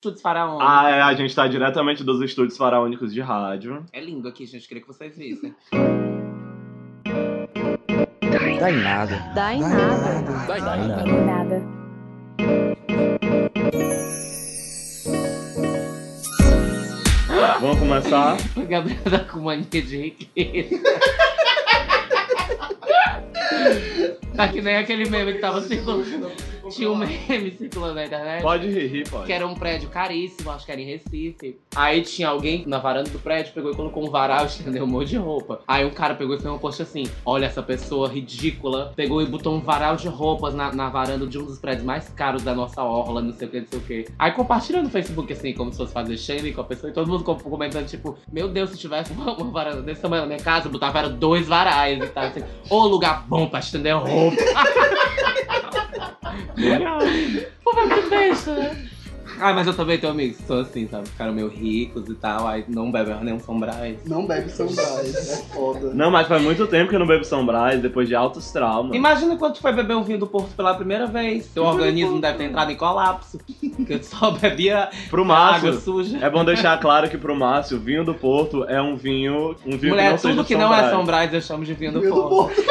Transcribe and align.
Estúdios 0.00 0.22
Faraônicos. 0.22 0.66
Ah, 0.66 0.88
é, 0.88 1.02
a 1.02 1.12
gente 1.12 1.34
tá 1.34 1.46
diretamente 1.46 2.02
dos 2.02 2.22
estúdios 2.22 2.56
faraônicos 2.56 3.12
de 3.12 3.20
rádio. 3.20 3.84
É 3.92 4.00
lindo 4.00 4.26
aqui, 4.28 4.46
gente. 4.46 4.66
Queria 4.66 4.80
que 4.82 4.88
vocês 4.88 5.14
vissem. 5.14 5.54
Dá 8.58 8.70
em 8.72 8.76
nada. 8.82 9.16
Dá 9.34 9.52
em 9.52 9.60
nada. 9.60 10.22
Dá 10.46 10.58
em 10.58 10.62
Dá 10.62 10.76
nada. 10.76 11.06
em 11.06 11.26
nada. 11.26 11.62
Vamos 17.60 17.78
começar? 17.78 18.38
O 18.56 18.62
Gabriel 18.64 19.02
tá 19.04 19.18
com 19.18 19.40
mania 19.40 19.66
de 19.66 19.98
riqueza. 19.98 20.80
tá 24.34 24.48
que 24.48 24.62
nem 24.62 24.76
aquele 24.78 25.10
meme 25.10 25.34
que 25.34 25.40
tava 25.40 25.60
circulando. 25.60 26.29
Tinha 26.70 26.90
um 26.90 26.96
meme 26.96 27.50
circulando 27.56 27.94
na 27.94 28.06
internet. 28.06 28.42
Pode 28.42 28.68
rir, 28.68 28.86
rir, 28.86 29.08
pode. 29.08 29.26
Que 29.26 29.32
era 29.32 29.46
um 29.46 29.54
prédio 29.54 29.88
caríssimo, 29.88 30.50
acho 30.50 30.64
que 30.64 30.72
era 30.72 30.80
em 30.80 30.84
Recife. 30.86 31.58
Aí 31.74 32.02
tinha 32.02 32.28
alguém 32.28 32.64
na 32.66 32.78
varanda 32.78 33.10
do 33.10 33.18
prédio, 33.18 33.52
pegou 33.52 33.72
e 33.72 33.74
colocou 33.76 34.06
um 34.06 34.10
varal, 34.10 34.46
estendeu 34.46 34.84
um 34.84 34.86
monte 34.86 35.08
de 35.08 35.16
roupa. 35.16 35.60
Aí 35.66 35.84
um 35.84 35.90
cara 35.90 36.14
pegou 36.14 36.34
e 36.36 36.40
fez 36.40 36.52
um 36.52 36.58
post 36.58 36.82
assim: 36.82 37.04
Olha 37.24 37.46
essa 37.46 37.62
pessoa 37.62 38.08
ridícula. 38.08 38.92
Pegou 38.96 39.20
e 39.22 39.26
botou 39.26 39.54
um 39.54 39.60
varal 39.60 39.96
de 39.96 40.08
roupas 40.08 40.54
na, 40.54 40.72
na 40.72 40.88
varanda 40.88 41.26
de 41.26 41.38
um 41.38 41.44
dos 41.44 41.58
prédios 41.58 41.84
mais 41.84 42.08
caros 42.08 42.42
da 42.42 42.54
nossa 42.54 42.82
orla, 42.82 43.20
não 43.20 43.32
sei 43.32 43.48
o 43.48 43.50
que, 43.50 43.60
não 43.60 43.66
sei 43.68 43.78
o 43.78 43.82
que. 43.82 44.04
Aí 44.18 44.32
compartilhando 44.32 44.84
no 44.84 44.90
Facebook, 44.90 45.32
assim, 45.32 45.52
como 45.52 45.70
se 45.72 45.78
fosse 45.78 45.92
fazer 45.92 46.16
shaming 46.16 46.52
com 46.52 46.60
a 46.60 46.64
pessoa, 46.64 46.90
e 46.90 46.94
todo 46.94 47.08
mundo 47.08 47.24
com- 47.24 47.34
comentando, 47.36 47.86
tipo, 47.86 48.16
meu 48.32 48.48
Deus, 48.48 48.70
se 48.70 48.78
tivesse 48.78 49.12
uma, 49.12 49.32
uma 49.36 49.50
varanda 49.50 49.82
desse 49.82 50.00
tamanho 50.00 50.22
na 50.22 50.28
minha 50.28 50.38
casa, 50.40 50.68
eu 50.68 50.72
botava 50.72 50.98
era 50.98 51.08
dois 51.08 51.46
varais 51.48 51.98
e 52.02 52.06
tal. 52.08 52.24
Assim, 52.24 52.42
Ô 52.68 52.86
lugar 52.86 53.26
bom 53.28 53.46
pra 53.48 53.58
estender 53.60 53.96
roupa. 53.96 54.36
Pô, 57.64 57.74
vai 57.74 57.88
que 58.02 58.08
besta, 58.08 58.54
né? 58.54 58.90
Ah, 59.42 59.54
mas 59.54 59.66
eu 59.66 59.72
também 59.72 59.96
tenho 59.96 60.12
amigos 60.12 60.36
que 60.36 60.42
são 60.42 60.60
assim, 60.60 60.86
sabe? 60.86 61.08
Ficaram 61.08 61.32
meio 61.32 61.48
ricos 61.48 62.06
e 62.10 62.14
tal, 62.14 62.46
aí 62.46 62.62
não 62.68 62.92
bebem 62.92 63.16
nenhum 63.22 63.40
São 63.40 63.58
Brás. 63.58 63.96
Não 64.04 64.26
bebe 64.26 64.50
São 64.50 64.66
Brás, 64.66 65.14
é 65.14 65.36
foda. 65.54 65.94
Não, 65.94 66.10
mas 66.10 66.28
faz 66.28 66.42
muito 66.42 66.66
tempo 66.66 66.90
que 66.90 66.94
eu 66.96 66.98
não 66.98 67.06
bebo 67.06 67.24
São 67.24 67.46
Brás, 67.46 67.80
depois 67.80 68.06
de 68.06 68.14
altos 68.14 68.50
traumas. 68.50 68.94
Imagina 68.94 69.36
quando 69.36 69.54
tu 69.54 69.62
foi 69.62 69.72
beber 69.72 69.96
um 69.96 70.02
vinho 70.02 70.18
do 70.18 70.26
Porto 70.26 70.54
pela 70.54 70.74
primeira 70.74 71.06
vez. 71.06 71.46
Seu 71.46 71.64
organismo 71.64 72.20
deve 72.20 72.36
ter 72.36 72.44
entrado 72.44 72.70
em 72.70 72.76
colapso. 72.76 73.38
Porque 73.76 73.98
tu 73.98 74.04
só 74.04 74.30
bebia 74.32 74.90
Pro 75.08 75.22
água 75.22 75.34
Márcio, 75.34 75.80
suja. 75.80 76.18
é 76.20 76.28
bom 76.28 76.44
deixar 76.44 76.78
claro 76.78 77.08
que 77.08 77.16
pro 77.16 77.34
Márcio, 77.34 77.78
o 77.78 77.80
vinho 77.80 78.04
do 78.04 78.12
Porto 78.12 78.64
é 78.64 78.80
um 78.82 78.94
vinho. 78.94 79.56
Um 79.64 79.70
vinho 79.70 79.78
que 79.78 79.88
Mulher, 79.88 80.10
não 80.10 80.18
seja 80.18 80.34
tudo 80.34 80.46
que 80.46 80.54
São 80.54 80.62
não 80.68 80.74
é. 80.74 80.90
São 80.90 81.04
Brás 81.04 81.32
eu 81.32 81.40
chamo 81.40 81.64
de 81.64 81.72
vinho 81.72 81.92
do 81.92 82.00
Vinho 82.02 82.14
do 82.14 82.28
Porto. 82.28 82.60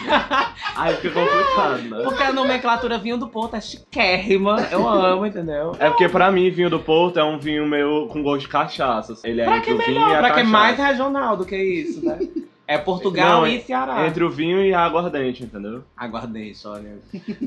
Aí 0.76 0.96
fica 0.96 1.20
complicado, 1.20 1.82
né? 1.82 2.02
Porque 2.04 2.22
a 2.22 2.32
nomenclatura 2.32 2.98
vinho 2.98 3.16
do 3.18 3.28
Porto 3.28 3.56
é 3.56 3.60
chiquérrima. 3.60 4.56
Eu 4.70 4.88
amo, 4.88 5.26
entendeu? 5.26 5.76
É 5.78 5.88
porque 5.90 6.08
pra 6.08 6.30
mim, 6.30 6.50
vinho 6.50 6.70
do 6.70 6.78
Porto 6.80 7.18
é 7.18 7.24
um 7.24 7.38
vinho 7.38 7.66
meio 7.66 8.06
com 8.08 8.22
gosto 8.22 8.42
de 8.42 8.48
cachaça. 8.48 9.14
Ele 9.24 9.40
é 9.40 9.44
Pra 9.44 9.58
entre 9.58 9.70
que 9.70 9.74
o 9.74 9.78
vinho 9.86 10.00
melhor? 10.00 10.10
e 10.10 10.14
a 10.14 10.18
Pra 10.18 10.28
que 10.30 10.34
cachaça. 10.36 10.50
mais 10.52 10.76
regional 10.78 11.36
do 11.36 11.44
que 11.44 11.56
isso, 11.56 12.04
né? 12.04 12.18
É 12.66 12.78
Portugal 12.78 13.40
Não, 13.40 13.46
e 13.48 13.60
Ceará. 13.60 14.06
Entre 14.06 14.22
o 14.22 14.30
vinho 14.30 14.62
e 14.64 14.72
a 14.72 14.84
aguardente, 14.84 15.42
entendeu? 15.42 15.82
Aguardente, 15.96 16.66
olha. 16.68 16.98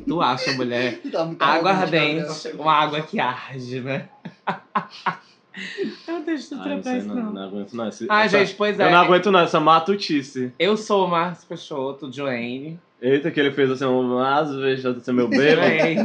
Tu 0.05 0.21
acha, 0.21 0.51
mulher? 0.51 0.99
Tá 1.11 1.21
Aguardente, 1.39 2.23
arrogante, 2.25 2.61
uma 2.61 2.73
água 2.73 3.01
que 3.01 3.19
arde, 3.21 3.79
né? 3.79 4.09
Eu 6.07 6.21
deixo 6.25 6.49
tu 6.49 6.55
Ai, 6.55 6.63
trampar 6.81 7.03
não, 7.03 7.31
não, 7.33 7.43
aguento 7.43 7.73
não. 7.73 7.87
Esse- 7.87 8.07
Ai, 8.09 8.25
essa- 8.25 8.39
gente, 8.39 8.55
pois 8.55 8.79
é. 8.79 8.87
Eu 8.87 8.91
não 8.91 8.99
aguento 8.99 9.31
não, 9.31 9.39
essa 9.39 9.59
matutice. 9.59 10.51
Eu 10.57 10.75
sou 10.77 11.05
o 11.05 11.09
Marcos 11.09 11.43
Peixoto, 11.45 12.11
Joanne. 12.11 12.79
Eita, 13.01 13.29
que 13.29 13.39
ele 13.39 13.51
fez 13.51 13.69
assim, 13.69 13.85
um 13.85 14.17
às 14.17 14.53
vezes 14.55 15.03
ser 15.03 15.11
meu 15.11 15.27
bebê. 15.27 15.55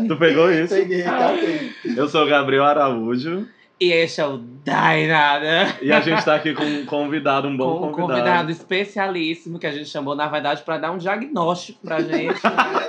Tu 0.09 0.17
pegou 0.17 0.51
isso? 0.53 0.75
Peguei, 0.75 1.03
catei. 1.03 1.73
Eu 1.97 2.09
sou 2.09 2.25
o 2.25 2.29
Gabriel 2.29 2.65
Araújo 2.65 3.47
E 3.81 3.93
este 3.93 4.21
é 4.21 4.27
o 4.27 4.37
Dainada. 4.37 5.77
e 5.81 5.93
a 5.93 6.01
gente 6.01 6.25
tá 6.25 6.35
aqui 6.35 6.53
com 6.55 6.65
um 6.65 6.85
convidado, 6.85 7.47
um 7.47 7.57
bom 7.57 7.79
Com 7.79 7.87
um 7.89 7.93
convidado. 7.93 8.09
convidado 8.19 8.51
especialíssimo 8.51 9.59
que 9.61 9.67
a 9.69 9.71
gente 9.73 9.89
chamou, 9.89 10.17
na 10.17 10.27
verdade, 10.27 10.63
pra 10.63 10.77
dar 10.77 10.91
um 10.91 10.99
diagnóstico 10.99 11.79
pra 11.87 12.01
gente. 12.01 12.35
né? 12.43 12.87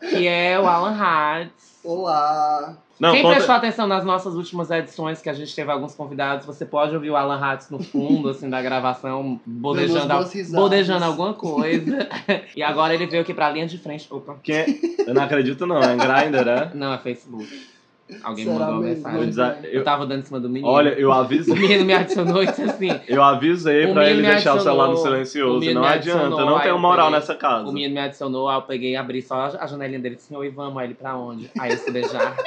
que 0.10 0.26
é 0.26 0.58
o 0.58 0.66
Alan 0.66 0.96
Hatz. 0.98 1.73
Olá. 1.84 2.78
Não, 2.98 3.12
Quem 3.12 3.22
conta- 3.22 3.34
prestou 3.34 3.54
atenção 3.56 3.86
nas 3.86 4.04
nossas 4.04 4.34
últimas 4.34 4.70
edições, 4.70 5.20
que 5.20 5.28
a 5.28 5.34
gente 5.34 5.54
teve 5.54 5.70
alguns 5.70 5.94
convidados, 5.94 6.46
você 6.46 6.64
pode 6.64 6.94
ouvir 6.94 7.10
o 7.10 7.16
Alan 7.16 7.38
Hatz 7.38 7.68
no 7.68 7.82
fundo, 7.82 8.28
assim, 8.28 8.48
da 8.48 8.62
gravação, 8.62 9.40
bodejando, 9.44 10.14
bodejando 10.52 11.04
alguma 11.04 11.34
coisa. 11.34 12.08
e 12.56 12.62
agora 12.62 12.94
ele 12.94 13.06
veio 13.06 13.22
aqui 13.22 13.34
pra 13.34 13.50
linha 13.50 13.66
de 13.66 13.78
frente. 13.78 14.06
Opa. 14.10 14.36
Quem 14.42 14.54
é? 14.56 14.66
Eu 15.06 15.12
não 15.12 15.22
acredito 15.22 15.66
não, 15.66 15.78
é 15.82 15.96
Grindr, 15.96 16.48
é? 16.48 16.70
Não, 16.74 16.94
é 16.94 16.98
Facebook. 16.98 17.73
Alguém 18.22 18.44
Será 18.44 18.58
mandou 18.58 18.74
uma 18.74 18.80
mesmo? 18.82 18.96
mensagem. 19.08 19.26
Desa- 19.26 19.58
Eu 19.64 19.70
eu- 19.78 19.84
tava 19.84 20.06
dando 20.06 20.20
em 20.20 20.24
cima 20.24 20.38
do 20.38 20.48
menino. 20.48 20.68
Olha, 20.70 20.90
eu 20.90 21.08
O 21.08 21.12
avisei, 21.12 21.54
menino 21.54 21.84
me 21.86 21.94
adicionou 21.94 22.42
e 22.42 22.46
disse 22.46 22.62
assim. 22.62 23.00
eu 23.08 23.22
avisei 23.22 23.86
O 23.86 23.94
pra 23.94 24.10
ele 24.10 24.20
deixar 24.22 24.54
o 24.54 24.60
celular 24.60 24.88
no 24.88 24.92
o 24.92 24.96
silencioso. 24.98 25.72
Não 25.72 25.84
adianta, 25.84 26.28
não 26.28 26.62
eu 26.62 26.78
moral 26.78 27.06
peguei- 27.06 27.18
nessa 27.20 27.34
casa. 27.34 27.66
O 27.68 27.72
menino 27.72 27.94
me 27.94 28.00
adicionou, 28.00 28.48
aí 28.48 28.56
eu 28.58 28.62
peguei 28.62 28.92
e 28.92 28.96
abri 28.96 29.22
só 29.22 29.50
a 29.58 29.66
janelinha 29.66 29.98
dele 29.98 30.14
e 30.16 30.18
disse, 30.18 30.34
oi, 30.36 30.50
vamos, 30.50 30.76
aí 30.78 30.86
ele 30.88 30.94
pra 30.94 31.16
onde? 31.16 31.50
Aí 31.58 31.72
eu 31.72 31.78
se 31.78 31.90
beijar. 31.90 32.36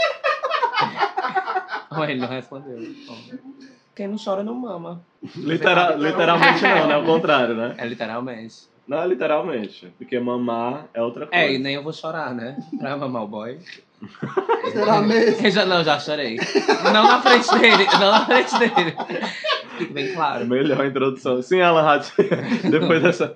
Ele 2.08 2.20
não 2.22 2.28
respondeu. 2.28 2.78
Quem 3.96 4.08
não 4.08 4.18
chora 4.24 4.44
não 4.44 4.54
mama. 4.54 5.02
Litera- 5.36 5.96
literalmente 5.96 6.62
não, 6.62 6.88
né? 6.88 6.94
Ao 6.94 7.04
contrário, 7.04 7.56
né? 7.56 7.74
É 7.78 7.88
literalmente. 7.88 8.56
Não, 8.88 9.06
literalmente. 9.08 9.92
Porque 9.98 10.20
mamar 10.20 10.86
é 10.94 11.02
outra 11.02 11.26
coisa. 11.26 11.44
É, 11.44 11.54
e 11.54 11.58
nem 11.58 11.74
eu 11.76 11.84
vou 11.84 11.92
chorar, 11.92 12.34
né? 12.36 12.58
Pra 12.78 12.96
mamar 12.96 13.24
o 13.24 13.28
boy. 13.28 13.58
Será 14.72 15.02
mesmo? 15.02 15.46
Eu 15.46 15.52
já, 15.52 15.66
não, 15.66 15.84
já 15.84 16.00
chorei. 16.00 16.38
Não 16.84 17.04
na 17.04 17.22
frente 17.22 17.50
dele, 17.60 17.86
não 18.00 18.12
na 18.12 18.26
frente 18.26 18.60
dele. 18.60 18.96
Fique 19.78 19.94
bem 19.94 20.08
É 20.08 20.14
claro. 20.14 20.48
melhor 20.48 20.86
introdução. 20.86 21.42
Sim, 21.42 21.62
Alan 21.62 21.88
Hatz, 21.88 22.14
depois 22.70 23.02
dessa. 23.02 23.36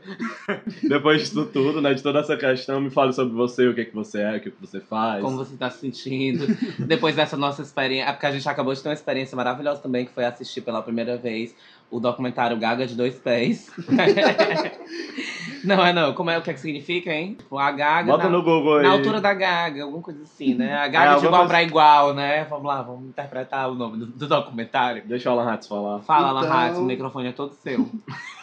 Depois 0.83 1.21
disso 1.21 1.45
tudo, 1.45 1.81
né? 1.81 1.93
De 1.93 2.01
toda 2.01 2.19
essa 2.19 2.35
questão, 2.37 2.79
me 2.79 2.89
fale 2.89 3.13
sobre 3.13 3.33
você, 3.33 3.67
o 3.67 3.73
que, 3.73 3.81
é 3.81 3.85
que 3.85 3.95
você 3.95 4.21
é, 4.21 4.37
o 4.37 4.41
que, 4.41 4.49
é 4.49 4.51
que 4.51 4.61
você 4.61 4.79
faz. 4.79 5.21
Como 5.23 5.37
você 5.37 5.55
tá 5.55 5.69
se 5.69 5.79
sentindo. 5.79 6.47
Depois 6.79 7.15
dessa 7.15 7.37
nossa 7.37 7.61
experiência. 7.61 8.09
É 8.09 8.11
porque 8.11 8.25
a 8.25 8.31
gente 8.31 8.47
acabou 8.47 8.73
de 8.73 8.81
ter 8.81 8.89
uma 8.89 8.95
experiência 8.95 9.35
maravilhosa 9.35 9.81
também, 9.81 10.05
que 10.05 10.13
foi 10.13 10.25
assistir 10.25 10.61
pela 10.61 10.81
primeira 10.81 11.17
vez 11.17 11.55
o 11.91 11.99
documentário 11.99 12.57
Gaga 12.57 12.87
de 12.87 12.95
Dois 12.95 13.15
Pés. 13.15 13.69
não, 15.63 15.85
é 15.85 15.91
não. 15.93 16.13
Como 16.13 16.29
é 16.29 16.37
o 16.37 16.41
que, 16.41 16.49
é 16.49 16.53
que 16.53 16.59
significa, 16.59 17.11
hein? 17.13 17.35
Tipo, 17.37 17.57
A 17.57 17.71
Gaga. 17.71 18.11
Bota 18.11 18.23
na, 18.23 18.29
no 18.29 18.41
Google 18.43 18.77
aí. 18.77 18.83
na 18.83 18.91
altura 18.93 19.19
da 19.21 19.33
Gaga, 19.33 19.83
alguma 19.83 20.01
coisa 20.01 20.23
assim, 20.23 20.55
né? 20.55 20.73
A 20.77 20.85
É, 20.85 20.89
Gaga 20.89 21.07
de 21.09 21.13
alguma 21.15 21.27
igual 21.27 21.41
coisa- 21.41 21.49
pra 21.53 21.63
igual, 21.63 22.13
né? 22.13 22.45
Vamos 22.45 22.65
lá, 22.65 22.81
vamos 22.81 23.09
interpretar 23.09 23.69
o 23.69 23.75
nome 23.75 23.97
do, 23.97 24.05
do 24.07 24.27
documentário. 24.27 25.03
Deixa 25.05 25.29
o 25.29 25.33
Alan 25.39 25.51
Hatz 25.51 25.67
falar. 25.67 25.99
Fala, 25.99 26.29
Alan 26.29 26.41
Então- 26.45 26.57
Hatz, 26.57 26.77
o 26.77 26.83
microfone 26.83 27.27
é 27.27 27.31
todo 27.33 27.53
seu. 27.53 27.87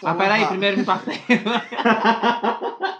Mas 0.02 0.16
peraí, 0.16 0.40
Rafa. 0.40 0.50
primeiro 0.52 0.76
me 0.78 0.84
passei. 0.84 1.18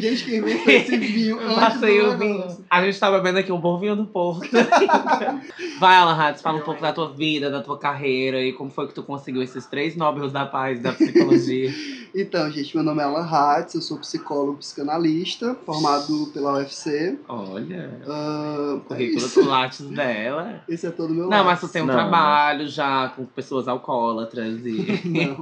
Gente, 0.00 0.24
quem 0.24 0.38
inventou 0.38 0.72
esse 0.72 0.96
vinho 0.96 1.40
antes 1.42 1.54
Passei 1.54 2.00
o 2.00 2.16
vinho. 2.16 2.44
A 2.70 2.82
gente 2.84 2.98
tá 2.98 3.10
bebendo 3.10 3.38
aqui 3.38 3.52
um 3.52 3.60
bom 3.60 3.78
vinho 3.78 3.96
do 3.96 4.04
Porto. 4.06 4.48
Vai, 5.78 5.96
Alan 5.96 6.16
Hatz, 6.16 6.42
fala 6.42 6.58
um 6.58 6.62
pouco 6.62 6.80
da 6.80 6.92
tua 6.92 7.12
vida, 7.12 7.50
da 7.50 7.60
tua 7.60 7.78
carreira 7.78 8.40
e 8.40 8.52
como 8.52 8.70
foi 8.70 8.86
que 8.86 8.94
tu 8.94 9.02
conseguiu 9.02 9.42
esses 9.42 9.66
três 9.66 9.96
Nobels 9.96 10.32
da 10.32 10.46
Paz 10.46 10.80
da 10.80 10.92
psicologia. 10.92 11.72
Então, 12.16 12.48
gente, 12.48 12.76
meu 12.76 12.84
nome 12.84 13.00
é 13.00 13.04
Alan 13.04 13.26
Hatz, 13.28 13.74
eu 13.74 13.82
sou 13.82 13.98
psicólogo 13.98 14.58
psicanalista, 14.58 15.56
formado 15.66 16.30
pela 16.32 16.58
UFC. 16.58 17.18
Olha, 17.26 17.90
é 18.06 18.78
currículo 18.86 19.28
do 19.28 19.44
Lattes 19.50 19.80
dela. 19.88 20.62
Esse 20.68 20.86
é 20.86 20.90
todo 20.92 21.10
o 21.10 21.14
meu 21.14 21.28
Não, 21.28 21.44
mas 21.44 21.58
tu 21.58 21.66
tem 21.66 21.82
um 21.82 21.86
Não, 21.86 21.94
trabalho 21.94 22.68
já 22.68 23.08
com 23.08 23.24
pessoas 23.24 23.66
alcoólatras 23.66 24.64
e. 24.64 25.02
Não. 25.04 25.38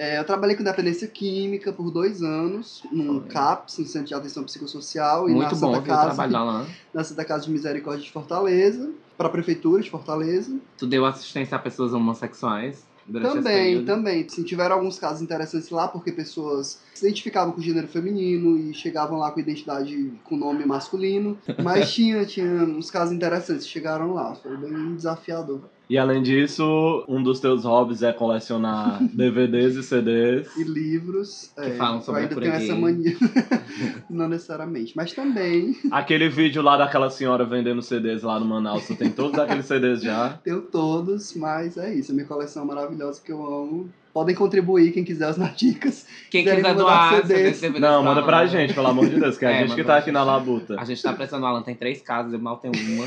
É, 0.00 0.18
eu 0.18 0.24
trabalhei 0.24 0.56
com 0.56 0.64
dependência 0.64 1.06
química 1.06 1.74
por 1.74 1.90
dois 1.90 2.22
anos, 2.22 2.82
no 2.90 3.18
Olha. 3.18 3.28
CAPS, 3.28 3.76
no 3.76 3.84
Centro 3.84 4.08
de 4.08 4.14
Atenção 4.14 4.44
Psicossocial, 4.44 5.28
e 5.28 5.32
Muito 5.34 5.54
na 5.54 5.60
bom 5.60 5.74
Santa 5.74 5.86
Casa, 5.86 6.06
trabalho 6.06 6.32
da 6.32 6.38
Alan. 6.38 6.66
na 6.94 7.04
Santa 7.04 7.22
Casa 7.22 7.44
de 7.44 7.50
Misericórdia 7.50 8.02
de 8.02 8.10
Fortaleza, 8.10 8.90
para 9.18 9.26
a 9.26 9.30
Prefeitura 9.30 9.82
de 9.82 9.90
Fortaleza. 9.90 10.58
Tu 10.78 10.86
deu 10.86 11.04
assistência 11.04 11.54
a 11.54 11.58
pessoas 11.58 11.92
homossexuais 11.92 12.82
Também, 13.12 13.84
também. 13.84 14.26
Sim, 14.26 14.42
tiveram 14.42 14.76
alguns 14.76 14.98
casos 14.98 15.20
interessantes 15.20 15.68
lá, 15.68 15.86
porque 15.86 16.10
pessoas 16.12 16.80
se 16.94 17.04
identificavam 17.04 17.52
com 17.52 17.60
o 17.60 17.62
gênero 17.62 17.86
feminino 17.86 18.56
e 18.56 18.72
chegavam 18.72 19.18
lá 19.18 19.30
com 19.30 19.40
identidade 19.40 20.14
com 20.24 20.34
nome 20.34 20.64
masculino. 20.64 21.36
Mas 21.62 21.92
tinha, 21.92 22.24
tinha 22.24 22.46
uns 22.46 22.90
casos 22.90 23.12
interessantes 23.14 23.66
chegaram 23.66 24.14
lá. 24.14 24.34
Foi 24.34 24.56
bem 24.56 24.94
desafiador. 24.94 25.60
E 25.90 25.98
além 25.98 26.22
disso, 26.22 27.04
um 27.08 27.20
dos 27.20 27.40
teus 27.40 27.64
hobbies 27.64 28.00
é 28.00 28.12
colecionar 28.12 29.02
DVDs 29.12 29.74
e 29.74 29.82
CDs. 29.82 30.56
E 30.56 30.62
livros. 30.62 31.50
Que 31.52 31.62
é, 31.62 31.70
falam 31.70 32.00
sobre 32.00 32.22
ainda 32.22 32.36
tenho 32.36 32.52
essa 32.52 32.76
mania. 32.76 33.16
Não 34.08 34.28
necessariamente. 34.28 34.92
Mas 34.94 35.12
também 35.12 35.76
Aquele 35.90 36.28
vídeo 36.28 36.62
lá 36.62 36.76
daquela 36.76 37.10
senhora 37.10 37.44
vendendo 37.44 37.82
CDs 37.82 38.22
lá 38.22 38.38
no 38.38 38.46
Manaus, 38.46 38.86
tu 38.86 38.94
tem 38.94 39.10
todos 39.10 39.36
aqueles 39.36 39.66
CDs 39.66 40.00
já. 40.00 40.38
tenho 40.44 40.60
todos, 40.62 41.34
mas 41.34 41.76
é 41.76 41.92
isso. 41.92 42.12
A 42.12 42.14
minha 42.14 42.26
coleção 42.26 42.64
maravilhosa 42.64 43.20
que 43.20 43.32
eu 43.32 43.44
amo. 43.44 43.90
Podem 44.12 44.34
contribuir 44.34 44.92
quem 44.92 45.04
quiser 45.04 45.28
as 45.28 45.56
dicas. 45.56 46.06
Quem 46.30 46.42
Quiserem 46.42 46.62
quiser 46.64 46.74
doar, 46.74 47.24
CDs. 47.24 47.62
Não, 47.78 48.02
manda 48.02 48.22
pra 48.22 48.44
gente, 48.46 48.74
pelo 48.74 48.88
amor 48.88 49.08
de 49.08 49.20
Deus, 49.20 49.38
que 49.38 49.44
é 49.46 49.58
a 49.58 49.60
gente 49.60 49.74
que 49.74 49.82
tá 49.82 49.86
pra 49.86 49.96
aqui 49.98 50.10
na 50.10 50.24
labuta. 50.24 50.80
A 50.80 50.84
gente 50.84 51.00
tá 51.00 51.12
precisando, 51.12 51.44
o 51.44 51.46
Alan 51.46 51.62
tem 51.62 51.76
três 51.76 52.02
casas, 52.02 52.32
eu 52.32 52.38
mal 52.38 52.56
tenho 52.56 52.74
uma. 52.74 53.06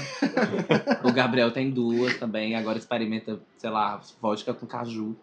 o 1.03 1.11
Gabriel 1.11 1.51
tem 1.51 1.69
duas 1.69 2.17
também, 2.17 2.55
agora 2.55 2.77
experimenta, 2.77 3.37
sei 3.57 3.69
lá, 3.69 3.99
vodka 4.21 4.53
com 4.53 4.65
caju. 4.65 5.15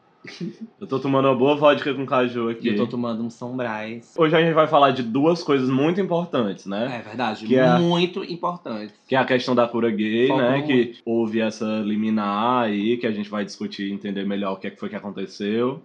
Eu 0.81 0.87
tô 0.87 0.99
tomando 0.99 1.27
uma 1.29 1.35
boa 1.35 1.57
vodka 1.57 1.95
com 1.95 2.05
caju 2.05 2.51
E 2.51 2.53
aqui. 2.53 2.69
eu 2.69 2.77
tô 2.77 2.87
tomando 2.87 3.23
um 3.23 3.31
São 3.31 3.57
Brás. 3.57 4.15
Hoje 4.19 4.37
a 4.37 4.41
gente 4.43 4.53
vai 4.53 4.67
falar 4.67 4.91
de 4.91 5.03
duas 5.03 5.43
coisas 5.43 5.69
muito 5.71 5.99
importantes, 6.01 6.67
né? 6.67 6.99
É 7.01 7.03
verdade, 7.09 7.47
Que 7.47 7.57
é- 7.57 7.79
muito 7.79 8.23
importante. 8.25 8.93
Que 9.09 9.15
é 9.17 9.19
a 9.19 9.25
questão 9.25 9.55
da 9.55 9.67
cura 9.67 9.91
gay, 9.91 10.29
Foco 10.29 10.41
né? 10.43 10.63
Que 10.63 10.97
houve 11.07 11.41
essa 11.41 11.65
liminar 11.85 12.65
aí, 12.65 12.97
que 12.99 13.07
a 13.07 13.13
gente 13.13 13.31
vai 13.31 13.45
discutir 13.45 13.89
e 13.89 13.93
entender 13.93 14.27
melhor 14.27 14.53
o 14.53 14.57
que 14.57 14.67
é 14.67 14.71
que 14.71 14.79
foi 14.79 14.89
que 14.91 14.97
aconteceu. 14.97 15.83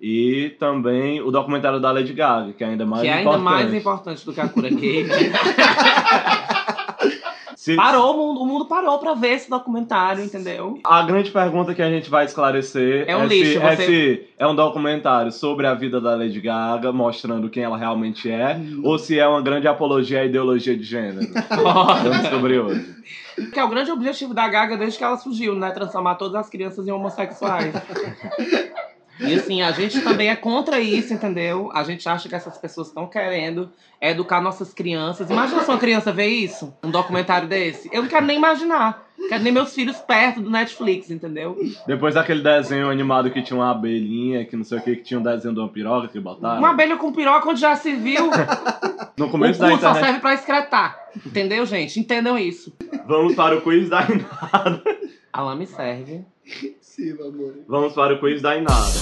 E 0.00 0.54
também 0.60 1.20
o 1.20 1.30
documentário 1.30 1.80
da 1.80 1.90
Lady 1.90 2.12
Gaga, 2.12 2.52
que 2.52 2.62
é 2.62 2.68
ainda 2.68 2.86
mais 2.86 3.02
que 3.02 3.08
é 3.08 3.20
importante. 3.20 3.36
ainda 3.38 3.50
mais 3.50 3.74
importante 3.74 4.24
do 4.24 4.32
que 4.32 4.40
a 4.40 4.48
cura 4.48 4.70
gay? 4.70 5.06
Se- 7.68 7.76
Parou, 7.76 8.14
o 8.14 8.16
mundo, 8.16 8.40
o 8.42 8.46
mundo 8.46 8.64
parou 8.66 8.98
pra 8.98 9.12
ver 9.14 9.32
esse 9.34 9.50
documentário, 9.50 10.24
entendeu? 10.24 10.78
A 10.82 11.02
grande 11.02 11.30
pergunta 11.30 11.74
que 11.74 11.82
a 11.82 11.90
gente 11.90 12.08
vai 12.08 12.24
esclarecer 12.24 13.04
É 13.06 13.14
um 13.16 13.28
se, 13.28 13.34
lixo, 13.34 13.58
é 13.60 13.76
você- 13.76 13.84
se 13.86 14.26
é 14.38 14.46
um 14.46 14.54
documentário 14.54 15.30
sobre 15.30 15.66
a 15.66 15.74
vida 15.74 16.00
da 16.00 16.14
Lady 16.16 16.40
Gaga, 16.40 16.92
mostrando 16.92 17.50
quem 17.50 17.62
ela 17.64 17.76
realmente 17.76 18.30
é, 18.30 18.58
ou 18.82 18.98
se 18.98 19.18
é 19.18 19.28
uma 19.28 19.42
grande 19.42 19.68
apologia 19.68 20.20
à 20.20 20.24
ideologia 20.24 20.74
de 20.76 20.82
gênero. 20.82 21.20
Vamos 22.02 22.20
descobrir 22.22 22.58
hoje. 22.58 22.86
que 23.52 23.60
é 23.60 23.64
o 23.64 23.68
grande 23.68 23.90
objetivo 23.90 24.32
da 24.32 24.48
Gaga 24.48 24.76
desde 24.76 24.96
que 24.98 25.04
ela 25.04 25.16
surgiu, 25.18 25.54
né? 25.54 25.70
Transformar 25.70 26.14
todas 26.14 26.36
as 26.36 26.48
crianças 26.48 26.88
em 26.88 26.90
homossexuais. 26.90 27.74
E 29.20 29.34
assim, 29.34 29.62
a 29.62 29.72
gente 29.72 30.00
também 30.00 30.28
é 30.30 30.36
contra 30.36 30.80
isso, 30.80 31.12
entendeu? 31.12 31.70
A 31.74 31.82
gente 31.82 32.08
acha 32.08 32.28
que 32.28 32.34
essas 32.34 32.56
pessoas 32.56 32.88
estão 32.88 33.06
querendo 33.06 33.70
educar 34.00 34.40
nossas 34.40 34.72
crianças. 34.72 35.28
Imagina 35.30 35.62
se 35.62 35.70
uma 35.70 35.78
criança 35.78 36.12
ver 36.12 36.26
isso, 36.28 36.72
um 36.84 36.90
documentário 36.90 37.48
desse. 37.48 37.88
Eu 37.92 38.02
não 38.02 38.08
quero 38.08 38.26
nem 38.26 38.36
imaginar. 38.36 39.06
Quero 39.28 39.42
nem 39.42 39.52
meus 39.52 39.74
filhos 39.74 39.96
perto 39.96 40.40
do 40.40 40.48
Netflix, 40.48 41.10
entendeu? 41.10 41.56
Depois 41.88 42.14
daquele 42.14 42.40
desenho 42.40 42.88
animado 42.88 43.30
que 43.32 43.42
tinha 43.42 43.58
uma 43.58 43.72
abelhinha, 43.72 44.44
que 44.44 44.54
não 44.56 44.62
sei 44.62 44.78
o 44.78 44.80
que, 44.80 44.94
que 44.94 45.02
tinha 45.02 45.18
um 45.18 45.22
desenho 45.22 45.52
de 45.52 45.58
uma 45.58 45.68
piroca 45.68 46.06
que 46.06 46.20
botaram. 46.20 46.58
Uma 46.60 46.70
abelha 46.70 46.96
com 46.96 47.12
piroca 47.12 47.48
onde 47.48 47.60
já 47.60 47.74
se 47.74 47.92
viu. 47.94 48.30
No 49.16 49.26
O 49.26 49.30
começo 49.30 49.58
da 49.58 49.66
cu 49.70 49.72
só 49.72 49.90
internet. 49.90 50.04
serve 50.04 50.20
pra 50.20 50.34
excretar. 50.34 51.08
Entendeu, 51.26 51.66
gente? 51.66 51.98
Entendam 51.98 52.38
isso. 52.38 52.72
Vamos 53.06 53.34
para 53.34 53.56
o 53.56 53.60
quiz 53.60 53.88
da 53.90 54.02
Inada. 54.08 54.82
Alan 55.32 55.56
me 55.56 55.66
serve. 55.66 56.24
Amor. 56.98 57.54
Vamos 57.68 57.92
para 57.94 58.14
o 58.14 58.18
quiz 58.20 58.42
da 58.42 58.56
Inada. 58.56 58.98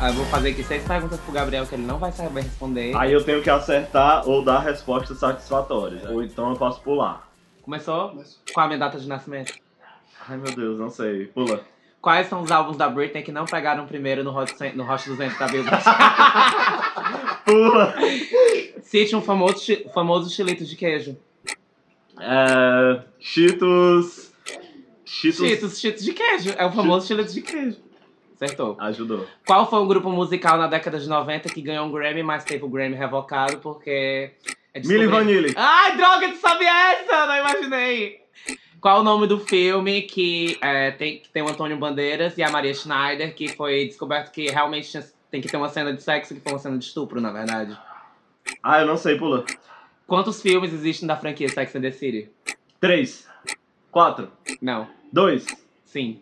Ah, 0.00 0.08
eu 0.10 0.14
vou 0.14 0.24
fazer 0.26 0.50
aqui 0.50 0.62
seis 0.62 0.84
perguntas 0.84 1.18
pro 1.20 1.32
Gabriel 1.32 1.66
que 1.66 1.74
ele 1.74 1.82
não 1.84 1.98
vai 1.98 2.12
saber 2.12 2.42
responder. 2.42 2.96
Aí 2.96 3.12
eu 3.12 3.24
tenho 3.24 3.42
que 3.42 3.50
acertar 3.50 4.28
ou 4.28 4.44
dar 4.44 4.60
respostas 4.60 5.18
satisfatórias. 5.18 6.04
Ou 6.08 6.22
então 6.22 6.50
eu 6.50 6.56
posso 6.56 6.80
pular. 6.82 7.28
Começou? 7.62 8.12
Mas- 8.14 8.40
Qual 8.54 8.64
a 8.64 8.68
minha 8.68 8.78
data 8.78 8.98
de 8.98 9.08
nascimento? 9.08 9.52
Ai 10.28 10.36
meu 10.36 10.54
Deus, 10.54 10.78
não 10.78 10.88
sei. 10.88 11.26
Pula. 11.26 11.60
Quais 12.00 12.28
são 12.28 12.42
os 12.42 12.50
álbuns 12.52 12.76
da 12.76 12.88
Britney 12.88 13.24
que 13.24 13.32
não 13.32 13.44
pegaram 13.44 13.86
primeiro 13.86 14.22
no 14.22 14.36
Hot, 14.36 14.56
100 14.56 14.76
no 14.76 14.88
Hot 14.88 15.04
200 15.04 15.36
da 15.36 15.48
Billboard? 15.48 15.84
Pula! 17.44 17.94
Cite 18.88 19.14
um 19.14 19.20
famoso, 19.20 19.60
famoso 19.92 20.30
estilito 20.30 20.64
de 20.64 20.74
queijo. 20.74 21.14
É. 22.18 23.02
Cheetos. 23.20 24.32
Cheetos. 25.04 25.38
Cheetos, 25.46 25.78
Cheetos 25.78 26.04
de 26.04 26.12
queijo. 26.14 26.54
É 26.56 26.64
o 26.64 26.72
famoso 26.72 27.02
estilito 27.04 27.30
de 27.34 27.42
queijo. 27.42 27.76
Acertou. 28.34 28.76
Ajudou. 28.80 29.26
Qual 29.46 29.68
foi 29.68 29.78
um 29.80 29.86
grupo 29.86 30.08
musical 30.10 30.56
na 30.56 30.66
década 30.68 30.98
de 30.98 31.06
90 31.06 31.50
que 31.50 31.60
ganhou 31.60 31.84
um 31.86 31.92
Grammy, 31.92 32.22
mas 32.22 32.44
teve 32.44 32.64
o 32.64 32.68
Grammy 32.68 32.94
revocado 32.94 33.58
porque... 33.58 34.30
É 34.72 34.80
Milli 34.80 35.06
Vanilli. 35.06 35.52
Ai, 35.54 35.94
droga, 35.96 36.30
tu 36.30 36.36
sabe 36.36 36.64
essa? 36.64 37.26
Não 37.26 37.36
imaginei. 37.36 38.22
Qual 38.80 39.00
o 39.00 39.02
nome 39.02 39.26
do 39.26 39.38
filme 39.38 40.00
que, 40.02 40.56
é, 40.62 40.92
tem, 40.92 41.18
que 41.18 41.28
tem 41.28 41.42
o 41.42 41.48
Antônio 41.48 41.76
Bandeiras 41.76 42.38
e 42.38 42.42
a 42.42 42.50
Maria 42.50 42.72
Schneider, 42.72 43.34
que 43.34 43.48
foi 43.48 43.86
descoberto 43.86 44.30
que 44.30 44.46
realmente 44.50 44.88
tinha- 44.90 45.04
tem 45.30 45.40
que 45.42 45.48
ter 45.48 45.56
uma 45.58 45.68
cena 45.68 45.92
de 45.92 46.02
sexo, 46.02 46.34
que 46.34 46.40
foi 46.40 46.52
uma 46.52 46.58
cena 46.58 46.78
de 46.78 46.84
estupro, 46.84 47.20
na 47.20 47.30
verdade? 47.32 47.76
Ah, 48.62 48.80
eu 48.80 48.86
não 48.86 48.96
sei, 48.96 49.16
pula. 49.16 49.44
Quantos 50.06 50.40
filmes 50.42 50.72
existem 50.72 51.06
da 51.06 51.16
franquia 51.16 51.48
Sex 51.48 51.74
and 51.76 51.80
the 51.82 51.90
City? 51.90 52.30
Três. 52.80 53.28
Quatro. 53.90 54.30
Não. 54.60 54.88
Dois. 55.12 55.46
Sim. 55.84 56.20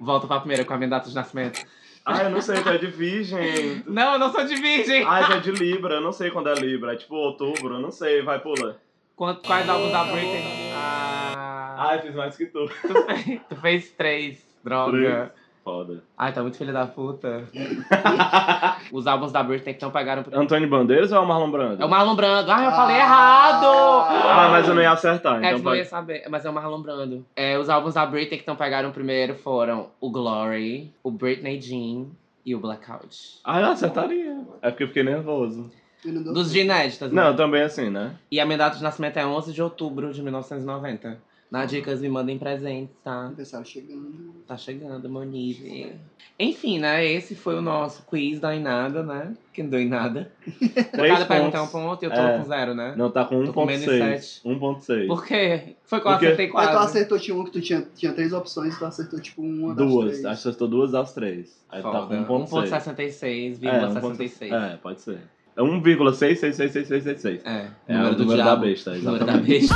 Volta 0.00 0.26
pra 0.26 0.40
primeira 0.40 0.64
com 0.64 0.74
a 0.74 0.76
minha 0.76 0.88
data 0.90 1.08
de 1.08 1.14
nascimento. 1.14 1.64
Ah, 2.04 2.22
eu 2.22 2.30
não 2.30 2.40
sei, 2.40 2.62
tu 2.62 2.68
é 2.68 2.78
de 2.78 2.86
virgem. 2.86 3.82
Não, 3.88 4.12
eu 4.12 4.18
não 4.20 4.30
sou 4.30 4.44
de 4.44 4.54
virgem. 4.54 5.04
Ah, 5.04 5.24
tu 5.26 5.32
é 5.32 5.40
de 5.40 5.50
Libra, 5.50 5.94
eu 5.96 6.00
não 6.00 6.12
sei 6.12 6.30
quando 6.30 6.48
é 6.48 6.54
Libra. 6.54 6.92
É 6.92 6.96
tipo 6.96 7.16
outubro, 7.16 7.74
eu 7.74 7.80
não 7.80 7.90
sei, 7.90 8.22
vai, 8.22 8.38
pula. 8.38 8.80
Quanto, 9.16 9.44
quais 9.44 9.68
álbuns 9.68 9.90
da 9.90 10.04
Britney? 10.04 10.70
Ah, 10.72 11.74
Ah, 11.88 11.96
eu 11.96 12.02
fiz 12.02 12.14
mais 12.14 12.36
que 12.36 12.46
tu. 12.46 12.68
tu, 12.68 13.02
fez, 13.06 13.40
tu 13.48 13.56
fez 13.56 13.90
três. 13.90 14.46
Droga. 14.62 15.34
Foda. 15.66 16.00
Ai, 16.16 16.32
tá 16.32 16.42
muito 16.42 16.56
filho 16.56 16.72
da 16.72 16.86
puta. 16.86 17.42
Os 18.92 19.04
álbuns 19.04 19.32
da 19.32 19.42
Britney 19.42 19.74
que 19.74 19.82
não 19.82 19.90
pagaram. 19.90 20.22
Pro... 20.22 20.38
Antônio 20.38 20.68
Bandeiras 20.70 21.10
ou 21.10 21.18
é 21.18 21.20
o 21.20 21.26
Marlon 21.26 21.50
Brando? 21.50 21.82
É 21.82 21.84
o 21.84 21.88
Marlon 21.88 22.14
Brando. 22.14 22.52
Ai, 22.52 22.66
eu 22.66 22.70
falei 22.70 22.94
Ah. 22.94 23.00
errado! 23.00 23.66
Ah, 23.66 24.48
mas 24.52 24.68
eu 24.68 24.76
não 24.76 24.82
ia 24.82 24.92
acertar, 24.92 25.42
É, 25.42 25.48
então 25.48 25.58
tu 25.58 25.64
não 25.64 25.74
ia 25.74 25.84
saber, 25.84 26.24
mas 26.30 26.44
é 26.44 26.50
o 26.50 26.52
Marlon 26.52 26.80
Brando. 26.80 27.26
É, 27.34 27.58
os 27.58 27.68
álbuns 27.68 27.94
da 27.94 28.06
Britney 28.06 28.38
que 28.38 28.46
não 28.46 28.54
pegaram 28.54 28.92
primeiro 28.92 29.34
foram 29.34 29.88
o 30.00 30.08
Glory, 30.08 30.94
o 31.02 31.10
Britney 31.10 31.60
Jean 31.60 32.06
e 32.44 32.54
o 32.54 32.60
Blackout. 32.60 33.40
Ah, 33.42 33.60
eu 33.60 33.66
acertaria. 33.66 34.38
É 34.62 34.70
porque 34.70 34.84
eu 34.84 34.88
fiquei 34.88 35.02
nervoso. 35.02 35.68
Dos 36.04 36.52
de 36.52 36.60
inéditas, 36.60 37.10
né? 37.10 37.24
Não, 37.24 37.34
também 37.34 37.62
assim, 37.62 37.90
né? 37.90 38.14
E 38.30 38.38
a 38.38 38.46
minha 38.46 38.58
data 38.58 38.76
de 38.76 38.84
nascimento 38.84 39.16
é 39.16 39.26
11 39.26 39.52
de 39.52 39.60
outubro 39.60 40.12
de 40.12 40.22
1990. 40.22 41.18
Na 41.50 41.64
Dicas 41.64 42.00
me 42.00 42.08
mandem 42.08 42.36
presentes, 42.38 42.94
tá? 43.04 43.12
Aniversário 43.26 43.64
chegando. 43.66 44.34
Tá 44.48 44.56
chegando, 44.56 45.08
meu 45.08 45.22
nível. 45.24 45.92
Enfim, 46.38 46.80
né? 46.80 47.06
Esse 47.06 47.34
foi 47.36 47.54
o 47.54 47.62
nosso 47.62 48.02
quiz 48.04 48.40
da 48.40 48.54
Inada, 48.54 49.02
né? 49.02 49.32
Que 49.52 49.62
não 49.62 49.70
deu 49.70 49.80
em 49.80 49.88
nada. 49.88 50.30
Três 50.92 51.12
Cada 51.12 51.24
pergunta 51.24 51.56
é 51.56 51.60
um 51.60 51.68
ponto 51.68 52.02
e 52.02 52.06
eu 52.06 52.10
tô 52.10 52.20
É. 52.20 52.38
com 52.38 52.44
zero, 52.44 52.74
né? 52.74 52.94
Não, 52.96 53.10
tá 53.12 53.24
com 53.24 53.44
Tô 53.44 53.52
com 53.52 53.64
menos 53.64 53.84
de 53.84 53.90
1.6. 53.90 54.20
sete. 54.20 54.40
1.6. 54.48 55.06
Por 55.06 55.24
quê? 55.24 55.76
Foi 55.84 56.00
que 56.00 56.06
eu 56.06 56.10
Porque- 56.10 56.26
acertei 56.26 56.50
Mas 56.52 56.66
tu 56.66 56.72
quase. 56.72 56.86
acertou, 56.98 57.18
tinha 57.18 57.36
um 57.36 57.44
que 57.44 57.50
tu 57.52 57.60
tinha, 57.60 57.86
tinha 57.94 58.12
três 58.12 58.32
opções 58.32 58.74
e 58.74 58.78
tu 58.78 58.84
acertou 58.84 59.20
tipo 59.20 59.40
uma 59.40 59.72
das 59.74 59.86
Duas. 59.88 60.10
três. 60.10 60.24
Acertou 60.26 60.66
duas 60.68 60.90
das 60.90 61.14
três. 61.14 61.64
Aí 61.70 61.80
tá 61.80 61.90
Foda. 61.92 62.24
com 62.24 62.44
1.6. 62.44 62.70
1.66, 62.70 63.62
É, 63.62 63.86
1.66. 63.88 64.02
1.66. 64.02 64.52
É, 64.52 64.76
pode 64.78 65.00
ser. 65.00 65.18
É 65.56 65.62
1,6666666. 65.62 67.40
É, 67.44 67.68
É 67.88 67.94
número 67.94 68.12
o 68.12 68.16
do 68.16 68.22
número 68.24 68.42
diabo. 68.42 68.60
da 68.60 68.66
besta, 68.66 68.90
Número 68.94 69.24
da 69.24 69.32
exatamente. 69.32 69.48
besta. 69.60 69.74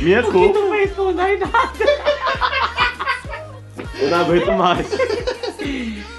Minha 0.00 0.22
que 0.22 0.30
culpa. 0.30 0.52
tu 0.54 0.60
não 0.60 0.70
fez 0.70 0.96
nada? 1.14 1.50
Eu 4.00 4.10
não 4.10 4.20
aguento 4.20 4.52
mais. 4.52 4.92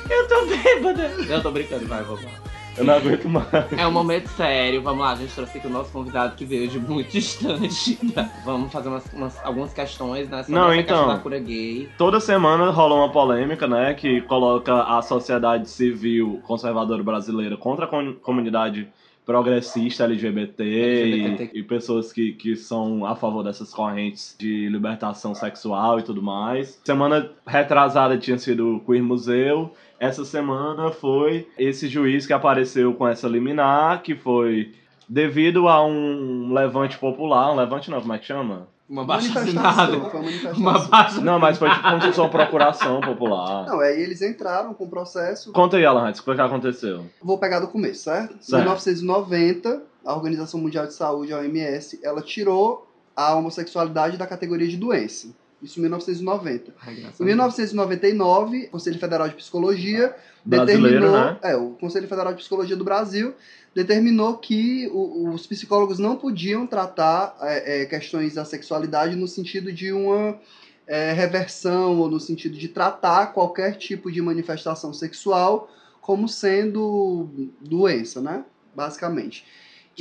Eu 0.10 0.28
tô 0.28 0.46
bêbada. 0.46 1.04
Eu 1.28 1.42
tô 1.42 1.52
brincando, 1.52 1.88
vai, 1.88 2.04
vamos 2.04 2.24
lá. 2.24 2.32
Eu 2.78 2.86
não 2.86 2.94
aguento 2.94 3.28
mais. 3.28 3.48
É 3.78 3.86
um 3.88 3.92
momento 3.92 4.28
sério, 4.30 4.82
vamos 4.82 5.02
lá, 5.04 5.12
a 5.12 5.16
gente 5.16 5.34
trouxe 5.34 5.58
aqui 5.58 5.68
o 5.68 5.70
nosso 5.70 5.92
convidado 5.92 6.36
que 6.36 6.46
veio 6.46 6.68
de 6.70 6.80
muito 6.80 7.10
distante. 7.12 8.00
Vamos 8.46 8.72
fazer 8.72 8.88
umas, 8.90 9.04
umas- 9.14 9.40
algumas 9.44 9.74
questões, 9.74 10.30
né? 10.30 10.44
Sobre 10.44 10.56
Não, 10.60 10.74
então. 10.74 11.08
da 11.08 11.18
cura 11.18 11.40
gay. 11.40 11.90
Toda 11.98 12.20
semana 12.20 12.70
rola 12.70 12.96
uma 12.96 13.12
polêmica, 13.12 13.68
né? 13.68 13.94
Que 13.94 14.22
coloca 14.22 14.84
a 14.84 15.02
sociedade 15.02 15.70
civil 15.70 16.40
conservadora 16.48 17.04
brasileira 17.04 17.58
contra 17.58 17.86
a 17.86 17.88
com- 17.88 18.14
comunidade 18.22 18.88
progressista 19.25 20.04
LGBT, 20.04 20.63
LGBT. 20.63 21.51
E, 21.54 21.60
e 21.60 21.63
pessoas 21.63 22.12
que, 22.12 22.34
que 22.34 22.56
são 22.56 23.06
a 23.06 23.16
favor 23.16 23.44
dessas 23.44 23.74
correntes 23.74 24.36
de 24.40 24.68
libertação 24.70 25.34
sexual 25.36 26.00
e 26.00 26.04
tudo 26.04 26.22
mais. 26.22 26.80
Semana 26.84 27.32
retrasada 27.46 28.18
tinha 28.18 28.38
sido 28.38 28.78
o 28.78 28.80
Queer 28.80 29.04
Museu. 29.04 29.74
Essa 30.00 30.25
semana 30.25 30.92
foi 30.92 31.48
esse 31.58 31.88
juiz 31.88 32.25
que 32.25 32.34
apareceu 32.34 32.94
com 32.94 33.08
essa 33.08 33.28
liminar, 33.28 34.01
que 34.01 34.16
foi 34.16 34.72
devido 35.08 35.68
a 35.68 35.86
um 35.86 36.54
levante 36.54 36.98
popular. 36.98 37.51
Um 37.51 37.56
levante 37.56 37.92
não, 37.92 38.01
como 38.01 38.13
é 38.13 38.18
que 38.18 38.25
chama? 38.25 38.68
Uma 38.91 39.05
baixa 39.05 39.39
assinada. 39.39 39.98
Foi 40.01 40.51
uma 40.53 40.77
baixa 40.79 41.21
Não, 41.21 41.39
mas 41.39 41.57
foi 41.57 41.69
tipo 41.69 41.81
como 41.81 42.01
se 42.01 42.07
fosse 42.07 42.19
uma 42.19 42.27
procuração 42.29 43.00
popular. 43.00 43.65
Não, 43.65 43.79
aí 43.79 44.01
eles 44.01 44.21
entraram 44.21 44.74
com 44.74 44.83
o 44.83 44.89
processo. 44.89 45.53
Conta 45.53 45.77
aí, 45.77 45.86
Alan, 45.86 46.10
o 46.10 46.13
que 46.13 46.21
que 46.36 46.41
aconteceu? 46.41 47.05
Vou 47.24 47.38
pegar 47.38 47.62
do 47.62 47.69
começo, 47.69 48.03
certo? 48.03 48.36
Em 48.36 48.41
Certo. 48.41 48.57
1990, 48.63 49.81
a 50.05 50.13
Organização 50.13 50.60
Mundial 50.60 50.86
de 50.88 50.93
Saúde, 50.93 51.31
a 51.33 51.38
OMS, 51.38 52.01
ela 52.03 52.21
tirou 52.21 52.86
a 53.15 53.33
homossexualidade 53.36 54.17
da 54.17 54.27
categoria 54.27 54.67
de 54.67 54.75
doença. 54.75 55.29
Isso 55.62 55.77
em 55.79 55.83
1990. 55.83 56.74
Ai, 56.86 56.93
Em 56.95 56.98
a 56.98 57.01
Deus. 57.03 57.19
1999, 57.19 58.65
o 58.67 58.71
Conselho 58.71 59.00
Federal 59.00 59.29
de 59.29 59.36
Psicologia 59.36 60.13
Brasileiro, 60.43 60.81
determinou, 60.83 61.12
né? 61.12 61.38
é, 61.43 61.55
o 61.55 61.69
Conselho 61.79 62.07
Federal 62.07 62.33
de 62.33 62.39
Psicologia 62.39 62.75
do 62.75 62.83
Brasil 62.83 63.33
determinou 63.74 64.38
que 64.38 64.88
o- 64.92 65.30
os 65.34 65.48
psicólogos 65.48 65.98
não 66.00 66.16
podiam 66.16 66.68
tratar 66.68 67.36
é, 67.42 67.84
é, 67.84 67.86
questões 67.86 68.36
da 68.36 68.46
sexualidade 68.46 69.16
no 69.16 69.28
sentido 69.28 69.72
de 69.72 69.92
uma 69.92 70.40
é, 70.88 71.13
reversão 71.13 72.00
ou 72.00 72.10
no 72.10 72.20
sentido 72.20 72.58
de 72.58 72.68
tratar 72.68 73.28
qualquer 73.28 73.78
tipo 73.78 74.12
de 74.12 74.22
manifestação 74.22 74.94
sexual 74.94 75.70
como 76.01 76.28
sendo 76.28 77.30
doença, 77.62 78.20
né? 78.20 78.44
Basicamente. 78.75 79.46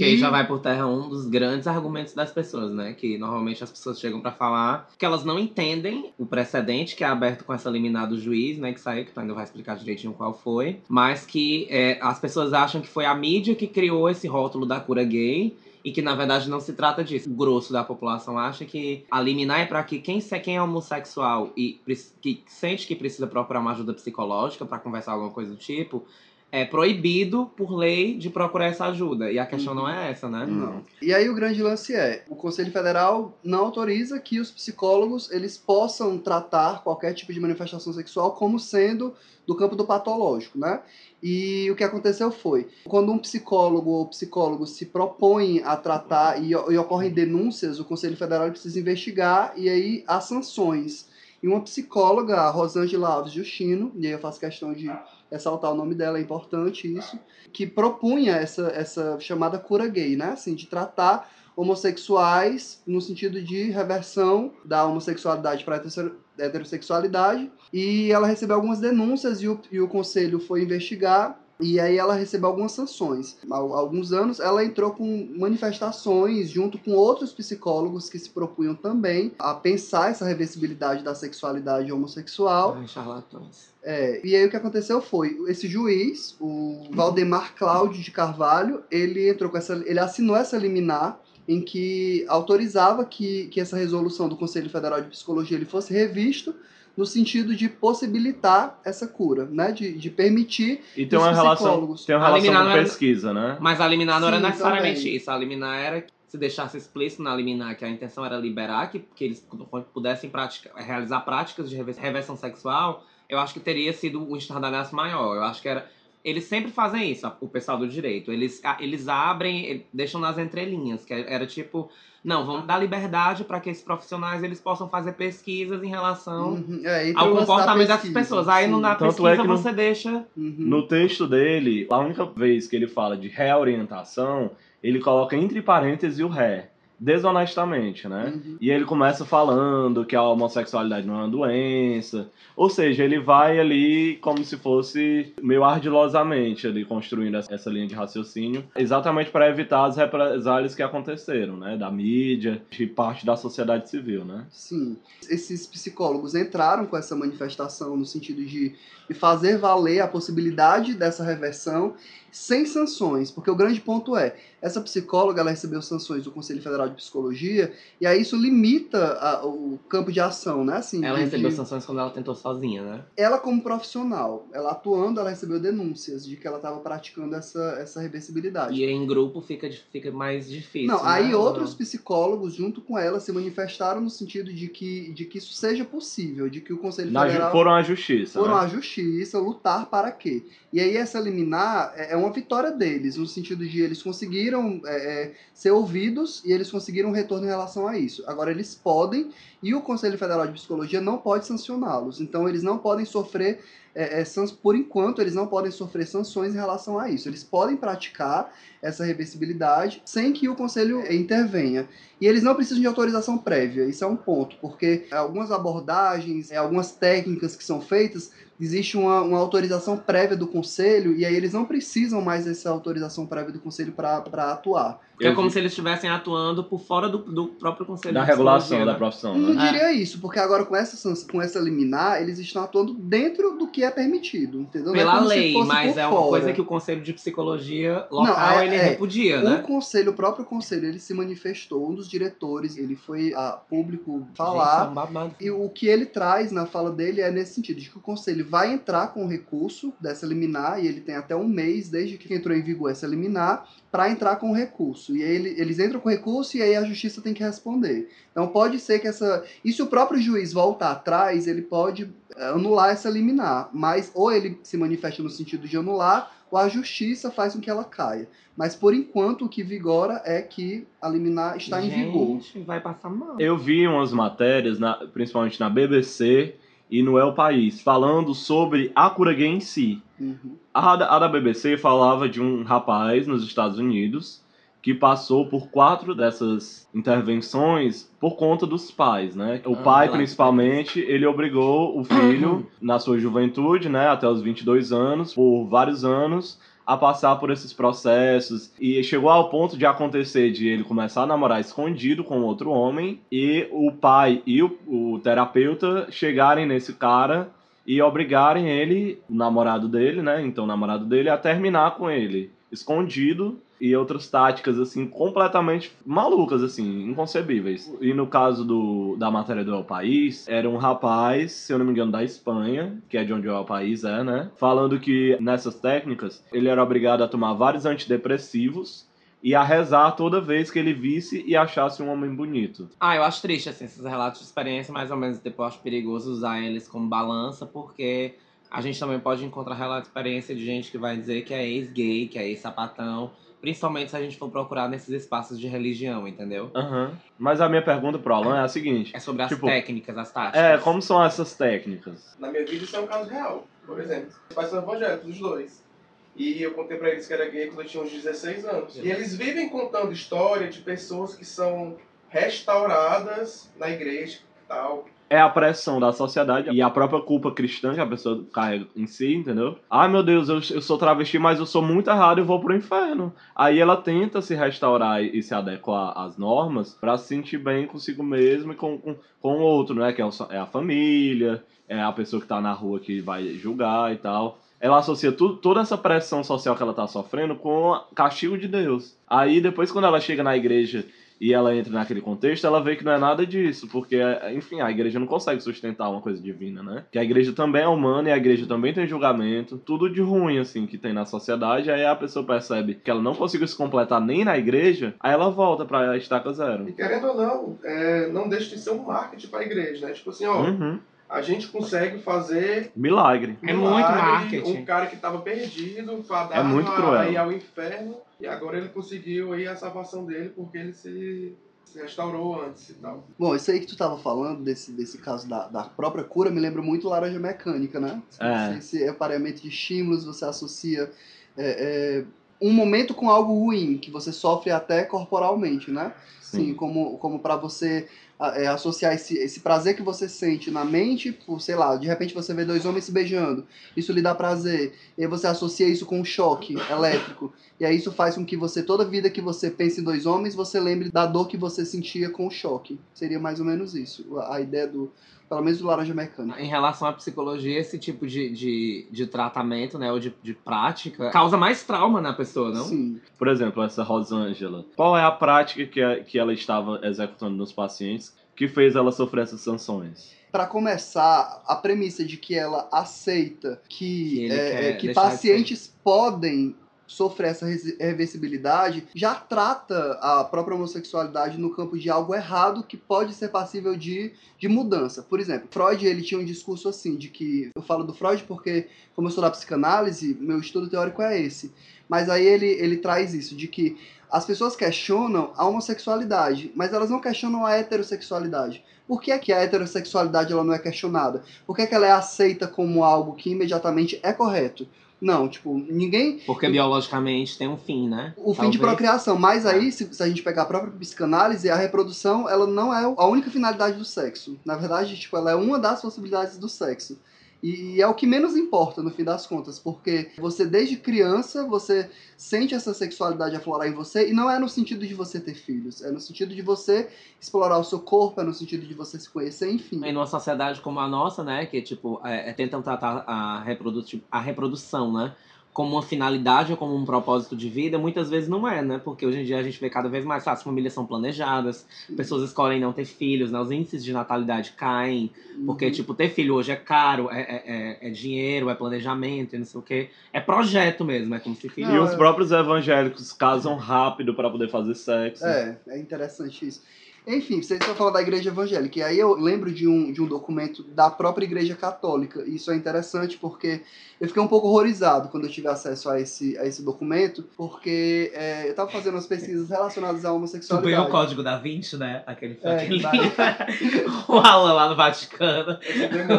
Que 0.01 0.05
aí 0.05 0.17
já 0.17 0.31
vai 0.31 0.47
por 0.47 0.61
terra 0.61 0.87
um 0.87 1.11
dos 1.11 1.27
grandes 1.27 1.67
argumentos 1.67 2.15
das 2.15 2.33
pessoas, 2.33 2.73
né? 2.73 2.95
Que 2.95 3.19
normalmente 3.19 3.63
as 3.63 3.71
pessoas 3.71 4.01
chegam 4.01 4.19
pra 4.19 4.33
falar 4.33 4.89
que 4.99 5.05
elas 5.05 5.27
não 5.27 5.39
entendem 5.39 6.11
o 6.19 6.25
precedente 6.25 6.97
que 6.97 7.05
é 7.05 7.07
aberto 7.07 7.45
com 7.45 7.53
essa 7.53 7.69
liminar 7.69 8.09
do 8.09 8.19
juiz, 8.19 8.57
né? 8.57 8.73
Que 8.73 8.81
saiu, 8.81 9.05
que 9.05 9.13
tu 9.13 9.21
ainda 9.21 9.35
vai 9.35 9.45
explicar 9.45 9.77
direitinho 9.77 10.15
qual 10.15 10.33
foi. 10.33 10.81
Mas 10.89 11.27
que 11.27 11.67
é, 11.69 11.99
as 12.01 12.19
pessoas 12.19 12.55
acham 12.55 12.81
que 12.81 12.89
foi 12.89 13.05
a 13.05 13.15
mídia 13.15 13.55
que 13.55 13.67
criou 13.67 14.09
esse 14.09 14.27
rótulo 14.27 14.65
da 14.65 14.81
cura 14.81 15.05
gay. 15.05 15.55
E 15.83 15.93
que 15.93 16.03
na 16.03 16.15
verdade 16.15 16.49
não 16.49 16.61
se 16.61 16.75
trata 16.75 17.03
disso. 17.03 17.31
O 17.31 17.35
grosso 17.35 17.73
da 17.73 17.83
população 17.83 18.39
acha 18.39 18.67
que 18.67 19.05
a 19.11 19.21
liminar 19.21 19.61
é 19.61 19.67
pra 19.67 19.83
que 19.83 19.99
quem, 19.99 20.21
quem 20.21 20.57
é 20.57 20.63
homossexual 20.63 21.53
e 21.57 21.79
que 22.21 22.43
sente 22.47 22.87
que 22.87 22.95
precisa 22.95 23.27
procurar 23.27 23.61
uma 23.61 23.73
ajuda 23.73 23.95
psicológica 23.95 24.67
pra 24.67 24.79
conversar 24.79 25.13
alguma 25.13 25.31
coisa 25.31 25.51
do 25.51 25.57
tipo, 25.57 26.05
é 26.53 26.65
proibido 26.65 27.47
por 27.57 27.73
lei 27.73 28.17
de 28.17 28.29
procurar 28.29 28.67
essa 28.67 28.87
ajuda. 28.87 29.31
E 29.31 29.39
a 29.39 29.47
questão 29.47 29.75
não 29.75 29.89
é 29.89 30.11
essa, 30.11 30.29
né? 30.29 30.45
Não. 30.47 30.85
E 31.01 31.15
aí 31.15 31.29
o 31.29 31.35
grande 31.35 31.63
lance 31.63 31.95
é, 31.95 32.25
o 32.29 32.35
Conselho 32.35 32.73
Federal 32.73 33.39
não 33.45 33.61
autoriza 33.61 34.19
que 34.19 34.41
os 34.41 34.51
psicólogos 34.51 35.31
eles 35.31 35.57
possam 35.57 36.19
tratar 36.19 36.83
qualquer 36.83 37.15
tipo 37.15 37.33
de 37.33 37.39
manifestação 37.39 37.93
sexual 37.93 38.33
como 38.33 38.59
sendo 38.59 39.15
do 39.47 39.55
campo 39.55 39.77
do 39.77 39.85
patológico, 39.85 40.59
né? 40.59 40.81
E 41.23 41.71
o 41.71 41.77
que 41.77 41.85
aconteceu 41.85 42.31
foi, 42.31 42.69
quando 42.85 43.13
um 43.13 43.19
psicólogo 43.19 43.91
ou 43.91 44.07
psicólogo 44.07 44.67
se 44.67 44.87
propõe 44.87 45.61
a 45.65 45.77
tratar 45.77 46.43
e, 46.43 46.51
e 46.51 46.79
ocorrem 46.79 47.11
denúncias, 47.11 47.79
o 47.79 47.85
Conselho 47.85 48.17
Federal 48.17 48.51
precisa 48.51 48.79
investigar 48.79 49.53
e 49.57 49.69
aí 49.69 50.05
há 50.07 50.21
sanções. 50.21 51.09
E 51.43 51.49
uma 51.49 51.61
psicóloga, 51.61 52.37
a 52.37 52.51
Rosângela 52.51 53.09
Alves 53.09 53.33
Justino, 53.33 53.93
e 53.97 54.07
aí 54.07 54.13
eu 54.13 54.19
faço 54.19 54.41
questão 54.41 54.73
de 54.73 54.91
ressaltar 55.31 55.73
o 55.73 55.75
nome 55.75 55.95
dela, 55.95 56.19
é 56.19 56.21
importante 56.21 56.93
isso, 56.93 57.19
que 57.53 57.67
propunha 57.67 58.37
essa, 58.37 58.69
essa 58.69 59.19
chamada 59.21 59.59
cura 59.59 59.87
gay, 59.87 60.17
né? 60.17 60.31
Assim, 60.31 60.55
de 60.55 60.67
tratar 60.67 61.31
homossexuais 61.57 62.83
no 62.87 63.01
sentido 63.01 63.43
de 63.43 63.71
reversão 63.71 64.53
da 64.65 64.87
homossexualidade 64.87 65.65
para 65.65 65.77
a 65.77 66.45
heterossexualidade. 66.45 67.51
E 67.73 68.11
ela 68.11 68.27
recebeu 68.27 68.57
algumas 68.57 68.81
denúncias 68.81 69.43
e 69.43 69.49
o, 69.49 69.61
e 69.71 69.81
o 69.81 69.89
conselho 69.89 70.41
foi 70.41 70.63
investigar. 70.63 71.39
E 71.61 71.79
aí 71.79 71.99
ela 71.99 72.15
recebeu 72.15 72.49
algumas 72.49 72.73
sanções. 72.73 73.37
Há 73.51 73.57
alguns 73.57 74.13
anos 74.13 74.41
ela 74.41 74.65
entrou 74.65 74.93
com 74.93 75.29
manifestações 75.37 76.51
junto 76.51 76.79
com 76.79 76.93
outros 76.93 77.33
psicólogos 77.33 78.09
que 78.09 78.19
se 78.19 78.31
propunham 78.31 78.75
também 78.75 79.33
a 79.39 79.55
pensar 79.55 80.11
essa 80.11 80.25
reversibilidade 80.25 81.03
da 81.03 81.15
sexualidade 81.15 81.93
homossexual. 81.93 82.77
Ai, 82.79 82.87
charlatões. 82.87 83.71
É, 83.83 84.21
e 84.25 84.37
aí 84.37 84.45
o 84.45 84.51
que 84.51 84.57
aconteceu 84.57 85.01
foi, 85.01 85.39
esse 85.49 85.67
juiz, 85.67 86.37
o 86.39 86.87
Valdemar 86.91 87.55
Cláudio 87.57 88.03
de 88.03 88.11
Carvalho, 88.11 88.83
ele 88.91 89.29
entrou 89.29 89.51
com 89.51 89.57
essa, 89.57 89.75
ele 89.87 89.99
assinou 89.99 90.37
essa 90.37 90.59
liminar 90.59 91.19
em 91.49 91.61
que 91.61 92.25
autorizava 92.29 93.05
que, 93.05 93.47
que 93.49 93.61
essa 93.61 93.77
resolução 93.77 94.29
do 94.29 94.37
Conselho 94.37 94.69
Federal 94.71 95.01
de 95.01 95.09
Psicologia 95.09 95.57
ele 95.57 95.65
fosse 95.65 95.93
revisto 95.93 96.55
no 96.97 97.07
sentido 97.07 97.55
de 97.55 97.69
possibilitar 97.69 98.79
essa 98.85 99.07
cura, 99.07 99.47
né, 99.47 99.73
de, 99.73 99.93
de 99.97 100.11
permitir 100.11 100.81
E 100.97 101.07
tem 101.07 101.19
Os 101.19 101.25
uma 101.25 101.33
relação, 101.33 101.97
tem 102.07 102.17
uma 102.17 102.27
relação 102.27 102.53
com 102.55 102.71
era- 102.71 102.83
pesquisa, 102.83 103.33
né? 103.33 103.57
Mas 103.61 103.81
a 103.81 103.87
liminar 103.89 104.21
não 104.21 104.29
era 104.29 104.39
Sim, 104.39 104.43
necessariamente 104.47 105.01
também. 105.01 105.17
isso. 105.17 105.31
A 105.31 105.37
liminar 105.39 105.79
era 105.79 106.01
que 106.03 106.13
se 106.27 106.39
deixasse 106.39 106.77
explícito 106.77 107.23
na 107.23 107.35
liminar 107.35 107.77
que 107.77 107.85
a 107.85 107.89
intenção 107.89 108.25
era 108.25 108.37
liberar, 108.37 108.91
que, 108.91 109.01
que 109.15 109.25
eles 109.25 109.45
pudessem 109.93 110.31
praticar, 110.31 110.73
realizar 110.77 111.21
práticas 111.21 111.69
de 111.69 111.77
rever- 111.77 111.97
reversão 111.99 112.37
sexual, 112.37 113.05
eu 113.29 113.39
acho 113.39 113.55
que 113.55 113.61
teria 113.61 113.93
sido 113.93 114.21
um 114.23 114.37
estardalhaço 114.37 114.95
maior. 114.95 115.37
Eu 115.37 115.45
acho 115.45 115.61
que 115.63 115.69
era. 115.69 115.89
Eles 116.25 116.45
sempre 116.45 116.71
fazem 116.71 117.11
isso, 117.11 117.31
o 117.41 117.49
pessoal 117.49 117.79
do 117.79 117.89
direito. 117.89 118.31
Eles, 118.31 118.61
eles 118.79 119.09
abrem, 119.09 119.85
deixam 119.93 120.21
nas 120.21 120.37
entrelinhas, 120.39 121.05
que 121.05 121.15
era 121.15 121.47
tipo, 121.47 121.89
não, 122.23 122.45
vamos 122.45 122.67
dar 122.67 122.77
liberdade 122.79 123.43
para 123.45 123.59
que 123.59 123.71
esses 123.71 123.83
profissionais 123.83 124.43
eles 124.43 124.61
possam 124.61 124.87
fazer 124.89 125.13
pesquisas 125.13 125.83
em 125.83 125.89
relação 125.89 126.55
Uhum, 126.55 126.83
é, 126.85 127.13
ao 127.17 127.33
da 127.33 127.41
comportamento 127.41 127.87
dessas 127.89 128.03
pesquisa, 128.03 128.21
pessoas. 128.21 128.49
Aí 128.49 128.67
sim. 128.67 128.71
não 128.71 128.81
na 128.81 128.95
Tanto 128.95 129.09
pesquisa 129.09 129.31
é 129.31 129.37
que 129.37 129.47
não- 129.49 129.57
você 129.57 129.73
deixa. 129.73 130.11
Uhum. 130.37 130.55
No 130.59 130.87
texto 130.87 131.27
dele, 131.27 131.87
a 131.91 131.99
única 131.99 132.27
vez 132.27 132.67
que 132.69 132.77
ele 132.77 132.87
fala 132.87 133.17
de 133.17 133.29
reorientação, 133.29 134.51
ele 134.83 134.99
coloca 135.01 135.37
entre 135.37 135.63
parênteses 135.63 136.21
o 136.21 136.29
ré, 136.29 136.70
desonestamente, 137.01 138.07
né? 138.07 138.33
Uhum. 138.35 138.57
E 138.61 138.71
ele 138.71 138.85
começa 138.85 139.25
falando 139.25 140.05
que 140.05 140.15
a 140.15 140.23
homossexualidade 140.23 141.07
não 141.07 141.15
é 141.15 141.19
uma 141.25 141.29
doença. 141.29 142.29
Ou 142.55 142.69
seja, 142.69 143.03
ele 143.03 143.19
vai 143.19 143.59
ali 143.59 144.17
como 144.21 144.45
se 144.45 144.57
fosse 144.59 145.33
meio 145.41 145.65
ardilosamente 145.65 146.67
ali 146.67 146.85
construindo 146.85 147.37
essa- 147.37 147.71
linha 147.71 147.87
de 147.87 147.95
raciocínio, 147.95 148.65
exatamente 148.77 149.31
para 149.31 149.49
evitar 149.49 149.85
as 149.85 149.97
represálias 149.97 150.75
que 150.75 150.83
aconteceram, 150.83 151.57
né? 151.57 151.77
Da 151.77 151.89
mídia, 151.91 152.61
de 152.69 152.85
parte 152.85 153.25
da 153.25 153.37
sociedade 153.37 153.89
civil, 153.89 154.25
né? 154.25 154.45
Sim. 154.51 154.97
Esses 155.29 155.67
psicólogos 155.67 156.35
entraram 156.35 156.85
com 156.85 156.97
essa 156.97 157.15
manifestação 157.15 157.97
no 157.97 158.05
sentido 158.05 158.45
de 158.45 158.75
fazer 159.15 159.57
valer 159.59 160.01
a 160.01 160.09
possibilidade 160.09 160.95
dessa 160.95 161.25
reversão 161.25 161.95
sem 162.33 162.65
sanções, 162.67 163.31
porque 163.31 163.51
o 163.51 163.57
grande 163.57 163.81
ponto 163.81 164.17
é, 164.17 164.37
essa 164.63 164.81
psicóloga 164.81 165.41
ela 165.41 165.51
recebeu 165.51 165.81
sanções 165.83 166.25
do 166.25 166.31
Conselho 166.31 166.61
Federal 166.63 166.89
de 166.89 166.95
Psicologia 166.95 167.73
e 168.01 168.07
aí 168.07 168.21
isso 168.21 168.37
limita 168.37 169.15
a- 169.15 169.47
o 169.47 169.79
campo 169.89 170.13
de 170.13 170.21
ação, 170.21 170.65
né? 170.65 170.77
Assim, 170.77 171.05
Ela 171.05 171.19
de- 171.19 171.25
recebeu 171.25 171.51
sanções 171.51 171.85
quando 171.85 171.99
ela 172.01 172.11
tentou 172.11 172.35
sozinha, 172.35 172.83
né? 172.83 173.05
ela 173.17 173.39
como 173.39 173.63
profissional, 173.63 174.47
ela 174.53 174.73
atuando, 174.73 175.19
ela 175.21 175.31
recebeu 175.31 175.59
denúncias 175.59 176.27
de 176.27 176.37
que 176.37 176.47
ela 176.47 176.57
estava 176.59 176.79
praticando 176.81 177.35
essa, 177.35 177.79
essa 177.81 178.01
reversibilidade. 178.01 178.81
E 178.81 178.85
em 178.85 179.07
grupo 179.07 179.41
fica, 179.41 179.71
fica 179.91 180.11
mais 180.13 180.49
difícil. 180.49 180.89
Não, 180.89 181.03
né? 181.03 181.11
aí 181.11 181.35
outros 181.35 181.75
psicólogos 181.75 182.55
junto 182.55 182.81
com 182.81 182.99
ela 182.99 183.19
se 183.19 183.33
manifestaram 183.33 184.01
no 184.01 184.11
sentido 184.11 184.53
de 184.53 184.69
que, 184.69 185.13
de 185.13 185.25
que 185.25 185.39
isso 185.39 185.53
seja 185.55 185.85
possível, 185.85 186.49
de 186.51 186.61
que 186.61 186.73
o 186.73 186.79
Conselho 186.79 187.11
Na 187.11 187.25
Federal 187.27 187.51
foram 187.53 187.73
à 187.75 187.83
justiça. 187.83 188.39
foram 188.39 188.55
né? 188.57 188.61
à 188.63 188.67
justiça 188.67 189.39
lutar 189.39 189.87
para 189.87 190.11
quê? 190.13 190.45
E 190.73 190.79
aí 190.81 190.97
essa 190.97 191.19
liminar 191.19 191.93
é 191.97 192.11
é 192.11 192.17
uma 192.21 192.33
vitória 192.33 192.71
deles, 192.71 193.17
no 193.17 193.27
sentido 193.27 193.67
de 193.67 193.81
eles 193.81 194.03
conseguiram 194.03 194.81
é, 194.85 194.97
é, 194.97 195.35
ser 195.53 195.71
ouvidos 195.71 196.43
e 196.45 196.53
eles 196.53 196.71
conseguiram 196.71 197.11
um 197.11 197.13
retorno 197.13 197.45
em 197.47 197.49
relação 197.49 197.87
a 197.87 197.99
isso. 197.99 198.23
Agora 198.27 198.51
eles 198.51 198.75
podem, 198.75 199.31
e 199.63 199.75
o 199.75 199.81
Conselho 199.81 200.17
Federal 200.17 200.47
de 200.47 200.53
Psicologia 200.53 201.01
não 201.01 201.19
pode 201.19 201.47
sancioná-los. 201.47 202.21
Então 202.21 202.49
eles 202.49 202.63
não 202.63 202.79
podem 202.79 203.05
sofrer, 203.05 203.61
é, 203.95 204.21
é, 204.21 204.25
sans- 204.25 204.53
por 204.53 204.75
enquanto, 204.77 205.21
eles 205.21 205.35
não 205.35 205.47
podem 205.47 205.71
sofrer 205.71 206.07
sanções 206.07 206.55
em 206.55 206.59
relação 206.59 206.99
a 206.99 207.09
isso. 207.11 207.29
Eles 207.29 207.43
podem 207.45 207.77
praticar 207.77 208.53
essa 208.83 209.05
reversibilidade 209.05 210.01
sem 210.05 210.33
que 210.33 210.49
o 210.49 210.55
Conselho 210.55 211.01
é, 211.01 211.15
intervenha. 211.15 211.89
E 212.21 212.27
eles 212.27 212.43
não 212.43 212.55
precisam 212.55 212.81
de 212.81 212.87
autorização 212.87 213.39
prévia, 213.39 213.85
isso 213.85 214.05
é 214.05 214.07
um 214.07 214.17
ponto, 214.17 214.57
porque 214.61 215.07
algumas 215.11 215.51
abordagens, 215.51 216.51
é, 216.51 216.57
algumas 216.57 216.93
técnicas 216.93 217.57
que 217.57 217.65
são 217.65 217.81
feitas, 217.81 218.31
existe 218.61 218.99
uma, 218.99 219.23
uma 219.23 219.39
autorização 219.39 219.97
prévia 219.97 220.37
do 220.37 220.47
conselho, 220.47 221.15
e 221.17 221.25
aí 221.25 221.35
eles 221.35 221.55
não 221.55 221.65
precisam 221.65 222.21
mais 222.21 222.45
dessa 222.45 222.69
autorização 222.69 223.25
prévia 223.27 223.53
do 223.53 223.59
conselho 223.59 223.93
para 223.93 224.19
atuar. 224.53 225.01
Porque 225.13 225.27
é 225.27 225.35
como 225.35 225.51
se 225.51 225.59
eles 225.59 225.73
estivessem 225.73 226.11
atuando 226.11 226.63
por 226.65 226.81
fora 226.81 227.09
do, 227.09 227.19
do 227.19 227.47
próprio 227.49 227.87
conselho 227.87 228.15
Da 228.15 228.23
regulação 228.25 228.77
psicologia, 228.79 228.87
da 228.87 228.93
né? 228.93 228.99
profissão, 228.99 229.39
Não 229.39 229.55
né? 229.55 229.67
diria 229.67 229.93
isso, 229.93 230.21
porque 230.21 230.39
agora 230.39 230.65
com 230.67 230.77
essa, 230.77 231.27
com 231.31 231.41
essa 231.41 231.59
liminar, 231.59 232.21
eles 232.21 232.39
estão 232.39 232.63
atuando 232.63 232.93
dentro 232.93 233.57
do 233.57 233.67
que 233.69 233.80
é 233.83 233.91
permitido, 233.91 234.61
entendeu? 234.61 234.89
Não 234.89 234.95
é 234.95 234.99
Pela 234.99 235.23
se 235.23 235.29
lei, 235.29 235.53
mas 235.65 235.97
é 235.97 236.07
uma 236.07 236.17
fora. 236.17 236.29
coisa 236.29 236.53
que 236.53 236.61
o 236.61 236.65
conselho 236.65 237.03
de 237.03 237.13
psicologia 237.13 238.07
local 238.11 238.59
é- 238.61 238.67
ele 238.67 238.77
é. 238.77 238.83
repudia, 238.91 239.41
O 239.41 239.45
né? 239.45 239.57
conselho, 239.67 240.11
o 240.11 240.15
próprio 240.15 240.45
conselho, 240.45 240.87
ele 240.87 240.99
se 240.99 241.15
manifestou, 241.15 241.89
um 241.91 241.95
dos 241.95 242.09
diretores, 242.09 242.77
ele 242.77 242.97
foi 242.97 243.33
a 243.35 243.53
público 243.53 244.19
Gente, 244.19 244.33
é 244.33 244.37
falar, 244.37 244.91
um 244.91 244.95
babado. 244.95 245.35
E 245.41 245.51
o 245.51 245.69
que 245.69 245.87
ele 245.87 246.07
traz 246.07 246.53
na 246.53 246.67
fala 246.67 246.91
dele 246.91 247.21
é 247.21 247.31
nesse 247.31 247.55
sentido, 247.55 247.81
de 247.81 247.89
que 247.91 247.99
o 247.99 248.01
conselho 248.01 248.47
vai 248.49 248.73
entrar 248.73 249.09
com 249.09 249.25
o 249.25 249.29
recurso 249.29 249.93
dessa 250.01 250.27
liminar, 250.27 250.83
e 250.83 250.87
ele 250.87 251.01
tem 251.01 251.15
até 251.15 251.35
um 251.37 251.49
mês, 251.49 251.89
desde 251.89 252.17
que 252.19 252.33
entrou 252.35 252.57
em 252.57 252.63
vigor 252.63 252.91
essa 252.91 253.07
liminar, 253.07 253.67
para 253.91 254.11
entrar 254.11 254.37
com 254.37 254.51
o 254.51 254.55
recurso. 254.55 255.17
E 255.17 255.23
aí 255.23 255.35
ele- 255.35 255.55
eles 255.61 255.79
entram 255.79 255.99
com 256.01 256.09
o 256.09 256.13
recurso 256.13 256.57
e 256.57 256.63
aí 256.63 256.77
a 256.77 256.85
justiça 256.85 257.21
tem 257.21 257.35
que 257.35 257.43
responder. 257.43 258.09
Então 258.31 258.47
pode 258.49 258.79
ser 258.79 258.99
que 259.01 259.09
essa. 259.09 259.45
E 259.65 259.73
se 259.73 259.83
o 259.83 259.87
próprio 259.87 260.21
juiz 260.21 260.53
voltar 260.53 260.93
atrás, 260.93 261.47
ele 261.49 261.63
pode 261.63 262.09
eh, 262.37 262.45
anular 262.51 262.91
essa 262.91 263.11
liminar. 263.11 263.69
Mas 263.73 264.11
ou 264.15 264.31
ele 264.33 264.59
se 264.63 264.77
manifesta 264.77 265.23
no 265.23 265.29
sentido 265.29 265.67
de 265.67 265.77
anular, 265.77 266.31
ou 266.51 266.59
a 266.59 266.69
justiça 266.69 267.31
faz 267.31 267.55
com 267.55 267.61
que 267.61 267.69
ela 267.71 267.85
caia. 267.85 268.29
Mas 268.57 268.77
por 268.77 268.95
enquanto 268.95 269.45
o 269.45 269.49
que 269.49 269.63
vigora 269.63 270.21
é 270.25 270.41
que 270.43 270.87
a 271.03 271.09
liminar 271.09 271.57
está 271.57 271.83
em 271.83 271.89
vigor. 271.91 272.41
Gente, 272.41 272.61
vai 272.65 272.81
passar 272.81 273.09
mal. 273.11 273.41
Eu 273.41 273.57
vi 273.59 273.87
umas 273.89 274.13
matérias, 274.13 274.79
na- 274.79 274.95
principalmente 275.13 275.59
na 275.59 275.69
BBC 275.71 276.55
e 276.91 277.03
no 277.03 277.19
El 277.19 277.35
País, 277.35 277.81
falando 277.81 278.35
sobre 278.35 278.93
a 278.95 279.09
cura 279.11 279.33
gay 279.33 279.47
em 279.49 279.61
si. 279.61 280.01
Uhum. 280.19 280.57
A 280.73 280.93
a 280.93 281.19
da 281.19 281.29
BBC 281.29 281.77
falava 281.77 282.29
de 282.29 282.41
um 282.41 282.63
rapaz 282.63 283.27
nos 283.27 283.43
Estados 283.45 283.79
Unidos 283.79 284.41
que 284.83 284.95
passou 284.95 285.47
por 285.47 285.69
quatro 285.69 286.15
dessas 286.15 286.89
intervenções 286.95 288.11
por 288.19 288.37
conta 288.37 288.67
dos 288.67 288.91
pais, 288.91 289.37
né? 289.37 289.61
O 289.67 289.75
Ah, 289.75 289.83
pai, 289.83 290.07
lá. 290.09 290.13
principalmente, 290.17 291.01
ele 291.01 291.27
obrigou 291.27 291.99
o 291.99 292.05
filho, 292.05 292.67
na 292.81 292.99
sua 292.99 293.19
juventude, 293.19 293.91
né, 293.91 294.09
até 294.09 294.27
os 294.27 294.41
22 294.41 294.91
anos, 294.91 295.35
por 295.35 295.67
vários 295.67 296.03
anos, 296.03 296.59
a 296.87 296.97
passar 296.97 297.37
por 297.37 297.51
esses 297.51 297.73
processos 297.75 298.73
e 298.81 299.03
chegou 299.05 299.29
ao 299.29 299.51
ponto 299.51 299.77
de 299.77 299.85
acontecer 299.85 300.51
de 300.51 300.67
ele 300.69 300.83
começar 300.83 301.25
a 301.25 301.27
namorar 301.27 301.61
escondido 301.61 302.25
com 302.25 302.41
outro 302.43 302.71
homem 302.71 303.21
e 303.31 303.69
o 303.71 303.93
pai 303.93 304.43
e 304.47 304.63
o, 304.63 304.77
o 304.89 305.21
terapeuta 305.23 306.07
chegarem 306.11 306.67
nesse 306.67 306.95
cara 306.95 307.51
e 307.91 308.01
obrigarem 308.01 308.69
ele, 308.69 309.21
o 309.29 309.35
namorado 309.35 309.89
dele, 309.89 310.23
né, 310.23 310.41
então 310.47 310.63
o 310.63 310.67
namorado 310.67 311.05
dele, 311.05 311.29
a 311.29 311.37
terminar 311.37 311.97
com 311.97 312.09
ele, 312.09 312.53
escondido 312.71 313.59
e 313.81 313.97
outras 313.97 314.29
táticas 314.29 314.79
assim 314.79 315.09
completamente 315.09 315.91
malucas 316.07 316.63
assim, 316.63 317.03
inconcebíveis. 317.11 317.93
E 318.01 318.15
no 318.15 318.29
caso 318.29 318.65
do, 318.65 319.17
da 319.19 319.29
matéria 319.29 319.65
do 319.65 319.75
El 319.75 319.83
País, 319.83 320.47
era 320.47 320.71
um 320.71 320.77
rapaz, 320.77 321.51
se 321.51 321.73
eu 321.73 321.81
não 321.81 321.85
me 321.85 321.91
engano, 321.91 322.13
da 322.13 322.23
Espanha, 322.23 322.97
que 323.09 323.19
é 323.19 323.25
de 323.25 323.33
onde 323.33 323.49
o 323.49 323.57
El 323.57 323.65
País 323.65 324.05
é, 324.05 324.23
né? 324.23 324.53
Falando 324.57 325.01
que 325.01 325.37
nessas 325.41 325.75
técnicas 325.75 326.45
ele 326.53 326.69
era 326.69 326.81
obrigado 326.81 327.25
a 327.25 327.29
tomar 327.29 327.55
vários 327.55 327.87
antidepressivos 327.87 329.10
e 329.43 329.55
a 329.55 329.63
rezar 329.63 330.13
toda 330.13 330.41
vez 330.41 330.71
que 330.71 330.79
ele 330.79 330.93
visse 330.93 331.43
e 331.47 331.57
achasse 331.57 332.03
um 332.03 332.11
homem 332.11 332.35
bonito. 332.35 332.89
Ah, 333.01 333.17
eu 333.17 333.23
acho 333.25 333.41
triste, 333.43 333.69
assim, 333.69 333.85
esses 333.87 334.05
relatos 334.05 334.41
de 334.41 334.47
experiência, 334.47 334.93
mais 334.93 335.11
ou 335.11 335.17
menos, 335.17 335.39
depois 335.39 335.69
acho 335.75 335.83
perigoso 335.83 336.31
usar 336.31 336.61
eles 336.61 336.87
como 336.89 337.09
balança, 337.09 337.65
porque 337.67 338.35
a 338.71 338.81
gente 338.81 339.01
também 339.01 339.19
pode 339.19 339.45
encontrar 339.45 339.75
relatos 339.75 340.05
de 340.05 340.09
experiência 340.09 340.55
de 340.55 340.65
gente 340.65 340.91
que 340.91 340.99
vai 340.99 341.17
dizer 341.17 341.43
que 341.43 341.55
é 341.55 341.67
ex-gay, 341.67 342.29
que 342.29 342.39
é 342.39 342.47
ex-sapatão, 342.49 343.31
principalmente 343.61 344.11
se 344.11 344.17
a 344.17 344.21
gente 344.23 344.37
for 344.39 344.49
procurar 344.51 344.89
nesses 344.89 345.09
espaços 345.09 345.59
de 345.59 345.67
religião, 345.67 346.27
entendeu? 346.29 346.71
Aham. 346.75 347.13
Mas 347.39 347.61
a 347.61 347.69
minha 347.69 347.83
pergunta 347.83 348.19
pro 348.19 348.33
Alan 348.35 348.57
é 348.59 348.61
a 348.63 348.69
seguinte: 348.69 349.11
É 349.15 349.19
sobre 349.19 349.43
as 349.43 349.49
Tipo, 349.49 349.67
técnicas, 349.67 350.17
as 350.17 350.31
táticas. 350.33 350.63
é, 350.63 350.79
como 350.79 351.03
são 351.03 351.23
essas 351.23 351.55
técnicas? 351.55 352.37
Na 352.39 352.51
minha 352.51 352.65
vida 352.65 352.85
isso 352.85 352.95
é 352.97 353.01
um 353.01 353.07
caso 353.07 353.29
real. 353.29 353.67
Por 353.87 354.01
exemplo, 354.01 354.31
pais 354.55 354.69
são 354.71 354.83
evangélicos, 354.83 355.29
os 355.31 355.39
dois. 355.39 355.90
E 356.37 356.63
eu 356.63 356.73
contei 356.73 356.97
pra 356.97 357.11
eles 357.11 357.27
que 357.27 357.33
era 357.35 357.49
gay 357.49 357.67
quando 357.67 357.81
eu 357.81 357.87
tinha 357.87 358.03
uns 358.03 358.13
16 358.13 358.65
anos. 358.65 358.97
E 358.97 359.11
eles 359.11 359.37
vivem 359.37 359.69
contando 359.69 360.13
história 360.13 360.69
de 360.69 360.81
pessoas 360.81 361.35
que 361.35 361.45
são 361.45 361.97
restauradas 362.29 363.71
na 363.77 363.91
igreja 363.91 364.39
e 364.39 364.69
tal. 364.69 365.07
é 365.29 365.39
a 365.39 365.49
pressão 365.49 366.01
da 366.01 366.13
sociedade 366.13 366.71
e 366.71 366.83
a 366.83 366.91
própria 366.91 367.21
culpa 367.21 367.53
cristã 367.53 367.95
que 367.95 368.01
a 368.01 368.07
pessoa 368.07 368.45
carrega 368.53 368.87
em 368.97 369.07
si, 369.07 369.35
entendeu? 369.35 369.79
Ai 369.89 370.09
meu 370.09 370.23
Deus, 370.23 370.49
eu, 370.49 370.57
eu 370.57 370.81
sou 370.81 370.99
travesti, 370.99 371.39
mas 371.39 371.59
eu 371.59 371.67
sou 371.67 371.83
muito 371.83 372.11
errado 372.11 372.41
e 372.41 372.45
vou 372.45 372.61
pro 372.61 372.75
inferno. 372.75 373.33
Aí 373.55 373.79
ela 373.79 373.97
tenta 373.97 374.41
se 374.41 374.55
restaurar 374.55 375.23
e 375.23 375.43
se 375.43 375.55
adequar 375.55 376.17
às 376.17 376.37
normas 376.37 376.95
pra 376.95 377.19
se 377.19 377.29
sentir 377.29 377.59
bem 377.59 377.87
consigo 377.87 378.23
mesmo 378.23 378.73
e 378.73 378.77
com, 378.77 378.99
com, 378.99 379.17
com 379.41 379.59
o 379.59 379.63
outro, 379.63 379.95
né? 379.95 380.13
Que 380.13 380.23
é, 380.23 380.25
o 380.25 380.31
é 380.51 380.59
a 380.59 380.67
família, 380.67 381.65
é 381.89 382.01
a 382.01 382.13
pessoa 382.13 382.41
que 382.41 382.49
tá 382.49 382.61
na 382.61 382.73
rua 382.73 383.01
que 383.01 383.21
vai 383.21 383.55
julgar 383.55 384.13
e 384.13 384.17
tal. 384.17 384.60
Ela 384.81 384.99
associa 384.99 385.31
tudo, 385.31 385.57
toda 385.57 385.81
essa 385.81 385.99
pressão 385.99 386.43
social 386.43 386.75
que 386.75 386.83
ela 386.83 386.95
tá 386.95 387.07
sofrendo 387.07 387.55
com 387.55 387.91
o 387.91 388.15
castigo 388.15 388.57
de 388.57 388.67
Deus. 388.67 389.17
Aí 389.29 389.61
depois, 389.61 389.93
quando 389.93 390.07
ela 390.07 390.21
chega 390.21 390.43
na 390.43 390.57
igreja 390.57 391.05
e 391.41 391.55
ela 391.55 391.75
entra 391.75 391.91
naquele 391.93 392.21
contexto, 392.21 392.67
ela 392.67 392.83
vê 392.83 392.97
que 392.97 393.05
não 393.05 393.13
é 393.13 393.19
nada 393.19 393.47
disso, 393.47 393.89
porque, 393.89 394.19
enfim, 394.55 394.83
a 394.83 394.91
igreja 394.91 395.19
não 395.19 395.27
consegue 395.27 395.61
sustentar 395.63 396.11
uma 396.11 396.21
coisa 396.21 396.41
divina, 396.43 396.83
né? 396.83 397.05
Que 397.11 397.19
a 397.19 397.25
igreja 397.25 397.53
também 397.55 397.83
é 397.83 397.89
humana 397.89 398.29
e 398.29 398.33
a 398.33 398.37
igreja 398.37 398.67
também 398.67 398.93
tem 398.93 399.07
julgamento, 399.07 399.79
tudo 399.79 400.11
de 400.13 400.21
ruim, 400.21 400.59
assim, 400.59 400.87
que 400.87 400.99
tem 400.99 401.15
na 401.15 401.25
sociedade, 401.25 401.91
aí 401.91 402.05
a 402.05 402.15
pessoa 402.15 402.45
percebe 402.45 402.95
que 403.03 403.11
ela 403.11 403.23
não 403.23 403.35
conseguiu 403.35 403.67
se 403.67 403.75
completar 403.75 404.21
nem 404.21 404.45
na 404.45 404.59
igreja, 404.59 405.15
aí 405.19 405.33
ela 405.33 405.49
volta 405.51 405.87
pra 405.87 406.15
estaca 406.17 406.51
E 406.51 406.55
zero. 406.55 406.93
querendo 406.93 407.29
ou 407.29 407.35
não, 407.35 407.79
é, 407.85 408.29
não 408.29 408.47
deixa 408.47 408.75
de 408.77 408.79
ser 408.79 408.91
um 408.91 409.05
marketing 409.05 409.47
pra 409.49 409.63
igreja, 409.63 410.07
né? 410.07 410.13
Tipo 410.13 410.29
assim, 410.29 410.45
ó, 410.45 410.61
Uhum. 410.61 410.99
A 411.31 411.41
gente 411.41 411.69
consegue 411.69 412.19
fazer 412.19 412.91
Milagre. 412.95 413.57
É 413.63 413.73
muito 413.73 413.95
milagre, 413.95 414.21
marketing. 414.21 414.79
Um 414.79 414.85
cara 414.85 415.07
que 415.07 415.17
tava 415.17 415.39
perdido, 415.41 416.23
fadado 416.25 416.61
É 416.61 416.63
muito 416.65 416.91
cruel. 416.91 417.21
a 417.21 417.29
ir 417.29 417.37
ao 417.37 417.53
inferno, 417.53 418.17
e 418.41 418.47
agora 418.47 418.79
ele 418.79 418.89
conseguiu 418.89 419.53
aí 419.53 419.67
a 419.67 419.77
salvação 419.77 420.25
dele 420.25 420.49
porque 420.51 420.77
ele 420.77 420.93
se, 420.93 421.55
se 421.85 422.03
restaurou 422.03 422.61
antes 422.61 422.91
e 422.91 422.95
tal. 422.95 423.25
Bom, 423.39 423.55
isso 423.55 423.71
aí 423.71 423.79
que 423.79 423.87
tu 423.87 423.97
tava 423.97 424.19
falando, 424.19 424.65
desse, 424.65 424.91
desse 424.91 425.19
caso 425.19 425.49
da, 425.49 425.69
da 425.69 425.85
própria 425.85 426.25
cura, 426.25 426.51
me 426.51 426.61
lembra 426.61 426.83
muito 426.83 427.09
laranja 427.09 427.39
mecânica, 427.39 428.01
né? 428.01 428.21
É. 428.41 428.79
Esse, 428.79 429.07
aparelhamento 429.07 429.63
de 429.63 429.69
estímulos, 429.69 430.25
você 430.25 430.45
associa 430.45 431.13
é, 431.57 432.23
é, 432.23 432.25
um 432.61 432.73
momento 432.73 433.15
com 433.15 433.31
algo 433.31 433.55
ruim, 433.55 433.99
que 433.99 434.11
você 434.11 434.33
sofre 434.33 434.73
até 434.73 435.05
corporalmente, 435.05 435.93
né? 435.93 436.13
Sim, 436.41 436.75
como, 436.75 437.17
como 437.19 437.39
para 437.39 437.55
você 437.55 438.09
é, 438.41 438.67
associar 438.67 439.15
esse, 439.15 439.37
esse 439.37 439.61
prazer 439.61 439.95
que 439.95 440.03
você 440.03 440.29
sente 440.29 440.71
na 440.71 440.85
mente, 440.85 441.31
por, 441.31 441.61
sei 441.61 441.75
lá, 441.75 441.97
de 441.97 442.07
repente 442.07 442.35
você 442.35 442.55
vê 442.55 442.65
dois 442.65 442.87
homens 442.87 443.05
se 443.05 443.13
beijando, 443.13 443.67
isso 443.97 444.13
lhe 444.13 444.23
dá 444.23 444.35
prazer, 444.35 444.95
e 445.19 445.23
aí 445.23 445.29
você 445.29 445.47
associa 445.47 445.87
isso 445.87 446.07
com 446.07 446.21
um 446.21 446.25
choque 446.25 446.75
elétrico, 446.91 447.53
e 447.79 447.85
aí 447.85 447.97
isso 447.97 448.11
faz 448.13 448.35
com 448.35 448.45
que 448.45 448.57
você, 448.57 448.83
toda 448.83 449.05
vida 449.05 449.29
que 449.29 449.41
você 449.41 449.71
pense 449.71 450.01
em 450.01 450.05
dois 450.05 450.25
homens, 450.25 450.55
você 450.55 450.81
lembre 450.81 451.11
da 451.11 451.27
dor 451.27 451.49
que 451.49 451.57
você 451.57 451.85
sentia 451.85 452.31
com 452.31 452.47
o 452.47 452.51
choque. 452.51 452.99
Seria 453.15 453.39
mais 453.39 453.61
ou 453.61 453.67
menos 453.67 453.95
isso, 453.95 454.39
a, 454.39 454.57
a 454.57 454.61
ideia 454.61 454.87
do, 454.87 455.13
pelo 455.51 455.63
menos 455.63 455.81
do 455.81 455.87
laranja 455.87 456.15
mecânica. 456.15 456.63
Em 456.63 456.69
relação 456.69 457.09
à 457.09 457.13
psicologia, 457.13 457.77
esse 457.77 457.99
tipo 457.99 458.25
de, 458.25 458.49
de, 458.51 459.09
de 459.11 459.27
tratamento, 459.27 459.99
né, 459.99 460.13
ou 460.13 460.21
de, 460.21 460.33
de 460.43 460.55
prática, 460.55 461.29
causa 461.31 461.57
mais 461.57 461.83
trauma 461.83 462.21
na 462.21 462.33
pessoa, 462.33 462.71
não? 462.71 462.85
Sim. 462.85 463.21
Por 463.37 463.49
exemplo, 463.49 463.83
essa 463.83 464.05
Rosângela. 464.05 464.87
Qual 464.95 465.19
é 465.19 465.25
a 465.25 465.31
prática 465.33 465.85
que, 465.87 466.01
a- 466.01 466.21
que 466.23 466.39
ela 466.39 466.53
estava 466.55 467.01
executando 467.03 467.57
nos 467.57 467.73
pacientes 467.73 468.33
que 468.55 468.69
fez 468.69 468.95
ela 468.95 469.11
sofrer 469.11 469.43
essas 469.43 469.61
sanções? 469.61 470.39
Para 470.53 470.67
começar, 470.67 471.63
a 471.67 471.75
premissa 471.77 472.25
de 472.25 472.37
que 472.37 472.55
ela 472.57 472.89
aceita 472.93 473.81
Que 473.89 474.47
que, 474.47 474.53
é, 474.53 474.71
quer 474.71 474.85
é, 474.85 474.93
que 474.95 475.13
pacientes 475.13 475.93
podem 476.05 476.77
sofrer 477.11 477.49
essa 477.49 477.67
reversibilidade, 477.99 479.09
já 479.13 479.35
trata 479.35 480.13
a 480.23 480.45
própria 480.45 480.77
homossexualidade 480.77 481.59
no 481.59 481.75
campo 481.75 481.99
de 481.99 482.09
algo 482.09 482.33
errado 482.33 482.85
que 482.85 482.97
pode 482.97 483.35
ser 483.35 483.49
passível 483.49 483.97
de, 483.97 484.33
de 484.57 484.69
mudança. 484.69 485.21
Por 485.21 485.41
exemplo, 485.41 485.67
Freud 485.73 486.07
ele 486.07 486.23
tinha 486.23 486.39
um 486.39 486.45
discurso 486.45 486.89
assim, 486.89 487.17
de 487.17 487.29
que 487.29 487.73
eu 487.75 487.83
falo 487.83 488.05
do 488.05 488.15
Freud 488.15 488.45
porque, 488.45 488.87
como 489.17 489.27
eu 489.27 489.33
sou 489.33 489.43
da 489.43 489.51
psicanálise, 489.51 490.39
meu 490.41 490.61
estudo 490.61 490.89
teórico 490.89 491.21
é 491.21 491.41
esse. 491.41 491.73
Mas 492.09 492.31
aí 492.31 492.47
ele, 492.47 492.67
ele 492.67 492.99
traz 492.99 493.35
isso, 493.35 493.57
de 493.57 493.67
que 493.67 493.99
as 494.31 494.45
pessoas 494.45 494.77
questionam 494.77 495.53
a 495.57 495.67
homossexualidade, 495.67 496.71
mas 496.77 496.93
elas 496.93 497.11
não 497.11 497.21
questionam 497.21 497.67
a 497.67 497.73
heterossexualidade. 497.73 498.85
Por 499.09 499.21
que, 499.21 499.33
é 499.33 499.39
que 499.41 499.53
a 499.53 499.59
heterossexualidade 499.59 500.53
ela 500.53 500.63
não 500.63 500.73
é 500.73 500.79
questionada? 500.79 501.43
Por 501.67 501.75
que, 501.75 501.83
é 501.83 501.87
que 501.87 501.95
ela 501.97 502.07
é 502.07 502.13
aceita 502.13 502.69
como 502.69 503.03
algo 503.03 503.35
que 503.35 503.51
imediatamente 503.51 504.21
é 504.23 504.33
correto? 504.33 504.87
Não, 505.21 505.49
tipo, 505.49 505.77
ninguém. 505.89 506.39
Porque 506.47 506.69
biologicamente 506.69 507.59
tem 507.59 507.69
um 507.69 507.77
fim, 507.77 508.09
né? 508.09 508.33
O 508.39 508.55
fim 508.55 508.71
de 508.71 508.79
Talvez. 508.79 508.81
procriação. 508.81 509.39
Mas 509.39 509.67
aí, 509.67 509.93
se, 509.93 510.13
se 510.13 510.23
a 510.23 510.29
gente 510.29 510.43
pegar 510.43 510.63
a 510.63 510.67
própria 510.67 510.93
psicanálise, 510.93 511.69
a 511.69 511.77
reprodução, 511.77 512.49
ela 512.49 512.67
não 512.67 512.95
é 512.95 513.05
a 513.05 513.27
única 513.27 513.51
finalidade 513.51 513.99
do 513.99 514.05
sexo. 514.05 514.59
Na 514.65 514.77
verdade, 514.77 515.19
tipo, 515.19 515.37
ela 515.37 515.51
é 515.51 515.55
uma 515.55 515.79
das 515.79 516.01
possibilidades 516.01 516.57
do 516.57 516.69
sexo. 516.69 517.19
E 517.63 518.01
é 518.01 518.07
o 518.07 518.15
que 518.15 518.27
menos 518.27 518.57
importa 518.57 519.03
no 519.03 519.11
fim 519.11 519.25
das 519.25 519.47
contas, 519.47 519.79
porque 519.79 520.31
você 520.39 520.65
desde 520.67 520.97
criança 520.97 521.67
você 521.67 522.11
sente 522.37 522.75
essa 522.75 522.95
sexualidade 522.95 523.55
aflorar 523.55 523.87
em 523.87 523.93
você 523.93 524.31
e 524.31 524.33
não 524.33 524.51
é 524.51 524.59
no 524.59 524.69
sentido 524.69 525.07
de 525.07 525.13
você 525.13 525.39
ter 525.39 525.55
filhos, 525.55 526.03
é 526.03 526.11
no 526.11 526.19
sentido 526.19 526.55
de 526.55 526.63
você 526.63 527.09
explorar 527.39 527.79
o 527.79 527.85
seu 527.85 528.01
corpo, 528.01 528.41
é 528.41 528.45
no 528.45 528.55
sentido 528.55 528.87
de 528.87 528.95
você 528.95 529.19
se 529.19 529.29
conhecer, 529.29 529.71
enfim. 529.71 530.01
Em 530.05 530.13
numa 530.13 530.27
sociedade 530.27 530.81
como 530.81 531.01
a 531.01 531.09
nossa, 531.09 531.45
né, 531.45 531.67
que 531.67 531.83
tipo, 531.83 532.21
é, 532.25 532.51
é, 532.51 532.53
tentam 532.53 532.81
tratar 532.81 533.25
a, 533.27 533.63
reprodu 533.63 534.03
a 534.31 534.41
reprodução, 534.41 535.13
né, 535.13 535.35
como 535.73 535.93
uma 535.93 536.03
finalidade 536.03 536.73
ou 536.73 536.77
como 536.77 536.97
um 536.97 537.05
propósito 537.05 537.57
de 537.57 537.69
vida, 537.69 537.97
muitas 537.97 538.29
vezes 538.29 538.49
não 538.49 538.67
é, 538.67 538.83
né? 538.83 539.01
Porque 539.03 539.25
hoje 539.25 539.39
em 539.41 539.45
dia 539.45 539.59
a 539.59 539.63
gente 539.63 539.81
vê 539.81 539.89
cada 539.89 540.09
vez 540.09 540.25
mais, 540.25 540.47
ah, 540.49 540.53
as 540.53 540.63
famílias 540.65 540.93
são 540.93 541.07
planejadas, 541.07 541.87
pessoas 542.17 542.43
escolhem 542.43 542.81
não 542.81 542.93
ter 542.93 543.05
filhos, 543.05 543.53
né? 543.53 543.61
Os 543.61 543.71
índices 543.71 544.03
de 544.05 544.13
natalidade 544.13 544.73
caem, 544.73 545.31
porque, 545.65 545.87
Uhum. 545.87 545.93
tipo, 545.93 546.13
ter 546.15 546.29
filho 546.31 546.55
hoje 546.55 546.73
é 546.73 546.77
caro, 546.77 547.31
é, 547.31 547.41
é, 547.41 547.63
é- 548.03 548.09
é 548.09 548.11
dinheiro, 548.11 548.69
é 548.69 548.75
planejamento, 548.75 549.55
e 549.55 549.59
não 549.59 549.65
sei 549.65 549.81
o 549.81 549.83
quê. 549.83 550.11
É 550.33 550.41
projeto 550.41 551.05
mesmo, 551.05 551.35
é 551.37 551.39
como 551.39 551.55
se 551.55 551.69
filho... 551.69 551.93
E 551.93 551.99
os 551.99 552.15
próprios 552.17 552.51
evangélicos 552.51 553.33
casam 553.33 553.77
rápido 553.77 554.35
pra 554.35 554.51
poder 554.51 554.69
fazer 554.69 554.95
sexo. 554.97 555.45
É, 555.47 555.79
é 555.87 555.99
interessante 556.01 556.67
isso. 556.67 556.83
Enfim, 557.27 557.63
vocês 557.63 557.79
estão 557.81 557.95
falando 557.95 558.15
da 558.15 558.23
igreja 558.23 558.51
evangélica. 558.51 558.99
E 558.99 559.03
aí 559.03 559.19
eu 559.19 559.35
lembro 559.35 559.71
de 559.71 559.87
um, 559.87 560.13
de 560.13 560.23
um 560.23 560.27
documento 560.27 560.83
da 560.83 561.11
própria 561.11 561.45
igreja 561.45 561.75
católica. 561.75 562.43
E 562.47 562.57
isso 562.57 562.71
é 562.71 562.77
interessante 562.77 563.37
porque 563.39 563.83
eu 564.21 564.29
fiquei 564.29 564.43
um 564.43 564.49
pouco 564.49 564.69
horrorizado 564.69 565.29
quando 565.29 565.45
eu 565.45 565.51
tive 565.51 565.69
acesso 565.69 566.11
a 566.11 566.21
esse, 566.21 566.57
a 566.59 566.67
esse 566.67 566.83
documento, 566.83 567.45
porque 567.57 568.31
é, 568.35 568.67
eu 568.67 568.71
estava 568.71 568.91
fazendo 568.91 569.15
umas 569.15 569.27
pesquisas 569.27 569.71
relacionadas 569.71 570.25
à 570.25 570.29
Tu 570.29 570.35
homossexualidade. 570.35 570.95
ganhou 570.95 571.09
o 571.09 571.11
código 571.11 571.43
da 571.43 571.59
Vinci, 571.59 571.97
né? 571.97 572.23
Aquele, 572.27 572.59
É, 572.63 572.77
aquele 572.77 573.03
o 574.29 574.39
Alan 574.39 574.73
lá 574.73 574.89
no 574.89 574.97
Vaticano. 574.97 575.79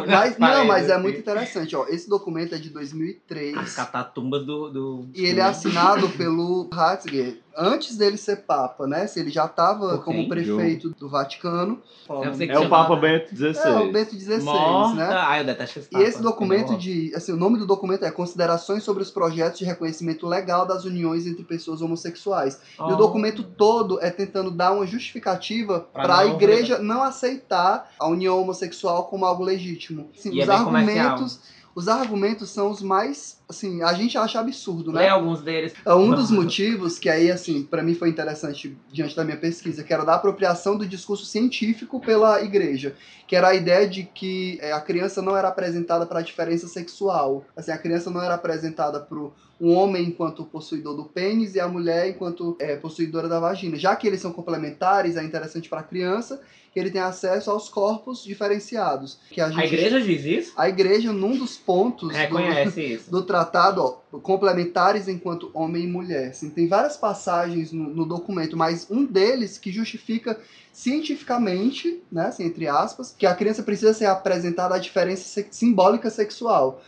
Mas, 0.08 0.38
não, 0.38 0.66
mas 0.66 0.86
é 0.86 0.88
Parece. 0.88 1.02
muito 1.02 1.20
interessante. 1.20 1.76
Ó, 1.76 1.86
esse 1.88 2.10
documento 2.10 2.56
é 2.56 2.58
de 2.58 2.70
2003. 2.70 3.58
As 3.58 3.76
catatumbas 3.76 4.46
do... 4.46 4.70
do... 4.70 5.10
E 5.16 5.26
ele 5.26 5.40
é 5.40 5.44
assinado 5.44 6.10
pelo 6.10 6.70
Ratzinger 6.72 7.40
antes 7.58 7.98
dele 7.98 8.18
ser 8.18 8.38
Papa, 8.38 8.88
né? 8.88 9.08
Se 9.08 9.20
ele 9.20 9.30
já 9.30 9.46
estava 9.46 9.98
Por 9.98 10.06
como 10.06 10.28
prefeito 10.28 10.90
do 10.92 11.10
Vaticano. 11.10 11.82
É 12.10 12.30
o 12.30 12.32
tinha 12.34 12.70
Papa 12.70 12.96
Bento 12.96 13.36
XVI. 13.36 13.58
É, 13.58 13.70
o 13.80 13.92
Bento 13.92 14.20
XVI, 14.20 14.42
Morta. 14.42 14.96
né? 14.96 15.10
Ah, 15.12 15.40
eu 15.40 15.46
detesto 15.46 15.80
esse 15.80 15.88
E 15.88 15.92
Papa. 15.92 16.04
esse 16.04 16.22
documento 16.22 16.78
de. 16.78 17.12
Assim, 17.16 17.32
o 17.32 17.38
nome 17.38 17.58
do 17.58 17.66
documento 17.66 18.04
é 18.04 18.12
Considerações 18.12 18.84
sobre 18.84 19.02
os 19.04 19.10
projetos 19.12 19.60
de 19.60 19.66
reconhecimento 19.66 20.28
legal 20.28 20.66
das 20.66 20.84
uniões 20.86 21.26
entre 21.26 21.44
pessoas 21.44 21.82
homossexuais. 21.82 22.60
E 22.78 22.82
o 22.82 22.86
Oh. 22.94 22.96
documento 22.96 23.44
todo 23.44 24.00
é 24.02 24.10
tentando 24.10 24.52
dar 24.52 24.72
uma 24.74 24.86
justificativa 24.86 25.80
para 25.94 26.20
a 26.20 26.26
igreja 26.26 26.80
não 26.80 27.02
aceitar 27.04 27.92
a 28.00 28.08
união 28.08 28.40
homossexual 28.42 29.06
como 29.06 29.26
algo 29.26 29.44
legítimo. 29.44 30.10
Assim, 30.18 30.34
E 30.34 30.40
é 30.40 30.44
os 30.44 30.48
bem 30.48 30.56
argumentos. 30.58 31.40
Os 31.74 31.88
argumentos 31.88 32.50
são 32.50 32.70
os 32.70 32.82
mais, 32.82 33.40
assim, 33.48 33.82
a 33.82 33.94
gente 33.94 34.18
acha 34.18 34.40
absurdo, 34.40 34.92
Lê 34.92 35.04
né? 35.04 35.10
alguns 35.10 35.42
deles. 35.42 35.74
É 35.86 35.94
um 35.94 36.12
dos 36.12 36.30
motivos 36.30 37.00
que 37.00 37.10
aí, 37.10 37.32
assim, 37.32 37.64
para 37.64 37.82
mim 37.82 37.96
foi 37.96 38.10
interessante 38.10 38.78
diante 38.92 39.16
da 39.16 39.24
minha 39.24 39.38
pesquisa, 39.38 39.84
que 39.84 39.94
era 39.94 40.04
da 40.04 40.16
apropriação 40.16 40.78
do 40.78 40.86
discurso 40.86 41.26
científico 41.26 42.00
pela 42.02 42.42
igreja, 42.42 42.96
que 43.26 43.36
era 43.36 43.50
a 43.50 43.56
ideia 43.56 43.88
de 43.88 44.04
que 44.04 44.60
é, 44.62 44.74
a 44.74 44.82
criança 44.82 45.22
não 45.22 45.36
era 45.38 45.48
apresentada 45.48 46.06
para 46.06 46.20
a 46.20 46.24
diferença 46.24 46.68
sexual. 46.68 47.46
Assim, 47.56 47.72
a 47.72 47.78
criança 47.78 48.10
não 48.10 48.22
era 48.22 48.36
apresentada 48.36 49.00
para 49.00 49.18
um 49.62 49.74
homem 49.74 50.08
enquanto 50.08 50.44
possuidor 50.44 50.96
do 50.96 51.06
pênis 51.06 51.56
e 51.56 51.60
a 51.60 51.68
mulher 51.68 52.10
enquanto 52.10 52.58
é, 52.60 52.76
possuidora 52.76 53.30
da 53.30 53.40
vagina. 53.40 53.78
Já 53.78 53.96
que 53.96 54.08
eles 54.08 54.20
são 54.20 54.34
complementares, 54.34 55.16
é 55.16 55.24
interessante 55.24 55.70
para 55.70 55.80
a 55.80 55.84
criança 55.84 56.42
que 56.74 56.80
ele 56.80 56.90
tenha 56.90 57.06
acesso 57.06 57.52
aos 57.52 57.68
corpos 57.68 58.24
diferenciados. 58.24 59.20
Que 59.30 59.42
a, 59.42 59.50
gente, 59.50 59.60
A 59.60 59.66
igreja 59.66 60.02
diz 60.02 60.24
isso? 60.24 60.54
A 60.56 60.70
igreja, 60.70 61.12
num 61.12 61.38
dos 61.38 61.58
pontos 61.58 62.10
do- 62.10 62.16
Reconhece 62.16 62.82
isso. 62.82 63.12
do 63.12 63.24
tratado, 63.24 63.82
ó, 63.82 64.18
complementares 64.20 65.08
enquanto 65.08 65.52
homem 65.54 65.84
e 65.84 65.88
mulher. 65.88 66.30
Assim, 66.30 66.50
tem 66.50 66.68
várias 66.68 66.96
passagens 66.96 67.72
no, 67.74 67.90
no 67.90 68.06
documento, 68.06 68.56
mas 68.56 68.88
um 68.90 69.04
deles 69.06 69.58
que 69.58 69.72
justifica 69.72 70.40
cientificamente, 70.72 72.02
né, 72.12 72.28
assim, 72.28 72.44
entre 72.46 72.68
aspas, 72.68 73.14
que 73.18 73.26
a 73.26 73.36
criança 73.36 73.64
precisa 73.64 73.94
ser 73.94 74.06
apresentada 74.06 74.76
a 74.76 74.80
diferença 74.80 75.46
simbólica 75.52 76.10
sexual. 76.10 76.82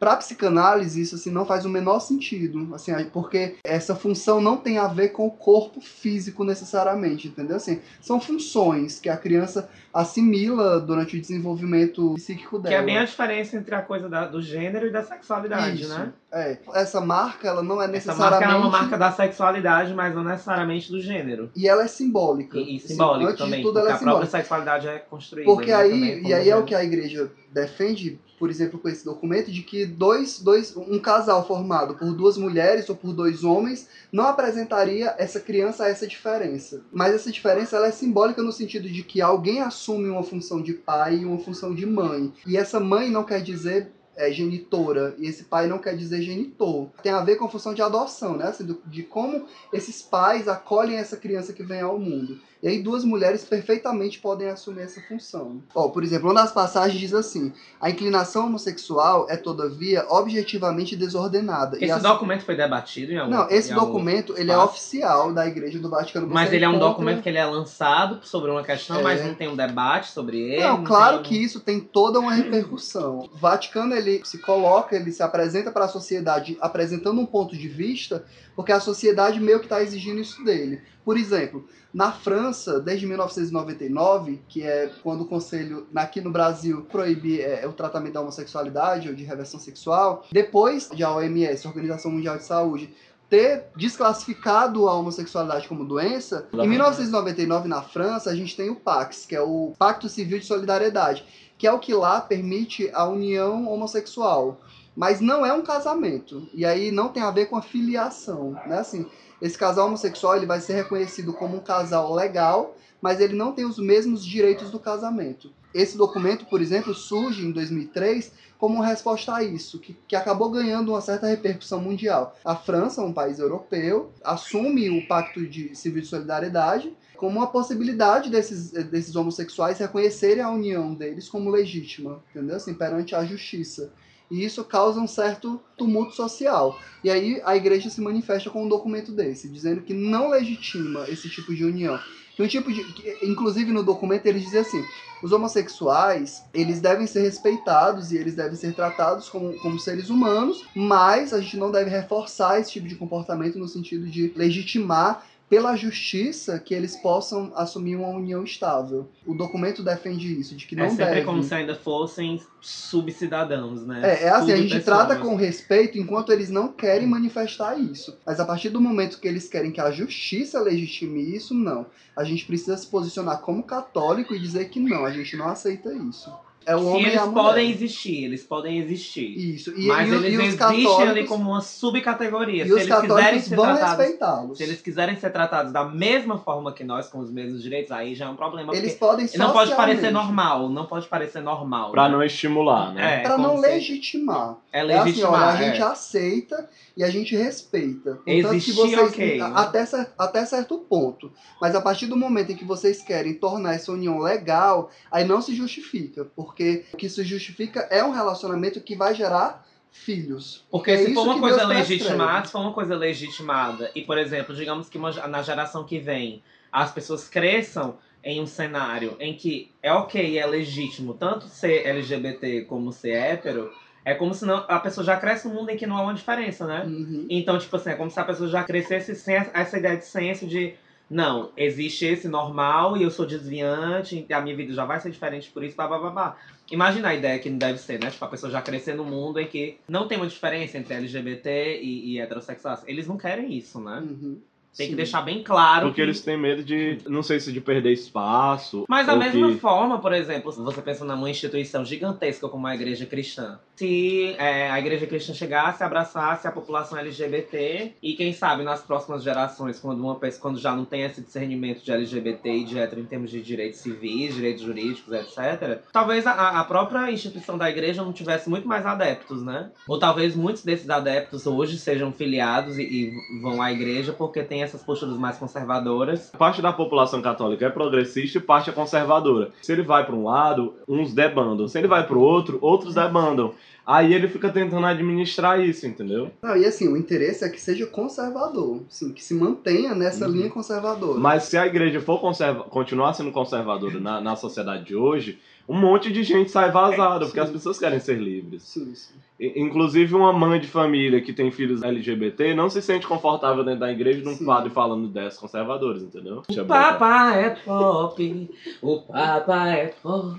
Para 0.00 0.16
psicanálise, 0.16 1.02
isso 1.02 1.14
assim, 1.14 1.30
não 1.30 1.44
faz 1.44 1.66
o 1.66 1.68
menor 1.68 2.00
sentido, 2.00 2.74
assim, 2.74 2.92
porque 3.12 3.56
essa 3.62 3.94
função 3.94 4.40
não 4.40 4.56
tem 4.56 4.78
a 4.78 4.88
ver 4.88 5.10
com 5.10 5.26
o 5.26 5.30
corpo 5.30 5.78
físico 5.80 6.42
necessariamente, 6.42 7.28
entendeu? 7.28 7.56
Assim, 7.56 7.80
são 8.00 8.18
funções 8.18 8.98
que 8.98 9.10
a 9.10 9.16
criança 9.18 9.68
assimila 9.92 10.80
durante 10.80 11.16
o 11.16 11.20
desenvolvimento 11.20 12.14
psíquico 12.14 12.56
Que 12.56 12.70
dela. 12.70 12.76
é 12.76 12.82
bem 12.82 12.96
a 12.98 13.04
diferença 13.04 13.56
entre 13.56 13.74
a 13.74 13.82
coisa 13.82 14.08
da- 14.08 14.26
do 14.26 14.40
gênero 14.40 14.86
e 14.86 14.90
da 14.90 15.02
sexualidade, 15.02 15.82
Isso, 15.82 15.90
né? 15.92 16.12
É. 16.32 16.56
Essa 16.74 17.00
marca, 17.00 17.46
ela 17.48 17.62
não 17.62 17.80
é 17.82 17.84
Essa 17.84 17.92
necessariamente... 17.92 18.40
marca 18.46 18.54
é 18.54 18.56
uma 18.56 18.70
marca 18.70 18.96
da 18.96 19.12
sexualidade, 19.12 19.92
mas 19.92 20.14
não 20.14 20.24
necessariamente 20.24 20.90
do 20.90 21.00
gênero. 21.00 21.50
E 21.54 21.68
ela 21.68 21.84
é 21.84 21.88
simbólica. 21.88 22.56
E, 22.56 22.76
e 22.76 22.80
simbólica 22.80 23.32
antes 23.32 23.44
também, 23.44 23.58
de 23.60 23.66
tudo, 23.66 23.74
porque 23.74 23.86
ela 23.86 23.90
é 23.90 23.92
a 23.92 23.98
própria 23.98 24.26
simbólica. 24.26 24.38
sexualidade 24.38 24.88
é 24.88 24.98
construída. 24.98 25.50
Porque 25.50 25.70
né, 25.70 25.74
aí, 25.76 25.90
também, 25.90 26.26
e 26.28 26.32
aí 26.34 26.48
é 26.48 26.56
o 26.56 26.64
que 26.64 26.74
a 26.74 26.82
igreja 26.82 27.30
defende, 27.52 28.18
por 28.40 28.48
exemplo, 28.48 28.78
com 28.78 28.88
esse 28.88 29.04
documento, 29.04 29.52
de 29.52 29.62
que 29.62 29.84
dois, 29.84 30.40
dois, 30.40 30.74
um 30.74 30.98
casal 30.98 31.46
formado 31.46 31.94
por 31.94 32.14
duas 32.14 32.38
mulheres 32.38 32.88
ou 32.88 32.96
por 32.96 33.12
dois 33.12 33.44
homens 33.44 33.86
não 34.10 34.24
apresentaria 34.24 35.14
essa 35.18 35.38
criança 35.38 35.86
essa 35.86 36.06
diferença. 36.06 36.82
Mas 36.90 37.14
essa 37.14 37.30
diferença 37.30 37.76
ela 37.76 37.88
é 37.88 37.92
simbólica 37.92 38.42
no 38.42 38.50
sentido 38.50 38.88
de 38.88 39.02
que 39.02 39.20
alguém 39.20 39.60
assume 39.60 40.08
uma 40.08 40.22
função 40.22 40.62
de 40.62 40.72
pai 40.72 41.18
e 41.18 41.26
uma 41.26 41.38
função 41.38 41.74
de 41.74 41.84
mãe. 41.84 42.32
E 42.46 42.56
essa 42.56 42.80
mãe 42.80 43.10
não 43.10 43.24
quer 43.24 43.42
dizer 43.42 43.92
é, 44.16 44.32
genitora 44.32 45.14
e 45.18 45.26
esse 45.26 45.44
pai 45.44 45.66
não 45.66 45.78
quer 45.78 45.94
dizer 45.94 46.22
genitor. 46.22 46.88
Tem 47.02 47.12
a 47.12 47.22
ver 47.22 47.36
com 47.36 47.44
a 47.44 47.50
função 47.50 47.74
de 47.74 47.82
adoção, 47.82 48.38
né? 48.38 48.46
Assim, 48.46 48.66
de 48.86 49.02
como 49.02 49.44
esses 49.70 50.00
pais 50.00 50.48
acolhem 50.48 50.96
essa 50.96 51.16
criança 51.16 51.52
que 51.52 51.62
vem 51.62 51.80
ao 51.80 51.98
mundo. 51.98 52.40
E 52.62 52.68
aí 52.68 52.82
duas 52.82 53.04
mulheres 53.04 53.42
perfeitamente 53.44 54.18
podem 54.18 54.48
assumir 54.48 54.82
essa 54.82 55.00
função. 55.00 55.62
Ó, 55.74 55.88
por 55.88 56.04
exemplo, 56.04 56.26
uma 56.28 56.34
das 56.42 56.52
passagens 56.52 57.00
diz 57.00 57.14
assim: 57.14 57.52
a 57.80 57.88
inclinação 57.88 58.46
homossexual 58.46 59.26
é 59.30 59.36
todavia 59.36 60.04
objetivamente 60.10 60.94
desordenada. 60.94 61.78
e 61.80 61.84
Esse 61.84 62.00
documento 62.00 62.44
foi 62.44 62.54
debatido 62.56 63.12
em 63.12 63.18
algum 63.18 63.30
Não, 63.34 63.48
esse 63.50 63.72
documento 63.72 64.34
ele 64.36 64.50
é 64.50 64.54
espaço? 64.54 64.68
oficial 64.70 65.32
da 65.32 65.46
Igreja 65.46 65.78
do 65.78 65.88
Vaticano. 65.88 66.26
Você 66.26 66.34
Mas 66.34 66.52
ele 66.52 66.64
é 66.64 66.68
um 66.68 66.72
encontra- 66.72 66.88
documento 66.90 67.22
que 67.22 67.28
ele 67.28 67.38
é 67.38 67.46
lançado 67.46 68.20
sobre 68.26 68.50
uma 68.50 68.62
questão, 68.62 68.98
É. 69.00 69.02
mas 69.02 69.24
não 69.24 69.34
tem 69.34 69.48
um 69.48 69.56
debate 69.56 70.10
sobre 70.12 70.38
ele. 70.38 70.62
Não, 70.62 70.84
claro 70.84 71.22
que 71.22 71.30
tem... 71.30 71.42
isso 71.42 71.60
tem 71.60 71.80
toda 71.80 72.20
uma 72.20 72.32
repercussão. 72.32 73.28
O 73.32 73.36
Vaticano 73.40 73.94
ele 73.94 74.20
se 74.24 74.38
coloca, 74.38 74.94
ele 74.94 75.10
se 75.12 75.22
apresenta 75.22 75.70
para 75.72 75.86
a 75.86 75.88
sociedade 75.88 76.58
apresentando 76.60 77.18
um 77.20 77.26
ponto 77.26 77.56
de 77.56 77.68
vista, 77.68 78.24
porque 78.54 78.70
a 78.72 78.80
sociedade 78.80 79.40
meio 79.40 79.58
que 79.60 79.66
está 79.66 79.82
exigindo 79.82 80.20
isso 80.20 80.44
dele. 80.44 80.82
Por 81.04 81.16
exemplo, 81.16 81.64
na 81.92 82.12
França, 82.12 82.80
desde 82.80 83.06
1999, 83.06 84.40
que 84.48 84.62
é 84.62 84.90
quando 85.02 85.22
o 85.22 85.26
Conselho, 85.26 85.86
aqui 85.94 86.20
no 86.20 86.30
Brasil, 86.30 86.82
proíbe 86.90 87.40
é, 87.40 87.66
o 87.66 87.72
tratamento 87.72 88.14
da 88.14 88.20
homossexualidade 88.20 89.08
ou 89.08 89.14
de 89.14 89.24
reversão 89.24 89.58
sexual, 89.58 90.24
depois 90.30 90.88
de 90.94 91.02
a 91.02 91.12
OMS, 91.12 91.66
Organização 91.66 92.12
Mundial 92.12 92.36
de 92.36 92.44
Saúde, 92.44 92.94
ter 93.28 93.66
desclassificado 93.76 94.88
a 94.88 94.94
homossexualidade 94.94 95.68
como 95.68 95.84
doença, 95.84 96.48
em 96.52 96.68
1999 96.68 97.68
na 97.68 97.80
França 97.80 98.28
a 98.30 98.34
gente 98.34 98.56
tem 98.56 98.68
o 98.68 98.76
PAX, 98.76 99.24
que 99.24 99.36
é 99.36 99.40
o 99.40 99.72
Pacto 99.78 100.08
Civil 100.08 100.40
de 100.40 100.46
Solidariedade, 100.46 101.24
que 101.56 101.66
é 101.66 101.72
o 101.72 101.78
que 101.78 101.94
lá 101.94 102.20
permite 102.20 102.90
a 102.92 103.06
união 103.06 103.68
homossexual, 103.68 104.60
mas 104.96 105.20
não 105.20 105.46
é 105.46 105.52
um 105.52 105.62
casamento. 105.62 106.48
E 106.52 106.64
aí 106.64 106.90
não 106.90 107.08
tem 107.08 107.22
a 107.22 107.30
ver 107.30 107.46
com 107.46 107.56
a 107.56 107.62
filiação, 107.62 108.52
né? 108.66 108.78
Assim, 108.78 109.06
esse 109.40 109.56
casal 109.56 109.86
homossexual 109.86 110.36
ele 110.36 110.46
vai 110.46 110.60
ser 110.60 110.74
reconhecido 110.74 111.32
como 111.32 111.56
um 111.56 111.60
casal 111.60 112.14
legal, 112.14 112.76
mas 113.00 113.20
ele 113.20 113.34
não 113.34 113.52
tem 113.52 113.64
os 113.64 113.78
mesmos 113.78 114.24
direitos 114.24 114.70
do 114.70 114.78
casamento. 114.78 115.50
Esse 115.72 115.96
documento, 115.96 116.46
por 116.46 116.60
exemplo, 116.60 116.92
surge 116.92 117.46
em 117.46 117.52
2003 117.52 118.32
como 118.58 118.82
resposta 118.82 119.34
a 119.34 119.42
isso, 119.42 119.78
que, 119.78 119.96
que 120.06 120.16
acabou 120.16 120.50
ganhando 120.50 120.92
uma 120.92 121.00
certa 121.00 121.26
repercussão 121.26 121.80
mundial. 121.80 122.36
A 122.44 122.54
França, 122.54 123.02
um 123.02 123.12
país 123.12 123.38
europeu, 123.38 124.12
assume 124.22 124.90
o 124.90 125.06
Pacto 125.06 125.46
de 125.46 125.74
Civil 125.74 126.02
de 126.02 126.08
Solidariedade 126.08 126.92
como 127.16 127.38
uma 127.38 127.46
possibilidade 127.46 128.30
desses, 128.30 128.70
desses 128.70 129.14
homossexuais 129.14 129.78
reconhecerem 129.78 130.42
a 130.42 130.50
união 130.50 130.94
deles 130.94 131.28
como 131.28 131.50
legítima, 131.50 132.22
entendeu? 132.30 132.56
Assim, 132.56 132.74
perante 132.74 133.14
a 133.14 133.24
justiça. 133.24 133.92
E 134.30 134.44
isso 134.44 134.62
causa 134.64 135.00
um 135.00 135.08
certo 135.08 135.60
tumulto 135.76 136.14
social. 136.14 136.78
E 137.02 137.10
aí 137.10 137.42
a 137.44 137.56
igreja 137.56 137.90
se 137.90 138.00
manifesta 138.00 138.48
com 138.48 138.64
um 138.64 138.68
documento 138.68 139.10
desse, 139.10 139.48
dizendo 139.48 139.82
que 139.82 139.92
não 139.92 140.30
legitima 140.30 141.08
esse 141.08 141.28
tipo 141.28 141.54
de 141.54 141.64
união. 141.64 141.98
Que 142.36 142.42
um 142.42 142.46
tipo 142.46 142.72
de, 142.72 142.84
que, 142.92 143.18
inclusive 143.22 143.72
no 143.72 143.82
documento 143.82 144.26
eles 144.26 144.44
dizem 144.44 144.60
assim: 144.60 144.84
os 145.22 145.32
homossexuais 145.32 146.42
eles 146.54 146.80
devem 146.80 147.06
ser 147.06 147.22
respeitados 147.22 148.12
e 148.12 148.16
eles 148.16 148.34
devem 148.34 148.56
ser 148.56 148.74
tratados 148.74 149.28
como, 149.28 149.52
como 149.58 149.78
seres 149.78 150.08
humanos, 150.08 150.64
mas 150.74 151.34
a 151.34 151.40
gente 151.40 151.56
não 151.56 151.70
deve 151.70 151.90
reforçar 151.90 152.60
esse 152.60 152.72
tipo 152.72 152.86
de 152.86 152.94
comportamento 152.94 153.58
no 153.58 153.68
sentido 153.68 154.06
de 154.06 154.32
legitimar 154.36 155.26
pela 155.50 155.74
justiça 155.74 156.60
que 156.60 156.72
eles 156.72 156.94
possam 156.94 157.52
assumir 157.56 157.96
uma 157.96 158.06
união 158.06 158.44
estável. 158.44 159.10
O 159.26 159.34
documento 159.34 159.82
defende 159.82 160.32
isso, 160.38 160.54
de 160.54 160.64
que 160.64 160.76
não 160.76 160.84
é 160.84 160.90
sempre 160.90 161.06
deve. 161.06 161.24
como 161.26 161.42
se 161.42 161.52
ainda 161.52 161.74
fossem 161.74 162.40
subcidadãos, 162.60 163.84
né? 163.84 164.00
É, 164.04 164.24
é 164.26 164.28
assim, 164.28 164.52
a 164.52 164.56
gente 164.56 164.68
Subpessoas. 164.68 164.84
trata 164.84 165.16
com 165.16 165.34
respeito 165.34 165.98
enquanto 165.98 166.30
eles 166.30 166.50
não 166.50 166.68
querem 166.68 167.08
manifestar 167.08 167.76
isso. 167.76 168.16
Mas 168.24 168.38
a 168.38 168.44
partir 168.44 168.68
do 168.68 168.80
momento 168.80 169.18
que 169.18 169.26
eles 169.26 169.48
querem 169.48 169.72
que 169.72 169.80
a 169.80 169.90
justiça 169.90 170.60
legitime 170.60 171.34
isso, 171.34 171.52
não. 171.52 171.84
A 172.16 172.22
gente 172.22 172.46
precisa 172.46 172.76
se 172.76 172.86
posicionar 172.86 173.40
como 173.40 173.64
católico 173.64 174.32
e 174.32 174.38
dizer 174.38 174.68
que 174.68 174.78
não, 174.78 175.04
a 175.04 175.10
gente 175.10 175.36
não 175.36 175.48
aceita 175.48 175.92
isso. 175.92 176.32
É 176.66 176.76
o 176.76 176.86
homem 176.86 177.02
e 177.04 177.06
eles 177.06 177.22
podem 177.22 177.70
existir, 177.70 178.24
eles 178.24 178.42
podem 178.44 178.78
existir. 178.78 179.54
Isso. 179.54 179.72
E, 179.76 179.86
mas 179.86 180.08
e, 180.10 180.14
eles 180.14 180.32
e 180.34 180.36
os 180.36 180.44
existem 180.44 181.08
ali 181.08 181.26
como 181.26 181.50
uma 181.50 181.60
subcategoria. 181.60 182.64
e 182.64 182.66
Se 182.66 182.72
os 182.74 182.82
eles 182.82 183.00
quiserem 183.00 183.40
ser 183.40 183.56
vão 183.56 183.64
tratados. 183.64 183.96
respeitá-los. 183.98 184.58
Se 184.58 184.64
eles 184.64 184.82
quiserem 184.82 185.16
ser 185.16 185.30
tratados 185.30 185.72
da 185.72 185.84
mesma 185.84 186.38
forma 186.38 186.72
que 186.72 186.84
nós, 186.84 187.08
com 187.08 187.18
os 187.18 187.30
mesmos 187.30 187.62
direitos, 187.62 187.90
aí 187.90 188.14
já 188.14 188.26
é 188.26 188.28
um 188.28 188.36
problema. 188.36 188.74
Eles 188.76 188.94
podem 188.94 189.26
não 189.36 189.52
pode 189.52 189.74
parecer 189.74 190.10
normal, 190.10 190.68
não 190.68 190.86
pode 190.86 191.06
parecer 191.08 191.40
normal. 191.42 191.90
Pra 191.92 192.08
né? 192.08 192.14
não 192.16 192.22
estimular, 192.22 192.92
né? 192.92 193.20
É, 193.20 193.22
Pra 193.22 193.38
não 193.38 193.50
como 193.50 193.62
se- 193.62 193.68
legitimar. 193.68 194.56
É 194.72 194.80
É 194.80 194.82
assim, 194.82 194.92
olha, 194.92 195.04
legitimar. 195.04 195.42
a 195.48 195.56
gente 195.56 195.80
é. 195.80 195.84
aceita 195.84 196.68
e 196.96 197.02
a 197.02 197.10
gente 197.10 197.34
respeita. 197.36 198.12
Contanto 198.16 198.24
que 198.26 198.56
Existir, 198.56 198.72
vocês, 198.72 198.98
ok, 199.00 199.40
até, 199.40 199.84
até 200.18 200.44
certo 200.44 200.78
ponto. 200.78 201.32
Mas 201.60 201.74
a 201.74 201.80
partir 201.80 202.06
do 202.06 202.16
momento 202.16 202.52
em 202.52 202.56
que 202.56 202.64
vocês 202.64 203.02
querem 203.02 203.34
tornar 203.34 203.74
essa 203.74 203.90
união 203.92 204.18
legal, 204.18 204.90
aí 205.10 205.24
não 205.24 205.40
se 205.40 205.54
justifica. 205.54 206.26
Porque 206.36 206.59
o 206.92 206.96
que 206.96 207.08
se 207.08 207.22
justifica 207.24 207.80
é 207.90 208.02
um 208.04 208.10
relacionamento 208.10 208.80
que 208.80 208.94
vai 208.96 209.14
gerar 209.14 209.66
filhos. 209.90 210.64
Porque 210.70 210.90
É 210.92 210.96
se 210.98 211.14
for 211.14 211.24
uma 211.24 211.40
coisa 211.40 211.58
Deus 211.66 211.68
legitimada, 211.68 212.46
se 212.46 212.52
for 212.52 212.60
uma 212.60 212.72
coisa 212.72 212.96
legitimada, 212.96 213.90
e 213.94 214.02
por 214.02 214.18
exemplo, 214.18 214.54
digamos 214.54 214.88
que 214.88 214.96
uma- 214.98 215.12
na 215.26 215.42
geração 215.42 215.84
que 215.84 215.98
vem 215.98 216.42
as 216.72 216.92
pessoas 216.92 217.28
cresçam 217.28 217.96
em 218.22 218.40
um 218.40 218.46
cenário 218.46 219.16
em 219.18 219.34
que 219.34 219.70
é 219.82 219.92
ok, 219.92 220.38
é 220.38 220.46
legítimo 220.46 221.14
tanto 221.14 221.46
ser 221.48 221.86
LGBT 221.86 222.62
como 222.68 222.92
ser 222.92 223.12
hétero, 223.12 223.72
é 224.04 224.14
como 224.14 224.32
se 224.34 224.44
não, 224.44 224.64
a 224.68 224.78
pessoa 224.78 225.04
já 225.04 225.16
cresce 225.16 225.48
num 225.48 225.54
mundo 225.54 225.70
em 225.70 225.76
que 225.76 225.86
não 225.86 225.96
há 225.96 226.02
uma 226.02 226.14
diferença, 226.14 226.66
né? 226.66 226.84
Uhum. 226.86 227.26
Então, 227.28 227.58
tipo 227.58 227.74
assim, 227.76 227.90
é 227.90 227.94
como 227.94 228.10
se 228.10 228.20
a 228.20 228.24
pessoa 228.24 228.48
já 228.48 228.62
crescesse 228.62 229.14
sem 229.14 229.34
essa 229.52 229.78
ideia 229.78 229.96
de 229.96 230.04
senso 230.06 230.46
de 230.46 230.74
não, 231.10 231.50
existe 231.56 232.04
esse 232.06 232.28
normal 232.28 232.96
e 232.96 233.02
eu 233.02 233.10
sou 233.10 233.26
desviante, 233.26 234.24
e 234.28 234.32
a 234.32 234.40
minha 234.40 234.54
vida 234.54 234.72
já 234.72 234.84
vai 234.84 235.00
ser 235.00 235.10
diferente 235.10 235.50
por 235.50 235.64
isso, 235.64 235.74
blá 235.76 235.88
blá 235.88 235.98
blá 235.98 236.10
blá. 236.10 236.36
Imagina 236.70 237.08
a 237.08 237.14
ideia 237.14 237.38
que 237.40 237.50
não 237.50 237.58
deve 237.58 237.78
ser, 237.80 237.98
né? 237.98 238.10
Tipo, 238.10 238.24
a 238.24 238.28
pessoa 238.28 238.50
já 238.52 238.62
crescer 238.62 238.94
num 238.94 239.04
mundo 239.04 239.40
em 239.40 239.46
que 239.46 239.76
não 239.88 240.06
tem 240.06 240.16
uma 240.16 240.28
diferença 240.28 240.78
entre 240.78 240.94
LGBT 240.94 241.80
e, 241.82 242.12
e 242.12 242.20
heterossexuais. 242.20 242.84
Eles 242.86 243.08
não 243.08 243.16
querem 243.18 243.52
isso, 243.52 243.80
né? 243.80 243.98
Uhum. 243.98 244.38
Tem 244.76 244.86
que 244.86 244.92
Sim. 244.92 244.96
deixar 244.96 245.22
bem 245.22 245.42
claro. 245.42 245.86
Porque 245.86 245.96
que- 245.96 246.02
eles 246.02 246.20
têm 246.20 246.36
medo 246.36 246.62
de, 246.62 246.98
não 247.08 247.24
sei 247.24 247.40
se 247.40 247.52
de 247.52 247.60
perder 247.60 247.90
espaço. 247.92 248.84
Mas 248.88 249.04
da 249.08 249.16
mesma 249.16 249.48
que- 249.48 249.58
forma, 249.58 249.98
por 249.98 250.12
exemplo, 250.12 250.52
se 250.52 250.60
você 250.60 250.80
pensa 250.80 251.04
numa 251.04 251.28
instituição 251.28 251.84
gigantesca 251.84 252.48
como 252.48 252.68
a 252.68 252.74
igreja 252.76 253.04
cristã, 253.04 253.58
se 253.80 254.34
é, 254.36 254.70
a 254.70 254.78
igreja 254.78 255.06
cristã 255.06 255.32
chegasse, 255.32 255.82
abraçasse 255.82 256.46
a 256.46 256.52
população 256.52 256.98
LGBT 256.98 257.94
e 258.02 258.12
quem 258.12 258.30
sabe 258.30 258.62
nas 258.62 258.82
próximas 258.82 259.22
gerações, 259.22 259.78
quando 259.80 260.00
uma 260.00 260.16
pessoa, 260.16 260.42
quando 260.42 260.58
já 260.58 260.76
não 260.76 260.84
tem 260.84 261.00
esse 261.00 261.22
discernimento 261.22 261.82
de 261.82 261.90
LGBT 261.90 262.52
e 262.52 262.64
de 262.64 262.78
hétero 262.78 263.00
em 263.00 263.06
termos 263.06 263.30
de 263.30 263.40
direitos 263.40 263.80
civis, 263.80 264.34
direitos 264.34 264.62
jurídicos, 264.62 265.14
etc., 265.14 265.80
talvez 265.90 266.26
a, 266.26 266.60
a 266.60 266.64
própria 266.64 267.10
instituição 267.10 267.56
da 267.56 267.70
igreja 267.70 268.04
não 268.04 268.12
tivesse 268.12 268.50
muito 268.50 268.68
mais 268.68 268.84
adeptos, 268.84 269.42
né? 269.42 269.70
Ou 269.88 269.98
talvez 269.98 270.36
muitos 270.36 270.62
desses 270.62 270.90
adeptos 270.90 271.46
hoje 271.46 271.78
sejam 271.78 272.12
filiados 272.12 272.76
e, 272.76 272.82
e 272.82 273.40
vão 273.40 273.62
à 273.62 273.72
igreja 273.72 274.12
porque 274.12 274.42
tem 274.42 274.62
essas 274.62 274.82
posturas 274.82 275.16
mais 275.16 275.38
conservadoras. 275.38 276.30
Parte 276.36 276.60
da 276.60 276.70
população 276.70 277.22
católica 277.22 277.64
é 277.64 277.70
progressista 277.70 278.36
e 278.36 278.42
parte 278.42 278.68
é 278.68 278.74
conservadora. 278.74 279.52
Se 279.62 279.72
ele 279.72 279.82
vai 279.82 280.04
para 280.04 280.14
um 280.14 280.24
lado, 280.24 280.74
uns 280.86 281.14
debandam. 281.14 281.66
Se 281.66 281.78
ele 281.78 281.88
vai 281.88 282.06
para 282.06 282.18
o 282.18 282.20
outro, 282.20 282.58
outros 282.60 282.94
debandam. 282.94 283.54
Aí 283.90 284.14
ele 284.14 284.28
fica 284.28 284.48
tentando 284.50 284.86
administrar 284.86 285.58
isso, 285.60 285.84
entendeu? 285.86 286.30
Não, 286.40 286.56
e 286.56 286.64
assim, 286.64 286.86
o 286.86 286.96
interesse 286.96 287.44
é 287.44 287.48
que 287.48 287.60
seja 287.60 287.86
conservador, 287.86 288.82
assim, 288.88 289.12
que 289.12 289.22
se 289.24 289.34
mantenha 289.34 289.94
nessa 289.94 290.26
Uhum. 290.26 290.32
linha 290.32 290.48
conservadora. 290.50 291.18
Mas 291.18 291.44
se 291.44 291.56
a 291.56 291.66
igreja 291.66 292.00
for 292.00 292.20
conserva 292.20 292.62
continuar 292.64 293.14
sendo 293.14 293.32
conservadora 293.32 293.98
na, 293.98 294.20
na 294.20 294.36
sociedade 294.36 294.84
de 294.84 294.94
hoje, 294.94 295.40
um 295.68 295.74
monte 295.78 296.12
de 296.12 296.22
gente 296.22 296.50
sai 296.50 296.70
vazada, 296.70 297.24
porque 297.26 297.40
Sim. 297.40 297.46
as 297.46 297.50
pessoas 297.50 297.78
querem 297.78 297.98
ser 298.00 298.18
livres. 298.18 298.62
Sim, 298.62 298.94
sim. 298.94 299.14
Inclusive, 299.56 300.14
uma 300.14 300.32
mãe 300.32 300.60
de 300.60 300.66
família 300.66 301.20
que 301.20 301.32
tem 301.32 301.50
filhos 301.50 301.82
LGBT 301.82 302.54
não 302.54 302.68
se 302.68 302.82
sente 302.82 303.06
confortável 303.06 303.64
dentro 303.64 303.80
da 303.80 303.90
igreja 303.90 304.20
de 304.20 304.28
um 304.28 304.34
Sim. 304.36 304.44
padre 304.44 304.70
falando 304.70 305.06
ideias 305.06 305.38
conservadoras, 305.38 306.02
entendeu? 306.02 306.42
O 306.48 306.52
botar. 306.54 306.64
Papa 306.98 307.34
é 307.36 307.50
pop, 307.50 308.50
o 308.82 309.00
Papa 309.00 309.68
é 309.68 309.86
pop, 310.02 310.38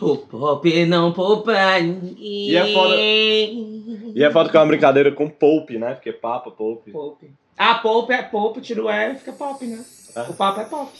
o 0.00 0.16
pop 0.16 0.86
não 0.86 1.12
poupa 1.12 1.78
ninguém. 1.80 2.14
E 2.18 2.56
é 2.56 2.72
foda- 2.72 2.96
E 2.96 4.22
é 4.24 4.30
foda 4.30 4.48
que 4.50 4.56
é 4.56 4.60
uma 4.60 4.66
brincadeira 4.66 5.12
com 5.12 5.28
Pope, 5.28 5.78
né? 5.78 5.94
Porque 5.94 6.12
Papa, 6.12 6.50
Pope. 6.50 6.90
Pop. 6.90 7.30
Ah, 7.58 7.76
pop 7.76 8.12
é 8.12 8.22
pop, 8.22 8.60
tira 8.60 8.84
o 8.84 8.90
E 8.90 9.12
e 9.12 9.16
fica 9.16 9.32
pop, 9.32 9.64
né? 9.64 9.82
É. 10.14 10.20
O 10.22 10.34
Papa 10.34 10.62
é 10.62 10.64
pop. 10.64 10.90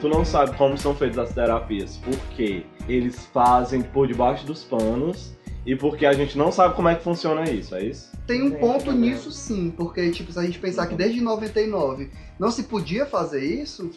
Tu 0.00 0.08
não 0.08 0.24
sabe 0.24 0.56
como 0.56 0.76
são 0.76 0.94
feitas 0.94 1.18
as 1.18 1.32
terapias, 1.34 1.96
porque 1.98 2.66
eles 2.88 3.26
fazem 3.26 3.82
por 3.82 4.08
debaixo 4.08 4.44
dos 4.44 4.64
panos 4.64 5.32
e 5.64 5.76
porque 5.76 6.04
a 6.04 6.12
gente 6.12 6.36
não 6.36 6.50
sabe 6.50 6.74
como 6.74 6.88
é 6.88 6.94
que 6.94 7.04
funciona 7.04 7.48
isso, 7.48 7.74
é 7.74 7.84
isso? 7.84 8.10
Tem 8.26 8.42
um 8.42 8.50
Sim, 8.50 8.56
ponto 8.56 8.90
é 8.90 8.94
nisso 8.94 9.30
sim, 9.30 9.72
porque 9.76 10.10
tipo, 10.10 10.32
se 10.32 10.38
a 10.38 10.42
gente 10.42 10.58
pensar 10.58 10.86
que 10.86 10.94
desde 10.94 11.20
99 11.20 12.10
não 12.38 12.50
se 12.50 12.64
podia 12.64 13.06
fazer 13.06 13.44
isso, 13.44 13.90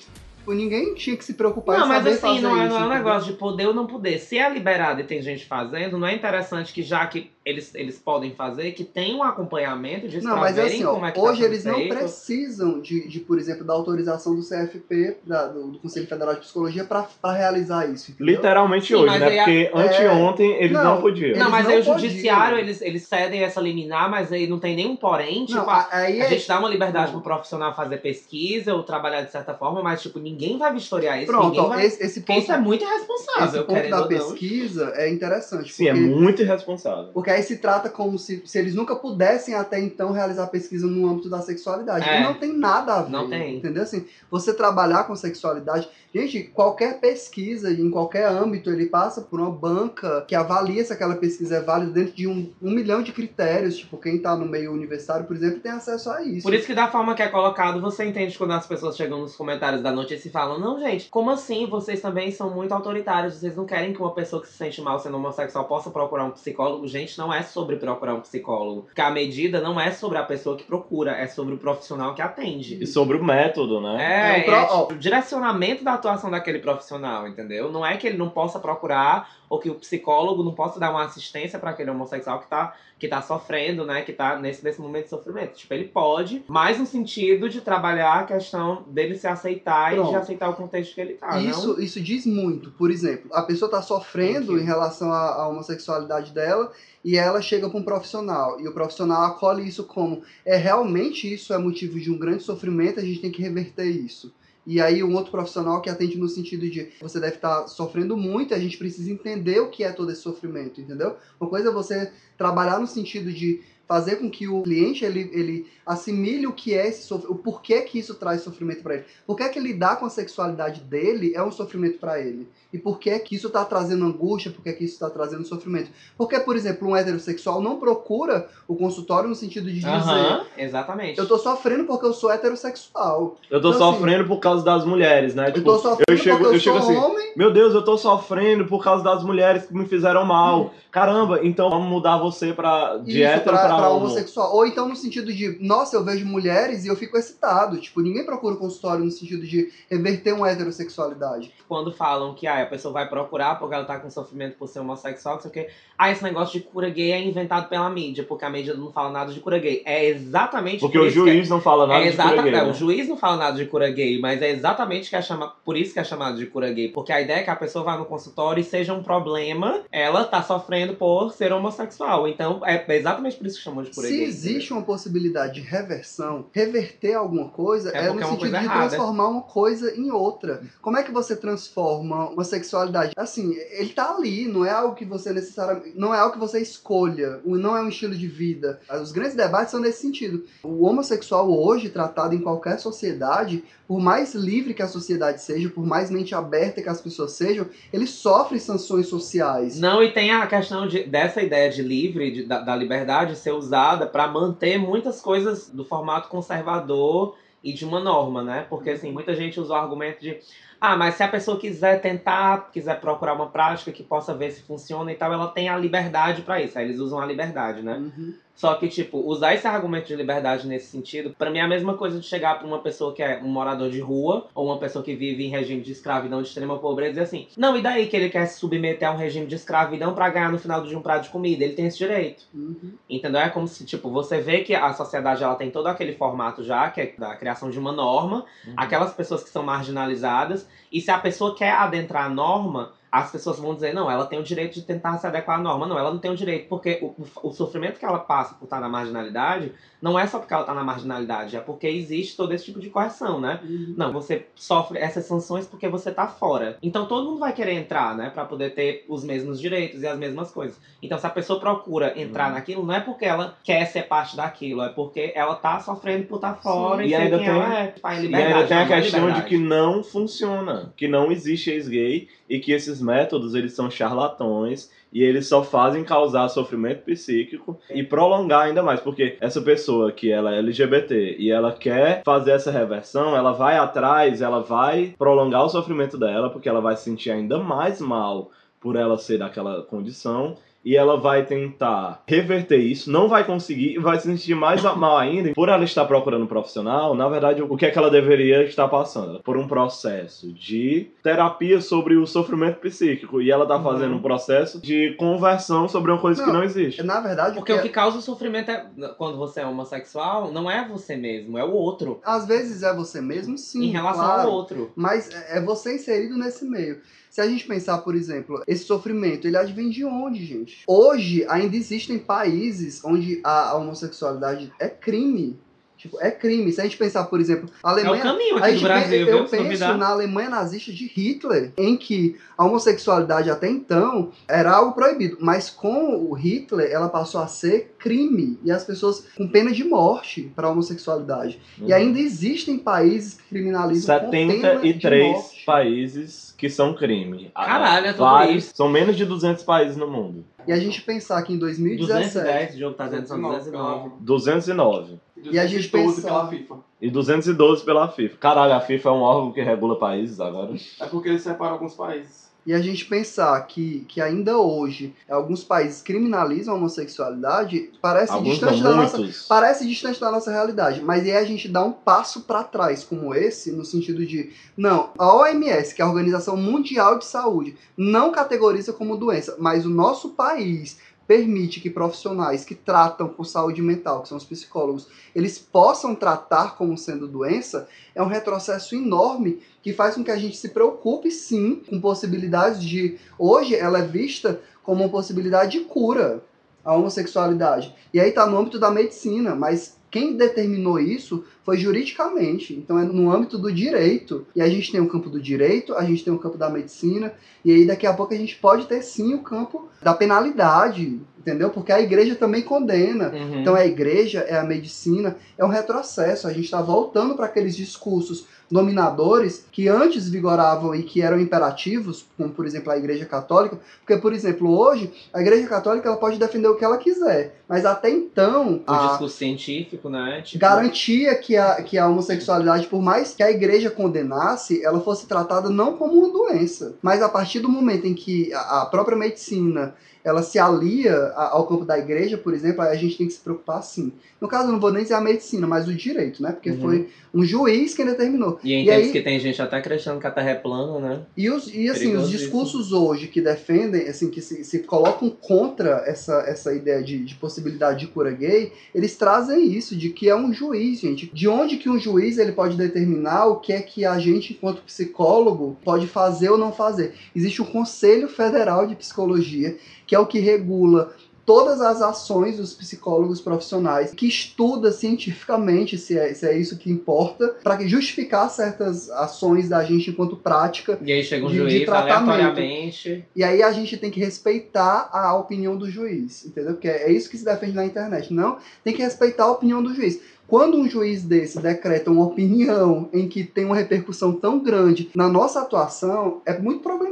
ninguém 0.53 0.93
tinha 0.95 1.15
que 1.17 1.23
se 1.25 1.33
preocupar 1.33 1.77
Não, 1.79 1.85
em 1.85 1.89
mas 1.89 2.05
assim, 2.07 2.39
não 2.41 2.57
é, 2.59 2.65
isso. 2.65 2.73
não 2.75 2.81
é 2.83 2.85
um 2.85 2.89
negócio 2.89 3.31
de 3.31 3.37
poder 3.37 3.67
ou 3.67 3.73
não 3.73 3.87
poder. 3.87 4.19
Se 4.19 4.37
é 4.37 4.49
liberado 4.49 5.01
e 5.01 5.03
tem 5.03 5.21
gente 5.21 5.45
fazendo, 5.45 5.97
não 5.97 6.07
é 6.07 6.13
interessante 6.13 6.73
que 6.73 6.81
já 6.83 7.05
que 7.07 7.31
eles, 7.45 7.73
eles 7.75 7.99
podem 7.99 8.33
fazer, 8.33 8.71
que 8.71 8.83
tem 8.83 9.13
um 9.13 9.21
acompanhamento 9.21 10.07
de 10.07 10.19
Não, 10.21 10.37
mas 10.37 10.57
é 10.57 10.63
assim, 10.63 10.83
ó, 10.83 10.93
como 10.93 11.05
é 11.05 11.11
que 11.11 11.19
hoje 11.19 11.41
tá 11.41 11.45
eles 11.45 11.61
sendo 11.61 11.71
não 11.73 11.79
feito. 11.79 11.95
precisam 11.95 12.79
de, 12.81 13.07
de, 13.07 13.19
por 13.19 13.37
exemplo, 13.37 13.63
da 13.63 13.73
autorização 13.73 14.35
do 14.35 14.41
CFP, 14.41 15.17
da- 15.23 15.47
do, 15.47 15.67
do 15.67 15.79
Conselho 15.79 16.07
Federal 16.07 16.33
de 16.33 16.39
Psicologia, 16.41 16.83
pra 16.83 17.03
pra 17.21 17.31
realizar 17.33 17.85
isso. 17.89 18.11
entendeu? 18.11 18.35
Literalmente 18.35 18.87
Sim, 18.87 18.95
hoje, 18.95 19.19
né? 19.19 19.27
aí 19.27 19.39
a- 19.39 19.43
Porque 19.43 19.71
anteontem 19.75 20.51
eles 20.55 20.71
não, 20.71 20.83
Não, 20.95 21.01
podiam. 21.01 21.27
Eles 21.29 21.39
Não, 21.39 21.49
mas 21.51 21.65
não 21.65 21.71
aí 21.73 21.79
o 21.79 21.83
judiciário, 21.83 22.57
eles, 22.57 22.81
eles 22.81 23.03
cedem 23.03 23.43
essa 23.43 23.61
liminar, 23.61 24.09
mas 24.09 24.31
aí 24.31 24.47
não 24.47 24.59
tem 24.59 24.75
nenhum 24.75 24.95
porém. 24.95 25.45
Tipo, 25.45 25.59
Não, 25.59 25.69
a, 25.69 25.87
aí 25.91 26.21
a 26.21 26.25
é- 26.25 26.29
gente 26.29 26.47
dá 26.47 26.57
uma 26.59 26.69
liberdade 26.69 27.11
pro 27.11 27.21
profissional 27.21 27.75
fazer 27.75 27.97
pesquisa 27.97 28.73
ou 28.73 28.81
trabalhar 28.83 29.21
de 29.21 29.31
certa 29.31 29.53
forma, 29.53 29.81
mas, 29.83 30.01
tipo, 30.01 30.17
ninguém 30.19 30.34
vai 30.57 30.73
vistoriar 30.73 31.17
isso. 31.17 31.27
Pronto, 31.27 31.47
ninguém 31.47 31.61
ó, 31.61 31.67
vai... 31.67 31.85
esse, 31.85 32.03
esse 32.03 32.21
ponto, 32.21 32.39
isso 32.39 32.51
é 32.51 32.57
muito 32.57 32.83
esse 32.83 32.93
irresponsável, 32.93 33.65
ponto 33.65 33.75
querendo 33.75 33.91
da 33.91 34.07
pesquisa 34.07 34.93
é 34.95 35.09
interessante. 35.09 35.73
Sim, 35.73 35.87
é 35.87 35.93
porque, 35.93 36.07
muito 36.07 36.41
irresponsável. 36.41 37.11
porque 37.13 37.29
aí 37.29 37.43
se 37.43 37.57
trata 37.57 37.89
como 37.89 38.17
se, 38.17 38.41
se 38.45 38.57
eles 38.57 38.75
nunca 38.75 38.95
pudessem 38.95 39.53
até 39.53 39.79
então 39.79 40.11
realizar 40.11 40.47
pesquisa 40.47 40.87
no 40.87 41.09
âmbito 41.09 41.29
da 41.29 41.41
sexualidade. 41.41 42.07
É. 42.07 42.19
E 42.19 42.23
não 42.23 42.33
tem 42.33 42.55
nada 42.57 42.95
a 42.95 43.01
ver. 43.03 43.11
Não 43.11 43.29
tem. 43.29 43.57
Entendeu? 43.57 43.83
Assim, 43.83 44.05
você 44.29 44.53
trabalhar 44.53 45.05
com 45.05 45.15
sexualidade. 45.15 45.87
Gente, 46.13 46.43
qualquer 46.43 47.01
pesquisa, 47.01 47.69
em 47.69 47.91
qualquer 47.91 48.25
âmbito, 48.25 48.69
ele 48.69 48.85
passa 48.85 49.19
por 49.19 49.37
uma 49.37 49.51
banca 49.51 50.23
que 50.25 50.33
avalia 50.33 50.81
se 50.83 50.93
aquela 50.93 51.15
pesquisa 51.15 51.57
é 51.57 51.61
válida 51.61 51.91
dentro 51.91 52.13
de 52.13 52.25
um, 52.25 52.53
um 52.61 52.71
milhão 52.71 53.03
de 53.03 53.11
critérios. 53.11 53.75
Tipo, 53.75 53.97
quem 53.97 54.17
tá 54.17 54.33
no 54.33 54.45
meio 54.45 54.71
universitário, 54.71 55.25
por 55.25 55.35
exemplo, 55.35 55.59
tem 55.59 55.73
acesso 55.73 56.09
a 56.09 56.23
isso. 56.23 56.43
Por 56.43 56.53
isso 56.53 56.65
que 56.65 56.73
da 56.73 56.89
forma 56.89 57.13
que 57.15 57.21
é 57.21 57.27
colocado, 57.27 57.81
você 57.81 58.05
entende 58.05 58.37
quando 58.37 58.51
as 58.51 58.65
pessoas 58.65 58.95
chegam 58.95 59.19
nos 59.19 59.35
comentários 59.35 59.81
da 59.81 59.91
notícia 59.91 60.24
e 60.25 60.31
falam, 60.31 60.59
não, 60.59 60.79
gente, 60.79 61.07
como 61.09 61.29
assim? 61.31 61.65
Vocês 61.67 62.01
também 62.01 62.31
são 62.31 62.49
muito 62.49 62.71
autoritários, 62.73 63.35
vocês 63.35 63.55
não 63.55 63.65
querem 63.65 63.93
que 63.93 63.99
uma 63.99 64.11
pessoa 64.11 64.41
que 64.41 64.47
se 64.47 64.53
sente 64.57 64.81
mal 64.81 64.99
sendo 64.99 65.17
homossexual 65.17 65.65
possa 65.65 65.89
procurar 65.89 66.25
um 66.25 66.31
psicólogo. 66.31 66.87
Gente, 66.87 67.17
não 67.17 67.33
é 67.33 67.41
sobre 67.43 67.75
procurar 67.77 68.13
um 68.15 68.21
psicólogo. 68.21 68.83
Porque 68.83 69.01
a 69.01 69.11
medida 69.11 69.61
não 69.61 69.79
é 69.79 69.91
sobre 69.91 70.17
a 70.17 70.23
pessoa 70.23 70.55
que 70.57 70.63
procura, 70.63 71.11
é 71.11 71.27
sobre 71.27 71.53
o 71.53 71.57
profissional 71.57 72.13
que 72.13 72.21
atende. 72.21 72.81
E 72.81 72.87
sobre 72.87 73.17
o 73.17 73.23
método, 73.23 73.79
né? 73.81 73.95
É, 74.35 74.39
É, 74.39 74.41
o 74.41 74.45
pro- 74.45 74.55
é, 74.93 74.95
o 74.95 74.99
direcionamento 74.99 75.83
da 75.83 75.93
atuação 75.93 76.29
daquele 76.31 76.59
profissional, 76.59 77.27
entendeu? 77.27 77.71
Não 77.71 77.85
é 77.85 77.97
que 77.97 78.07
ele 78.07 78.17
não 78.17 78.29
possa 78.29 78.59
procurar 78.59 79.29
ou 79.49 79.59
que 79.59 79.69
o 79.69 79.75
psicólogo 79.75 80.43
não 80.43 80.53
possa 80.53 80.79
dar 80.79 80.91
uma 80.91 81.03
assistência 81.03 81.59
para 81.59 81.71
aquele 81.71 81.91
homossexual 81.91 82.39
que 82.39 82.47
tá, 82.47 82.75
que 82.97 83.07
tá 83.07 83.21
sofrendo, 83.21 83.85
né? 83.85 84.01
Que 84.01 84.13
tá 84.13 84.39
nesse, 84.39 84.63
nesse 84.63 84.81
momento 84.81 85.05
de 85.05 85.09
sofrimento. 85.09 85.55
Tipo, 85.55 85.73
ele 85.73 85.85
pode, 85.85 86.43
mas 86.47 86.79
no 86.79 86.85
sentido 86.85 87.49
de 87.49 87.61
trabalhar 87.61 88.21
a 88.21 88.23
questão 88.23 88.83
dele 88.87 89.15
se 89.15 89.27
aceitar 89.27 89.93
e 89.93 89.95
Pronto. 89.95 90.09
de 90.09 90.15
aceitar 90.15 90.49
o 90.49 90.55
contexto 90.55 90.95
que 90.95 91.01
ele 91.01 91.13
tá. 91.13 91.39
isso, 91.39 91.81
isso 91.81 92.01
diz 92.01 92.25
muito. 92.25 92.71
Por 92.71 92.91
exemplo, 92.91 93.29
a 93.33 93.41
pessoa 93.41 93.69
tá 93.69 93.81
sofrendo 93.81 94.59
em 94.59 94.63
relação 94.63 95.11
à, 95.11 95.35
à 95.35 95.47
homossexualidade 95.47 96.31
dela 96.31 96.71
e 97.03 97.17
ela 97.17 97.41
chega 97.41 97.69
para 97.69 97.79
um 97.79 97.83
profissional 97.83 98.59
e 98.59 98.67
o 98.67 98.73
profissional 98.73 99.23
acolhe 99.25 99.67
isso 99.67 99.83
como 99.83 100.23
é 100.43 100.57
realmente 100.57 101.31
isso 101.31 101.53
é 101.53 101.57
motivo 101.57 101.99
de 101.99 102.11
um 102.11 102.17
grande 102.17 102.43
sofrimento, 102.43 102.99
a 102.99 103.03
gente 103.03 103.21
tem 103.21 103.31
que 103.31 103.41
reverter 103.41 103.85
isso. 103.85 104.33
E 104.65 104.81
aí 104.81 105.03
um 105.03 105.13
outro 105.13 105.31
profissional 105.31 105.81
que 105.81 105.89
atende 105.89 106.17
no 106.17 106.27
sentido 106.27 106.69
de 106.69 106.89
você 106.99 107.19
deve 107.19 107.35
estar 107.35 107.67
sofrendo 107.67 108.17
muito, 108.17 108.53
a 108.53 108.59
gente 108.59 108.77
precisa 108.77 109.11
entender 109.11 109.59
o 109.59 109.69
que 109.69 109.83
é 109.83 109.91
todo 109.91 110.11
esse 110.11 110.21
sofrimento, 110.21 110.81
entendeu? 110.81 111.15
Uma 111.39 111.49
coisa 111.49 111.69
é 111.69 111.73
você 111.73 112.11
trabalhar 112.37 112.79
no 112.79 112.87
sentido 112.87 113.31
de 113.31 113.61
fazer 113.87 114.15
com 114.17 114.29
que 114.29 114.47
o 114.47 114.63
cliente 114.63 115.05
ele, 115.05 115.29
ele 115.33 115.67
assimile 115.85 116.47
o 116.47 116.53
que 116.53 116.73
é 116.73 116.87
esse 116.87 117.03
sofrimento, 117.03 117.33
o 117.39 117.43
porquê 117.43 117.81
que 117.81 117.99
isso 117.99 118.15
traz 118.15 118.41
sofrimento 118.41 118.81
para 118.81 118.95
ele. 118.95 119.05
Por 119.27 119.35
que 119.37 119.47
que 119.49 119.59
lidar 119.59 119.97
com 119.99 120.05
a 120.05 120.09
sexualidade 120.09 120.81
dele 120.81 121.33
é 121.35 121.43
um 121.43 121.51
sofrimento 121.51 121.99
para 121.99 122.19
ele? 122.19 122.47
E 122.73 122.77
por 122.79 122.99
que 122.99 123.17
que 123.19 123.35
isso 123.35 123.47
está 123.47 123.63
trazendo 123.63 124.03
angústia? 124.03 124.51
Por 124.51 124.63
que 124.63 124.73
que 124.73 124.83
isso 124.83 124.95
está 124.95 125.09
trazendo 125.09 125.45
sofrimento? 125.45 125.89
Porque, 126.17 126.39
por 126.39 126.55
exemplo, 126.55 126.87
um 126.89 126.95
heterossexual 126.95 127.61
não 127.61 127.77
procura 127.79 128.49
o 128.67 128.75
consultório 128.75 129.29
no 129.29 129.35
sentido 129.35 129.67
de 129.67 129.75
dizer 129.75 129.87
Aham, 129.87 130.45
exatamente. 130.57 131.19
eu 131.19 131.27
tô 131.27 131.37
sofrendo 131.37 131.85
porque 131.85 132.05
eu 132.05 132.13
sou 132.13 132.31
heterossexual. 132.31 133.37
Eu 133.49 133.61
tô 133.61 133.69
Então, 133.69 133.89
assim, 133.89 133.97
sofrendo 133.99 134.27
por 134.27 134.39
causa 134.39 134.63
das 134.65 134.83
mulheres, 134.85 135.35
né? 135.35 135.49
Eu 135.49 135.53
Tipo, 135.53 135.65
tô 135.71 135.77
sofrendo 135.77 136.03
eu 136.09 136.17
chego, 136.17 136.37
porque 136.37 136.49
eu, 136.49 136.53
eu 136.53 136.59
chego 136.59 136.77
assim, 136.79 136.95
homem. 136.95 137.31
meu 137.37 137.53
Deus, 137.53 137.73
eu 137.73 137.83
tô 137.83 137.97
sofrendo 137.97 138.65
por 138.65 138.83
causa 138.83 139.03
das 139.03 139.23
mulheres 139.23 139.65
que 139.67 139.73
me 139.73 139.85
fizeram 139.85 140.25
mal. 140.25 140.73
Caramba, 140.91 141.39
então 141.43 141.69
vamos 141.69 141.87
mudar 141.89 142.17
você 142.17 142.53
pra, 142.53 142.97
de 142.97 143.21
Isso, 143.21 143.23
hétero 143.29 143.55
pra, 143.57 143.67
pra, 143.67 143.74
homossexual. 143.89 144.55
Ou 144.55 144.65
então 144.65 144.87
no 144.87 144.95
sentido 144.95 145.31
de, 145.33 145.57
nossa, 145.61 145.95
eu 145.95 146.03
vejo 146.03 146.25
mulheres 146.25 146.85
e 146.85 146.87
eu 146.87 146.95
fico 146.95 147.17
excitado. 147.17 147.77
Tipo, 147.77 148.01
ninguém 148.01 148.25
procura 148.25 148.55
o 148.55 148.57
consultório 148.57 149.03
no 149.03 149.11
sentido 149.11 149.45
de 149.45 149.71
reverter 149.89 150.33
uma 150.33 150.49
heterossexualidade. 150.49 151.51
Quando 151.67 151.91
falam 151.91 152.33
que 152.33 152.47
ah, 152.47 152.63
a 152.63 152.65
pessoa 152.65 152.93
vai 152.93 153.07
procurar 153.07 153.55
porque 153.55 153.75
ela 153.75 153.85
tá 153.85 153.99
com 153.99 154.09
sofrimento 154.09 154.57
por 154.57 154.67
ser 154.67 154.79
homossexual, 154.79 155.35
não 155.35 155.41
sei 155.41 155.49
o 155.49 155.53
quê. 155.53 155.69
Ah, 155.97 156.11
esse 156.11 156.23
negócio 156.23 156.59
de 156.59 156.65
cura 156.65 156.89
gay 156.89 157.11
é 157.11 157.21
inventado 157.21 157.69
pela 157.69 157.89
mídia, 157.89 158.23
porque 158.23 158.43
a 158.45 158.49
mídia 158.49 158.73
não 158.73 158.91
fala 158.91 159.11
nada 159.11 159.31
de 159.33 159.39
cura 159.39 159.57
gay. 159.59 159.81
É 159.85 160.05
exatamente 160.05 160.79
Porque 160.79 160.97
por 160.97 161.05
o 161.05 161.07
isso 161.07 161.23
que 161.23 161.29
é- 161.29 161.33
juiz 161.33 161.49
não 161.49 161.61
fala 161.61 161.87
nada 161.87 162.05
é 162.05 162.11
de 162.11 162.17
cura 162.17 162.41
gay, 162.41 162.51
né? 162.51 162.63
O 162.63 162.73
juiz 162.73 163.07
não 163.07 163.17
fala 163.17 163.37
nada 163.37 163.57
de 163.57 163.65
cura 163.65 163.89
gay, 163.89 164.19
mas 164.19 164.41
é 164.41 164.51
exatamente 164.51 165.09
que 165.09 165.15
é 165.15 165.21
chama, 165.21 165.53
por 165.63 165.77
isso 165.77 165.93
que 165.93 165.99
é 165.99 166.03
chamado 166.03 166.37
de 166.37 166.45
cura 166.47 166.71
gay. 166.71 166.89
Porque 166.89 167.11
a 167.11 167.21
ideia 167.21 167.39
é 167.39 167.43
que 167.43 167.49
a 167.49 167.55
pessoa 167.55 167.83
vá 167.83 167.97
no 167.97 168.05
consultório 168.05 168.61
e 168.61 168.63
seja 168.63 168.93
um 168.93 169.01
problema, 169.03 169.81
ela 169.91 170.23
tá 170.25 170.41
sofrendo 170.43 170.95
por 170.95 171.31
ser 171.31 171.53
homossexual. 171.53 172.27
Então 172.27 172.61
é 172.65 172.83
exatamente 172.95 173.37
por 173.37 173.47
isso 173.47 173.57
que 173.57 173.63
chamam 173.65 173.83
de 173.83 173.91
cura 173.91 174.07
Se 174.07 174.21
existe 174.23 174.71
uma 174.71 174.81
possibilidade 174.81 175.55
de 175.55 175.61
reversão, 175.61 176.45
reverter 176.53 177.13
alguma 177.15 177.49
coisa 177.49 177.89
É 177.95 178.05
é, 178.05 178.13
no 178.13 178.21
é 178.21 178.25
sentido 178.25 178.49
de 178.49 178.55
errada. 178.55 178.87
transformar 178.89 179.27
uma 179.27 179.41
coisa 179.41 179.93
em 179.97 180.11
outra. 180.11 180.61
Como 180.81 180.97
é 180.97 181.03
que 181.03 181.11
você 181.11 181.35
transforma 181.35 182.29
uma 182.29 182.43
sexualidade? 182.43 183.13
Assim, 183.17 183.55
ele 183.71 183.89
tá 183.89 184.15
ali, 184.15 184.47
não 184.47 184.63
é 184.65 184.69
algo 184.71 184.95
que 184.95 185.05
você 185.05 185.33
necessariamente. 185.33 185.93
Não 185.95 186.13
é 186.13 186.19
algo 186.19 186.33
que 186.33 186.39
você 186.39 186.59
escolha, 186.61 187.39
não 187.45 187.75
é 187.75 187.81
um 187.81 187.89
estilo 187.89 188.15
de 188.15 188.27
vida. 188.27 188.79
Os 189.01 189.11
grandes 189.11 189.35
debates 189.35 189.71
são 189.71 189.79
nesse 189.79 190.01
sentido. 190.01 190.43
O 190.63 190.85
homossexual 190.85 191.51
hoje, 191.51 191.89
tratado 191.89 192.35
em 192.35 192.39
qualquer 192.39 192.79
sociedade, 192.79 193.63
por 193.87 193.99
mais 193.99 194.33
livre 194.33 194.73
que 194.73 194.81
a 194.81 194.87
sociedade 194.87 195.41
seja, 195.41 195.69
por 195.69 195.85
mais 195.85 196.09
mente 196.09 196.33
aberta 196.33 196.81
que 196.81 196.89
as 196.89 197.01
pessoas 197.01 197.33
sejam, 197.33 197.67
ele 197.93 198.07
sofre 198.07 198.59
sanções 198.59 199.07
sociais. 199.07 199.79
Não, 199.79 200.01
e 200.03 200.11
tem 200.11 200.31
a 200.31 200.45
questão 200.47 200.87
de, 200.87 201.03
dessa 201.03 201.41
ideia 201.41 201.69
de 201.69 201.81
livre, 201.81 202.31
de- 202.31 202.43
da, 202.45 202.59
da 202.61 202.75
liberdade 202.75 203.35
ser 203.35 203.51
usada 203.55 204.05
para 204.05 204.27
manter 204.27 204.77
muitas 204.77 205.21
coisas 205.21 205.69
do 205.69 205.83
formato 205.83 206.29
conservador 206.29 207.37
e 207.63 207.73
de 207.73 207.85
uma 207.85 207.99
norma, 207.99 208.43
né? 208.43 208.65
Porque 208.69 208.91
assim, 208.91 209.11
muita 209.11 209.35
gente 209.35 209.59
usa 209.59 209.73
o 209.73 209.77
argumento 209.77 210.21
de 210.21 210.39
ah, 210.79 210.95
mas 210.95 211.15
se 211.15 211.23
a 211.23 211.27
pessoa 211.27 211.59
quiser 211.59 212.01
tentar, 212.01 212.69
quiser 212.71 212.99
procurar 212.99 213.33
uma 213.33 213.47
prática 213.47 213.91
que 213.91 214.03
possa 214.03 214.33
ver 214.33 214.51
se 214.51 214.61
funciona 214.61 215.11
e 215.11 215.15
tal, 215.15 215.33
ela 215.33 215.47
tem 215.47 215.69
a 215.69 215.77
liberdade 215.77 216.41
para 216.41 216.61
isso. 216.61 216.77
Aí 216.77 216.85
eles 216.85 216.99
usam 216.99 217.19
a 217.19 217.25
liberdade, 217.25 217.81
né? 217.81 217.95
Uhum. 217.95 218.35
Só 218.55 218.73
que, 218.75 218.87
tipo, 218.87 219.19
usar 219.19 219.53
esse 219.53 219.67
argumento 219.67 220.07
de 220.07 220.15
liberdade 220.15 220.65
nesse 220.65 220.87
sentido, 220.87 221.35
pra 221.37 221.51
mim 221.51 221.59
é 221.59 221.61
a 221.61 221.67
mesma 221.67 221.95
coisa 221.95 222.19
de 222.19 222.25
chegar 222.25 222.57
pra 222.57 222.65
uma 222.65 222.79
pessoa 222.79 223.13
que 223.13 223.21
é 223.21 223.39
um 223.43 223.49
morador 223.49 223.89
de 223.89 223.99
rua, 223.99 224.47
ou 224.55 224.67
uma 224.67 224.79
pessoa 224.79 225.03
que 225.03 225.13
vive 225.13 225.45
em 225.45 225.49
regime 225.49 225.81
de 225.81 225.91
escravidão 225.91 226.41
de 226.41 226.47
extrema 226.47 226.79
pobreza, 226.79 227.09
e 227.09 227.13
dizer 227.13 227.23
assim: 227.23 227.47
não, 227.57 227.77
e 227.77 227.81
daí 227.81 228.07
que 228.07 228.15
ele 228.15 228.29
quer 228.29 228.45
se 228.45 228.59
submeter 228.59 229.07
a 229.07 229.11
um 229.11 229.17
regime 229.17 229.45
de 229.45 229.55
escravidão 229.55 230.13
pra 230.13 230.29
ganhar 230.29 230.51
no 230.51 230.57
final 230.57 230.81
de 230.81 230.95
um 230.95 231.01
prato 231.01 231.23
de 231.23 231.29
comida? 231.29 231.63
Ele 231.63 231.73
tem 231.73 231.87
esse 231.87 231.97
direito. 231.97 232.45
Uhum. 232.53 232.93
Entendeu? 233.09 233.41
É 233.41 233.49
como 233.49 233.67
se, 233.67 233.85
tipo, 233.85 234.09
você 234.09 234.39
vê 234.39 234.61
que 234.61 234.73
a 234.73 234.93
sociedade 234.93 235.43
ela 235.43 235.55
tem 235.55 235.69
todo 235.69 235.87
aquele 235.87 236.13
formato 236.13 236.63
já, 236.63 236.89
que 236.89 237.01
é 237.01 237.13
da 237.17 237.35
criação 237.35 237.69
de 237.69 237.77
uma 237.77 237.91
norma, 237.91 238.45
aquelas 238.77 239.13
pessoas 239.13 239.43
que 239.43 239.49
são 239.49 239.63
marginalizadas, 239.63 240.67
e 240.91 241.01
se 241.01 241.11
a 241.11 241.17
pessoa 241.17 241.55
quer 241.55 241.71
adentrar 241.71 242.25
a 242.25 242.29
norma, 242.29 242.93
as 243.21 243.31
pessoas 243.31 243.57
vão 243.59 243.73
dizer, 243.73 243.93
não, 243.93 244.09
ela 244.11 244.25
tem 244.25 244.37
o 244.39 244.43
direito 244.43 244.73
de 244.73 244.81
tentar 244.81 245.17
se 245.17 245.25
adequar 245.25 245.57
à 245.57 245.61
norma. 245.61 245.87
Não, 245.87 245.97
ela 245.97 246.11
não 246.11 246.17
tem 246.19 246.31
o 246.31 246.35
direito, 246.35 246.67
porque 246.67 246.99
o, 247.01 247.15
o, 247.47 247.51
sofrimento 247.53 247.97
que 247.97 248.05
ela 248.05 248.19
passa 248.19 248.55
por 248.55 248.65
estar 248.65 248.81
na 248.81 248.89
marginalidade, 248.89 249.71
não 250.01 250.19
é 250.19 250.27
só 250.27 250.37
porque 250.39 250.53
ela 250.53 250.63
está 250.63 250.73
na 250.73 250.83
marginalidade, 250.83 251.55
é 251.55 251.59
porque 251.61 251.87
existe 251.87 252.35
todo 252.35 252.53
esse 252.53 252.65
tipo 252.65 252.79
de 252.79 252.89
correção, 252.89 253.39
né? 253.39 253.59
Uhum. 253.63 253.93
Não, 253.97 254.11
você 254.11 254.45
sofre 254.55 254.99
essas 254.99 255.25
sanções 255.25 255.65
porque 255.65 255.87
você 255.87 256.11
tá 256.11 256.27
fora. 256.27 256.77
Então 256.83 257.05
todo 257.05 257.27
mundo 257.29 257.39
vai 257.39 257.53
querer 257.53 257.73
entrar, 257.73 258.15
né? 258.15 258.29
Pra 258.29 258.43
poder 258.45 258.73
ter 258.75 259.05
os 259.07 259.23
mesmos 259.23 259.59
direitos 259.59 260.01
e 260.01 260.07
as 260.07 260.17
mesmas 260.17 260.51
coisas. 260.51 260.77
Então 261.01 261.17
se 261.17 261.25
a 261.25 261.29
pessoa 261.29 261.59
procura 261.59 262.19
entrar 262.19 262.47
Uhum. 262.49 262.53
naquilo, 262.55 262.85
não 262.85 262.93
é 262.93 262.99
porque 262.99 263.25
ela 263.25 263.55
quer 263.63 263.85
ser 263.85 264.03
parte 264.03 264.35
daquilo, 264.35 264.81
é 264.83 264.89
porque 264.89 265.31
ela 265.35 265.55
tá 265.55 265.79
sofrendo 265.79 266.25
por 266.27 266.35
estar 266.35 266.55
fora 266.55 267.01
Sim. 267.01 267.07
e, 267.07 267.11
E 267.11 267.15
ainda 267.15 267.37
tem- 267.37 267.49
é. 267.49 267.87
Tá 268.01 268.15
em 268.15 268.29
E 268.29 268.35
ainda 268.35 268.67
tem 268.67 268.77
a 268.77 268.81
é 268.81 268.85
questão 268.87 269.19
de 269.21 269.25
liberdade. 269.27 269.47
que 269.49 269.57
não 269.57 270.03
funciona, 270.03 270.93
que 270.97 271.07
não 271.07 271.31
existe 271.31 271.71
ex-gay 271.71 272.27
e 272.49 272.59
que 272.59 272.71
esses 272.71 273.01
métodos 273.01 273.55
eles 273.55 273.73
são 273.73 273.89
charlatões 273.89 274.91
e 275.11 275.23
eles 275.23 275.47
só 275.47 275.63
fazem 275.63 276.03
causar 276.03 276.49
sofrimento 276.49 277.03
psíquico 277.03 277.79
e 277.89 278.03
prolongar 278.03 278.63
ainda 278.63 278.83
mais, 278.83 278.99
porque 278.99 279.37
essa 279.39 279.61
pessoa 279.61 280.11
que 280.11 280.31
ela 280.31 280.53
é 280.53 280.59
LGBT 280.59 281.37
e 281.39 281.49
ela 281.49 281.71
quer 281.71 282.21
fazer 282.23 282.51
essa 282.51 282.71
reversão, 282.71 283.35
ela 283.35 283.51
vai 283.51 283.77
atrás, 283.77 284.41
ela 284.41 284.59
vai 284.59 285.15
prolongar 285.17 285.63
o 285.63 285.69
sofrimento 285.69 286.17
dela, 286.17 286.49
porque 286.49 286.67
ela 286.67 286.81
vai 286.81 286.95
se 286.97 287.03
sentir 287.03 287.31
ainda 287.31 287.57
mais 287.59 288.01
mal 288.01 288.51
por 288.79 288.95
ela 288.95 289.17
ser 289.17 289.39
daquela 289.39 289.81
condição. 289.81 290.57
E 290.85 290.95
ela 290.95 291.17
vai 291.17 291.43
tentar 291.43 292.21
reverter 292.27 292.77
isso, 292.77 293.11
não 293.11 293.27
vai 293.27 293.43
conseguir 293.43 293.95
e 293.95 293.99
vai 293.99 294.19
se 294.19 294.27
sentir 294.27 294.53
mais 294.53 294.83
mal 294.83 295.17
ainda. 295.17 295.51
Por 295.53 295.67
ela 295.67 295.83
estar 295.83 296.05
procurando 296.05 296.43
um 296.43 296.47
profissional, 296.47 297.15
na 297.15 297.27
verdade, 297.27 297.63
o 297.63 297.75
que 297.75 297.87
é 297.87 297.91
que 297.91 297.97
ela 297.97 298.11
deveria 298.11 298.63
estar 298.63 298.87
passando? 298.87 299.39
Por 299.39 299.57
um 299.57 299.67
processo 299.67 300.53
de 300.53 301.07
terapia 301.23 301.81
sobre 301.81 302.15
o 302.15 302.27
sofrimento 302.27 302.79
psíquico. 302.79 303.41
E 303.41 303.49
ela 303.49 303.65
tá 303.65 303.81
fazendo 303.81 304.15
um 304.15 304.21
processo 304.21 304.79
de 304.79 305.15
conversão 305.17 305.87
sobre 305.89 306.11
uma 306.11 306.21
coisa 306.21 306.41
que 306.41 306.47
Não, 306.47 306.57
não 306.57 306.63
existe. 306.63 307.01
Na 307.01 307.19
verdade, 307.19 307.55
Porque 307.55 307.73
o 307.73 307.81
que 307.81 307.89
causa 307.89 308.19
o 308.19 308.21
sofrimento 308.21 308.69
é, 308.69 308.85
quando 309.17 309.37
você 309.37 309.61
é 309.61 309.65
homossexual, 309.65 310.51
não 310.51 310.69
é 310.69 310.87
você 310.87 311.15
mesmo, 311.15 311.57
é 311.57 311.63
o 311.63 311.71
outro. 311.71 312.19
às 312.23 312.45
vezes 312.45 312.83
é 312.83 312.93
você 312.93 313.19
mesmo, 313.21 313.57
sim. 313.57 313.85
em 313.85 313.89
relação 313.89 314.23
claro. 314.23 314.49
ao 314.49 314.53
outro. 314.53 314.91
Mas 314.95 315.33
é 315.33 315.55
é 315.55 315.61
você 315.61 315.95
inserido 315.95 316.37
nesse 316.37 316.65
meio. 316.65 317.01
Se 317.35 317.41
a 317.41 317.49
gente 317.49 317.67
pensar, 317.67 317.97
por 317.97 318.15
exemplo, 318.15 318.63
esse 318.65 318.85
sofrimento, 318.85 319.45
ele 319.45 319.57
advém 319.57 319.89
de 319.89 320.05
onde, 320.05 320.45
gente? 320.45 320.83
Hoje 320.87 321.45
ainda 321.49 321.75
existem 321.75 322.17
países 322.17 323.03
onde 323.03 323.41
a 323.43 323.71
a 323.71 323.75
homossexualidade 323.75 324.71
é 324.79 324.87
crime. 324.87 325.59
Tipo, 325.97 326.21
é 326.21 326.29
crime. 326.29 326.71
Se 326.71 326.79
a 326.79 326.83
gente 326.83 326.97
pensar, 326.97 327.23
por 327.25 327.39
exemplo, 327.41 327.69
a 327.83 327.89
É 327.89 327.93
o 327.93 327.95
Alemanha. 327.95 328.23
caminho 328.23 328.55
a 328.57 328.59
aqui 328.59 328.67
do 328.67 328.73
gente 328.73 328.83
Brasil, 328.83 329.27
eu 329.27 329.43
Se 329.45 329.51
penso 329.51 329.63
duvidar. 329.63 329.97
na 329.97 330.09
Alemanha 330.09 330.49
nazista 330.49 330.91
de 330.91 331.07
Hitler, 331.07 331.73
em 331.77 331.97
que 331.97 332.37
a 332.57 332.65
homossexualidade 332.65 333.49
até 333.49 333.67
então 333.69 334.31
era 334.47 334.71
algo 334.71 334.93
proibido, 334.93 335.37
mas 335.39 335.69
com 335.69 336.15
o 336.29 336.33
Hitler 336.33 336.91
ela 336.91 337.09
passou 337.09 337.41
a 337.41 337.47
ser 337.47 337.95
crime 337.97 338.59
e 338.63 338.71
as 338.71 338.83
pessoas 338.83 339.25
com 339.35 339.47
pena 339.47 339.71
de 339.71 339.83
morte 339.83 340.51
para 340.55 340.67
a 340.67 340.71
homossexualidade. 340.71 341.59
Uhum. 341.79 341.87
E 341.87 341.93
ainda 341.93 342.19
existem 342.19 342.77
países 342.77 343.35
que 343.35 343.49
criminalizam 343.49 344.19
com 344.19 344.29
pena 344.29 344.53
de 344.53 344.59
73 344.61 345.31
morte. 345.33 345.65
países 345.65 346.53
que 346.65 346.69
são 346.71 346.93
crime. 346.95 347.51
Caralho, 347.53 348.07
é 348.07 348.11
tudo 348.11 348.23
Vários, 348.23 348.65
isso. 348.65 348.75
São 348.75 348.89
menos 348.89 349.15
de 349.15 349.23
200 349.23 349.63
países 349.63 349.95
no 349.95 350.07
mundo. 350.07 350.43
E 350.67 350.71
a 350.73 350.77
gente 350.77 350.99
pensar 351.01 351.43
que 351.43 351.53
em 351.53 351.59
2017 351.59 352.23
210, 352.33 352.75
o 352.75 352.79
jogo 352.79 352.95
tá 352.95 353.05
dizendo 353.05 353.21
que 353.21 353.27
são 353.27 353.41
209. 353.41 354.09
209. 354.19 355.19
E 355.43 355.59
a 355.59 355.67
gente 355.67 355.89
2012 355.91 356.15
pensa- 356.15 356.27
pela 356.27 356.47
FIFA. 356.47 356.75
E 356.99 357.11
212 357.11 357.85
pela 357.85 358.07
FIFA. 358.07 358.37
Caralho, 358.37 358.73
a 358.73 358.79
FIFA 358.79 359.09
é 359.09 359.11
um 359.11 359.21
órgão 359.21 359.51
que 359.51 359.61
regula 359.61 359.99
países 359.99 360.39
agora. 360.39 360.73
É 360.99 361.05
porque 361.05 361.29
eles 361.29 361.43
separam 361.43 361.73
alguns 361.73 361.93
países. 361.93 362.44
E 362.65 362.73
a 362.73 362.81
gente 362.81 363.05
pensar 363.05 363.59
que, 363.67 364.05
que 364.07 364.19
ainda 364.19 364.57
hoje 364.57 365.13
alguns 365.29 365.63
países 365.63 366.01
criminalizam 366.01 366.73
a 366.73 366.77
homossexualidade, 366.77 367.91
parece 368.01 368.31
Alguns 368.31 368.53
distante 368.53 368.81
da 368.81 368.95
nossa 368.95 369.29
parece 369.47 369.87
distante 369.87 370.19
da 370.19 370.31
nossa 370.31 370.51
realidade, 370.51 371.01
mas 371.01 371.23
aí 371.23 371.35
a 371.35 371.43
gente 371.43 371.67
dá 371.67 371.83
um 371.83 371.91
passo 371.91 372.41
para 372.41 372.63
trás 372.63 373.03
como 373.03 373.35
esse, 373.35 373.71
no 373.71 373.85
sentido 373.85 374.25
de, 374.25 374.51
não, 374.75 375.11
a 375.17 375.35
OMS, 375.35 375.93
que 375.93 376.01
é 376.01 376.05
a 376.05 376.07
Organização 376.07 376.57
Mundial 376.57 377.19
de 377.19 377.25
Saúde, 377.25 377.77
não 377.95 378.31
categoriza 378.31 378.91
como 378.91 379.17
doença, 379.17 379.55
mas 379.59 379.85
o 379.85 379.89
nosso 379.89 380.29
país 380.29 380.97
permite 381.27 381.79
que 381.79 381.89
profissionais 381.89 382.63
que 382.63 382.75
tratam 382.75 383.27
por 383.27 383.45
saúde 383.45 383.81
mental, 383.81 384.21
que 384.21 384.29
são 384.29 384.37
os 384.37 384.45
psicólogos, 384.45 385.07
eles 385.33 385.57
possam 385.57 386.13
tratar 386.13 386.75
como 386.77 386.97
sendo 386.97 387.27
doença, 387.27 387.87
é 388.13 388.21
um 388.21 388.27
retrocesso 388.27 388.95
enorme 388.95 389.59
que 389.81 389.93
faz 389.93 390.15
com 390.15 390.23
que 390.23 390.31
a 390.31 390.37
gente 390.37 390.57
se 390.57 390.69
preocupe 390.69 391.31
sim 391.31 391.81
com 391.87 391.99
possibilidades 391.99 392.81
de 392.81 393.17
hoje 393.37 393.75
ela 393.75 393.99
é 393.99 394.07
vista 394.07 394.61
como 394.83 395.03
uma 395.03 395.09
possibilidade 395.09 395.79
de 395.79 395.85
cura 395.85 396.43
a 396.85 396.93
homossexualidade. 396.93 397.93
E 398.13 398.19
aí 398.19 398.31
tá 398.31 398.45
no 398.45 398.57
âmbito 398.57 398.79
da 398.79 398.91
medicina, 398.91 399.55
mas 399.55 399.97
quem 400.15 400.37
determinou 400.37 400.97
isso 400.97 401.43
foi 401.61 401.75
juridicamente. 401.77 402.73
Então 402.73 402.97
é 402.97 403.03
no 403.03 403.29
âmbito 403.29 403.57
do 403.57 403.69
direito. 403.69 404.47
E 404.55 404.61
a 404.61 404.69
gente 404.69 404.89
tem 404.89 405.01
o 405.01 405.09
campo 405.09 405.29
do 405.29 405.41
direito, 405.41 405.93
a 405.93 406.05
gente 406.05 406.23
tem 406.23 406.33
o 406.33 406.39
campo 406.39 406.57
da 406.57 406.69
medicina, 406.69 407.33
e 407.65 407.73
aí 407.73 407.85
daqui 407.85 408.07
a 408.07 408.13
pouco 408.13 408.33
a 408.33 408.37
gente 408.37 408.55
pode 408.55 408.87
ter 408.87 409.01
sim 409.01 409.33
o 409.33 409.39
campo 409.39 409.89
da 410.01 410.13
penalidade, 410.13 411.19
entendeu? 411.37 411.69
Porque 411.69 411.91
a 411.91 411.99
igreja 411.99 412.33
também 412.33 412.61
condena. 412.61 413.29
Uhum. 413.29 413.59
Então 413.59 413.75
a 413.75 413.85
igreja, 413.85 414.39
é 414.39 414.55
a 414.55 414.63
medicina, 414.63 415.35
é 415.57 415.65
um 415.65 415.69
retrocesso. 415.69 416.47
A 416.47 416.53
gente 416.53 416.63
está 416.63 416.81
voltando 416.81 417.35
para 417.35 417.47
aqueles 417.47 417.75
discursos 417.75 418.47
dominadores 418.69 419.65
que 419.71 419.87
antes 419.87 420.29
vigoravam 420.29 420.95
e 420.95 421.03
que 421.03 421.21
eram 421.21 421.39
imperativos, 421.39 422.25
como 422.37 422.49
por 422.49 422.65
exemplo 422.65 422.91
a 422.91 422.97
Igreja 422.97 423.25
Católica, 423.25 423.79
porque 423.99 424.19
por 424.21 424.33
exemplo 424.33 424.77
hoje 424.77 425.11
a 425.33 425.41
Igreja 425.41 425.67
Católica 425.67 426.07
ela 426.07 426.17
pode 426.17 426.37
defender 426.39 426.67
o 426.67 426.75
que 426.75 426.83
ela 426.83 426.97
quiser, 426.97 427.59
mas 427.67 427.85
até 427.85 428.09
então 428.09 428.83
o 428.87 428.91
a 428.91 429.07
discurso 429.09 429.37
científico, 429.37 430.09
né? 430.09 430.41
Tipo, 430.41 430.59
garantia 430.59 431.35
que 431.35 431.55
a, 431.55 431.81
que 431.83 431.97
a 431.97 432.07
homossexualidade, 432.07 432.87
por 432.87 433.01
mais 433.01 433.33
que 433.33 433.43
a 433.43 433.51
Igreja 433.51 433.89
condenasse, 433.89 434.83
ela 434.83 434.99
fosse 434.99 435.27
tratada 435.27 435.69
não 435.69 435.97
como 435.97 436.13
uma 436.13 436.31
doença, 436.31 436.95
mas 437.01 437.21
a 437.21 437.29
partir 437.29 437.59
do 437.59 437.69
momento 437.69 438.05
em 438.05 438.13
que 438.13 438.53
a, 438.53 438.81
a 438.81 438.85
própria 438.87 439.17
medicina 439.17 439.95
ela 440.25 440.41
se 440.43 440.57
alia 440.59 441.15
ao 441.35 441.65
campo 441.67 441.85
da 441.85 441.97
igreja, 441.97 442.37
por 442.37 442.53
exemplo, 442.53 442.81
aí 442.81 442.91
a 442.91 442.99
gente 442.99 443.17
tem 443.17 443.27
que 443.27 443.33
se 443.33 443.39
preocupar 443.39 443.81
sim. 443.83 444.11
No 444.41 444.47
caso, 444.47 444.71
não 444.71 444.79
vou 444.79 444.91
nem 444.91 445.03
dizer 445.03 445.13
a 445.13 445.21
medicina, 445.21 445.65
mas 445.67 445.87
o 445.87 445.93
direito, 445.93 446.41
né? 446.43 446.51
Porque 446.51 446.71
Uhum. 446.71 446.81
foi 446.81 447.09
um 447.33 447.45
juiz 447.45 447.93
quem 447.93 448.05
determinou. 448.05 448.59
E 448.63 448.73
em 448.73 448.83
E 448.83 448.85
tempos 448.87 449.05
aí- 449.05 449.11
que 449.11 449.21
tem 449.21 449.39
gente 449.39 449.61
até 449.61 449.77
acreditando 449.77 450.19
que 450.19 450.27
a 450.27 450.31
Terra 450.31 450.49
é 450.49 450.55
plana, 450.55 450.99
né? 450.99 451.21
E, 451.37 451.49
os, 451.49 451.67
e 451.73 451.87
assim, 451.89 452.05
Perigoso 452.07 452.23
os 452.25 452.29
discursos 452.31 452.91
hoje 452.91 453.27
que 453.27 453.39
defendem, 453.39 454.07
assim, 454.07 454.29
que 454.29 454.41
se, 454.41 454.63
se 454.63 454.79
colocam 454.79 455.29
contra 455.29 456.03
essa, 456.07 456.43
essa 456.47 456.73
ideia 456.73 457.03
de, 457.03 457.19
de 457.23 457.35
possibilidade 457.35 457.99
de 457.99 458.07
cura 458.07 458.31
gay, 458.31 458.71
eles 458.93 459.15
trazem 459.15 459.65
isso, 459.71 459.95
de 459.95 460.09
que 460.09 460.27
é 460.27 460.35
um 460.35 460.51
juiz, 460.51 460.99
gente. 461.01 461.29
De 461.33 461.47
onde 461.47 461.77
que 461.77 461.89
um 461.89 461.99
juiz 461.99 462.37
ele 462.37 462.51
pode 462.51 462.75
determinar 462.75 463.45
o 463.45 463.57
que 463.59 463.71
é 463.73 463.81
que 463.81 464.03
a 464.05 464.17
gente, 464.19 464.53
enquanto 464.53 464.81
psicólogo, 464.81 465.77
pode 465.83 466.07
fazer 466.07 466.49
ou 466.49 466.57
não 466.57 466.71
fazer. 466.71 467.13
Existe 467.35 467.61
o 467.61 467.65
Conselho 467.65 468.27
Federal 468.27 468.87
de 468.87 468.95
Psicologia, 468.95 469.77
que 470.07 470.15
é 470.15 470.19
o 470.19 470.25
que 470.25 470.39
regula 470.39 471.13
todas 471.45 471.79
as 471.79 472.01
ações 472.01 472.57
dos 472.57 472.73
psicólogos 472.73 473.39
profissionais, 473.39 474.11
que 474.15 474.27
estuda 474.27 474.91
cientificamente 474.91 475.95
se 475.97 476.17
é, 476.17 476.33
se 476.33 476.43
é 476.47 476.57
isso 476.57 476.75
que 476.77 476.89
importa, 476.91 477.55
para 477.63 477.85
justificar 477.87 478.49
certas 478.49 479.09
ações 479.11 479.69
da 479.69 479.83
gente 479.83 480.09
enquanto 480.09 480.35
prática 480.35 480.97
E 481.03 481.11
aí 481.13 481.23
chega 481.23 481.45
um 481.45 481.49
De- 481.49 481.53
de 481.53 481.59
juiz 481.59 481.85
tratamento. 481.85 482.31
aleatoriamente. 482.31 483.25
e 483.35 483.43
aí 483.43 483.61
a 483.61 483.71
gente 483.71 483.95
tem 483.95 484.09
que 484.09 484.19
respeitar 484.19 485.09
a 485.11 485.35
opinião 485.35 485.77
do 485.77 485.87
juiz, 485.89 486.45
entendeu? 486.45 486.73
Porque 486.73 486.87
é 486.87 487.11
isso 487.11 487.29
que 487.29 487.37
se 487.37 487.45
defende 487.45 487.73
na 487.73 487.85
internet. 487.85 488.33
Não, 488.33 488.57
tem 488.83 488.93
que 488.93 489.03
respeitar 489.03 489.43
a 489.43 489.51
opinião 489.51 489.83
do 489.83 489.93
juiz. 489.93 490.19
Quando 490.47 490.77
um 490.77 490.87
juiz 490.87 491.23
desse 491.23 491.59
decreta 491.59 492.11
uma 492.11 492.23
opinião 492.25 493.09
em 493.11 493.27
que 493.27 493.43
tem 493.43 493.65
uma 493.65 493.75
repercussão 493.75 494.31
tão 494.31 494.59
grande 494.59 495.09
na 495.15 495.27
nossa 495.27 495.59
atuação, 495.61 496.39
é 496.45 496.55
muito 496.59 496.81
problemático. 496.81 497.04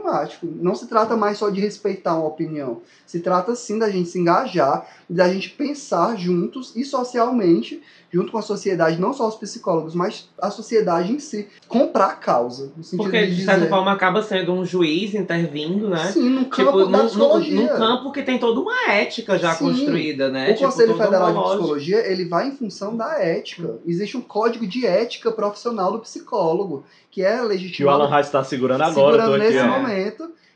Não 0.43 0.75
se 0.75 0.87
trata 0.87 1.15
mais 1.15 1.37
só 1.37 1.49
de 1.49 1.61
respeitar 1.61 2.15
uma 2.15 2.27
opinião. 2.27 2.81
Se 3.05 3.19
trata 3.19 3.55
sim 3.55 3.79
da 3.79 3.89
gente 3.89 4.09
se 4.09 4.19
engajar, 4.19 4.85
da 5.09 5.27
gente 5.31 5.49
pensar 5.49 6.17
juntos 6.17 6.73
e 6.75 6.83
socialmente, 6.83 7.81
junto 8.11 8.31
com 8.31 8.37
a 8.37 8.41
sociedade, 8.41 8.99
não 9.01 9.11
só 9.13 9.27
os 9.27 9.35
psicólogos, 9.35 9.95
mas 9.95 10.29
a 10.39 10.51
sociedade 10.51 11.11
em 11.11 11.19
si, 11.19 11.47
comprar 11.67 12.07
a 12.07 12.13
causa. 12.15 12.71
No 12.77 12.83
sentido 12.83 13.03
Porque, 13.03 13.25
de 13.25 13.35
de 13.35 13.43
certa 13.43 13.61
dizer, 13.61 13.69
forma, 13.69 13.91
acaba 13.91 14.21
sendo 14.21 14.53
um 14.53 14.63
juiz 14.65 15.13
intervindo, 15.15 15.89
né? 15.89 16.11
Sim, 16.11 16.29
no 16.29 16.45
campo 16.45 16.71
Tipo, 16.71 16.79
da 16.79 16.85
num, 16.85 17.03
num, 17.03 17.07
psicologia. 17.07 17.55
num 17.61 17.67
campo 17.67 18.11
que 18.11 18.21
tem 18.23 18.37
toda 18.37 18.59
uma 18.59 18.91
ética 18.91 19.37
já 19.39 19.53
Sim. 19.55 19.65
construída, 19.65 20.29
né? 20.29 20.51
O 20.51 20.53
Tipo, 20.53 20.65
Conselho 20.65 20.95
Federal 20.97 21.33
de. 21.33 21.43
Psicologia, 21.57 22.11
ele 22.11 22.25
vai 22.25 22.47
em 22.47 22.51
função 22.55 22.95
da 22.95 23.19
ética. 23.19 23.79
Existe 23.85 24.15
um 24.17 24.21
código 24.21 24.67
de 24.67 24.85
ética 24.85 25.31
profissional 25.31 25.91
do 25.91 25.99
psicólogo, 25.99 26.83
que 27.09 27.23
é 27.23 27.37
Que 27.37 27.43
o 27.43 27.47
legitimado 27.47 28.03
Alan 28.03 28.17
Rice 28.17 28.31
tá 28.31 28.43
segurando 28.43 28.81
agora, 28.81 29.17
segurando 29.23 29.35
aqui, 29.35 29.53
nesse 29.53 29.59
ó. 29.59 29.67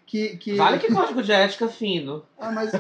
Que, 0.06 0.38
que... 0.38 0.56
Vale 0.56 0.80
que 0.80 0.88
código 0.90 1.22
de 1.22 1.34
ética 1.34 1.68
fino. 1.68 2.24
Ah, 2.40 2.50
mas 2.50 2.72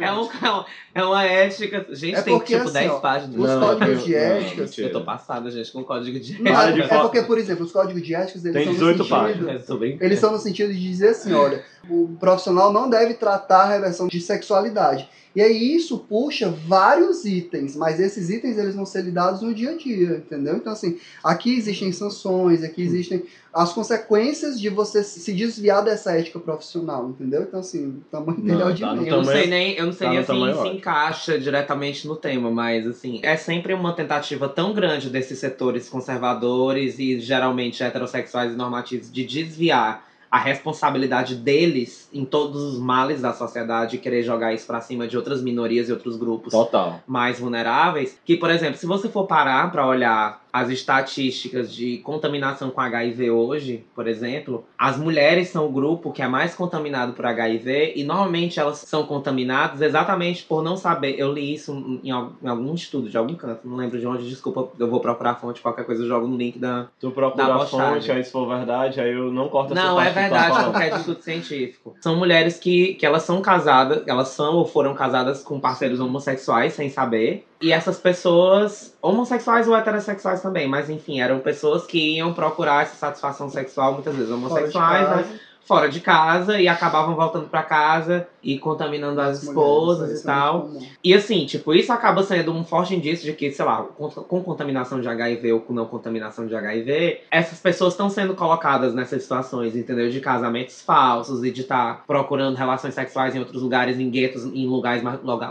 É, 0.00 0.12
um, 0.12 0.28
é 0.30 0.52
um- 0.52 0.64
é 0.94 1.04
uma 1.04 1.24
ética. 1.24 1.84
Gente, 1.90 2.14
É 2.14 2.22
tem 2.22 2.34
porque, 2.38 2.52
tipo 2.54 2.64
assim, 2.68 2.72
10 2.78 2.90
ó, 2.92 2.98
páginas. 3.00 3.36
os 3.36 3.58
códigos 3.66 3.88
eu- 4.00 4.04
de 4.06 4.14
ética. 4.14 4.80
Eu 4.82 4.92
tô 4.92 5.00
passada, 5.02 5.50
gente, 5.50 5.72
com 5.72 5.82
código 5.82 6.20
de 6.20 6.40
Não, 6.40 6.52
Para 6.52 6.68
é, 6.68 6.72
de 6.72 6.82
é 6.82 6.86
porque, 7.00 7.22
por 7.22 7.36
exemplo, 7.36 7.64
os 7.64 7.72
códigos 7.72 8.00
de 8.00 8.14
ética, 8.14 8.38
eles 8.38 8.52
Tem 8.52 8.64
são 8.64 8.72
18 8.74 8.98
no 8.98 9.04
sentido, 9.04 9.16
páginas. 9.46 9.78
Bem- 9.80 9.98
Eles 10.00 10.18
são 10.20 10.30
no 10.30 10.38
sentido 10.38 10.72
de 10.72 10.80
dizer 10.80 11.08
assim, 11.08 11.32
olha, 11.32 11.64
o 11.90 12.16
profissional 12.20 12.72
não 12.72 12.88
deve 12.88 13.14
tratar 13.14 13.62
a 13.62 13.68
reversão 13.72 14.06
de 14.06 14.20
sexualidade. 14.20 15.08
E 15.34 15.42
aí 15.42 15.74
isso 15.74 15.98
puxa 15.98 16.48
vários 16.48 17.24
itens, 17.24 17.74
mas 17.74 17.98
esses 17.98 18.30
itens 18.30 18.56
eles 18.56 18.74
vão 18.74 18.86
ser 18.86 19.02
lidados 19.02 19.42
no 19.42 19.52
dia 19.52 19.70
a 19.72 19.76
dia, 19.76 20.18
entendeu? 20.24 20.56
Então 20.56 20.72
assim, 20.72 20.96
aqui 21.24 21.56
existem 21.56 21.90
sanções, 21.90 22.62
aqui 22.62 22.82
existem 22.82 23.24
as 23.52 23.72
consequências 23.72 24.60
de 24.60 24.68
você 24.68 25.02
se 25.04 25.32
desviar 25.32 25.82
dessa 25.84 26.12
ética 26.12 26.38
profissional, 26.38 27.08
entendeu? 27.10 27.42
Então 27.42 27.60
assim, 27.60 27.86
o 27.88 28.00
tamanho 28.10 28.40
dele 28.40 28.52
é 28.60 28.64
Não, 28.64 28.70
o 28.70 28.74
de 28.74 28.80
tá 28.80 28.92
menos. 28.94 29.06
Eu 29.08 29.16
não 29.16 29.22
tamanho- 29.24 29.38
sei 29.40 29.50
nem, 29.50 29.72
eu 29.74 29.86
não 29.86 29.92
sei 29.92 30.06
tá 30.06 30.10
nem 30.12 30.18
assim 30.20 30.32
se 30.32 30.58
ótimo. 30.58 30.76
encaixa 30.76 31.38
diretamente 31.38 32.06
no 32.06 32.16
tema, 32.16 32.50
mas 32.50 32.86
assim, 32.86 33.20
é 33.22 33.36
sempre 33.36 33.74
uma 33.74 33.92
tentativa 33.92 34.48
tão 34.48 34.72
grande 34.72 35.10
desses 35.10 35.38
setores 35.38 35.88
conservadores 35.88 36.98
e 36.98 37.18
geralmente 37.20 37.82
heterossexuais 37.82 38.52
e 38.52 38.56
normativos 38.56 39.10
de 39.12 39.24
desviar 39.24 40.04
a 40.34 40.38
responsabilidade 40.38 41.36
deles 41.36 42.08
em 42.12 42.24
todos 42.24 42.60
os 42.60 42.76
males 42.80 43.20
da 43.20 43.32
sociedade 43.32 43.98
querer 43.98 44.24
jogar 44.24 44.52
isso 44.52 44.66
pra 44.66 44.80
cima 44.80 45.06
de 45.06 45.16
outras 45.16 45.40
minorias 45.40 45.88
e 45.88 45.92
outros 45.92 46.16
grupos 46.16 46.50
Total. 46.50 47.00
mais 47.06 47.38
vulneráveis, 47.38 48.18
que, 48.24 48.36
por 48.36 48.50
exemplo, 48.50 48.76
se 48.76 48.84
você 48.84 49.08
for 49.08 49.28
parar 49.28 49.70
para 49.70 49.86
olhar 49.86 50.43
as 50.54 50.70
estatísticas 50.70 51.74
de 51.74 51.98
contaminação 51.98 52.70
com 52.70 52.80
HIV 52.80 53.28
hoje, 53.32 53.84
por 53.92 54.06
exemplo, 54.06 54.64
as 54.78 54.96
mulheres 54.96 55.48
são 55.48 55.66
o 55.66 55.68
grupo 55.72 56.12
que 56.12 56.22
é 56.22 56.28
mais 56.28 56.54
contaminado 56.54 57.12
por 57.12 57.26
HIV 57.26 57.94
e 57.96 58.04
normalmente 58.04 58.60
elas 58.60 58.78
são 58.78 59.04
contaminadas 59.04 59.80
exatamente 59.80 60.44
por 60.44 60.62
não 60.62 60.76
saber. 60.76 61.16
Eu 61.18 61.32
li 61.32 61.52
isso 61.54 61.98
em 62.04 62.10
al- 62.12 62.34
em 62.40 62.46
algum 62.46 62.72
estudo 62.72 63.10
de 63.10 63.18
algum 63.18 63.34
canto, 63.34 63.66
não 63.66 63.76
lembro 63.76 63.98
de 63.98 64.06
onde, 64.06 64.28
desculpa, 64.28 64.68
eu 64.78 64.88
vou 64.88 65.00
procurar 65.00 65.32
a 65.32 65.34
fonte, 65.34 65.60
qualquer 65.60 65.84
coisa 65.84 66.04
eu 66.04 66.06
jogo 66.08 66.28
no 66.28 66.36
link 66.36 66.56
da. 66.56 66.86
Tu 67.00 67.10
procura 67.10 67.46
Da 67.48 67.56
a 67.56 67.66
fonte, 67.66 68.12
aí 68.12 68.22
se 68.22 68.30
for 68.30 68.46
verdade, 68.46 69.00
aí 69.00 69.10
eu 69.12 69.32
não 69.32 69.48
corto 69.48 69.72
essa 69.72 69.82
Não, 69.84 69.96
parte 69.96 70.10
é 70.10 70.14
tá 70.14 70.20
verdade, 70.20 70.48
falando. 70.54 70.70
qualquer 70.72 70.96
estudo 70.98 71.20
científico. 71.20 71.96
São 72.00 72.14
mulheres 72.16 72.60
que, 72.60 72.94
que 72.94 73.04
elas 73.04 73.24
são 73.24 73.42
casadas, 73.42 74.04
elas 74.06 74.28
são 74.28 74.54
ou 74.54 74.64
foram 74.64 74.94
casadas 74.94 75.42
com 75.42 75.58
parceiros 75.58 75.98
homossexuais 75.98 76.74
sem 76.74 76.88
saber. 76.88 77.44
E 77.60 77.72
essas 77.72 77.98
pessoas, 77.98 78.94
homossexuais 79.00 79.66
ou 79.68 79.76
heterossexuais 79.76 80.42
também, 80.42 80.68
mas 80.68 80.90
enfim, 80.90 81.20
eram 81.20 81.38
pessoas 81.38 81.86
que 81.86 82.16
iam 82.16 82.34
procurar 82.34 82.82
essa 82.82 82.96
satisfação 82.96 83.48
sexual, 83.48 83.94
muitas 83.94 84.14
vezes 84.14 84.28
Fora 84.28 84.40
de 84.40 84.46
homossexuais, 84.46 85.08
casa. 85.08 85.16
né? 85.22 85.40
fora 85.66 85.88
de 85.88 86.00
casa 86.00 86.60
e 86.60 86.68
acabavam 86.68 87.14
voltando 87.14 87.48
pra 87.48 87.62
casa 87.62 88.28
e 88.44 88.58
contaminando 88.58 89.20
as 89.20 89.42
Mulheres, 89.42 89.48
esposas 89.48 90.10
isso 90.10 90.20
e 90.26 90.30
é 90.30 90.32
tal. 90.32 90.70
E 91.02 91.14
assim, 91.14 91.46
tipo, 91.46 91.74
isso 91.74 91.92
acaba 91.92 92.22
sendo 92.22 92.52
um 92.52 92.62
forte 92.64 92.94
indício 92.94 93.24
de 93.24 93.32
que, 93.32 93.50
sei 93.50 93.64
lá, 93.64 93.82
com, 93.82 94.08
com 94.08 94.42
contaminação 94.42 95.00
de 95.00 95.08
HIV 95.08 95.52
ou 95.52 95.60
com 95.60 95.72
não 95.72 95.86
contaminação 95.86 96.46
de 96.46 96.54
HIV, 96.54 97.20
essas 97.30 97.58
pessoas 97.58 97.94
estão 97.94 98.10
sendo 98.10 98.34
colocadas 98.34 98.94
nessas 98.94 99.22
situações, 99.22 99.74
entendeu? 99.74 100.10
De 100.10 100.20
casamentos 100.20 100.82
falsos 100.82 101.42
e 101.42 101.50
de 101.50 101.62
estar 101.62 102.04
procurando 102.06 102.56
relações 102.56 102.94
sexuais 102.94 103.34
em 103.34 103.38
outros 103.38 103.62
lugares, 103.62 103.98
em 103.98 104.10
guetos, 104.10 104.44
em 104.44 104.66
lugares, 104.66 105.02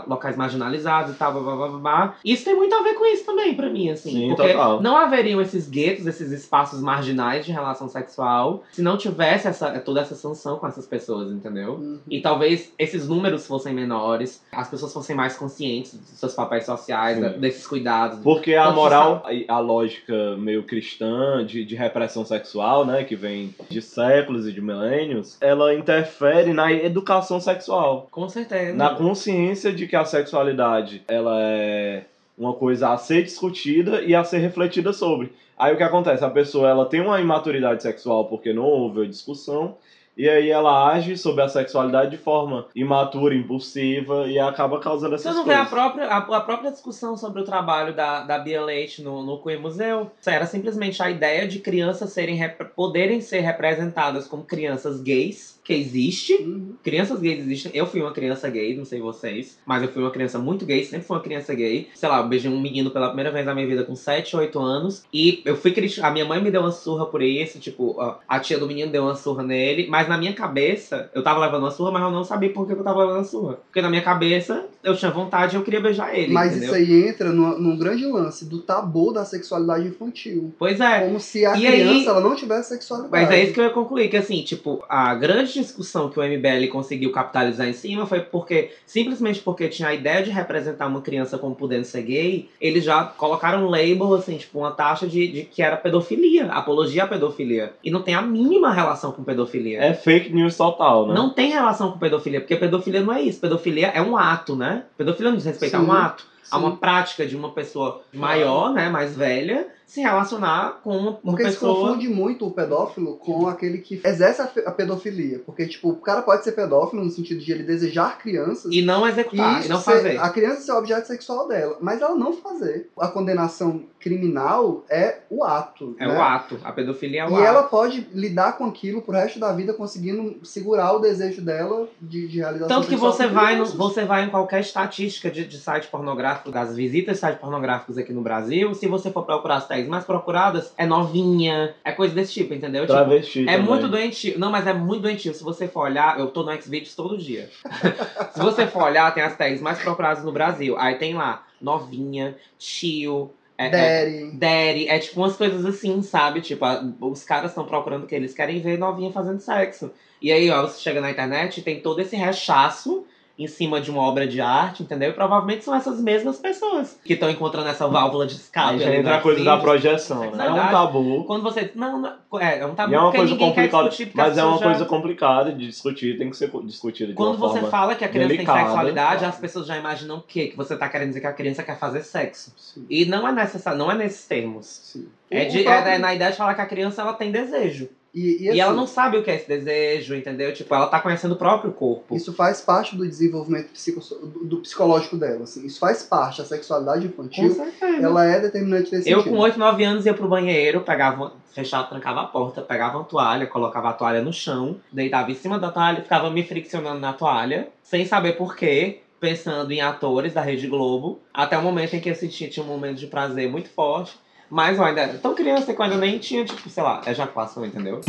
locais 0.06 0.36
marginalizados 0.36 1.14
e 1.14 1.18
tal, 1.18 1.32
blá, 1.32 1.42
blá, 1.42 1.56
blá, 1.56 1.68
blá, 1.68 1.78
blá. 1.78 2.14
Isso 2.24 2.44
tem 2.44 2.54
muito 2.54 2.74
a 2.74 2.82
ver 2.82 2.94
com 2.94 3.04
isso 3.06 3.24
também, 3.24 3.54
pra 3.54 3.68
mim, 3.68 3.90
assim. 3.90 4.10
Sim, 4.10 4.28
porque 4.28 4.52
total. 4.52 4.80
não 4.80 4.96
haveriam 4.96 5.40
esses 5.40 5.68
guetos, 5.68 6.06
esses 6.06 6.30
espaços 6.30 6.80
marginais 6.80 7.44
de 7.44 7.52
relação 7.52 7.88
sexual, 7.88 8.62
se 8.72 8.82
não 8.82 8.96
tivesse 8.96 9.48
essa, 9.48 9.78
toda 9.80 10.00
essa 10.00 10.14
sanção 10.14 10.58
com 10.58 10.66
essas 10.66 10.86
pessoas, 10.86 11.30
entendeu? 11.30 11.74
Uhum. 11.74 11.98
E 12.08 12.20
talvez 12.20 12.72
esses 12.84 13.08
números 13.08 13.46
fossem 13.46 13.74
menores, 13.74 14.42
as 14.52 14.68
pessoas 14.68 14.92
fossem 14.92 15.16
mais 15.16 15.36
conscientes 15.36 15.94
dos 15.94 16.18
seus 16.18 16.34
papéis 16.34 16.64
sociais, 16.64 17.18
Sim. 17.18 17.40
desses 17.40 17.66
cuidados. 17.66 18.20
Porque 18.20 18.54
a 18.54 18.70
moral, 18.70 19.24
e 19.30 19.44
a 19.48 19.58
lógica 19.58 20.36
meio 20.36 20.62
cristã 20.62 21.44
de, 21.44 21.64
de 21.64 21.74
repressão 21.74 22.24
sexual, 22.24 22.86
né, 22.86 23.04
que 23.04 23.16
vem 23.16 23.54
de 23.68 23.82
séculos 23.82 24.46
e 24.46 24.52
de 24.52 24.60
milênios, 24.60 25.36
ela 25.40 25.74
interfere 25.74 26.52
na 26.52 26.72
educação 26.72 27.40
sexual. 27.40 28.08
Com 28.10 28.28
certeza. 28.28 28.74
Na 28.74 28.94
consciência 28.94 29.72
de 29.72 29.86
que 29.86 29.96
a 29.96 30.04
sexualidade, 30.04 31.02
ela 31.08 31.36
é 31.40 32.04
uma 32.36 32.52
coisa 32.52 32.90
a 32.90 32.96
ser 32.96 33.22
discutida 33.22 34.02
e 34.02 34.14
a 34.14 34.24
ser 34.24 34.38
refletida 34.38 34.92
sobre. 34.92 35.32
Aí 35.56 35.72
o 35.72 35.76
que 35.76 35.82
acontece? 35.82 36.24
A 36.24 36.30
pessoa 36.30 36.68
ela 36.68 36.86
tem 36.86 37.00
uma 37.00 37.20
imaturidade 37.20 37.82
sexual 37.82 38.24
porque 38.24 38.52
não 38.52 38.64
houve 38.64 39.02
a 39.02 39.08
discussão, 39.08 39.76
e 40.16 40.28
aí 40.28 40.50
ela 40.50 40.92
age 40.92 41.16
sobre 41.16 41.42
a 41.42 41.48
sexualidade 41.48 42.12
de 42.12 42.16
forma 42.16 42.66
imatura, 42.74 43.34
impulsiva, 43.34 44.26
e 44.26 44.38
acaba 44.38 44.78
causando 44.80 45.16
Você 45.16 45.28
essas 45.28 45.36
não 45.36 45.44
vê 45.44 45.52
a 45.52 45.66
coisas. 45.66 45.72
própria, 45.72 46.06
a, 46.06 46.18
a 46.18 46.40
própria 46.40 46.70
discussão 46.70 47.16
sobre 47.16 47.42
o 47.42 47.44
trabalho 47.44 47.94
da, 47.94 48.22
da 48.22 48.38
Bia 48.38 48.62
Leite 48.62 49.02
no, 49.02 49.22
no 49.22 49.42
Queer 49.42 49.60
Museu? 49.60 50.10
Era 50.26 50.46
simplesmente 50.46 51.02
a 51.02 51.10
ideia 51.10 51.46
de 51.48 51.58
crianças 51.58 52.12
serem 52.12 52.38
poderem 52.76 53.20
ser 53.20 53.40
representadas 53.40 54.26
como 54.26 54.44
crianças 54.44 55.00
gays, 55.00 55.53
que 55.64 55.72
existe. 55.72 56.34
Uhum. 56.34 56.74
Crianças 56.82 57.18
gays 57.20 57.38
existem. 57.40 57.72
Eu 57.74 57.86
fui 57.86 58.00
uma 58.02 58.12
criança 58.12 58.48
gay, 58.50 58.76
não 58.76 58.84
sei 58.84 59.00
vocês, 59.00 59.58
mas 59.64 59.82
eu 59.82 59.88
fui 59.88 60.02
uma 60.02 60.10
criança 60.10 60.38
muito 60.38 60.66
gay, 60.66 60.84
sempre 60.84 61.06
fui 61.06 61.16
uma 61.16 61.22
criança 61.22 61.54
gay. 61.54 61.88
Sei 61.94 62.08
lá, 62.08 62.18
eu 62.20 62.28
beijei 62.28 62.50
um 62.50 62.60
menino 62.60 62.90
pela 62.90 63.06
primeira 63.08 63.30
vez 63.32 63.46
na 63.46 63.54
minha 63.54 63.66
vida 63.66 63.82
com 63.82 63.96
7, 63.96 64.36
8 64.36 64.58
anos. 64.60 65.04
E 65.12 65.40
eu 65.44 65.56
fui 65.56 65.72
criticar. 65.72 66.10
A 66.10 66.12
minha 66.12 66.24
mãe 66.26 66.42
me 66.42 66.50
deu 66.50 66.60
uma 66.60 66.70
surra 66.70 67.06
por 67.06 67.22
isso, 67.22 67.58
tipo, 67.58 67.94
ó, 67.98 68.18
a 68.28 68.38
tia 68.38 68.58
do 68.58 68.66
menino 68.66 68.92
deu 68.92 69.04
uma 69.04 69.14
surra 69.14 69.42
nele, 69.42 69.86
mas 69.88 70.06
na 70.06 70.18
minha 70.18 70.34
cabeça, 70.34 71.10
eu 71.14 71.22
tava 71.22 71.40
levando 71.40 71.62
uma 71.62 71.70
surra, 71.70 71.90
mas 71.92 72.02
eu 72.02 72.10
não 72.10 72.24
sabia 72.24 72.50
por 72.52 72.66
que 72.66 72.72
eu 72.74 72.84
tava 72.84 73.00
levando 73.00 73.20
a 73.20 73.24
surra. 73.24 73.54
Porque 73.66 73.80
na 73.80 73.88
minha 73.88 74.02
cabeça, 74.02 74.66
eu 74.82 74.94
tinha 74.94 75.10
vontade 75.10 75.56
e 75.56 75.58
eu 75.58 75.62
queria 75.64 75.80
beijar 75.80 76.14
ele, 76.14 76.32
Mas 76.32 76.50
entendeu? 76.52 76.68
isso 76.68 76.74
aí 76.76 77.08
entra 77.08 77.32
no, 77.32 77.58
num 77.58 77.76
grande 77.78 78.04
lance 78.04 78.44
do 78.44 78.58
tabu 78.60 79.12
da 79.12 79.24
sexualidade 79.24 79.88
infantil. 79.88 80.52
Pois 80.58 80.78
é. 80.78 81.00
Como 81.06 81.18
se 81.18 81.46
a 81.46 81.56
E 81.56 81.60
criança 81.66 81.90
aí- 81.92 82.06
ela 82.06 82.20
não 82.20 82.34
tivesse 82.36 82.68
sexualidade. 82.70 83.10
Mas 83.12 83.30
é 83.30 83.42
isso 83.42 83.54
que 83.54 83.60
eu 83.60 83.64
ia 83.64 83.70
concluir, 83.70 84.08
que 84.10 84.16
assim, 84.18 84.42
tipo, 84.42 84.84
a 84.88 85.14
grande 85.14 85.53
discussão 85.60 86.08
que 86.08 86.18
o 86.18 86.22
MBL 86.22 86.68
conseguiu 86.70 87.12
capitalizar 87.12 87.68
em 87.68 87.72
cima 87.72 88.06
foi 88.06 88.20
porque, 88.20 88.72
simplesmente 88.86 89.40
porque 89.40 89.68
tinha 89.68 89.88
a 89.88 89.94
ideia 89.94 90.22
de 90.22 90.30
representar 90.30 90.86
uma 90.86 91.00
criança 91.00 91.38
como 91.38 91.54
podendo 91.54 91.84
ser 91.84 92.02
gay, 92.02 92.48
eles 92.60 92.84
já 92.84 93.04
colocaram 93.04 93.64
um 93.64 93.70
label, 93.70 94.14
assim, 94.14 94.36
tipo, 94.36 94.58
uma 94.58 94.72
taxa 94.72 95.06
de, 95.06 95.28
de 95.28 95.42
que 95.44 95.62
era 95.62 95.76
pedofilia, 95.76 96.46
apologia 96.46 97.04
à 97.04 97.06
pedofilia. 97.06 97.72
E 97.82 97.90
não 97.90 98.02
tem 98.02 98.14
a 98.14 98.22
mínima 98.22 98.72
relação 98.72 99.12
com 99.12 99.24
pedofilia. 99.24 99.82
É 99.82 99.94
fake 99.94 100.32
news 100.32 100.56
total, 100.56 101.08
né? 101.08 101.14
Não 101.14 101.30
tem 101.30 101.50
relação 101.50 101.92
com 101.92 101.98
pedofilia, 101.98 102.40
porque 102.40 102.56
pedofilia 102.56 103.00
não 103.00 103.12
é 103.12 103.22
isso. 103.22 103.40
Pedofilia 103.40 103.88
é 103.88 104.02
um 104.02 104.16
ato, 104.16 104.56
né? 104.56 104.84
Pedofilia 104.96 105.30
não 105.30 105.36
diz 105.36 105.46
respeito 105.46 105.76
a 105.76 105.80
um 105.80 105.92
ato. 105.92 106.26
A 106.50 106.56
sim. 106.56 106.62
uma 106.62 106.76
prática 106.76 107.26
de 107.26 107.34
uma 107.34 107.50
pessoa 107.50 108.02
maior, 108.12 108.72
né, 108.72 108.90
mais 108.90 109.16
velha, 109.16 109.66
se 109.86 110.00
relacionar 110.00 110.80
com 110.82 110.96
uma, 110.96 111.12
Porque 111.12 111.44
se 111.44 111.50
pessoa. 111.50 111.74
confunde 111.88 112.08
muito 112.08 112.46
o 112.46 112.50
pedófilo 112.50 113.16
com 113.16 113.46
aquele 113.46 113.78
que 113.78 114.00
exerce 114.04 114.40
a, 114.42 114.46
pedofilia. 114.70 115.40
Porque, 115.44 115.66
tipo, 115.66 115.90
o 115.90 115.96
cara 115.96 116.22
pode 116.22 116.42
ser 116.42 116.52
pedófilo 116.52 117.04
no 117.04 117.10
sentido 117.10 117.40
de 117.40 117.52
ele 117.52 117.62
desejar 117.62 118.18
crianças 118.18 118.72
E 118.72 118.82
não 118.82 119.06
executar, 119.06 119.56
e, 119.56 119.60
isso 119.60 119.68
não 119.68 119.78
ser- 119.80 119.92
fazer. 119.92 120.18
a 120.18 120.28
criança 120.30 120.62
ser 120.62 120.72
objeto 120.72 121.06
sexual 121.06 121.46
dela, 121.48 121.76
mas 121.80 122.00
ela 122.00 122.14
não 122.14 122.32
fazer. 122.32 122.88
A 122.98 123.08
condenação 123.08 123.82
criminal 124.00 124.84
é 124.88 125.18
o 125.30 125.44
ato. 125.44 125.96
É 125.98 126.06
né? 126.06 126.16
o 126.16 126.22
ato. 126.22 126.58
A 126.62 126.72
pedofilia 126.72 127.22
é 127.22 127.26
o 127.26 127.30
E 127.30 127.34
ato. 127.34 127.42
ela 127.42 127.62
pode 127.64 128.06
lidar 128.12 128.56
com 128.56 128.64
aquilo 128.64 129.02
pro 129.02 129.14
resto 129.14 129.38
da 129.38 129.52
vida, 129.52 129.72
conseguindo 129.74 130.44
segurar 130.44 130.92
o 130.94 130.98
desejo 130.98 131.42
dela 131.42 131.88
de, 132.00 132.28
de 132.28 132.38
realização 132.38 132.68
Tanto 132.76 132.88
que 132.88 132.96
você 132.96 133.26
vai, 133.26 133.56
no, 133.56 133.64
você 133.66 134.04
vai 134.04 134.24
em 134.24 134.30
qualquer 134.30 134.60
estatística 134.60 135.30
de, 135.30 135.44
de 135.46 135.58
site 135.58 135.88
pornográfico, 135.88 136.50
das 136.50 136.74
visitas 136.74 137.14
de 137.14 137.20
sites 137.20 137.38
pornográficos 137.40 137.98
aqui 137.98 138.12
no 138.12 138.22
Brasil, 138.22 138.74
se 138.74 138.86
você 138.86 139.10
for 139.10 139.24
procurar 139.24 139.60
as 139.74 139.78
tags 139.78 139.88
mais 139.88 140.04
procuradas, 140.04 140.72
é 140.78 140.86
novinha, 140.86 141.74
é 141.84 141.92
coisa 141.92 142.14
desse 142.14 142.32
tipo, 142.32 142.54
entendeu? 142.54 142.82
Tipo, 142.82 142.92
Travesti 142.94 143.42
É 143.42 143.52
também. 143.52 143.62
muito 143.62 143.88
doentio. 143.88 144.38
Não, 144.38 144.50
mas 144.50 144.66
é 144.66 144.72
muito 144.72 145.02
doentio. 145.02 145.34
Se 145.34 145.42
você 145.42 145.66
for 145.68 145.80
olhar, 145.84 146.18
eu 146.18 146.28
tô 146.28 146.42
no 146.42 146.52
Xvideos 146.60 146.94
todo 146.94 147.18
dia. 147.18 147.50
Se 148.32 148.40
você 148.40 148.66
for 148.66 148.82
olhar, 148.84 149.12
tem 149.14 149.22
as 149.22 149.36
tags 149.36 149.60
mais 149.60 149.78
procuradas 149.80 150.24
no 150.24 150.32
Brasil. 150.32 150.76
Aí 150.78 150.94
tem 150.96 151.14
lá, 151.14 151.44
novinha, 151.60 152.36
tio, 152.58 153.30
é, 153.56 153.66
é, 153.66 153.70
Daddy. 153.70 154.30
daddy. 154.36 154.88
É 154.88 154.98
tipo 154.98 155.20
umas 155.20 155.36
coisas 155.36 155.64
assim, 155.64 156.02
sabe? 156.02 156.40
Tipo, 156.40 156.64
a- 156.64 156.84
os 157.00 157.24
caras 157.24 157.50
estão 157.50 157.64
procurando 157.64 158.04
o 158.04 158.06
que 158.06 158.14
eles 158.14 158.34
querem 158.34 158.60
ver 158.60 158.78
novinha 158.78 159.12
fazendo 159.12 159.40
sexo. 159.40 159.90
E 160.20 160.32
aí, 160.32 160.50
ó, 160.50 160.62
você 160.62 160.80
chega 160.80 161.00
na 161.00 161.10
internet 161.10 161.58
e 161.58 161.62
tem 161.62 161.80
todo 161.80 162.00
esse 162.00 162.16
rechaço 162.16 163.04
em 163.36 163.48
cima 163.48 163.80
de 163.80 163.90
uma 163.90 164.00
obra 164.02 164.28
de 164.28 164.40
arte, 164.40 164.82
entendeu? 164.84 165.10
E 165.10 165.12
provavelmente 165.12 165.64
são 165.64 165.74
essas 165.74 166.00
mesmas 166.00 166.38
pessoas 166.38 166.98
que 167.04 167.14
estão 167.14 167.28
encontrando 167.28 167.68
essa 167.68 167.88
válvula 167.88 168.26
de 168.28 168.34
escape. 168.34 168.74
Aí 168.74 168.78
já 168.78 168.94
entra 168.94 169.16
a 169.16 169.20
coisa 169.20 169.42
da 169.42 169.56
projeção, 169.56 170.22
É 170.22 170.26
né? 170.30 170.32
É 170.34 170.36
verdade. 170.46 170.68
um 170.68 170.70
tabu. 170.70 171.24
Quando 171.24 171.42
você. 171.42 171.72
Não, 171.74 172.00
não 172.00 172.40
é, 172.40 172.60
é 172.60 172.66
um 172.66 172.76
tabu 172.76 172.92
E 172.92 172.94
é 172.94 172.98
uma 173.00 173.10
coisa 173.12 173.34
complicada. 173.36 173.88
discutir. 173.88 174.12
Mas 174.14 174.32
as 174.32 174.38
é 174.38 174.44
uma 174.44 174.58
já- 174.58 174.64
coisa 174.66 174.84
complicada 174.84 175.52
de 175.52 175.66
discutir, 175.66 176.16
tem 176.16 176.30
que 176.30 176.36
ser 176.36 176.48
discutida 176.64 177.08
de 177.10 177.14
Quando 177.14 177.36
você 177.36 177.60
fala 177.62 177.96
que 177.96 178.04
a 178.04 178.08
criança 178.08 178.28
delicada, 178.28 178.58
tem 178.58 178.66
sexualidade, 178.68 179.18
claro. 179.18 179.34
as 179.34 179.38
pessoas 179.40 179.66
já 179.66 179.76
imaginam 179.76 180.18
o 180.18 180.22
quê? 180.22 180.46
Que 180.46 180.56
você 180.56 180.76
tá 180.76 180.88
querendo 180.88 181.08
dizer 181.08 181.20
que 181.20 181.26
a 181.26 181.32
criança 181.32 181.62
quer 181.64 181.76
fazer 181.78 182.02
sexo. 182.02 182.52
Sim, 182.56 182.86
E 182.88 183.04
não 183.04 183.26
é 183.26 183.32
necessário, 183.32 183.78
não 183.78 183.90
é 183.90 183.96
nesses 183.96 184.26
termos. 184.26 184.66
sim. 184.66 185.08
É, 185.28 185.44
de- 185.46 185.66
é- 185.66 185.94
é 185.94 185.98
na 185.98 186.14
ideia 186.14 186.30
de 186.30 186.36
falar 186.36 186.54
que 186.54 186.60
a 186.60 186.66
criança 186.66 187.02
ela 187.02 187.14
tem 187.14 187.32
desejo. 187.32 187.88
E, 188.14 188.44
E, 188.44 188.48
assim, 188.48 188.60
ela 188.60 188.72
não 188.72 188.86
sabe 188.86 189.18
o 189.18 189.22
que 189.22 189.30
é 189.30 189.34
esse 189.34 189.48
desejo, 189.48 190.14
entendeu? 190.14 190.52
Tipo, 190.52 190.74
ela 190.74 190.86
tá 190.86 191.00
conhecendo 191.00 191.32
o 191.32 191.36
próprio 191.36 191.72
corpo. 191.72 192.14
Isso 192.14 192.32
faz 192.32 192.60
parte 192.60 192.96
do 192.96 193.06
desenvolvimento 193.06 193.70
psico, 193.72 194.00
do, 194.00 194.44
do 194.44 194.56
psicológico 194.58 195.16
dela. 195.16 195.42
Assim. 195.42 195.66
Isso 195.66 195.80
faz 195.80 196.02
parte. 196.02 196.40
A 196.40 196.44
sexualidade 196.44 197.06
infantil 197.06 197.56
ela 198.00 198.24
é 198.24 198.40
determinante 198.40 198.94
nesse 198.94 199.10
Eu, 199.10 199.18
sentido. 199.18 199.34
com 199.34 199.40
8, 199.40 199.58
9 199.58 199.84
anos, 199.84 200.06
ia 200.06 200.14
pro 200.14 200.28
banheiro, 200.28 200.82
pegava, 200.82 201.32
fechava, 201.52 201.88
trancava 201.88 202.20
a 202.20 202.26
porta, 202.26 202.62
pegava 202.62 202.98
uma 202.98 203.04
toalha, 203.04 203.46
colocava 203.46 203.90
a 203.90 203.92
toalha 203.92 204.22
no 204.22 204.32
chão, 204.32 204.76
deitava 204.92 205.30
em 205.32 205.34
cima 205.34 205.58
da 205.58 205.72
toalha, 205.72 206.02
ficava 206.02 206.30
me 206.30 206.44
friccionando 206.44 207.00
na 207.00 207.12
toalha, 207.12 207.68
sem 207.82 208.06
saber 208.06 208.36
por 208.36 208.54
quê, 208.54 209.00
pensando 209.18 209.72
em 209.72 209.80
atores 209.80 210.34
da 210.34 210.40
Rede 210.40 210.66
Globo, 210.66 211.20
até 211.32 211.56
o 211.56 211.62
momento 211.62 211.96
em 211.96 212.00
que 212.00 212.10
eu 212.10 212.14
senti 212.14 212.46
tinha 212.48 212.64
um 212.64 212.68
momento 212.68 212.98
de 212.98 213.06
prazer 213.06 213.50
muito 213.50 213.68
forte. 213.70 214.16
Mas 214.50 214.78
eu 214.78 214.84
ainda 214.84 215.00
era 215.00 215.18
tão 215.18 215.34
criança 215.34 215.72
que 215.72 215.80
eu 215.80 215.84
ainda 215.84 215.96
nem 215.96 216.18
tinha, 216.18 216.44
tipo, 216.44 216.68
sei 216.68 216.82
lá, 216.82 217.00
ejaculação, 217.06 217.64
entendeu? 217.64 218.00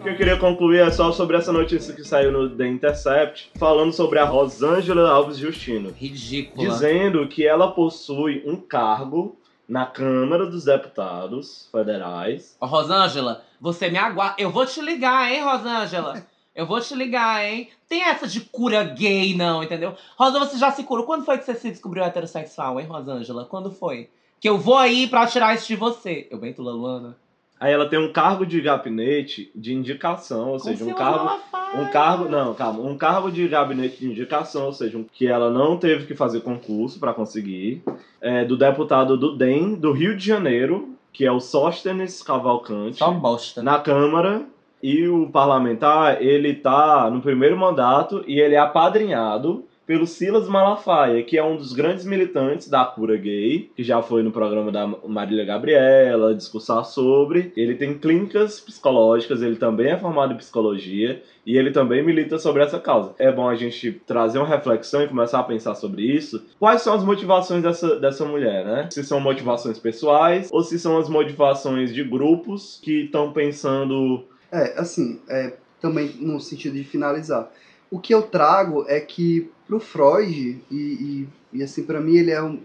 O 0.00 0.02
que 0.02 0.08
eu 0.08 0.16
queria 0.16 0.36
concluir 0.36 0.80
é 0.80 0.90
só 0.90 1.12
sobre 1.12 1.36
essa 1.36 1.52
notícia 1.52 1.94
que 1.94 2.02
saiu 2.02 2.32
no 2.32 2.50
The 2.50 2.66
Intercept, 2.66 3.52
falando 3.56 3.92
sobre 3.92 4.18
a 4.18 4.24
Rosângela 4.24 5.08
Alves 5.08 5.36
Justino, 5.36 5.90
Ridícula. 5.92 6.68
dizendo 6.68 7.28
que 7.28 7.46
ela 7.46 7.70
possui 7.70 8.42
um 8.44 8.56
cargo 8.56 9.36
na 9.68 9.86
Câmara 9.86 10.44
dos 10.44 10.64
Deputados 10.64 11.68
Federais. 11.70 12.56
Ô, 12.60 12.66
Rosângela, 12.66 13.44
você 13.60 13.88
me 13.88 13.96
aguarda. 13.96 14.34
Eu 14.38 14.50
vou 14.50 14.66
te 14.66 14.80
ligar, 14.80 15.30
hein, 15.30 15.44
Rosângela? 15.44 16.26
Eu 16.54 16.66
vou 16.66 16.80
te 16.80 16.94
ligar, 16.94 17.44
hein? 17.44 17.68
Tem 17.88 18.02
essa 18.04 18.26
de 18.26 18.40
cura 18.40 18.84
gay, 18.84 19.34
não, 19.34 19.62
entendeu? 19.62 19.94
Rosa, 20.18 20.38
você 20.38 20.58
já 20.58 20.70
se 20.70 20.82
curou. 20.84 21.06
Quando 21.06 21.24
foi 21.24 21.38
que 21.38 21.44
você 21.44 21.54
se 21.54 21.70
descobriu 21.70 22.04
heterossexual, 22.04 22.78
hein, 22.78 22.86
Rosângela? 22.86 23.46
Quando 23.46 23.70
foi? 23.70 24.10
Que 24.38 24.48
eu 24.48 24.58
vou 24.58 24.76
aí 24.76 25.06
pra 25.06 25.26
tirar 25.26 25.54
isso 25.54 25.66
de 25.68 25.76
você. 25.76 26.26
Eu 26.30 26.38
bem, 26.38 26.52
Tula 26.52 26.72
Luana. 26.72 27.16
Aí 27.58 27.72
ela 27.72 27.88
tem 27.88 27.96
um 27.98 28.12
cargo 28.12 28.44
de 28.44 28.60
gabinete 28.60 29.50
de 29.54 29.72
indicação, 29.72 30.50
ou 30.50 30.58
seja, 30.58 30.84
um 30.84 30.92
cargo. 30.94 31.30
Um 31.74 31.86
cargo, 31.90 32.28
não, 32.28 32.52
calma, 32.54 32.80
um 32.82 32.98
cargo 32.98 33.30
de 33.30 33.46
gabinete 33.48 33.98
de 34.00 34.08
indicação, 34.10 34.66
ou 34.66 34.72
seja, 34.72 34.98
um- 34.98 35.04
que 35.04 35.26
ela 35.28 35.48
não 35.48 35.78
teve 35.78 36.04
que 36.06 36.14
fazer 36.14 36.40
concurso 36.40 36.98
para 36.98 37.14
conseguir, 37.14 37.80
é, 38.20 38.44
do 38.44 38.56
deputado 38.58 39.16
do 39.16 39.36
DEM 39.36 39.76
do 39.76 39.92
Rio 39.92 40.14
de 40.16 40.26
Janeiro, 40.26 40.90
que 41.12 41.24
é 41.24 41.30
o 41.32 41.38
Sóstenes 41.40 42.20
Cavalcante, 42.22 42.98
Só 42.98 43.10
bosta. 43.12 43.62
na 43.62 43.78
Câmara, 43.78 44.42
e 44.82 45.06
o 45.06 45.28
parlamentar, 45.30 46.20
ele 46.20 46.54
tá 46.54 47.08
no 47.10 47.20
primeiro 47.20 47.56
mandato 47.56 48.24
e 48.26 48.40
ele 48.40 48.54
é 48.54 48.58
apadrinhado 48.58 49.64
pelo 49.86 50.06
Silas 50.06 50.48
Malafaia, 50.48 51.22
que 51.22 51.36
é 51.36 51.44
um 51.44 51.56
dos 51.56 51.72
grandes 51.72 52.04
militantes 52.04 52.68
da 52.68 52.84
cura 52.84 53.16
gay, 53.16 53.70
que 53.76 53.82
já 53.82 54.00
foi 54.00 54.22
no 54.22 54.30
programa 54.30 54.70
da 54.70 54.86
Marília 54.86 55.44
Gabriela, 55.44 56.34
discursar 56.34 56.84
sobre. 56.84 57.52
Ele 57.56 57.74
tem 57.74 57.98
clínicas 57.98 58.60
psicológicas, 58.60 59.42
ele 59.42 59.56
também 59.56 59.90
é 59.90 59.98
formado 59.98 60.32
em 60.32 60.36
psicologia 60.36 61.22
e 61.44 61.56
ele 61.56 61.72
também 61.72 62.02
milita 62.02 62.38
sobre 62.38 62.62
essa 62.62 62.78
causa. 62.78 63.14
É 63.18 63.30
bom 63.30 63.48
a 63.48 63.54
gente 63.56 63.92
trazer 64.06 64.38
uma 64.38 64.46
reflexão 64.46 65.02
e 65.02 65.08
começar 65.08 65.40
a 65.40 65.44
pensar 65.44 65.74
sobre 65.74 66.02
isso. 66.02 66.42
Quais 66.58 66.82
são 66.82 66.94
as 66.94 67.04
motivações 67.04 67.62
dessa, 67.62 67.98
dessa 67.98 68.24
mulher, 68.24 68.64
né? 68.64 68.88
Se 68.90 69.02
são 69.02 69.20
motivações 69.20 69.78
pessoais 69.78 70.48
ou 70.52 70.62
se 70.62 70.78
são 70.78 70.96
as 70.96 71.08
motivações 71.08 71.92
de 71.92 72.04
grupos 72.04 72.80
que 72.82 73.04
estão 73.04 73.32
pensando 73.32 74.24
É, 74.52 74.78
assim, 74.78 75.18
é, 75.28 75.54
também 75.80 76.14
no 76.20 76.38
sentido 76.38 76.76
de 76.76 76.84
finalizar. 76.84 77.50
O 77.90 77.98
que 77.98 78.14
eu 78.14 78.22
trago 78.22 78.84
é 78.86 79.00
que 79.00 79.50
pro 79.66 79.80
Freud, 79.80 80.62
e, 80.70 80.76
e, 80.76 81.28
e 81.52 81.62
assim, 81.62 81.84
para 81.84 82.00
mim 82.00 82.16
ele 82.16 82.30
é 82.30 82.42
um, 82.42 82.60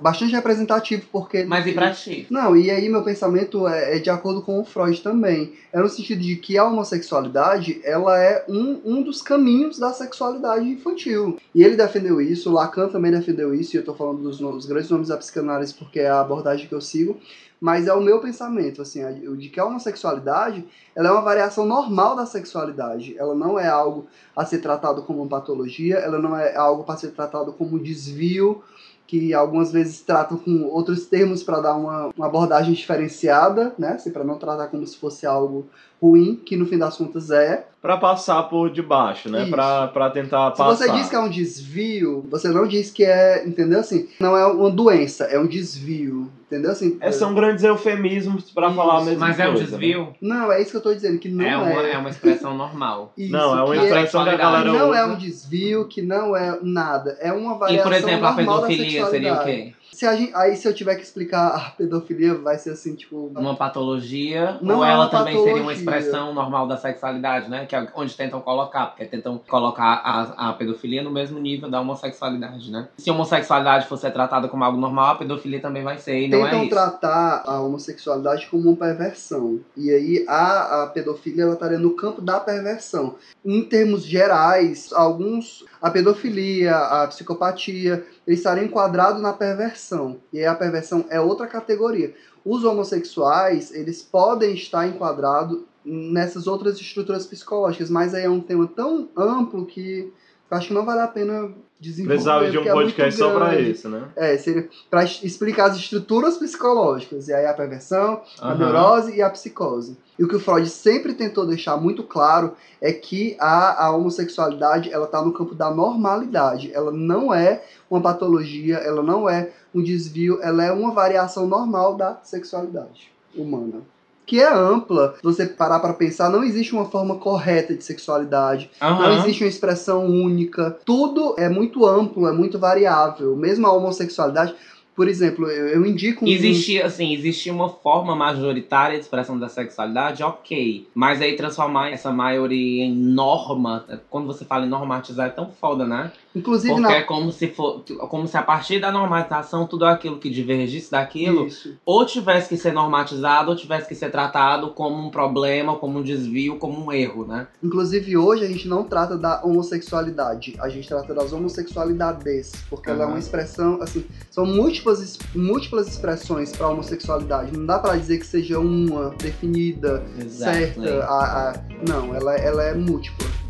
bastante 0.00 0.32
representativo, 0.32 1.06
porque... 1.10 1.44
Mas 1.44 1.66
e 1.66 1.72
pra 1.72 1.92
ti? 1.92 2.26
Não, 2.30 2.56
e 2.56 2.70
aí 2.70 2.88
meu 2.88 3.02
pensamento 3.02 3.66
é, 3.66 3.96
é 3.96 3.98
de 3.98 4.10
acordo 4.10 4.42
com 4.42 4.60
o 4.60 4.64
Freud 4.64 5.00
também. 5.00 5.54
É 5.72 5.80
no 5.80 5.88
sentido 5.88 6.20
de 6.20 6.36
que 6.36 6.58
a 6.58 6.64
homossexualidade, 6.64 7.80
ela 7.84 8.20
é 8.22 8.44
um, 8.48 8.80
um 8.84 9.02
dos 9.02 9.22
caminhos 9.22 9.78
da 9.78 9.92
sexualidade 9.92 10.68
infantil. 10.68 11.38
E 11.54 11.62
ele 11.62 11.76
defendeu 11.76 12.20
isso, 12.20 12.52
Lacan 12.52 12.88
também 12.88 13.10
defendeu 13.10 13.54
isso, 13.54 13.74
e 13.74 13.78
eu 13.78 13.84
tô 13.84 13.94
falando 13.94 14.22
dos, 14.22 14.38
dos 14.38 14.66
grandes 14.66 14.90
nomes 14.90 15.08
da 15.08 15.16
psicanálise 15.16 15.74
porque 15.74 16.00
é 16.00 16.08
a 16.08 16.20
abordagem 16.20 16.68
que 16.68 16.74
eu 16.74 16.80
sigo, 16.80 17.18
mas 17.60 17.86
é 17.86 17.94
o 17.94 18.00
meu 18.02 18.20
pensamento, 18.20 18.82
assim, 18.82 19.00
de 19.38 19.48
que 19.48 19.58
a 19.58 19.64
homossexualidade, 19.64 20.66
ela 20.94 21.08
é 21.08 21.10
uma 21.10 21.22
variação 21.22 21.64
normal 21.64 22.14
da 22.14 22.26
sexualidade. 22.26 23.16
Ela 23.16 23.34
não 23.34 23.58
é 23.58 23.66
algo 23.66 24.06
a 24.36 24.44
ser 24.44 24.58
tratado 24.58 25.02
como 25.02 25.22
uma 25.22 25.28
patologia, 25.28 25.96
ela 25.96 26.18
não 26.18 26.36
é 26.36 26.54
algo 26.54 26.84
para 26.84 26.98
ser 26.98 27.12
tratado 27.12 27.54
como 27.54 27.76
um 27.76 27.82
desvio, 27.82 28.62
que 29.06 29.34
algumas 29.34 29.70
vezes 29.70 30.00
tratam 30.00 30.38
com 30.38 30.64
outros 30.64 31.06
termos 31.06 31.42
para 31.42 31.60
dar 31.60 31.76
uma, 31.76 32.10
uma 32.16 32.26
abordagem 32.26 32.72
diferenciada, 32.72 33.74
né? 33.78 33.92
Assim, 33.92 34.10
para 34.10 34.24
não 34.24 34.38
tratar 34.38 34.68
como 34.68 34.86
se 34.86 34.96
fosse 34.96 35.26
algo 35.26 35.66
ruim, 36.00 36.36
que 36.36 36.56
no 36.56 36.66
fim 36.66 36.78
das 36.78 36.96
contas 36.96 37.30
é. 37.30 37.66
Pra 37.84 37.98
passar 37.98 38.44
por 38.44 38.70
debaixo, 38.70 39.28
né? 39.28 39.46
Pra 39.50 40.08
tentar 40.08 40.52
Se 40.52 40.56
passar. 40.56 40.86
você 40.86 40.90
diz 40.92 41.06
que 41.10 41.14
é 41.14 41.20
um 41.20 41.28
desvio, 41.28 42.24
você 42.30 42.48
não 42.48 42.66
diz 42.66 42.90
que 42.90 43.04
é, 43.04 43.46
entendeu 43.46 43.78
assim? 43.78 44.08
Não 44.18 44.34
é 44.34 44.46
uma 44.46 44.70
doença, 44.70 45.24
é 45.24 45.38
um 45.38 45.46
desvio, 45.46 46.32
entendeu 46.46 46.70
assim? 46.70 46.96
É, 46.98 47.12
são 47.12 47.34
grandes 47.34 47.62
eufemismos 47.62 48.50
pra 48.52 48.68
Isso. 48.68 48.76
falar 48.76 49.02
a 49.02 49.04
mesma 49.04 49.26
Mas 49.26 49.38
é 49.38 49.44
um 49.50 49.52
coisa, 49.52 49.64
né? 49.64 49.70
desvio? 49.78 50.14
Não, 50.18 50.50
é 50.50 50.62
isso 50.62 50.70
que 50.70 50.76
eu 50.78 50.80
tô 50.82 50.94
dizendo, 50.94 51.18
que 51.18 51.28
não 51.28 51.44
é, 51.44 51.50
é. 51.50 51.56
uma, 51.58 51.82
é 51.82 51.98
uma 51.98 52.08
expressão 52.08 52.56
normal. 52.56 53.12
Isso, 53.18 53.30
Não, 53.30 53.58
é 53.58 53.62
uma 53.62 53.74
que 53.76 53.84
expressão 53.84 54.22
que 54.24 54.30
a 54.30 54.32
que 54.32 54.38
galera 54.38 54.72
não 54.72 54.88
usa. 54.88 54.98
é 54.98 55.04
um 55.04 55.16
desvio, 55.16 55.84
que 55.86 56.00
não 56.00 56.34
é 56.34 56.58
nada. 56.62 57.18
É 57.20 57.34
uma 57.34 57.54
E, 57.54 57.58
variação 57.58 57.84
por 57.90 57.92
exemplo, 57.92 58.26
a 58.26 58.32
normal 58.32 58.60
da 58.62 58.66
pedofilia 58.66 59.06
seria 59.10 59.32
o 59.34 59.36
sexualidade. 59.36 59.44
quê? 59.44 59.74
Se 59.94 60.16
gente, 60.16 60.34
aí 60.34 60.56
se 60.56 60.66
eu 60.66 60.74
tiver 60.74 60.96
que 60.96 61.02
explicar 61.02 61.48
a 61.54 61.70
pedofilia, 61.70 62.34
vai 62.34 62.58
ser 62.58 62.70
assim, 62.70 62.96
tipo. 62.96 63.30
Uma 63.36 63.54
patologia, 63.54 64.58
Não 64.60 64.78
ou 64.78 64.84
é 64.84 64.90
ela 64.90 65.08
também 65.08 65.36
seria 65.36 65.62
uma 65.62 65.72
patologia. 65.72 65.78
expressão 65.78 66.34
normal 66.34 66.66
da 66.66 66.76
sexualidade, 66.76 67.48
né? 67.48 67.64
Que 67.64 67.76
é 67.76 67.86
onde 67.94 68.16
tentam 68.16 68.40
colocar, 68.40 68.86
porque 68.86 69.04
tentam 69.04 69.40
colocar 69.48 70.02
a, 70.04 70.50
a 70.50 70.52
pedofilia 70.54 71.00
no 71.02 71.12
mesmo 71.12 71.38
nível 71.38 71.70
da 71.70 71.80
homossexualidade, 71.80 72.72
né? 72.72 72.88
Se 72.98 73.08
a 73.08 73.12
homossexualidade 73.12 73.86
fosse 73.86 74.10
tratada 74.10 74.48
como 74.48 74.64
algo 74.64 74.78
normal, 74.78 75.12
a 75.12 75.14
pedofilia 75.14 75.60
também 75.60 75.84
vai 75.84 75.96
ser, 75.98 76.22
e 76.22 76.28
não 76.28 76.42
tentam 76.42 76.58
é 76.58 76.62
isso. 76.62 76.70
tratar 76.70 77.44
a 77.46 77.60
homossexualidade 77.60 78.48
como 78.48 78.70
uma 78.70 78.76
perversão. 78.76 79.60
E 79.76 79.90
aí 79.92 80.24
a, 80.28 80.82
a 80.82 80.86
pedofilia 80.88 81.44
ela 81.44 81.54
estaria 81.54 81.78
no 81.78 81.92
campo 81.92 82.20
da 82.20 82.40
perversão. 82.40 83.14
Em 83.44 83.62
termos 83.62 84.04
gerais, 84.04 84.92
alguns 84.92 85.64
a 85.84 85.90
pedofilia, 85.90 86.74
a 86.74 87.06
psicopatia, 87.08 88.06
eles 88.26 88.40
estariam 88.40 88.64
enquadrados 88.64 89.20
na 89.20 89.34
perversão. 89.34 90.18
E 90.32 90.38
aí 90.38 90.46
a 90.46 90.54
perversão 90.54 91.04
é 91.10 91.20
outra 91.20 91.46
categoria. 91.46 92.14
Os 92.42 92.64
homossexuais, 92.64 93.70
eles 93.70 94.02
podem 94.02 94.54
estar 94.54 94.86
enquadrados 94.86 95.60
nessas 95.84 96.46
outras 96.46 96.80
estruturas 96.80 97.26
psicológicas, 97.26 97.90
mas 97.90 98.14
aí 98.14 98.24
é 98.24 98.30
um 98.30 98.40
tema 98.40 98.66
tão 98.66 99.10
amplo 99.14 99.66
que 99.66 100.10
acho 100.50 100.68
que 100.68 100.72
não 100.72 100.86
vale 100.86 101.02
a 101.02 101.06
pena. 101.06 101.52
Precisava 101.80 102.50
de 102.50 102.56
um 102.56 102.62
é 102.62 102.72
podcast 102.72 103.18
só 103.18 103.34
pra 103.34 103.50
grande. 103.50 103.70
isso, 103.72 103.88
né? 103.88 104.08
É, 104.16 104.36
seria 104.38 104.68
para 104.88 105.04
explicar 105.04 105.66
as 105.66 105.76
estruturas 105.76 106.38
psicológicas, 106.38 107.28
e 107.28 107.34
aí 107.34 107.46
a 107.46 107.52
perversão, 107.52 108.22
a 108.40 108.52
Aham. 108.52 108.58
neurose 108.58 109.14
e 109.14 109.20
a 109.20 109.28
psicose. 109.28 109.96
E 110.18 110.24
o 110.24 110.28
que 110.28 110.36
o 110.36 110.40
Freud 110.40 110.68
sempre 110.68 111.12
tentou 111.12 111.46
deixar 111.46 111.76
muito 111.76 112.02
claro 112.02 112.54
é 112.80 112.92
que 112.92 113.36
a, 113.40 113.86
a 113.86 113.90
homossexualidade 113.90 114.90
ela 114.92 115.06
está 115.06 115.20
no 115.22 115.32
campo 115.32 115.54
da 115.54 115.70
normalidade. 115.70 116.72
Ela 116.72 116.92
não 116.92 117.34
é 117.34 117.62
uma 117.90 118.00
patologia, 118.00 118.76
ela 118.76 119.02
não 119.02 119.28
é 119.28 119.50
um 119.74 119.82
desvio, 119.82 120.38
ela 120.40 120.64
é 120.64 120.70
uma 120.70 120.92
variação 120.92 121.46
normal 121.46 121.96
da 121.96 122.20
sexualidade 122.22 123.12
humana. 123.34 123.82
Que 124.26 124.40
é 124.40 124.52
ampla, 124.52 125.14
se 125.16 125.22
você 125.22 125.46
parar 125.46 125.80
para 125.80 125.92
pensar, 125.92 126.30
não 126.30 126.42
existe 126.42 126.72
uma 126.72 126.86
forma 126.86 127.16
correta 127.16 127.74
de 127.74 127.84
sexualidade. 127.84 128.70
Não 128.80 128.88
Aham. 128.88 129.18
existe 129.18 129.44
uma 129.44 129.48
expressão 129.48 130.06
única. 130.06 130.78
Tudo 130.84 131.34
é 131.38 131.48
muito 131.48 131.86
amplo, 131.86 132.26
é 132.26 132.32
muito 132.32 132.58
variável. 132.58 133.36
Mesmo 133.36 133.66
a 133.66 133.72
homossexualidade, 133.72 134.54
por 134.94 135.08
exemplo, 135.08 135.50
eu, 135.50 135.68
eu 135.68 135.86
indico 135.86 136.24
um. 136.24 136.28
Existia, 136.28 136.86
assim, 136.86 137.12
existia 137.12 137.52
uma 137.52 137.68
forma 137.68 138.14
majoritária 138.14 138.96
de 138.96 139.04
expressão 139.04 139.38
da 139.38 139.48
sexualidade, 139.48 140.22
ok. 140.22 140.86
Mas 140.94 141.20
aí 141.20 141.36
transformar 141.36 141.90
essa 141.90 142.12
maioria 142.12 142.84
em 142.84 142.94
norma, 142.94 143.84
quando 144.08 144.26
você 144.26 144.44
fala 144.44 144.66
em 144.66 144.68
normatizar, 144.68 145.26
é 145.26 145.30
tão 145.30 145.50
foda, 145.50 145.84
né? 145.84 146.12
Inclusive 146.34 146.74
Porque 146.74 146.92
é 146.92 147.00
na. 147.00 147.04
como 147.06 147.30
se 147.30 147.46
for, 147.46 147.84
como 148.08 148.26
se 148.26 148.36
a 148.36 148.42
partir 148.42 148.80
da 148.80 148.90
normatização 148.90 149.66
tudo 149.66 149.84
aquilo 149.84 150.18
que 150.18 150.28
divergisse 150.28 150.90
daquilo 150.90 151.46
Isso. 151.46 151.74
ou 151.86 152.04
tivesse 152.04 152.48
que 152.48 152.56
ser 152.56 152.72
normatizado 152.72 153.50
ou 153.50 153.56
tivesse 153.56 153.86
que 153.86 153.94
ser 153.94 154.10
tratado 154.10 154.70
como 154.70 154.96
um 154.96 155.10
problema, 155.10 155.76
como 155.76 156.00
um 156.00 156.02
desvio, 156.02 156.56
como 156.56 156.84
um 156.86 156.92
erro, 156.92 157.24
né? 157.24 157.46
Inclusive 157.62 158.16
hoje 158.16 158.44
a 158.44 158.48
gente 158.48 158.66
não 158.66 158.82
trata 158.82 159.16
da 159.16 159.44
homossexualidade, 159.44 160.56
a 160.58 160.68
gente 160.68 160.88
trata 160.88 161.14
das 161.14 161.32
homossexualidades, 161.32 162.52
porque 162.68 162.90
ela 162.90 163.04
é 163.04 163.06
uma 163.06 163.18
expressão, 163.18 163.80
assim, 163.80 164.04
são 164.30 164.44
múltiplas, 164.44 165.18
múltiplas 165.34 165.86
expressões 165.88 166.50
para 166.50 166.68
homossexualidade. 166.68 167.56
Não 167.56 167.64
dá 167.64 167.78
para 167.78 167.96
dizer 167.96 168.18
que 168.18 168.26
seja 168.26 168.58
uma 168.58 169.10
definida, 169.10 170.04
certa. 170.28 171.04
A, 171.04 171.50
a- 171.50 171.60
não, 171.88 172.14
ela, 172.14 172.34
ela 172.34 172.62
é 172.64 172.74
múltipla. 172.74 173.43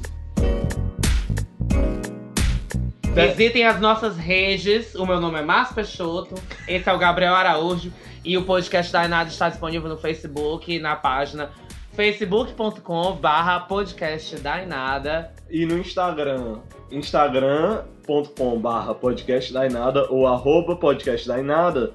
Visitem 3.14 3.64
as 3.64 3.80
nossas 3.80 4.16
redes. 4.16 4.94
O 4.96 5.06
meu 5.06 5.20
nome 5.20 5.38
é 5.38 5.42
Márcio 5.42 5.76
Peixoto. 5.76 6.34
Esse 6.66 6.88
é 6.88 6.92
o 6.92 6.98
Gabriel 6.98 7.34
Araújo. 7.34 7.92
E 8.24 8.36
o 8.36 8.44
podcast 8.44 8.92
da 8.92 9.04
Inada 9.04 9.30
está 9.30 9.48
disponível 9.48 9.88
no 9.88 9.96
Facebook, 9.96 10.78
na 10.80 10.96
página 10.96 11.50
facebook.com 11.92 13.12
barra 13.12 13.60
podcast 13.60 14.36
da 14.40 14.60
Inada. 14.60 15.32
E 15.48 15.64
no 15.64 15.78
Instagram, 15.78 16.58
instagram.com 16.90 17.93
barra 18.60 18.94
podcast 18.94 19.52
ou 20.10 20.26
arroba 20.26 20.76
podcast. 20.76 21.28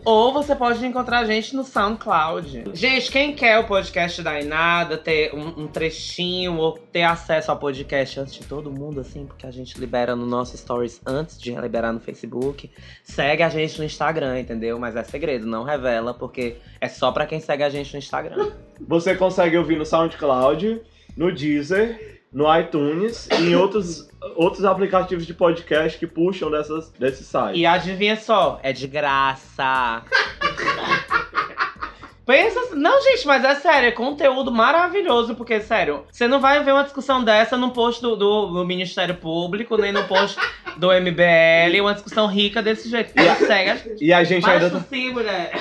Ou 0.06 0.34
você 0.34 0.56
pode 0.56 0.86
encontrar 0.86 1.20
a 1.20 1.26
gente 1.26 1.56
no 1.56 1.64
SoundCloud. 1.64 2.64
Gente, 2.74 3.12
quem 3.12 3.36
quer 3.36 3.60
o 3.60 3.68
podcast 3.68 4.22
da 4.22 4.40
Inada, 4.40 4.98
ter 4.98 5.34
um, 5.34 5.64
um 5.64 5.68
trechinho 5.68 6.58
ou 6.58 6.74
ter 6.74 7.04
acesso 7.04 7.52
ao 7.52 7.58
podcast 7.58 8.20
antes 8.20 8.34
de 8.34 8.44
todo 8.46 8.72
mundo, 8.72 9.00
assim, 9.00 9.26
porque 9.26 9.46
a 9.46 9.52
gente 9.52 9.80
libera 9.80 10.16
no 10.16 10.26
nosso 10.26 10.58
Stories 10.58 11.02
antes 11.06 11.40
de 11.40 11.54
liberar 11.54 11.94
no 11.94 12.00
Facebook, 12.00 12.70
segue 13.04 13.44
a 13.44 13.50
gente 13.50 13.78
no 13.78 13.86
Instagram, 13.86 14.40
entendeu? 14.40 14.80
Mas 14.80 14.96
é 14.96 15.04
segredo, 15.04 15.46
não 15.46 15.64
revela, 15.64 16.14
porque 16.14 16.58
é 16.82 16.88
só 16.88 17.12
pra 17.12 17.26
quem 17.26 17.40
segue 17.40 17.64
a 17.64 17.70
gente 17.70 17.94
no 17.94 18.00
Instagram. 18.00 18.52
Você 18.82 19.16
consegue 19.16 19.58
ouvir 19.58 19.78
no 19.78 19.86
SoundCloud, 19.86 20.82
no 21.16 21.32
Deezer, 21.32 22.19
no 22.32 22.46
iTunes 22.58 23.28
e 23.40 23.50
em 23.50 23.56
outros, 23.56 24.10
outros 24.36 24.64
aplicativos 24.66 25.26
de 25.26 25.34
podcast 25.34 25.98
que 25.98 26.08
puxam 26.08 26.52
dessas, 26.52 26.92
desses 26.92 27.26
sites. 27.26 27.60
E 27.60 27.66
adivinha 27.66 28.16
só, 28.16 28.60
é 28.64 28.72
de 28.72 28.88
graça. 28.88 30.04
Pensa. 32.30 32.76
Não, 32.76 33.02
gente, 33.02 33.26
mas 33.26 33.44
é 33.44 33.56
sério, 33.56 33.90
é 33.90 33.92
conteúdo 33.92 34.52
maravilhoso, 34.52 35.34
porque, 35.34 35.60
sério, 35.62 36.04
você 36.12 36.28
não 36.28 36.40
vai 36.40 36.64
ver 36.64 36.74
uma 36.74 36.84
discussão 36.84 37.24
dessa 37.24 37.58
no 37.58 37.72
post 37.72 38.02
do, 38.02 38.16
do- 38.16 38.46
do 38.48 38.66
Ministério 38.66 39.16
Público, 39.16 39.76
nem 39.78 39.92
no 39.92 40.04
post 40.04 40.38
do 40.78 40.92
MBL, 40.94 41.82
uma 41.82 41.94
discussão 41.96 42.28
rica 42.28 42.62
desse 42.62 42.88
jeito. 42.88 43.14
E 43.20 43.28
a- 43.28 43.36
Segue 43.36 43.70
a 43.72 43.76
gente. 43.76 44.06
E 44.06 44.14
a 44.14 44.24
gente 44.24 44.48
ainda 44.48 44.70
possível, 44.70 45.14
mulher. 45.14 45.52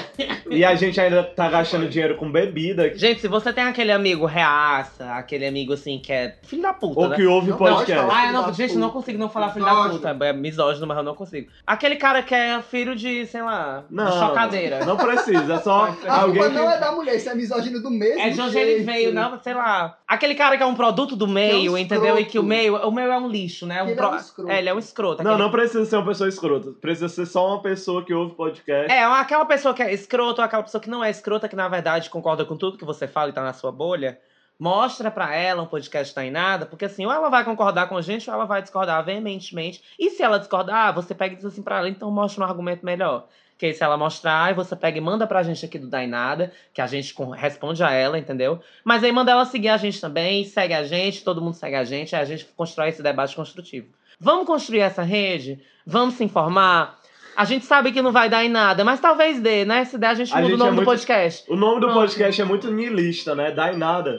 e 0.50 0.62
a 0.64 0.74
gente 0.74 1.00
ainda 1.00 1.22
tá 1.22 1.48
gastando 1.48 1.88
dinheiro 1.88 2.16
com 2.16 2.30
bebida 2.30 2.92
Gente, 2.94 3.20
se 3.22 3.28
você 3.28 3.50
tem 3.52 3.64
aquele 3.64 3.90
amigo 3.92 4.26
reaça, 4.26 5.10
aquele 5.14 5.46
amigo 5.46 5.72
assim 5.72 5.98
que 5.98 6.12
é 6.12 6.36
filho 6.42 6.60
da 6.62 6.74
puta, 6.74 7.00
ou 7.00 7.08
né? 7.08 7.16
que 7.16 7.24
ouve 7.24 7.50
Não 7.50 7.56
pode 7.56 7.76
podcast. 7.76 8.06
falar. 8.06 8.20
Ah, 8.22 8.26
eu 8.26 8.32
não, 8.34 8.52
gente, 8.52 8.68
puta. 8.68 8.80
não 8.80 8.90
consigo 8.90 9.18
não 9.18 9.30
falar 9.30 9.50
filho 9.50 9.64
da 9.64 9.88
puta. 9.88 10.16
É 10.26 10.32
misógino, 10.34 10.86
mas 10.86 10.98
eu 10.98 11.02
não 11.02 11.14
consigo. 11.14 11.48
Aquele 11.66 11.96
cara 11.96 12.22
que 12.22 12.34
é 12.34 12.60
filho 12.60 12.94
de, 12.94 13.24
sei 13.26 13.40
lá, 13.42 13.84
de 13.88 13.94
Não, 13.96 14.12
chocadeira. 14.12 14.84
Não 14.84 14.96
precisa, 14.98 15.54
é 15.54 15.58
só 15.60 15.94
alguém 16.06 16.42
culpa 16.42 16.57
não 16.58 16.70
é 16.70 16.78
da 16.78 16.92
mulher, 16.92 17.16
isso 17.16 17.28
é 17.28 17.34
misógino 17.34 17.80
do 17.82 17.90
mesmo 17.90 18.20
É 18.20 18.30
de 18.30 18.40
onde 18.40 18.52
jeito. 18.52 18.68
ele 18.70 18.84
veio, 18.84 19.12
não, 19.14 19.40
sei 19.42 19.54
lá. 19.54 19.98
Aquele 20.06 20.34
cara 20.34 20.56
que 20.56 20.62
é 20.62 20.66
um 20.66 20.74
produto 20.74 21.16
do 21.16 21.26
meio, 21.26 21.72
um 21.72 21.78
entendeu? 21.78 22.18
E 22.18 22.24
que 22.24 22.38
o 22.38 22.42
meio, 22.42 22.76
o 22.76 22.90
meio 22.90 23.10
é 23.12 23.18
um 23.18 23.28
lixo, 23.28 23.66
né? 23.66 23.76
Que 23.84 23.90
ele 23.90 23.92
é 23.92 23.96
pro- 23.96 24.10
um 24.10 24.16
escroto. 24.16 24.50
É, 24.50 24.58
ele 24.58 24.68
é 24.68 24.74
um 24.74 24.78
escroto. 24.78 25.22
Não, 25.22 25.30
aquele- 25.32 25.44
não 25.44 25.50
precisa 25.52 25.84
ser 25.86 25.96
uma 25.96 26.06
pessoa 26.06 26.28
escrota. 26.28 26.70
Precisa 26.80 27.08
ser 27.08 27.26
só 27.26 27.46
uma 27.48 27.62
pessoa 27.62 28.04
que 28.04 28.12
ouve 28.12 28.34
podcast. 28.34 28.92
É, 28.92 29.02
aquela 29.04 29.44
pessoa 29.44 29.72
que 29.74 29.82
é 29.82 29.92
escroto, 29.92 30.40
ou 30.40 30.44
aquela 30.44 30.62
pessoa 30.62 30.80
que 30.80 30.90
não 30.90 31.02
é 31.04 31.10
escrota, 31.10 31.48
que 31.48 31.56
na 31.56 31.68
verdade 31.68 32.10
concorda 32.10 32.44
com 32.44 32.56
tudo 32.56 32.76
que 32.78 32.84
você 32.84 33.06
fala 33.06 33.30
e 33.30 33.32
tá 33.32 33.42
na 33.42 33.52
sua 33.52 33.72
bolha. 33.72 34.18
Mostra 34.60 35.08
pra 35.08 35.32
ela 35.36 35.62
um 35.62 35.66
podcast 35.66 36.12
tá 36.12 36.24
em 36.24 36.32
nada, 36.32 36.66
porque 36.66 36.84
assim, 36.84 37.06
ou 37.06 37.12
ela 37.12 37.28
vai 37.30 37.44
concordar 37.44 37.88
com 37.88 37.96
a 37.96 38.02
gente, 38.02 38.28
ou 38.28 38.34
ela 38.34 38.44
vai 38.44 38.60
discordar 38.60 39.04
veementemente. 39.04 39.80
E 39.96 40.10
se 40.10 40.20
ela 40.20 40.36
discordar, 40.38 40.92
você 40.92 41.14
pega 41.14 41.34
e 41.34 41.36
diz 41.36 41.44
assim 41.46 41.62
pra 41.62 41.78
ela, 41.78 41.88
então 41.88 42.10
mostra 42.10 42.42
um 42.42 42.46
argumento 42.48 42.84
melhor. 42.84 43.28
Que 43.58 43.66
aí 43.66 43.74
se 43.74 43.82
ela 43.82 43.96
mostrar, 43.96 44.44
aí 44.44 44.54
você 44.54 44.76
pega 44.76 44.96
e 44.96 45.00
manda 45.00 45.26
pra 45.26 45.42
gente 45.42 45.64
aqui 45.64 45.78
do 45.78 45.88
Dainada, 45.88 46.52
que 46.72 46.80
a 46.80 46.86
gente 46.86 47.12
responde 47.36 47.82
a 47.82 47.90
ela, 47.90 48.16
entendeu? 48.18 48.60
Mas 48.84 49.02
aí 49.02 49.10
manda 49.10 49.32
ela 49.32 49.44
seguir 49.44 49.68
a 49.68 49.76
gente 49.76 50.00
também, 50.00 50.44
segue 50.44 50.72
a 50.74 50.84
gente, 50.84 51.24
todo 51.24 51.42
mundo 51.42 51.54
segue 51.54 51.74
a 51.74 51.82
gente, 51.84 52.14
aí 52.14 52.22
a 52.22 52.24
gente 52.24 52.44
constrói 52.56 52.90
esse 52.90 53.02
debate 53.02 53.34
construtivo. 53.34 53.88
Vamos 54.20 54.46
construir 54.46 54.80
essa 54.80 55.02
rede? 55.02 55.60
Vamos 55.84 56.14
se 56.14 56.22
informar? 56.24 56.98
A 57.36 57.44
gente 57.44 57.64
sabe 57.66 57.92
que 57.92 58.00
não 58.02 58.10
vai 58.12 58.28
dar 58.28 58.44
em 58.44 58.48
nada, 58.48 58.84
mas 58.84 59.00
talvez 59.00 59.40
dê, 59.40 59.64
né? 59.64 59.84
Se 59.84 59.98
der, 59.98 60.08
a 60.08 60.14
gente 60.14 60.32
A 60.32 60.36
muda 60.36 60.46
o 60.46 60.50
gente 60.50 60.58
nome 60.58 60.70
é 60.70 60.72
do 60.72 60.76
muito- 60.76 60.86
podcast. 60.86 61.44
O 61.52 61.56
nome 61.56 61.80
do 61.80 61.86
Pronto. 61.86 62.00
podcast 62.00 62.40
é 62.40 62.44
muito 62.44 62.70
niilista, 62.70 63.34
né? 63.34 63.50
Dá 63.50 63.72
em 63.72 63.76
nada. 63.76 64.18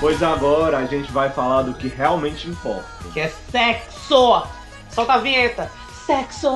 Pois 0.00 0.22
agora 0.22 0.78
a 0.78 0.86
gente 0.86 1.10
vai 1.10 1.28
falar 1.28 1.62
do 1.62 1.74
que 1.74 1.88
realmente 1.88 2.48
importa. 2.48 2.86
Que 3.12 3.20
é 3.20 3.28
sexo! 3.28 4.42
Solta 4.90 5.14
a 5.14 5.18
vinheta! 5.18 5.70
Sexo! 6.06 6.48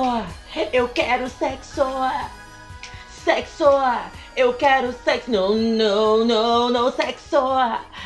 Eu 0.71 0.87
quero 0.87 1.29
sexo! 1.29 1.83
Sexo! 3.23 3.65
Eu 4.35 4.53
quero 4.53 4.93
sexo! 5.03 5.29
Não, 5.29 5.55
não, 5.55 6.25
não, 6.25 6.69
não, 6.69 6.91
sexo! 6.91 7.35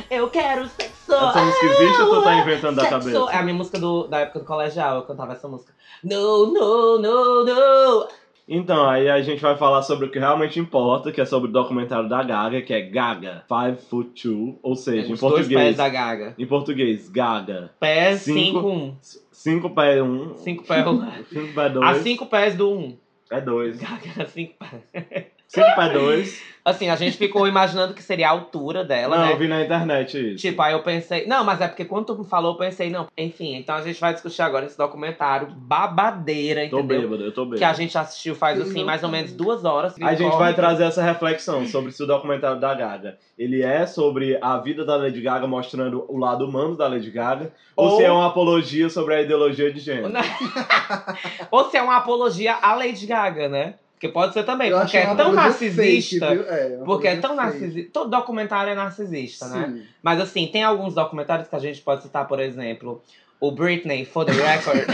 Eu 0.09 0.27
quero 0.29 0.67
sexo! 0.69 1.13
Essa 1.13 1.45
música 1.45 1.65
existe 1.67 2.01
ou 2.01 2.15
tu 2.15 2.23
tá 2.23 2.35
inventando 2.35 2.75
da 2.75 2.81
Sexo. 2.83 2.97
cabeça? 2.99 3.31
É 3.31 3.37
a 3.37 3.43
minha 3.43 3.55
música 3.55 3.79
do, 3.79 4.07
da 4.07 4.19
época 4.21 4.39
do 4.39 4.45
colegial, 4.45 4.95
eu 4.95 5.01
cantava 5.03 5.33
essa 5.33 5.47
música. 5.47 5.71
No, 6.03 6.47
no, 6.51 6.99
no, 6.99 7.45
no! 7.45 8.07
Então, 8.47 8.87
aí 8.89 9.09
a 9.09 9.21
gente 9.21 9.41
vai 9.41 9.57
falar 9.57 9.81
sobre 9.81 10.05
o 10.05 10.09
que 10.09 10.17
realmente 10.17 10.57
importa, 10.57 11.11
que 11.11 11.19
é 11.19 11.25
sobre 11.25 11.49
o 11.49 11.51
documentário 11.53 12.07
da 12.07 12.23
Gaga, 12.23 12.61
que 12.61 12.73
é 12.73 12.79
Gaga, 12.81 13.43
Five 13.47 13.81
Foot 13.89 14.21
Two, 14.21 14.57
ou 14.63 14.73
seja, 14.75 15.09
em 15.09 15.13
Os 15.13 15.19
dois 15.19 15.33
pés 15.33 15.47
português, 15.47 15.75
da 15.77 15.89
Gaga. 15.89 16.33
em 16.37 16.45
português, 16.47 17.09
Gaga, 17.09 17.71
Pés 17.77 18.21
Cinco. 18.21 18.61
5, 18.61 18.67
1. 18.69 18.95
cinco 19.31 19.69
pés 19.71 20.01
um, 20.01 20.35
5 20.37 20.63
pés 20.63 20.87
1. 20.87 21.01
cinco 21.29 21.53
pés 21.53 21.57
A 21.67 21.69
dois, 21.69 21.97
5 21.97 22.25
pés 22.27 22.55
do 22.55 22.71
1. 22.71 22.97
é 23.31 23.41
dois. 23.41 23.77
Gaga, 23.77 24.25
5 24.31 24.53
pés. 24.57 25.25
5 25.49 25.75
pé 25.75 25.89
2. 25.93 26.43
Assim, 26.67 26.89
a 26.89 26.97
gente 26.97 27.15
ficou 27.15 27.47
imaginando 27.47 27.93
que 27.93 28.03
seria 28.03 28.27
a 28.27 28.31
altura 28.31 28.83
dela, 28.83 29.15
Não, 29.17 29.25
né? 29.27 29.31
eu 29.31 29.37
vi 29.37 29.47
na 29.47 29.63
internet 29.63 30.33
isso. 30.33 30.41
Tipo, 30.45 30.61
aí 30.61 30.73
eu 30.73 30.83
pensei. 30.83 31.25
Não, 31.25 31.45
mas 31.45 31.61
é 31.61 31.67
porque 31.69 31.85
quando 31.85 32.13
tu 32.13 32.23
falou, 32.25 32.51
eu 32.51 32.57
pensei, 32.57 32.89
não. 32.89 33.07
Enfim, 33.17 33.55
então 33.55 33.73
a 33.73 33.81
gente 33.81 34.01
vai 34.01 34.11
discutir 34.13 34.41
agora 34.41 34.65
esse 34.65 34.77
documentário 34.77 35.47
babadeira, 35.55 36.67
tô 36.69 36.79
entendeu? 36.79 37.01
bêbado, 37.03 37.23
eu 37.23 37.31
tô 37.31 37.45
bêbado. 37.45 37.59
Que 37.59 37.63
a 37.63 37.71
gente 37.71 37.97
assistiu 37.97 38.35
faz, 38.35 38.59
assim, 38.59 38.83
mais 38.83 39.01
ou 39.01 39.07
menos 39.09 39.31
duas 39.31 39.63
horas. 39.63 39.95
A 40.01 40.13
gente 40.13 40.35
vai 40.35 40.53
trazer 40.53 40.83
essa 40.83 41.01
reflexão 41.01 41.65
sobre 41.65 41.93
se 41.93 42.03
o 42.03 42.05
documentário 42.05 42.59
da 42.59 42.73
Gaga 42.73 43.17
ele 43.39 43.61
é 43.61 43.85
sobre 43.85 44.37
a 44.41 44.57
vida 44.57 44.83
da 44.83 44.97
Lady 44.97 45.21
Gaga 45.21 45.47
mostrando 45.47 46.03
o 46.09 46.17
lado 46.17 46.43
humano 46.45 46.75
da 46.75 46.87
Lady 46.87 47.11
Gaga 47.11 47.53
ou, 47.75 47.91
Ou- 47.91 47.97
se 47.97 48.03
é 48.03 48.11
uma 48.11 48.27
apologia 48.27 48.89
sobre 48.89 49.13
a 49.13 49.21
ideologia 49.21 49.71
de 49.71 49.79
gênero. 49.79 50.11
Ou 51.51 51.69
se 51.69 51.77
é 51.77 51.81
uma 51.81 51.97
apologia 51.97 52.55
à 52.55 52.73
Lady 52.75 53.05
Gaga, 53.05 53.47
né? 53.47 53.75
Porque 53.97 54.09
pode 54.09 54.31
ser 54.33 54.43
também, 54.43 54.69
Eu 54.69 54.79
porque 54.79 54.95
é 54.95 55.15
tão 55.15 55.33
narcisista. 55.33 56.27
fake? 56.27 56.45
É, 56.47 56.79
porque 56.85 57.07
é 57.07 57.15
tão 57.15 57.35
narcisista. 57.35 57.89
Todo 57.91 58.11
documentário 58.11 58.71
é 58.71 58.75
narcisista, 58.75 59.47
né? 59.47 59.65
Sim. 59.67 59.83
Mas 60.03 60.21
assim, 60.21 60.45
tem 60.45 60.63
alguns 60.63 60.93
documentários 60.93 61.47
que 61.47 61.55
a 61.55 61.59
gente 61.59 61.81
pode 61.81 62.03
citar, 62.03 62.27
por 62.27 62.39
exemplo, 62.39 63.01
o 63.39 63.51
Britney, 63.51 64.05
for 64.05 64.23
the 64.23 64.33
record. 64.33 64.85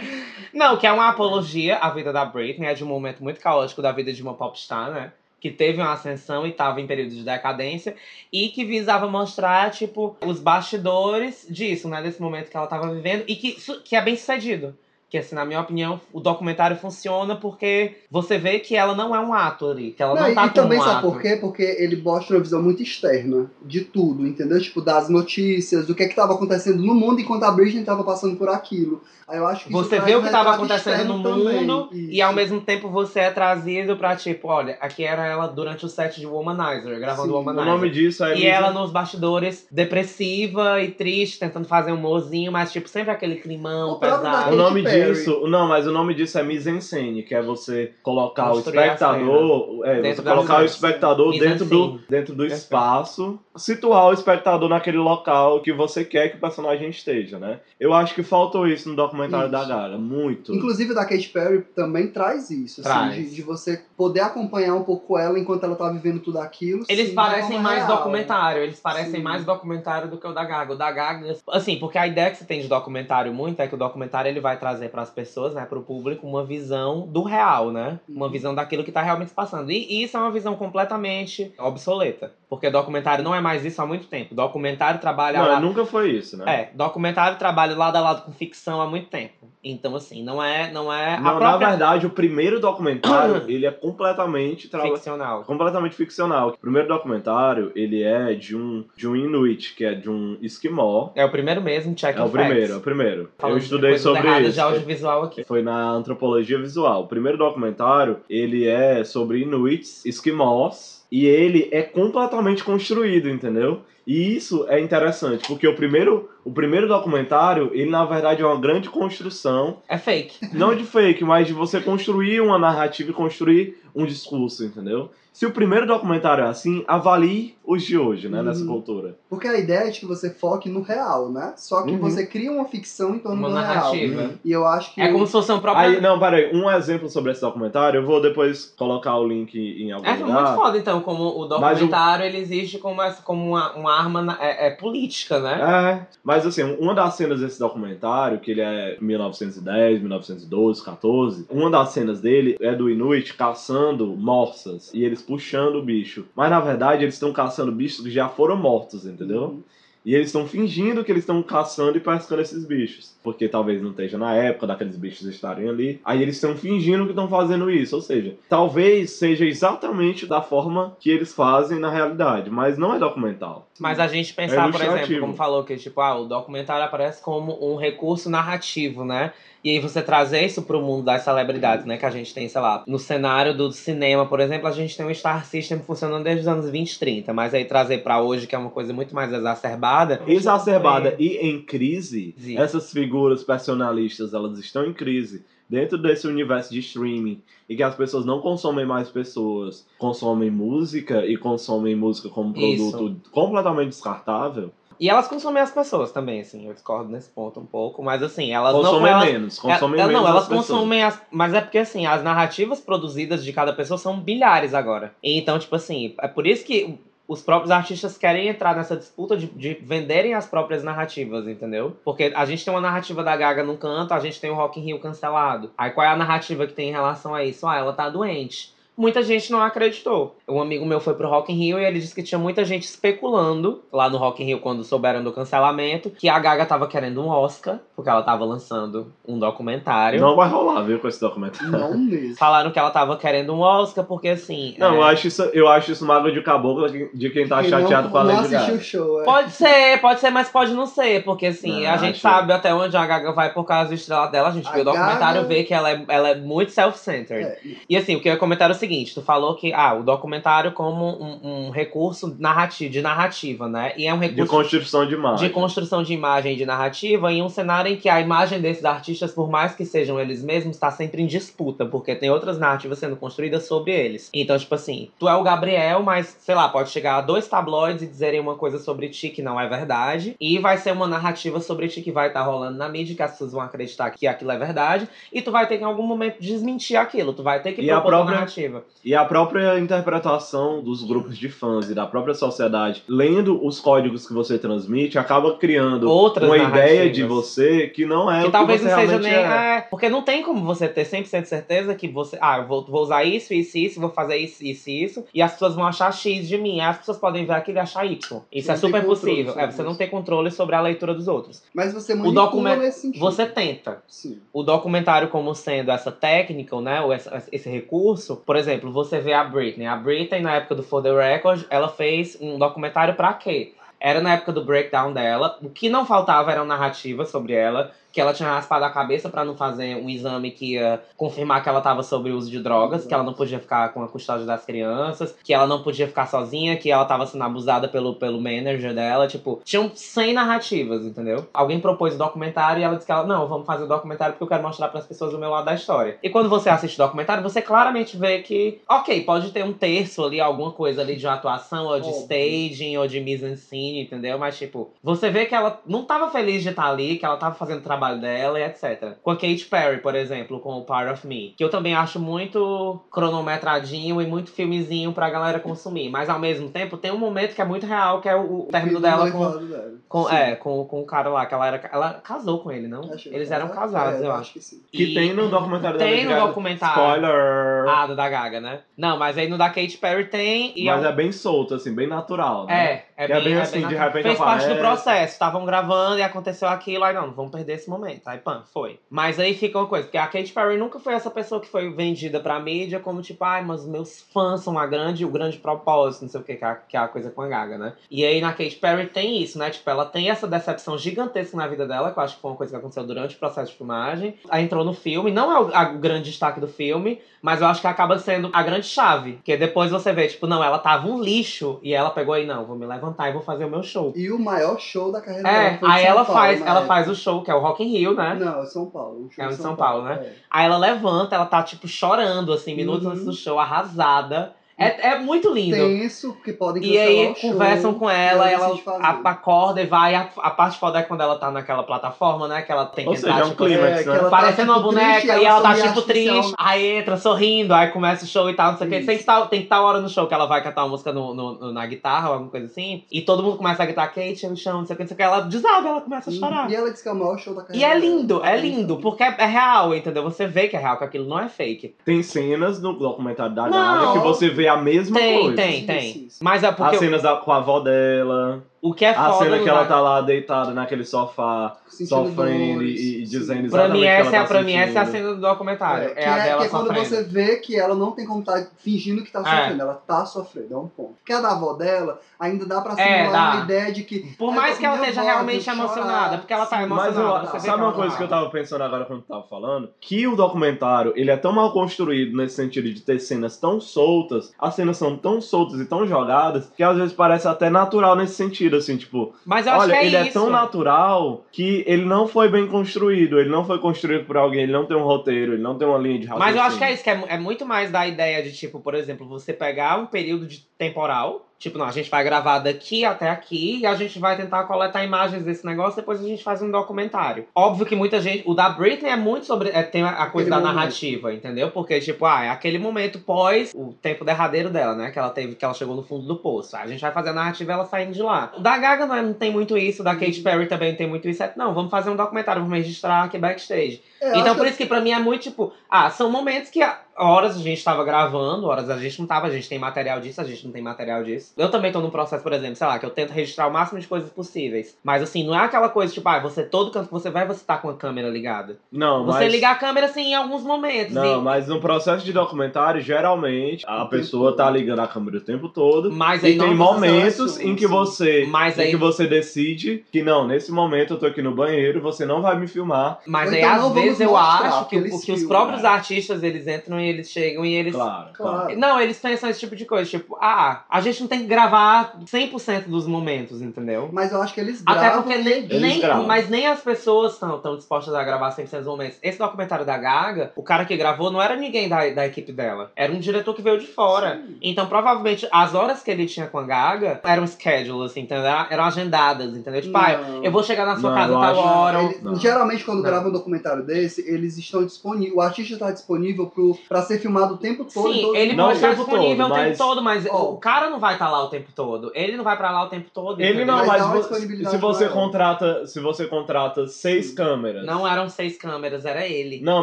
Não, 0.54 0.78
que 0.78 0.86
é 0.86 0.92
uma 0.92 1.10
apologia 1.10 1.76
à 1.76 1.90
vida 1.90 2.14
da 2.14 2.24
Britney, 2.24 2.66
é 2.66 2.72
de 2.72 2.82
um 2.82 2.86
momento 2.86 3.22
muito 3.22 3.38
caótico 3.40 3.82
da 3.82 3.92
vida 3.92 4.10
de 4.10 4.22
uma 4.22 4.32
popstar, 4.32 4.90
né? 4.90 5.12
Que 5.38 5.50
teve 5.50 5.78
uma 5.78 5.92
ascensão 5.92 6.46
e 6.46 6.50
estava 6.50 6.80
em 6.80 6.86
período 6.86 7.10
de 7.10 7.22
decadência, 7.22 7.94
e 8.32 8.48
que 8.48 8.64
visava 8.64 9.06
mostrar, 9.06 9.70
tipo, 9.70 10.16
os 10.24 10.40
bastidores 10.40 11.46
disso, 11.50 11.90
né? 11.90 12.00
Desse 12.00 12.22
momento 12.22 12.48
que 12.50 12.56
ela 12.56 12.64
estava 12.64 12.90
vivendo, 12.90 13.24
e 13.28 13.36
que, 13.36 13.52
que 13.84 13.94
é 13.94 14.00
bem 14.00 14.16
sucedido. 14.16 14.74
Que, 15.08 15.18
assim, 15.18 15.36
na 15.36 15.44
minha 15.44 15.60
opinião, 15.60 16.00
o 16.12 16.18
documentário 16.18 16.76
funciona 16.76 17.36
porque 17.36 17.98
você 18.10 18.38
vê 18.38 18.58
que 18.58 18.74
ela 18.74 18.92
não 18.94 19.14
é 19.14 19.20
um 19.20 19.32
ato 19.32 19.70
ali, 19.70 19.92
que 19.92 20.02
ela 20.02 20.14
não, 20.16 20.22
Não, 20.22 20.30
e- 20.30 20.34
tá 20.34 20.46
e 20.46 20.50
também 20.50 20.78
um 20.80 20.82
sabe 20.82 20.96
ato. 20.98 21.06
por 21.12 21.22
quê? 21.22 21.36
Porque 21.40 21.62
ele 21.62 21.96
mostra 22.02 22.34
uma 22.36 22.42
visão 22.42 22.60
muito 22.60 22.82
externa 22.82 23.48
de 23.64 23.82
tudo, 23.82 24.26
entendeu? 24.26 24.60
Tipo, 24.60 24.80
das 24.80 25.08
notícias, 25.08 25.86
do 25.86 25.94
que 25.94 26.02
é 26.02 26.08
que 26.08 26.16
tava 26.16 26.34
acontecendo 26.34 26.82
no 26.82 26.92
mundo 26.94 27.20
enquanto 27.20 27.44
a 27.44 27.52
Britney 27.52 27.84
tava 27.84 28.02
passando 28.02 28.36
por 28.36 28.48
aquilo. 28.48 29.00
Aí 29.28 29.38
eu 29.38 29.46
acho 29.46 29.64
que 29.64 29.70
isso 29.72 29.78
Você 29.82 29.98
vê 30.00 30.14
o 30.14 30.20
que 30.20 30.26
estava 30.26 30.50
retrato 30.52 30.64
acontecendo 30.72 31.14
no 31.14 31.22
também. 31.22 31.64
mundo 31.66 31.88
Isso. 31.92 32.10
e 32.12 32.22
ao 32.22 32.32
mesmo 32.32 32.60
tempo 32.60 32.88
você 32.88 33.20
é 33.20 33.30
trazido 33.30 33.96
pra 33.96 34.14
tipo, 34.14 34.46
olha, 34.48 34.76
aqui 34.80 35.02
era 35.04 35.24
ela 35.26 35.46
durante 35.48 35.84
o 35.84 35.88
set 35.88 36.20
de 36.20 36.26
Womanizer, 36.26 36.98
gravando 37.00 37.28
Sim. 37.28 37.32
O 37.34 37.36
Womanizer. 37.38 37.66
nome 37.66 37.90
disso 37.90 38.24
é 38.24 38.32
E 38.32 38.34
mise- 38.34 38.46
ela 38.46 38.70
nos 38.72 38.92
bastidores 38.92 39.66
depressiva 39.70 40.80
e 40.80 40.90
triste, 40.92 41.38
tentando 41.40 41.66
fazer 41.66 41.90
um 41.92 41.96
humorzinho, 41.96 42.52
mas 42.52 42.72
tipo, 42.72 42.88
sempre 42.88 43.10
aquele 43.10 43.36
climão 43.36 43.90
O 43.92 43.98
pesado. 43.98 44.52
O 44.52 44.56
nome 44.56 44.82
Perry. 44.84 44.95
Disso, 45.04 45.46
não, 45.46 45.68
mas 45.68 45.86
o 45.86 45.92
nome 45.92 46.14
disso 46.14 46.38
é 46.38 46.42
mise 46.42 46.70
en 46.70 46.80
scène, 46.80 47.22
que 47.22 47.34
é 47.34 47.42
você 47.42 47.92
colocar 48.02 48.50
Construir 48.50 48.78
o 48.78 48.82
espectador, 48.82 49.86
é, 49.86 50.00
Dentro 50.00 50.22
você 50.22 50.28
colocar 50.28 50.62
o 50.62 50.64
espectador 50.64 51.38
dentro 51.38 51.64
do, 51.64 52.00
dentro 52.08 52.34
do 52.34 52.42
Perfeito. 52.42 52.62
espaço, 52.62 53.38
situar 53.56 54.06
o 54.08 54.12
espectador 54.12 54.68
naquele 54.68 54.98
local 54.98 55.60
que 55.60 55.72
você 55.72 56.04
quer 56.04 56.28
que 56.28 56.36
o 56.36 56.40
personagem 56.40 56.88
esteja, 56.88 57.38
né? 57.38 57.60
Eu 57.78 57.92
acho 57.92 58.14
que 58.14 58.22
faltou 58.22 58.66
isso 58.66 58.88
no 58.88 58.96
documentário 58.96 59.46
Isso. 59.46 59.52
da 59.52 59.64
Gaga, 59.64 59.98
muito. 59.98 60.54
Inclusive, 60.54 60.92
o 60.92 60.94
da 60.94 61.04
Katy 61.04 61.28
Perry 61.28 61.62
também 61.74 62.08
traz 62.08 62.50
isso, 62.50 62.80
assim, 62.80 62.90
Traz. 62.90 63.14
de, 63.14 63.34
de 63.34 63.42
você 63.42 63.82
poder 63.96 64.20
acompanhar 64.20 64.74
um 64.74 64.82
pouco 64.82 65.18
ela 65.18 65.38
enquanto 65.38 65.64
ela 65.64 65.76
tá 65.76 65.90
vivendo 65.90 66.20
tudo 66.20 66.38
aquilo. 66.38 66.84
Eles 66.88 67.10
sim, 67.10 67.14
parecem 67.14 67.58
mais 67.58 67.84
real. 67.84 67.98
documentário, 67.98 68.62
eles 68.62 68.80
parecem 68.80 69.16
Sim. 69.16 69.22
mais 69.22 69.44
documentário 69.44 70.10
do 70.10 70.16
que 70.16 70.26
o 70.26 70.32
da 70.32 70.44
Gaga. 70.44 70.72
O 70.72 70.76
da 70.76 70.90
Gaga, 70.90 71.36
assim, 71.48 71.78
porque 71.78 71.98
a 71.98 72.06
ideia 72.06 72.30
que 72.30 72.38
você 72.38 72.44
tem 72.44 72.60
de 72.60 72.68
documentário 72.68 73.32
muito 73.32 73.60
é 73.60 73.66
que 73.66 73.74
o 73.74 73.78
documentário 73.78 74.28
ele 74.28 74.40
vai 74.40 74.58
trazer 74.58 74.85
para 74.88 75.02
as 75.02 75.10
pessoas, 75.10 75.54
né, 75.54 75.64
para 75.64 75.78
o 75.78 75.82
público, 75.82 76.26
uma 76.26 76.44
visão 76.44 77.06
do 77.06 77.22
real, 77.22 77.70
né? 77.72 77.98
Uma 78.08 78.26
Uhum. 78.26 78.32
visão 78.32 78.54
daquilo 78.54 78.84
que 78.84 78.92
tá 78.92 79.02
realmente 79.02 79.28
se 79.28 79.34
passando. 79.34 79.70
E, 79.70 80.02
isso 80.02 80.16
é 80.16 80.20
uma 80.20 80.30
visão 80.30 80.54
completamente 80.56 81.52
obsoleta, 81.58 82.32
porque 82.48 82.70
documentário 82.70 83.22
não 83.24 83.34
é 83.34 83.40
mais 83.40 83.64
isso 83.64 83.80
há 83.82 83.86
muito 83.86 84.06
tempo. 84.06 84.34
Documentário 84.34 85.00
trabalha 85.00 85.38
Não, 85.38 85.48
lá... 85.48 85.60
nunca 85.60 85.84
foi 85.84 86.10
isso, 86.12 86.36
né? 86.36 86.44
É, 86.46 86.70
documentário 86.76 87.38
trabalha 87.38 87.76
lado 87.76 87.96
a 87.96 88.00
lado 88.00 88.22
com 88.22 88.32
ficção 88.32 88.80
há 88.80 88.86
muito 88.86 89.08
tempo. 89.08 89.46
Então, 89.64 89.96
assim, 89.96 90.22
não 90.22 90.40
é, 90.42 90.70
não 90.70 90.92
é 90.92 91.18
Não, 91.18 91.30
a 91.30 91.36
própria 91.36 91.66
Na 91.66 91.70
verdade, 91.70 92.06
o 92.06 92.10
primeiro 92.10 92.60
documentário, 92.60 93.42
ele 93.50 93.66
é 93.66 93.70
completamente 93.72 94.68
traba- 94.68 94.94
ficcional. 94.94 95.42
completamente 95.44 95.96
ficcional. 95.96 96.50
O 96.50 96.58
primeiro 96.58 96.86
documentário, 96.88 97.72
ele 97.74 98.02
é 98.02 98.34
de 98.34 98.56
um 98.56 98.84
de 98.96 99.08
um 99.08 99.16
Inuit, 99.16 99.74
que 99.74 99.84
é 99.84 99.94
de 99.94 100.08
um 100.08 100.36
esquimó. 100.40 101.10
É 101.16 101.24
o 101.24 101.30
primeiro 101.30 101.60
mesmo, 101.60 101.94
check 101.94 102.16
É 102.16 102.22
o 102.22 102.28
primeiro, 102.28 102.74
é 102.74 102.76
o 102.76 102.80
primeiro. 102.80 103.30
Falando 103.38 103.56
Eu 103.56 103.58
de 103.58 103.64
estudei 103.64 103.98
sobre 103.98 104.28
isso. 104.42 104.52
de 104.52 104.60
audiovisual 104.76 105.24
aqui. 105.24 105.44
Foi 105.44 105.62
na 105.62 105.90
antropologia 105.90 106.58
visual. 106.58 107.02
O 107.02 107.06
primeiro 107.06 107.38
documentário, 107.38 108.18
ele 108.28 108.66
é 108.66 109.04
sobre 109.04 109.40
Inuits, 109.40 110.04
esquimós, 110.04 111.04
e 111.10 111.26
ele 111.26 111.68
é 111.72 111.82
completamente 111.82 112.64
construído, 112.64 113.28
entendeu? 113.28 113.82
E 114.06 114.36
isso 114.36 114.64
é 114.68 114.78
interessante, 114.80 115.48
porque 115.48 115.66
o 115.66 115.74
primeiro, 115.74 116.30
o 116.44 116.52
primeiro 116.52 116.86
documentário, 116.86 117.70
ele 117.72 117.90
na 117.90 118.04
verdade 118.04 118.40
é 118.40 118.46
uma 118.46 118.60
grande 118.60 118.88
construção, 118.88 119.78
É 119.88 119.98
fake. 119.98 120.38
não 120.56 120.74
de 120.76 120.84
fake, 120.84 121.24
mas 121.24 121.46
de 121.48 121.52
você 121.52 121.80
construir 121.80 122.40
uma 122.40 122.58
narrativa 122.58 123.10
e 123.10 123.14
construir 123.14 123.76
um 123.94 124.04
discurso, 124.06 124.64
entendeu? 124.64 125.10
Se 125.32 125.44
o 125.44 125.50
primeiro 125.50 125.86
documentário 125.86 126.44
é 126.44 126.46
assim, 126.48 126.82
avalie 126.88 127.56
os 127.62 127.82
de 127.82 127.98
hoje, 127.98 128.26
né, 128.26 128.42
nessa 128.42 128.60
Uhum. 128.62 128.68
cultura. 128.68 129.18
Porque 129.28 129.46
a 129.46 129.58
ideia 129.58 129.80
é 129.80 129.90
de 129.90 130.00
que 130.00 130.06
você 130.06 130.30
foque 130.30 130.70
no 130.70 130.80
real, 130.80 131.30
né? 131.30 131.52
Só 131.58 131.82
que 131.82 131.90
Uhum. 131.90 131.98
você 131.98 132.24
cria 132.26 132.50
uma 132.50 132.64
ficção 132.64 133.14
em 133.14 133.18
torno 133.18 133.36
Uma 133.38 133.48
do 133.50 133.54
narrativa. 133.54 134.14
real. 134.22 134.30
E 134.42 134.50
eu 134.52 134.66
acho 134.66 134.94
que. 134.94 135.00
É 135.02 135.12
como 135.12 135.26
se 135.26 135.32
fosse 135.32 135.52
um 135.52 135.58
próprio. 135.58 135.84
Aí, 135.84 136.00
não, 136.00 136.18
peraí, 136.18 136.54
um 136.56 136.70
exemplo 136.70 137.10
sobre 137.10 137.32
esse 137.32 137.42
documentário, 137.42 138.00
eu 138.00 138.06
vou 138.06 138.20
depois 138.22 138.64
colocar 138.78 139.16
o 139.18 139.26
link 139.28 139.54
em 139.58 139.92
algum 139.92 140.06
É 140.06 140.14
lugar. 140.14 140.42
muito 140.42 140.54
foda, 140.54 140.78
então, 140.78 141.00
como 141.02 141.24
o 141.24 141.46
Mas 141.60 141.76
o- 141.76 141.80
documentário 141.80 142.24
ele 142.24 142.38
existe 142.38 142.78
como, 142.78 143.02
essa- 143.02 143.20
como 143.22 143.46
uma, 143.50 143.74
uma 143.74 143.95
arma 143.98 144.36
é, 144.40 144.68
é 144.68 144.70
política, 144.70 145.40
né? 145.40 145.60
É, 145.60 146.06
mas 146.22 146.46
assim, 146.46 146.62
uma 146.62 146.94
das 146.94 147.14
cenas 147.14 147.40
desse 147.40 147.58
documentário, 147.58 148.40
que 148.40 148.50
ele 148.50 148.60
é 148.60 148.96
1910, 149.00 150.00
1912, 150.00 150.84
14, 150.84 151.46
uma 151.50 151.70
das 151.70 151.90
cenas 151.90 152.20
dele 152.20 152.56
é 152.60 152.74
do 152.74 152.90
Inuit 152.90 153.34
caçando 153.34 154.06
morsas 154.16 154.92
e 154.92 155.04
eles 155.04 155.22
puxando 155.22 155.76
o 155.76 155.82
bicho. 155.82 156.26
Mas 156.34 156.50
na 156.50 156.60
verdade 156.60 157.04
eles 157.04 157.14
estão 157.14 157.32
caçando 157.32 157.72
bichos 157.72 158.04
que 158.04 158.10
já 158.10 158.28
foram 158.28 158.56
mortos, 158.56 159.06
entendeu? 159.06 159.62
E 160.06 160.14
eles 160.14 160.28
estão 160.28 160.46
fingindo 160.46 161.02
que 161.02 161.10
eles 161.10 161.24
estão 161.24 161.42
caçando 161.42 161.98
e 161.98 162.00
pescando 162.00 162.40
esses 162.40 162.64
bichos. 162.64 163.16
Porque 163.24 163.48
talvez 163.48 163.82
não 163.82 163.90
esteja 163.90 164.16
na 164.16 164.32
época 164.36 164.68
daqueles 164.68 164.96
bichos 164.96 165.26
estarem 165.26 165.68
ali. 165.68 166.00
Aí 166.04 166.22
eles 166.22 166.36
estão 166.36 166.56
fingindo 166.56 167.02
que 167.06 167.10
estão 167.10 167.28
fazendo 167.28 167.68
isso. 167.68 167.96
Ou 167.96 168.00
seja, 168.00 168.36
talvez 168.48 169.10
seja 169.10 169.44
exatamente 169.44 170.24
da 170.24 170.40
forma 170.40 170.96
que 171.00 171.10
eles 171.10 171.34
fazem 171.34 171.80
na 171.80 171.90
realidade. 171.90 172.48
Mas 172.50 172.78
não 172.78 172.94
é 172.94 173.00
documental. 173.00 173.66
Mas 173.80 173.98
a 173.98 174.06
gente 174.06 174.32
pensar, 174.32 174.68
É 174.68 174.70
por 174.70 174.80
exemplo, 174.80 175.20
como 175.20 175.34
falou 175.34 175.64
que 175.64 175.76
tipo, 175.76 176.00
ah, 176.00 176.16
o 176.20 176.26
documentário 176.26 176.84
aparece 176.84 177.20
como 177.20 177.58
um 177.60 177.74
recurso 177.74 178.30
narrativo, 178.30 179.04
né? 179.04 179.32
E 179.64 179.70
aí 179.70 179.80
você 179.80 180.00
trazer 180.00 180.44
isso 180.44 180.62
pro 180.62 180.80
mundo 180.80 181.04
das 181.04 181.22
celebridades, 181.22 181.84
né? 181.84 181.96
Que 181.96 182.06
a 182.06 182.10
gente 182.10 182.32
tem, 182.32 182.48
sei 182.48 182.60
lá, 182.60 182.84
no 182.86 183.00
cenário 183.00 183.52
do 183.52 183.72
cinema, 183.72 184.24
por 184.24 184.38
exemplo, 184.38 184.68
a 184.68 184.70
gente 184.70 184.96
tem 184.96 185.04
o 185.04 185.12
Star 185.12 185.44
System 185.44 185.80
funcionando 185.80 186.22
desde 186.22 186.42
os 186.42 186.46
anos 186.46 186.70
20, 186.70 186.96
30. 186.96 187.32
Mas 187.32 187.52
aí 187.52 187.64
trazer 187.64 187.98
pra 188.04 188.20
hoje, 188.20 188.46
que 188.46 188.54
é 188.54 188.58
uma 188.58 188.70
coisa 188.70 188.92
muito 188.92 189.12
mais 189.12 189.32
exacerbada. 189.32 189.95
Exacerbada 190.26 191.14
e 191.18 191.36
em 191.38 191.60
crise, 191.62 192.34
Sim. 192.38 192.58
essas 192.58 192.90
figuras 192.92 193.42
personalistas 193.44 194.34
elas 194.34 194.58
estão 194.58 194.84
em 194.84 194.92
crise 194.92 195.44
dentro 195.68 195.98
desse 195.98 196.26
universo 196.28 196.72
de 196.72 196.78
streaming 196.80 197.42
e 197.68 197.74
que 197.76 197.82
as 197.82 197.94
pessoas 197.94 198.24
não 198.24 198.40
consomem 198.40 198.86
mais 198.86 199.08
pessoas, 199.08 199.86
consomem 199.98 200.50
música 200.50 201.26
e 201.26 201.36
consomem 201.36 201.96
música 201.96 202.28
como 202.28 202.56
Isso. 202.56 202.90
produto 202.92 203.30
completamente 203.30 203.88
descartável. 203.88 204.70
E 204.98 205.10
elas 205.10 205.28
consomem 205.28 205.62
as 205.62 205.70
pessoas 205.70 206.10
também, 206.10 206.40
assim, 206.40 206.66
eu 206.66 206.72
discordo 206.72 207.10
nesse 207.10 207.28
ponto 207.28 207.60
um 207.60 207.66
pouco, 207.66 208.02
mas 208.02 208.22
assim, 208.22 208.52
elas 208.52 208.72
consomem 208.72 209.00
não. 209.02 209.08
Elas, 209.08 209.24
menos, 209.32 209.58
consomem 209.58 210.00
ela- 210.00 210.08
menos. 210.08 210.22
Não, 210.22 210.30
elas 210.30 210.42
as 210.44 210.48
pessoas. 210.48 210.66
consomem 210.68 211.02
as. 211.02 211.20
Mas 211.30 211.52
é 211.52 211.60
porque 211.60 211.78
assim, 211.78 212.06
as 212.06 212.22
narrativas 212.24 212.80
produzidas 212.80 213.44
de 213.44 213.52
cada 213.52 213.74
pessoa 213.74 213.98
são 213.98 214.18
bilhares 214.18 214.72
agora. 214.72 215.14
Então, 215.22 215.58
tipo 215.58 215.76
assim, 215.76 216.14
é 216.18 216.28
por 216.28 216.46
isso 216.46 216.64
que 216.64 216.98
os 217.28 217.42
próprios 217.42 217.70
artistas 217.70 218.16
querem 218.16 218.48
entrar 218.48 218.76
nessa 218.76 218.96
disputa 218.96 219.36
de, 219.36 219.46
de 219.46 219.74
venderem 219.74 220.34
as 220.34 220.46
próprias 220.46 220.84
narrativas, 220.84 221.48
entendeu? 221.48 221.96
Porque 222.04 222.32
a 222.34 222.44
gente 222.44 222.64
tem 222.64 222.72
uma 222.72 222.80
narrativa 222.80 223.22
da 223.24 223.36
Gaga 223.36 223.64
num 223.64 223.76
canto, 223.76 224.14
a 224.14 224.20
gente 224.20 224.40
tem 224.40 224.50
o 224.50 224.54
Rock 224.54 224.78
in 224.78 224.84
Rio 224.84 225.00
cancelado. 225.00 225.70
Aí 225.76 225.90
qual 225.90 226.06
é 226.06 226.10
a 226.10 226.16
narrativa 226.16 226.66
que 226.66 226.72
tem 226.72 226.88
em 226.88 226.92
relação 226.92 227.34
a 227.34 227.44
isso? 227.44 227.66
Ah, 227.66 227.76
ela 227.76 227.92
tá 227.92 228.08
doente. 228.08 228.75
Muita 228.96 229.22
gente 229.22 229.52
não 229.52 229.62
acreditou. 229.62 230.36
Um 230.48 230.60
amigo 230.60 230.86
meu 230.86 231.00
foi 231.00 231.14
pro 231.14 231.28
Rock 231.28 231.52
in 231.52 231.56
Rio 231.56 231.78
e 231.78 231.84
ele 231.84 231.98
disse 232.00 232.14
que 232.14 232.22
tinha 232.22 232.38
muita 232.38 232.64
gente 232.64 232.84
especulando 232.84 233.82
lá 233.92 234.08
no 234.08 234.16
Rock 234.16 234.42
in 234.42 234.46
Rio 234.46 234.60
quando 234.60 234.82
souberam 234.84 235.22
do 235.22 235.32
cancelamento 235.32 236.10
que 236.10 236.28
a 236.28 236.38
Gaga 236.38 236.64
tava 236.66 236.86
querendo 236.86 237.22
um 237.22 237.28
Oscar 237.28 237.78
porque 237.94 238.08
ela 238.10 238.22
tava 238.22 238.44
lançando 238.44 239.12
um 239.26 239.38
documentário. 239.38 240.20
Não 240.20 240.36
vai 240.36 240.48
rolar, 240.48 240.82
viu, 240.82 240.98
com 240.98 241.08
esse 241.08 241.20
documentário. 241.20 241.70
Não 241.70 241.96
mesmo. 241.98 242.36
Falaram 242.36 242.70
que 242.70 242.78
ela 242.78 242.90
tava 242.90 243.16
querendo 243.16 243.52
um 243.54 243.60
Oscar 243.60 244.04
porque 244.04 244.28
assim. 244.28 244.74
Não, 244.78 244.94
é, 244.94 244.96
eu 244.96 245.02
acho 245.02 245.26
isso, 245.28 245.42
eu 245.52 245.68
acho 245.68 245.92
isso 245.92 246.04
mágoa 246.06 246.32
de 246.32 246.42
caboclo 246.42 246.88
de 246.88 247.30
quem 247.30 247.46
tá 247.46 247.62
chateado 247.62 248.04
não, 248.04 248.10
com 248.10 248.18
a 248.18 248.24
não 248.24 248.34
Lady 248.36 248.48
Gaga. 248.48 248.72
o 248.74 248.80
show, 248.80 249.20
é. 249.22 249.24
Pode 249.24 249.50
ser, 249.50 250.00
pode 250.00 250.20
ser, 250.20 250.30
mas 250.30 250.48
pode 250.48 250.72
não 250.72 250.86
ser, 250.86 251.22
porque 251.24 251.46
assim, 251.46 251.82
Não, 251.84 251.90
a 251.90 251.96
gente 251.96 252.12
acho- 252.12 252.20
sabe 252.20 252.52
até 252.52 252.74
onde 252.74 252.96
a 252.96 253.06
Gaga 253.06 253.32
vai 253.32 253.52
por 253.52 253.64
causa 253.64 253.88
do 253.88 253.94
estrela 253.94 254.26
dela, 254.28 254.48
a 254.48 254.52
gente 254.52 254.68
A 254.68 254.72
vê 254.72 254.80
o 254.80 254.84
documentário 254.84 255.42
Gaga- 255.42 255.48
vê 255.48 255.64
que 255.64 255.74
ela 255.74 255.90
é, 255.90 256.04
ela 256.08 256.28
é 256.30 256.34
muito 256.34 256.72
self-centered. 256.72 257.44
É. 257.44 257.58
E 257.88 257.96
assim, 257.96 258.16
o 258.16 258.20
que 258.20 258.28
eu 258.28 258.32
ia 258.32 258.38
comentar 258.38 258.68
é 258.70 258.72
o 258.72 258.74
seguinte, 258.76 258.85
tu 259.14 259.22
falou 259.22 259.54
que 259.54 259.72
ah, 259.72 259.94
o 259.94 260.02
documentário 260.02 260.72
como 260.72 261.04
um, 261.04 261.66
um 261.66 261.70
recurso 261.70 262.36
narrativo, 262.38 262.90
de 262.92 263.02
narrativa, 263.02 263.68
né? 263.68 263.92
E 263.96 264.06
é 264.06 264.14
um 264.14 264.18
De 264.18 264.26
recurso 264.28 264.50
construção 264.50 265.06
de 265.06 265.14
imagem. 265.14 265.48
de 265.48 265.52
construção 265.54 266.02
de 266.02 266.12
imagem 266.12 266.52
e 266.52 266.56
de 266.56 266.64
narrativa 266.66 267.32
em 267.32 267.42
um 267.42 267.48
cenário 267.48 267.92
em 267.92 267.96
que 267.96 268.08
a 268.08 268.20
imagem 268.20 268.60
desses 268.60 268.84
artistas, 268.84 269.32
por 269.32 269.48
mais 269.50 269.74
que 269.74 269.84
sejam 269.84 270.20
eles 270.20 270.42
mesmos, 270.42 270.76
está 270.76 270.90
sempre 270.90 271.22
em 271.22 271.26
disputa, 271.26 271.84
porque 271.86 272.14
tem 272.14 272.30
outras 272.30 272.58
narrativas 272.58 272.98
sendo 272.98 273.16
construídas 273.16 273.66
sobre 273.66 273.92
eles. 273.92 274.30
Então, 274.32 274.56
tipo 274.58 274.74
assim, 274.74 275.10
tu 275.18 275.28
é 275.28 275.34
o 275.34 275.42
Gabriel, 275.42 276.02
mas, 276.02 276.36
sei 276.40 276.54
lá, 276.54 276.68
pode 276.68 276.90
chegar 276.90 277.16
a 277.16 277.20
dois 277.20 277.48
tabloides 277.48 278.02
e 278.02 278.06
dizerem 278.06 278.40
uma 278.40 278.54
coisa 278.54 278.78
sobre 278.78 279.08
ti 279.08 279.30
que 279.30 279.42
não 279.42 279.58
é 279.60 279.68
verdade, 279.68 280.36
e 280.40 280.58
vai 280.58 280.76
ser 280.78 280.92
uma 280.92 281.06
narrativa 281.06 281.60
sobre 281.60 281.88
ti 281.88 282.02
que 282.02 282.12
vai 282.12 282.28
estar 282.28 282.42
rolando 282.42 282.76
na 282.78 282.88
mídia, 282.88 283.16
que 283.16 283.22
as 283.22 283.32
pessoas 283.32 283.52
vão 283.52 283.62
acreditar 283.62 284.10
que 284.10 284.26
aquilo 284.26 284.50
é 284.50 284.58
verdade, 284.58 285.08
e 285.32 285.42
tu 285.42 285.50
vai 285.50 285.66
ter 285.66 285.76
que 285.78 285.82
em 285.82 285.86
algum 285.86 286.02
momento 286.02 286.40
desmentir 286.40 286.96
aquilo, 286.96 287.32
tu 287.32 287.42
vai 287.42 287.60
ter 287.60 287.72
que 287.72 287.82
E 287.82 287.90
a 287.90 287.94
propor 288.00 288.10
tua 288.10 288.18
própria- 288.26 288.40
narrativa. 288.76 288.96
E 289.04 289.14
a 289.14 289.24
própria 289.24 289.78
interpretação 289.78 290.82
dos 290.82 291.02
grupos 291.04 291.36
de 291.38 291.48
fãs 291.48 291.88
e 291.90 291.94
da 291.94 292.06
própria 292.06 292.34
sociedade, 292.34 293.02
lendo 293.08 293.64
os 293.64 293.78
códigos 293.80 294.26
que 294.26 294.32
você 294.32 294.58
transmite, 294.58 295.18
acaba 295.18 295.56
criando 295.56 296.10
Outras 296.10 296.48
uma 296.48 296.56
ideia 296.56 297.10
de 297.10 297.22
você 297.24 297.88
que 297.88 298.04
não 298.04 298.30
é 298.30 298.42
que 298.42 298.48
o 298.48 298.50
talvez 298.50 298.80
que 298.80 298.86
você 298.88 298.92
não 298.94 299.00
seja 299.00 299.12
realmente 299.18 299.32
nem. 299.32 299.44
é. 299.44 299.76
É, 299.76 299.80
porque 299.82 300.08
não 300.08 300.22
tem 300.22 300.42
como 300.42 300.64
você 300.64 300.88
ter 300.88 301.04
100% 301.04 301.42
de 301.42 301.48
certeza 301.48 301.94
que 301.94 302.08
você. 302.08 302.36
Ah, 302.40 302.58
eu 302.58 302.66
vou, 302.66 302.84
vou 302.84 303.02
usar 303.02 303.24
isso, 303.24 303.52
isso, 303.54 303.76
isso, 303.78 304.00
vou 304.00 304.10
fazer 304.10 304.36
isso, 304.36 304.64
isso, 304.64 304.88
isso. 304.90 305.24
E 305.34 305.40
as 305.42 305.52
pessoas 305.52 305.74
vão 305.74 305.84
achar 305.86 306.12
X 306.12 306.48
de 306.48 306.56
mim. 306.58 306.80
Aí 306.80 306.86
As 306.88 306.98
pessoas 306.98 307.18
podem 307.18 307.44
ver 307.44 307.52
aquilo 307.54 307.78
e 307.78 307.80
achar 307.80 308.04
Y. 308.04 308.16
Isso 308.52 308.70
é 308.70 308.74
não 308.74 308.80
tem 308.80 308.90
super 308.90 309.04
possível. 309.04 309.54
É, 309.58 309.70
você 309.70 309.82
não 309.82 309.90
isso. 309.90 309.98
tem 309.98 310.08
controle 310.08 310.50
sobre 310.50 310.74
a 310.74 310.80
leitura 310.80 311.14
dos 311.14 311.28
outros. 311.28 311.62
Mas 311.74 311.92
você 311.92 312.14
manipula 312.14 312.44
documento- 312.46 312.80
nesse 312.80 313.00
sentido. 313.02 313.20
Você 313.20 313.46
tenta. 313.46 314.02
Sim. 314.08 314.38
O 314.52 314.62
documentário 314.62 315.28
como 315.28 315.54
sendo 315.54 315.90
essa 315.90 316.10
técnica, 316.10 316.80
né, 316.80 317.00
ou 317.00 317.12
essa- 317.12 317.42
esse 317.52 317.68
recurso, 317.68 318.36
por 318.44 318.56
exemplo, 318.56 318.65
você 318.92 319.20
vê 319.20 319.32
a 319.32 319.44
Britney. 319.44 319.86
A 319.86 319.96
Britney, 319.96 320.40
na 320.40 320.56
época 320.56 320.74
do 320.74 320.82
For 320.82 321.02
The 321.02 321.14
Record, 321.14 321.64
ela 321.70 321.88
fez 321.88 322.36
um 322.40 322.58
documentário 322.58 323.14
pra 323.14 323.32
quê? 323.32 323.74
Era 323.98 324.20
na 324.20 324.34
época 324.34 324.52
do 324.52 324.64
breakdown 324.64 325.12
dela. 325.12 325.58
O 325.62 325.70
que 325.70 325.88
não 325.88 326.04
faltava 326.04 326.52
eram 326.52 326.66
narrativas 326.66 327.30
sobre 327.30 327.54
ela. 327.54 327.92
Que 328.16 328.20
ela 328.22 328.32
tinha 328.32 328.48
raspado 328.48 328.82
a 328.82 328.88
cabeça 328.88 329.28
pra 329.28 329.44
não 329.44 329.54
fazer 329.54 329.94
um 329.96 330.08
exame 330.08 330.50
que 330.50 330.72
ia 330.72 331.02
confirmar 331.18 331.62
que 331.62 331.68
ela 331.68 331.82
tava 331.82 332.02
sobre 332.02 332.32
o 332.32 332.38
uso 332.38 332.50
de 332.50 332.58
drogas, 332.60 333.04
que 333.04 333.12
ela 333.12 333.22
não 333.22 333.34
podia 333.34 333.60
ficar 333.60 333.92
com 333.92 334.02
a 334.02 334.08
custódia 334.08 334.46
das 334.46 334.64
crianças, 334.64 335.36
que 335.44 335.52
ela 335.52 335.66
não 335.66 335.82
podia 335.82 336.06
ficar 336.06 336.26
sozinha, 336.26 336.78
que 336.78 336.90
ela 336.90 337.04
tava 337.04 337.26
sendo 337.26 337.44
abusada 337.44 337.88
pelo, 337.88 338.14
pelo 338.14 338.40
manager 338.40 338.94
dela. 338.94 339.28
Tipo, 339.28 339.60
tinham 339.62 339.90
100 339.94 340.32
narrativas, 340.32 341.04
entendeu? 341.04 341.46
Alguém 341.52 341.78
propôs 341.78 342.14
o 342.14 342.18
documentário 342.18 342.80
e 342.80 342.84
ela 342.84 342.94
disse 342.94 343.04
que 343.04 343.12
ela, 343.12 343.26
não, 343.26 343.46
vamos 343.46 343.66
fazer 343.66 343.84
o 343.84 343.86
documentário 343.86 344.32
porque 344.32 344.44
eu 344.44 344.48
quero 344.48 344.62
mostrar 344.62 344.88
pras 344.88 345.04
pessoas 345.04 345.34
o 345.34 345.38
meu 345.38 345.50
lado 345.50 345.66
da 345.66 345.74
história. 345.74 346.16
E 346.22 346.30
quando 346.30 346.48
você 346.48 346.70
assiste 346.70 346.94
o 346.94 347.04
documentário, 347.04 347.42
você 347.42 347.60
claramente 347.60 348.16
vê 348.16 348.38
que, 348.38 348.80
ok, 348.88 349.24
pode 349.24 349.50
ter 349.50 349.62
um 349.62 349.74
terço 349.74 350.24
ali, 350.24 350.40
alguma 350.40 350.72
coisa 350.72 351.02
ali 351.02 351.16
de 351.16 351.28
atuação, 351.28 351.84
ou 351.84 352.00
de 352.00 352.08
Óbvio. 352.08 352.22
staging, 352.22 352.96
ou 352.96 353.06
de 353.06 353.20
mise-en-scene, 353.20 354.04
entendeu? 354.04 354.38
Mas, 354.38 354.56
tipo, 354.56 354.90
você 355.04 355.28
vê 355.28 355.44
que 355.44 355.54
ela 355.54 355.82
não 355.86 356.02
tava 356.02 356.30
feliz 356.30 356.62
de 356.62 356.70
estar 356.70 356.88
ali, 356.88 357.18
que 357.18 357.26
ela 357.26 357.36
tava 357.36 357.54
fazendo 357.54 357.80
o 357.80 357.82
trabalho 358.06 358.20
dela 358.20 358.60
e 358.60 358.62
etc. 358.64 359.16
Com 359.22 359.30
a 359.30 359.34
Katy 359.36 359.64
Perry, 359.70 359.98
por 359.98 360.14
exemplo, 360.14 360.60
com 360.60 360.78
o 360.78 360.84
Part 360.84 361.10
of 361.12 361.26
Me, 361.26 361.54
que 361.56 361.64
eu 361.64 361.68
também 361.70 361.94
acho 361.94 362.18
muito 362.20 363.00
cronometradinho 363.10 364.20
e 364.20 364.26
muito 364.26 364.50
filmezinho 364.50 365.12
pra 365.12 365.30
galera 365.30 365.58
consumir. 365.58 366.08
Mas, 366.10 366.28
ao 366.28 366.38
mesmo 366.38 366.68
tempo, 366.68 366.96
tem 366.96 367.10
um 367.10 367.18
momento 367.18 367.54
que 367.54 367.60
é 367.60 367.64
muito 367.64 367.86
real, 367.86 368.20
que 368.20 368.28
é 368.28 368.36
o, 368.36 368.60
o 368.60 368.68
término 368.70 369.00
dela 369.00 369.30
com, 369.30 369.38
dela. 369.66 369.90
com, 370.08 370.30
é, 370.30 370.54
com, 370.56 370.84
com 370.84 371.00
o 371.00 371.06
cara 371.06 371.28
lá, 371.28 371.46
que 371.46 371.54
ela 371.54 371.66
era. 371.66 371.80
Ela 371.92 372.14
casou 372.14 372.60
com 372.60 372.70
ele, 372.72 372.86
não? 372.88 373.12
Acho 373.12 373.28
Eles 373.28 373.50
eram 373.50 373.68
casados, 373.68 374.20
É, 374.20 374.26
eu 374.26 374.32
acho. 374.32 374.52
que 374.52 374.60
sim. 374.60 374.80
Que 374.92 375.04
E- 375.10 375.14
tem 375.14 375.34
no 375.34 375.48
documentário 375.48 375.98
da 375.98 376.04
Tem 376.04 376.24
no 376.24 376.30
Gaga. 376.30 376.46
documentário. 376.46 377.02
Spoiler! 377.02 377.88
Ah, 377.88 378.06
do 378.06 378.16
da 378.16 378.28
Gaga, 378.28 378.60
né? 378.60 378.80
Não, 378.96 379.18
mas 379.18 379.36
aí 379.38 379.48
no 379.48 379.58
da 379.58 379.68
Katy 379.68 379.98
Perry 379.98 380.24
tem. 380.26 380.72
E 380.76 380.84
Mas 380.84 381.04
é, 381.04 381.08
é 381.08 381.12
bem 381.12 381.32
solto, 381.32 381.74
assim, 381.74 381.94
bem 381.94 382.06
natural. 382.06 382.66
né? 382.66 382.74
é, 382.92 383.04
é 383.16 383.26
Que 383.26 383.32
é 383.32 383.40
bem 383.40 383.54
assim, 383.56 383.78
de 383.78 383.84
natural. 383.84 384.04
repente 384.06 384.22
Fez 384.24 384.38
parte 384.38 384.66
do 384.66 384.72
aparece. 384.72 384.80
processo. 384.80 385.32
Estavam 385.32 385.64
gravando 385.64 386.18
e 386.18 386.22
aconteceu 386.22 386.68
aquilo. 386.68 387.04
Aí 387.04 387.14
não, 387.14 387.26
não 387.28 387.32
vamos 387.34 387.50
perder 387.52 387.74
esse 387.74 387.85
momento. 387.90 388.22
Aí, 388.26 388.38
pã, 388.38 388.62
foi. 388.72 388.98
Mas 389.10 389.38
aí 389.40 389.54
fica 389.54 389.78
uma 389.78 389.86
coisa, 389.86 390.04
porque 390.04 390.18
a 390.18 390.26
Katy 390.26 390.52
Perry 390.52 390.76
nunca 390.76 390.98
foi 390.98 391.14
essa 391.14 391.30
pessoa 391.30 391.60
que 391.60 391.68
foi 391.68 391.90
vendida 391.92 392.40
pra 392.40 392.58
mídia 392.60 393.00
como 393.00 393.22
tipo, 393.22 393.44
ai, 393.44 393.64
mas 393.64 393.84
meus 393.86 394.20
fãs 394.32 394.60
são 394.62 394.78
a 394.78 394.86
grande, 394.86 395.24
o 395.24 395.30
grande 395.30 395.58
propósito, 395.58 396.22
não 396.22 396.28
sei 396.28 396.40
o 396.40 396.44
que, 396.44 396.54
que 396.56 396.64
é, 396.64 396.68
a- 396.68 396.74
que 396.76 396.96
é 396.96 397.00
a 397.00 397.08
coisa 397.08 397.30
com 397.30 397.42
a 397.42 397.48
Gaga, 397.48 397.78
né? 397.78 397.92
E 398.10 398.24
aí 398.24 398.40
na 398.40 398.52
Katy 398.52 398.76
Perry 398.76 399.06
tem 399.06 399.42
isso, 399.42 399.58
né? 399.58 399.70
Tipo, 399.70 399.88
ela 399.90 400.04
tem 400.06 400.30
essa 400.30 400.46
decepção 400.46 400.96
gigantesca 400.98 401.56
na 401.56 401.66
vida 401.66 401.86
dela, 401.86 402.12
que 402.12 402.18
eu 402.18 402.22
acho 402.22 402.36
que 402.36 402.42
foi 402.42 402.50
uma 402.50 402.56
coisa 402.56 402.72
que 402.72 402.76
aconteceu 402.78 403.04
durante 403.04 403.36
o 403.36 403.38
processo 403.38 403.70
de 403.72 403.76
filmagem. 403.78 404.34
Aí 404.48 404.64
entrou 404.64 404.84
no 404.84 404.92
filme, 404.94 405.30
não 405.30 405.50
é 405.52 405.60
o, 405.60 405.74
a- 405.74 405.92
o 405.92 405.98
grande 405.98 406.30
destaque 406.30 406.60
do 406.60 406.68
filme, 406.68 407.20
mas 407.46 407.60
eu 407.60 407.68
acho 407.68 407.80
que 407.80 407.86
acaba 407.86 408.18
sendo 408.18 408.50
a 408.52 408.60
grande 408.60 408.86
chave. 408.88 409.34
Porque 409.34 409.56
depois 409.56 409.88
você 409.92 410.12
vê, 410.12 410.26
tipo, 410.26 410.48
não, 410.48 410.64
ela 410.64 410.80
tava 410.80 411.06
um 411.06 411.22
lixo 411.22 411.78
e 411.80 411.94
ela 411.94 412.10
pegou 412.10 412.34
aí, 412.34 412.44
não, 412.44 412.64
vou 412.66 412.74
me 412.76 412.84
levantar 412.84 413.28
e 413.28 413.32
vou 413.32 413.40
fazer 413.40 413.64
o 413.66 413.70
meu 413.70 413.84
show. 413.84 414.12
E 414.16 414.32
o 414.32 414.38
maior 414.38 414.80
show 414.80 415.12
da 415.12 415.20
carreira 415.20 415.48
É, 415.48 415.52
dela 415.52 415.78
foi 415.78 415.88
em 415.88 415.92
aí 415.92 416.00
São 416.02 416.10
ela 416.10 416.24
Paulo, 416.24 416.40
faz, 416.40 416.60
na 416.60 416.66
ela 416.66 416.78
época. 416.80 416.94
faz 416.94 417.08
o 417.08 417.14
show, 417.14 417.42
que 417.44 417.50
é 417.52 417.54
o 417.54 417.60
Rock 417.60 417.84
in 417.84 417.86
Rio, 417.96 418.14
né? 418.14 418.34
Não, 418.34 418.62
é 418.62 418.66
São 418.66 418.86
Paulo. 418.86 419.30
É 419.38 419.46
em 419.46 419.52
São 419.52 419.76
Paulo, 419.76 420.02
né? 420.04 420.14
é. 420.24 420.32
Aí 420.50 420.66
ela 420.66 420.76
levanta, 420.76 421.36
ela 421.36 421.46
tá, 421.46 421.62
tipo, 421.62 421.86
chorando, 421.86 422.52
assim, 422.52 422.74
minutos 422.74 423.04
Uhum. 423.06 423.12
antes 423.12 423.24
do 423.24 423.32
show, 423.32 423.60
arrasada. 423.60 424.52
É, 424.78 425.08
é 425.12 425.18
muito 425.18 425.50
lindo. 425.54 425.74
Tenso, 425.74 426.36
que 426.44 426.52
podem 426.52 426.84
E 426.84 426.98
aí 426.98 427.30
o 427.32 427.34
show, 427.34 427.52
conversam 427.52 427.94
com 427.94 428.10
ela, 428.10 428.50
e 428.50 428.52
ela 428.54 428.66
decide 428.66 428.82
fazer. 428.82 429.02
a- 429.02 429.20
acorda 429.30 429.80
e 429.80 429.86
vai. 429.86 430.14
A, 430.14 430.28
a 430.36 430.50
parte 430.50 430.78
foda 430.78 430.98
é 430.98 431.02
quando 431.02 431.22
ela 431.22 431.38
tá 431.38 431.50
naquela 431.50 431.82
plataforma, 431.82 432.46
né? 432.46 432.60
Que 432.60 432.70
ela 432.72 432.84
tem 432.84 433.04
que 433.04 433.08
Ou 433.10 433.16
entrar, 433.16 433.32
seja, 433.32 433.42
é 433.42 433.46
um 433.46 433.50
tipo, 433.52 433.64
clímax, 433.64 434.00
É, 434.00 434.02
que 434.02 434.08
né? 434.10 434.14
ela 434.18 434.24
tá, 434.30 434.36
Parecendo 434.36 434.72
uma 434.72 434.78
tipo, 434.78 434.88
boneca 434.90 435.20
triste, 435.20 435.26
e 435.38 435.44
ela 435.46 435.60
tá 435.62 435.74
tipo 435.74 436.02
triste, 436.02 436.54
aí 436.58 436.86
entra 436.98 437.16
sorrindo, 437.16 437.72
aí 437.72 437.88
começa 437.88 438.24
o 438.24 438.28
show 438.28 438.50
e 438.50 438.54
tal, 438.54 438.72
não 438.72 438.78
sei 438.78 438.86
o 438.86 438.90
que. 438.90 438.96
Isso. 438.98 439.06
Tem 439.06 439.16
que 439.18 439.24
tal, 439.24 439.46
tem 439.46 439.62
tal 439.64 439.84
hora 439.84 440.00
no 440.00 440.10
show 440.10 440.26
que 440.26 440.34
ela 440.34 440.44
vai 440.46 440.62
cantar 440.62 440.82
uma 440.84 440.90
música 440.90 441.10
no, 441.10 441.32
no- 441.32 441.54
no- 441.54 441.72
na 441.72 441.86
guitarra 441.86 442.28
ou 442.28 442.32
alguma 442.34 442.50
coisa 442.50 442.66
assim, 442.66 443.02
e 443.10 443.22
todo 443.22 443.42
mundo 443.42 443.56
começa 443.56 443.82
a 443.82 443.86
gritar 443.86 444.08
Kate, 444.08 444.44
eu 444.44 444.50
me 444.50 444.56
chamo, 444.58 444.80
não 444.80 444.86
sei 444.86 444.92
o 444.92 444.96
que, 444.98 445.02
não 445.04 445.08
sei 445.08 445.14
o 445.14 445.16
que. 445.16 445.22
Ela 445.22 445.40
desaba, 445.40 445.88
ela 445.88 446.00
começa 446.02 446.28
a 446.28 446.32
chorar. 446.34 446.70
E 446.70 446.74
ela 446.74 446.90
disse 446.90 447.02
que 447.02 447.08
é 447.08 447.12
o 447.12 447.16
maior 447.16 447.38
show 447.38 447.54
da 447.54 447.62
E 447.62 447.64
carreira 447.64 447.86
é 447.86 447.94
dela. 448.00 448.04
lindo, 448.04 448.44
é 448.44 448.56
lindo, 448.58 448.96
porque 448.98 449.22
é, 449.22 449.34
é 449.38 449.46
real, 449.46 449.94
entendeu? 449.94 450.22
Você 450.22 450.46
vê 450.46 450.68
que 450.68 450.76
é 450.76 450.78
real, 450.78 450.98
que 450.98 451.04
aquilo 451.04 451.26
não 451.26 451.38
é 451.38 451.48
fake. 451.48 451.94
Tem 452.04 452.22
cenas 452.22 452.78
no 452.82 452.92
documentário 452.92 453.54
da. 453.54 453.66
Gaga 453.68 454.12
que 454.12 454.18
você 454.18 454.50
vê 454.50 454.65
a 454.68 454.76
mesma 454.76 455.18
Tem, 455.18 455.40
coisa. 455.40 455.56
tem, 455.56 455.86
tem. 455.86 456.26
isso. 456.26 456.38
Mas 456.42 456.62
é 456.64 456.70
porque 456.72 456.94
As 456.96 457.00
cenas 457.00 457.22
da- 457.22 457.36
com 457.36 457.52
a 457.52 457.56
avó 457.56 457.80
dela, 457.80 458.62
o 458.82 458.92
que 458.94 459.04
é 459.04 459.10
a 459.10 459.14
foda 459.32 459.44
cena 459.44 459.56
no 459.56 459.62
que 459.64 459.68
ela 459.68 459.84
tá 459.86 460.00
lá 460.00 460.20
deitada 460.20 460.72
naquele 460.72 461.04
sofá, 461.04 461.76
Sentindo 461.88 462.08
sofrendo 462.08 462.74
dores, 462.74 463.00
e, 463.00 463.22
e 463.22 463.24
dizendo 463.24 463.70
Pra 463.70 463.86
exatamente 463.86 463.92
mim, 463.92 463.98
o 463.98 464.02
que 464.02 464.06
essa, 464.06 464.28
ela 464.28 464.36
é, 464.36 464.40
tá 464.40 464.46
pra 464.46 464.62
mim, 464.62 464.72
essa 464.74 464.98
é 464.98 465.02
a 465.02 465.06
cena 465.06 465.34
do 465.34 465.40
documentário. 465.40 466.08
É, 466.08 466.10
É, 466.10 466.14
que 466.14 466.20
a 466.24 466.36
é, 466.36 466.42
dela 466.44 466.60
que 466.60 466.66
é 466.66 466.68
quando 466.68 466.86
sofrendo. 466.88 467.08
você 467.08 467.22
vê 467.24 467.56
que 467.56 467.78
ela 467.78 467.94
não 467.94 468.12
tem 468.12 468.26
como 468.26 468.40
estar 468.40 468.66
fingindo 468.78 469.22
que 469.24 469.30
tá 469.32 469.40
É. 469.40 469.42
sofrendo, 469.44 469.82
ela 469.82 469.94
tá 469.94 470.26
sofrendo, 470.26 470.74
é 470.74 470.76
um 470.76 470.88
ponto. 470.88 471.14
Porque 471.14 471.32
a 471.32 471.40
da 471.40 471.52
avó 471.52 471.72
dela 471.72 472.20
ainda 472.38 472.66
dá 472.66 472.80
pra 472.82 472.92
É, 473.00 473.22
simular 473.24 473.50
dá. 473.50 473.56
uma 473.56 473.64
ideia 473.64 473.92
de 473.92 474.02
que. 474.02 474.20
Por 474.36 474.50
"Ai, 474.50 474.56
mais 474.56 474.78
que 474.78 474.84
ela 474.86 474.96
esteja 474.96 475.22
realmente 475.22 475.68
emocionada, 475.70 476.02
chorar." 476.24 476.38
porque 476.38 476.52
ela 476.52 476.66
tá 476.66 476.82
emocionada. 476.82 477.40
Mas 477.52 477.54
eu- 477.54 477.60
sabe 477.60 477.82
uma 477.82 477.92
coisa 477.92 478.10
tá 478.12 478.16
que 478.18 478.22
eu 478.24 478.28
tava 478.28 478.50
pensando 478.50 478.84
agora 478.84 479.04
quando 479.06 479.22
tu 479.22 479.28
tava 479.28 479.42
falando? 479.44 479.88
Que 480.00 480.26
o 480.26 480.36
documentário, 480.36 481.12
ele 481.16 481.30
é 481.30 481.36
tão 481.36 481.52
mal 481.52 481.72
construído 481.72 482.36
nesse 482.36 482.56
sentido 482.56 482.92
de 482.92 483.00
ter 483.00 483.18
cenas 483.20 483.56
tão 483.56 483.80
soltas, 483.80 484.52
as 484.58 484.74
cenas 484.74 484.96
são 484.96 485.16
tão 485.16 485.40
soltas 485.40 485.80
e 485.80 485.86
tão 485.86 486.06
jogadas, 486.06 486.70
que 486.76 486.82
às 486.82 486.96
vezes 486.96 487.12
parece 487.12 487.48
até 487.48 487.70
natural 487.70 488.14
nesse 488.16 488.34
sentido, 488.34 488.65
assim, 488.74 488.96
tipo, 488.96 489.34
Mas 489.44 489.66
eu 489.66 489.74
acho 489.74 489.82
olha, 489.82 489.92
que 489.92 489.98
é 489.98 490.06
ele 490.06 490.16
isso. 490.16 490.28
é 490.28 490.32
tão 490.32 490.50
natural 490.50 491.44
que 491.52 491.84
ele 491.86 492.04
não 492.04 492.26
foi 492.26 492.48
bem 492.48 492.66
construído, 492.66 493.38
ele 493.38 493.50
não 493.50 493.64
foi 493.64 493.78
construído 493.78 494.24
por 494.24 494.36
alguém, 494.36 494.62
ele 494.62 494.72
não 494.72 494.86
tem 494.86 494.96
um 494.96 495.04
roteiro, 495.04 495.52
ele 495.52 495.62
não 495.62 495.76
tem 495.78 495.86
uma 495.86 495.98
linha 495.98 496.18
de 496.18 496.26
raciocínio. 496.26 496.38
Mas 496.38 496.56
eu 496.56 496.62
acho 496.62 496.78
que 496.78 496.84
é 496.84 496.92
isso, 496.92 497.04
que 497.04 497.10
é, 497.10 497.24
é 497.28 497.38
muito 497.38 497.64
mais 497.64 497.90
da 497.90 498.06
ideia 498.06 498.42
de, 498.42 498.52
tipo, 498.52 498.80
por 498.80 498.94
exemplo, 498.94 499.28
você 499.28 499.52
pegar 499.52 499.98
um 499.98 500.06
período 500.06 500.46
de 500.46 500.66
temporal. 500.78 501.45
Tipo, 501.58 501.78
não, 501.78 501.86
a 501.86 501.90
gente 501.90 502.10
vai 502.10 502.22
gravar 502.22 502.58
daqui 502.58 503.02
até 503.04 503.30
aqui 503.30 503.78
e 503.80 503.86
a 503.86 503.94
gente 503.94 504.18
vai 504.18 504.36
tentar 504.36 504.64
coletar 504.64 505.02
imagens 505.04 505.42
desse 505.42 505.64
negócio, 505.64 505.96
depois 505.96 506.20
a 506.20 506.28
gente 506.28 506.44
faz 506.44 506.60
um 506.60 506.70
documentário. 506.70 507.46
Óbvio 507.54 507.86
que 507.86 507.96
muita 507.96 508.20
gente. 508.20 508.42
O 508.46 508.52
da 508.54 508.68
Britney 508.68 509.10
é 509.10 509.16
muito 509.16 509.46
sobre. 509.46 509.70
é, 509.70 509.82
tem 509.82 510.02
a 510.02 510.12
coisa 510.26 510.26
Aquele 510.26 510.50
da 510.50 510.56
momento. 510.58 510.74
narrativa, 510.74 511.32
entendeu? 511.32 511.70
Porque, 511.70 511.98
tipo, 512.00 512.26
ah, 512.26 512.44
é 512.44 512.50
aquele 512.50 512.78
momento 512.78 513.18
pós 513.20 513.72
o 513.74 513.94
tempo 514.02 514.22
derradeiro 514.24 514.68
dela, 514.68 514.94
né? 514.94 515.10
Que 515.10 515.18
ela 515.18 515.30
teve, 515.30 515.54
que 515.54 515.64
ela 515.64 515.72
chegou 515.72 515.96
no 515.96 516.02
fundo 516.02 516.26
do 516.26 516.36
poço. 516.36 516.76
A 516.76 516.86
gente 516.86 517.00
vai 517.00 517.10
fazer 517.12 517.30
a 517.30 517.32
narrativa 517.32 517.72
ela 517.72 517.86
saindo 517.86 518.12
de 518.12 518.22
lá. 518.22 518.52
O 518.56 518.60
da 518.60 518.76
Gaga 518.76 519.06
não, 519.06 519.14
é- 519.14 519.22
não 519.22 519.32
tem 519.34 519.50
muito 519.50 519.78
isso, 519.78 520.02
o 520.02 520.04
da 520.04 520.14
Katy 520.14 520.42
Perry 520.42 520.66
também 520.66 520.90
não 520.90 520.98
tem 520.98 521.08
muito 521.08 521.26
isso. 521.28 521.42
É, 521.42 521.52
não, 521.56 521.72
vamos 521.72 521.90
fazer 521.90 522.10
um 522.10 522.16
documentário, 522.16 522.60
vamos 522.62 522.76
registrar 522.76 523.24
aqui 523.24 523.38
backstage. 523.38 524.02
É, 524.20 524.38
Então, 524.38 524.54
por 524.54 524.64
que- 524.64 524.68
isso 524.70 524.78
que 524.78 524.86
pra 524.86 525.00
mim 525.00 525.12
é 525.12 525.18
muito 525.18 525.42
tipo, 525.42 525.72
ah, 525.88 526.10
são 526.10 526.30
momentos 526.30 526.68
que 526.70 526.82
horas 527.18 527.56
a 527.56 527.60
gente 527.60 527.82
tava 527.82 528.04
gravando, 528.04 528.66
horas 528.66 528.88
a 528.90 528.98
gente 528.98 529.18
não 529.20 529.26
tava, 529.26 529.46
a 529.46 529.50
gente 529.50 529.68
tem 529.68 529.78
material 529.78 530.20
disso, 530.20 530.40
a 530.40 530.44
gente 530.44 530.64
não 530.66 530.72
tem 530.72 530.82
material 530.82 531.22
disso. 531.24 531.52
Eu 531.56 531.70
também 531.70 531.92
tô 531.92 532.00
num 532.00 532.10
processo, 532.10 532.42
por 532.42 532.52
exemplo, 532.52 532.76
sei 532.76 532.86
lá, 532.86 532.98
que 532.98 533.06
eu 533.06 533.10
tento 533.10 533.30
registrar 533.32 533.66
o 533.66 533.72
máximo 533.72 533.98
de 534.00 534.06
coisas 534.06 534.30
possíveis. 534.30 534.96
Mas 535.02 535.22
assim, 535.22 535.44
não 535.46 535.54
é 535.54 535.58
aquela 535.64 535.88
coisa 535.88 536.12
tipo, 536.12 536.28
ah, 536.28 536.38
você 536.40 536.62
todo 536.62 536.90
canto 536.90 537.06
que 537.06 537.12
você 537.12 537.30
vai, 537.30 537.46
você 537.46 537.64
tá 537.64 537.76
com 537.78 537.88
a 537.88 537.94
câmera 537.94 538.28
ligada. 538.28 538.76
Não, 538.90 539.24
Você 539.26 539.40
mas... 539.44 539.52
ligar 539.52 539.72
a 539.72 539.78
câmera 539.78 540.06
assim 540.06 540.22
em 540.30 540.34
alguns 540.34 540.62
momentos. 540.62 541.14
Não, 541.14 541.40
e- 541.40 541.42
mas 541.42 541.68
no 541.68 541.80
processo 541.80 542.24
de 542.24 542.32
documentário, 542.32 543.00
geralmente, 543.00 543.84
a 543.86 543.96
O 543.96 543.98
tempo 543.98 544.10
pessoa 544.10 544.56
tá 544.56 544.70
ligando 544.70 545.00
a 545.00 545.08
câmera 545.08 545.38
o 545.38 545.40
tempo 545.40 545.68
todo. 545.68 546.10
Mas 546.12 546.42
aí 546.44 546.54
E 546.54 546.58
tem 546.58 546.68
você 546.68 546.74
momentos 546.76 547.60
em 547.60 547.74
que 547.74 547.86
você, 547.86 548.46
Mas 548.48 548.78
em 548.78 548.82
aí- 548.82 548.90
que 548.90 548.96
você 548.96 549.26
decide 549.26 550.04
que 550.12 550.22
não, 550.22 550.46
nesse 550.46 550.70
momento 550.72 551.14
eu 551.14 551.18
tô 551.18 551.26
aqui 551.26 551.42
no 551.42 551.54
banheiro, 551.54 552.00
você 552.00 552.24
não 552.24 552.42
vai 552.42 552.58
me 552.58 552.66
filmar. 552.66 553.18
Mas 553.26 553.50
Ou 553.50 553.56
aí 553.56 553.62
então 553.62 553.86
às 553.88 553.92
vezes 553.94 554.20
eu 554.20 554.36
acho 554.36 554.88
que, 554.88 554.96
eles 554.96 555.24
que 555.24 555.32
os 555.32 555.44
próprios 555.44 555.82
né? 555.82 555.88
artistas 555.88 556.42
eles 556.42 556.66
entram 556.66 556.98
e 557.06 557.10
eles 557.10 557.30
chegam 557.30 557.64
e 557.64 557.72
eles. 557.74 557.94
Claro, 557.94 558.28
Claro. 558.34 558.78
Não, 558.78 559.00
eles 559.00 559.18
pensam 559.18 559.48
esse 559.48 559.60
tipo 559.60 559.74
de 559.76 559.84
coisa, 559.84 560.08
tipo, 560.10 560.36
ah, 560.40 560.84
a 560.90 561.00
gente 561.00 561.20
não 561.20 561.28
tem 561.28 561.40
que 561.40 561.46
gravar 561.46 562.18
100% 562.24 562.88
dos 562.88 563.06
momentos, 563.06 563.62
entendeu? 563.62 564.08
Mas 564.12 564.32
eu 564.32 564.42
acho 564.42 564.52
que 564.54 564.60
eles 564.60 564.82
Até 564.84 565.00
gravam 565.00 565.22
porque 565.22 565.38
e 565.38 565.42
nem, 565.44 565.68
nem- 565.80 566.00
gravam. 566.00 566.26
mas 566.26 566.48
nem 566.48 566.66
as 566.66 566.80
pessoas 566.80 567.34
estão 567.34 567.58
tão 567.60 567.76
dispostas 567.76 568.14
a 568.14 568.22
gravar 568.24 568.50
100% 568.50 568.78
dos 568.78 568.86
momentos. 568.86 569.18
Esse 569.22 569.38
documentário 569.38 569.84
da 569.84 569.96
Gaga, 569.96 570.52
o 570.56 570.62
cara 570.62 570.84
que 570.84 570.96
gravou 570.96 571.30
não 571.30 571.40
era 571.40 571.56
ninguém 571.56 571.88
da, 571.88 572.08
da 572.10 572.26
equipe 572.26 572.52
dela. 572.52 572.90
Era 572.96 573.12
um 573.12 573.18
diretor 573.18 573.54
que 573.54 573.62
veio 573.62 573.78
de 573.78 573.86
fora. 573.86 574.36
Sim. 574.46 574.56
Então, 574.62 574.86
provavelmente, 574.86 575.46
as 575.52 575.74
horas 575.74 576.02
que 576.02 576.10
ele 576.10 576.26
tinha 576.26 576.46
com 576.46 576.58
a 576.58 576.64
Gaga 576.64 577.20
eram 577.24 577.46
schedule, 577.46 578.04
assim, 578.06 578.20
entendeu? 578.20 578.44
Eram- 578.46 578.66
Eram 578.70 578.84
agendadas, 578.84 579.56
entendeu? 579.56 579.80
Tipo, 579.82 579.96
ah, 579.96 580.40
eu 580.42 580.50
vou 580.52 580.62
chegar 580.62 580.84
na 580.86 580.96
sua 580.98 581.10
Não, 581.10 581.16
casa 581.16 581.32
eu 581.32 581.40
tal 581.40 581.50
acho- 581.50 581.60
hora. 581.60 582.02
Ele- 582.02 582.36
geralmente, 582.36 582.84
quando 582.84 582.98
Não. 582.98 583.04
grava 583.04 583.28
um 583.28 583.32
documentário 583.32 583.82
desse, 583.84 584.20
eles 584.28 584.56
estão 584.58 584.84
disponíveis. 584.84 585.34
O 585.34 585.40
artista 585.40 585.74
está 585.74 585.90
disponível 585.90 586.46
pro, 586.46 586.76
pra 586.88 586.95
ser 587.02 587.18
filmado 587.18 587.54
o 587.54 587.56
tempo 587.56 587.84
todo. 587.84 588.12
Sim, 588.12 588.20
todos 588.22 588.38
ele 588.38 588.50
os 588.52 588.56
Não 588.56 588.64
pode 588.66 588.76
estar 588.76 588.94
disponível 588.94 589.36
todo, 589.36 589.52
o 589.52 589.54
tempo 589.54 589.68
mas- 589.68 589.78
todo, 589.78 590.02
mas 590.02 590.26
Ó. 590.30 590.52
o 590.52 590.56
cara 590.58 590.90
não 590.90 590.98
vai 590.98 591.12
estar 591.14 591.30
lá 591.30 591.44
o 591.44 591.48
tempo 591.48 591.70
todo. 591.74 592.10
Ele 592.14 592.36
não 592.36 592.44
vai 592.44 592.56
pra 592.56 592.70
lá 592.70 592.84
o 592.84 592.88
tempo 592.88 593.08
todo. 593.12 593.40
Ele 593.40 593.48
entendeu? 593.50 593.66
não, 593.66 593.86
Mas 593.86 594.02
mas 594.06 594.26
se 594.70 594.76
você 594.78 595.04
maior. 595.06 595.14
contrata, 595.14 595.86
se 595.86 596.00
você 596.00 596.26
contrata 596.26 596.86
seis 596.86 597.32
câmeras. 597.32 597.84
Não 597.86 598.06
eram 598.06 598.28
seis 598.28 598.56
câmeras, 598.58 599.04
era 599.04 599.26
ele. 599.26 599.60
Não, 599.62 599.82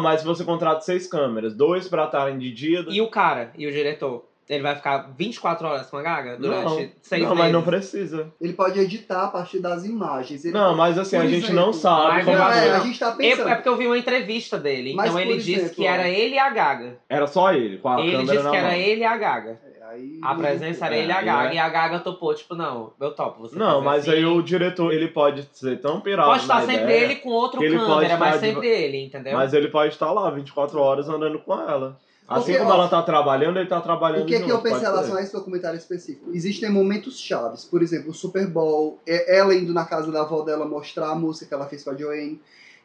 mas 0.00 0.20
se 0.20 0.26
você 0.26 0.44
contrata 0.44 0.80
seis 0.82 1.06
câmeras, 1.06 1.54
dois 1.54 1.88
pra 1.88 2.04
estarem 2.04 2.38
de 2.38 2.52
dia, 2.52 2.84
E 2.88 3.00
o 3.00 3.08
cara, 3.08 3.50
e 3.56 3.66
o 3.66 3.72
diretor? 3.72 4.24
Ele 4.48 4.62
vai 4.62 4.74
ficar 4.76 5.10
24 5.16 5.66
horas 5.66 5.86
com 5.88 5.96
a 5.96 6.02
Gaga 6.02 6.36
durante 6.36 6.64
não, 6.64 6.88
seis 7.00 7.22
não, 7.22 7.30
meses? 7.30 7.38
mas 7.44 7.52
não 7.52 7.62
precisa. 7.62 8.28
Ele 8.38 8.52
pode 8.52 8.78
editar 8.78 9.24
a 9.24 9.28
partir 9.28 9.58
das 9.58 9.86
imagens. 9.86 10.44
Ele- 10.44 10.52
Não, 10.52 10.76
mas 10.76 10.98
assim, 10.98 11.16
Por 11.16 11.24
a 11.24 11.28
gente 11.28 11.44
exemplo, 11.44 11.54
não 11.56 11.72
sabe 11.72 12.08
mas 12.12 12.24
como 12.26 12.36
Não, 12.36 12.50
é, 12.50 12.70
a 12.72 12.78
gente 12.80 12.98
tá 12.98 13.06
Eu- 13.10 13.16
pensando. 13.16 13.48
é 13.48 13.54
porque 13.54 13.68
eu 13.70 13.76
vi 13.76 13.86
uma 13.86 13.96
entrevista 13.96 14.58
dele. 14.58 14.92
Mas, 14.94 15.08
então 15.10 15.20
ele 15.20 15.30
por 15.30 15.38
disse 15.38 15.52
exemplo, 15.60 15.74
que 15.76 15.86
era 15.86 16.06
ele 16.08 16.34
e 16.34 16.38
a 16.38 16.50
Gaga. 16.50 16.98
Era 17.08 17.26
só 17.26 17.52
ele, 17.54 17.78
com 17.78 17.88
a 17.88 18.00
ele 18.00 18.10
câmera 18.12 18.32
disse 18.32 18.44
na 18.44 18.50
que 18.50 18.56
era 18.56 18.68
mão. 18.68 18.76
ele 18.76 19.00
e 19.00 19.04
a 19.04 19.16
Gaga. 19.16 19.50
É, 19.64 19.84
aí 19.86 20.18
A 20.22 20.34
presença 20.34 20.86
era 20.86 20.94
É, 20.94 20.98
ele 20.98 21.08
e 21.08 21.12
a 21.12 21.22
Gaga. 21.22 21.48
é- 21.50 21.54
E 21.54 21.58
a 21.58 21.68
Gaga 21.70 21.98
topou, 22.00 22.34
tipo, 22.34 22.54
não, 22.54 22.92
eu 23.00 23.14
topo. 23.14 23.40
Você 23.42 23.56
Não, 23.58 23.80
mas 23.80 24.02
assim. 24.06 24.18
aí 24.18 24.26
o 24.26 24.42
diretor, 24.42 24.92
ele 24.92 25.08
pode 25.08 25.48
ser 25.52 25.80
tão 25.80 26.00
pirado 26.00 26.28
Pode 26.28 26.42
estar 26.42 26.60
sempre 26.62 26.82
ideia, 26.82 27.04
ele 27.04 27.16
com 27.16 27.30
outro 27.30 27.60
câmera, 27.60 27.78
mas 28.18 28.34
estar 28.34 28.46
de- 28.46 28.52
sempre 28.54 28.68
ele, 28.68 29.04
entendeu? 29.06 29.32
Mas 29.38 29.54
ele 29.54 29.68
pode 29.68 29.94
estar 29.94 30.10
lá 30.12 30.28
24 30.30 30.78
horas 30.80 31.08
andando 31.08 31.38
com 31.38 31.54
ela. 31.58 31.96
Assim 32.26 32.52
Porque, 32.52 32.58
como 32.58 32.72
ela 32.72 32.88
tá 32.88 33.02
trabalhando, 33.02 33.58
ele 33.58 33.68
tá 33.68 33.80
trabalhando 33.82 34.22
O 34.22 34.26
que, 34.26 34.34
é 34.34 34.38
que 34.38 34.44
eu 34.44 34.56
junto, 34.56 34.62
penso 34.62 34.78
em 34.78 34.80
relação 34.80 35.16
a 35.16 35.20
esse 35.22 35.32
documentário 35.32 35.76
específico? 35.76 36.30
Existem 36.32 36.70
momentos 36.70 37.18
chaves, 37.20 37.66
por 37.66 37.82
exemplo, 37.82 38.10
o 38.10 38.14
Super 38.14 38.46
Bowl, 38.46 38.98
é- 39.06 39.36
ela 39.38 39.54
indo 39.54 39.74
na 39.74 39.84
casa 39.84 40.10
da 40.10 40.22
avó 40.22 40.40
dela 40.40 40.66
mostrar 40.66 41.10
a 41.10 41.14
música 41.14 41.46
que 41.46 41.54
ela 41.54 41.66
fez 41.66 41.84
com 41.84 41.90
a 41.90 41.94
Joanne. 41.94 42.40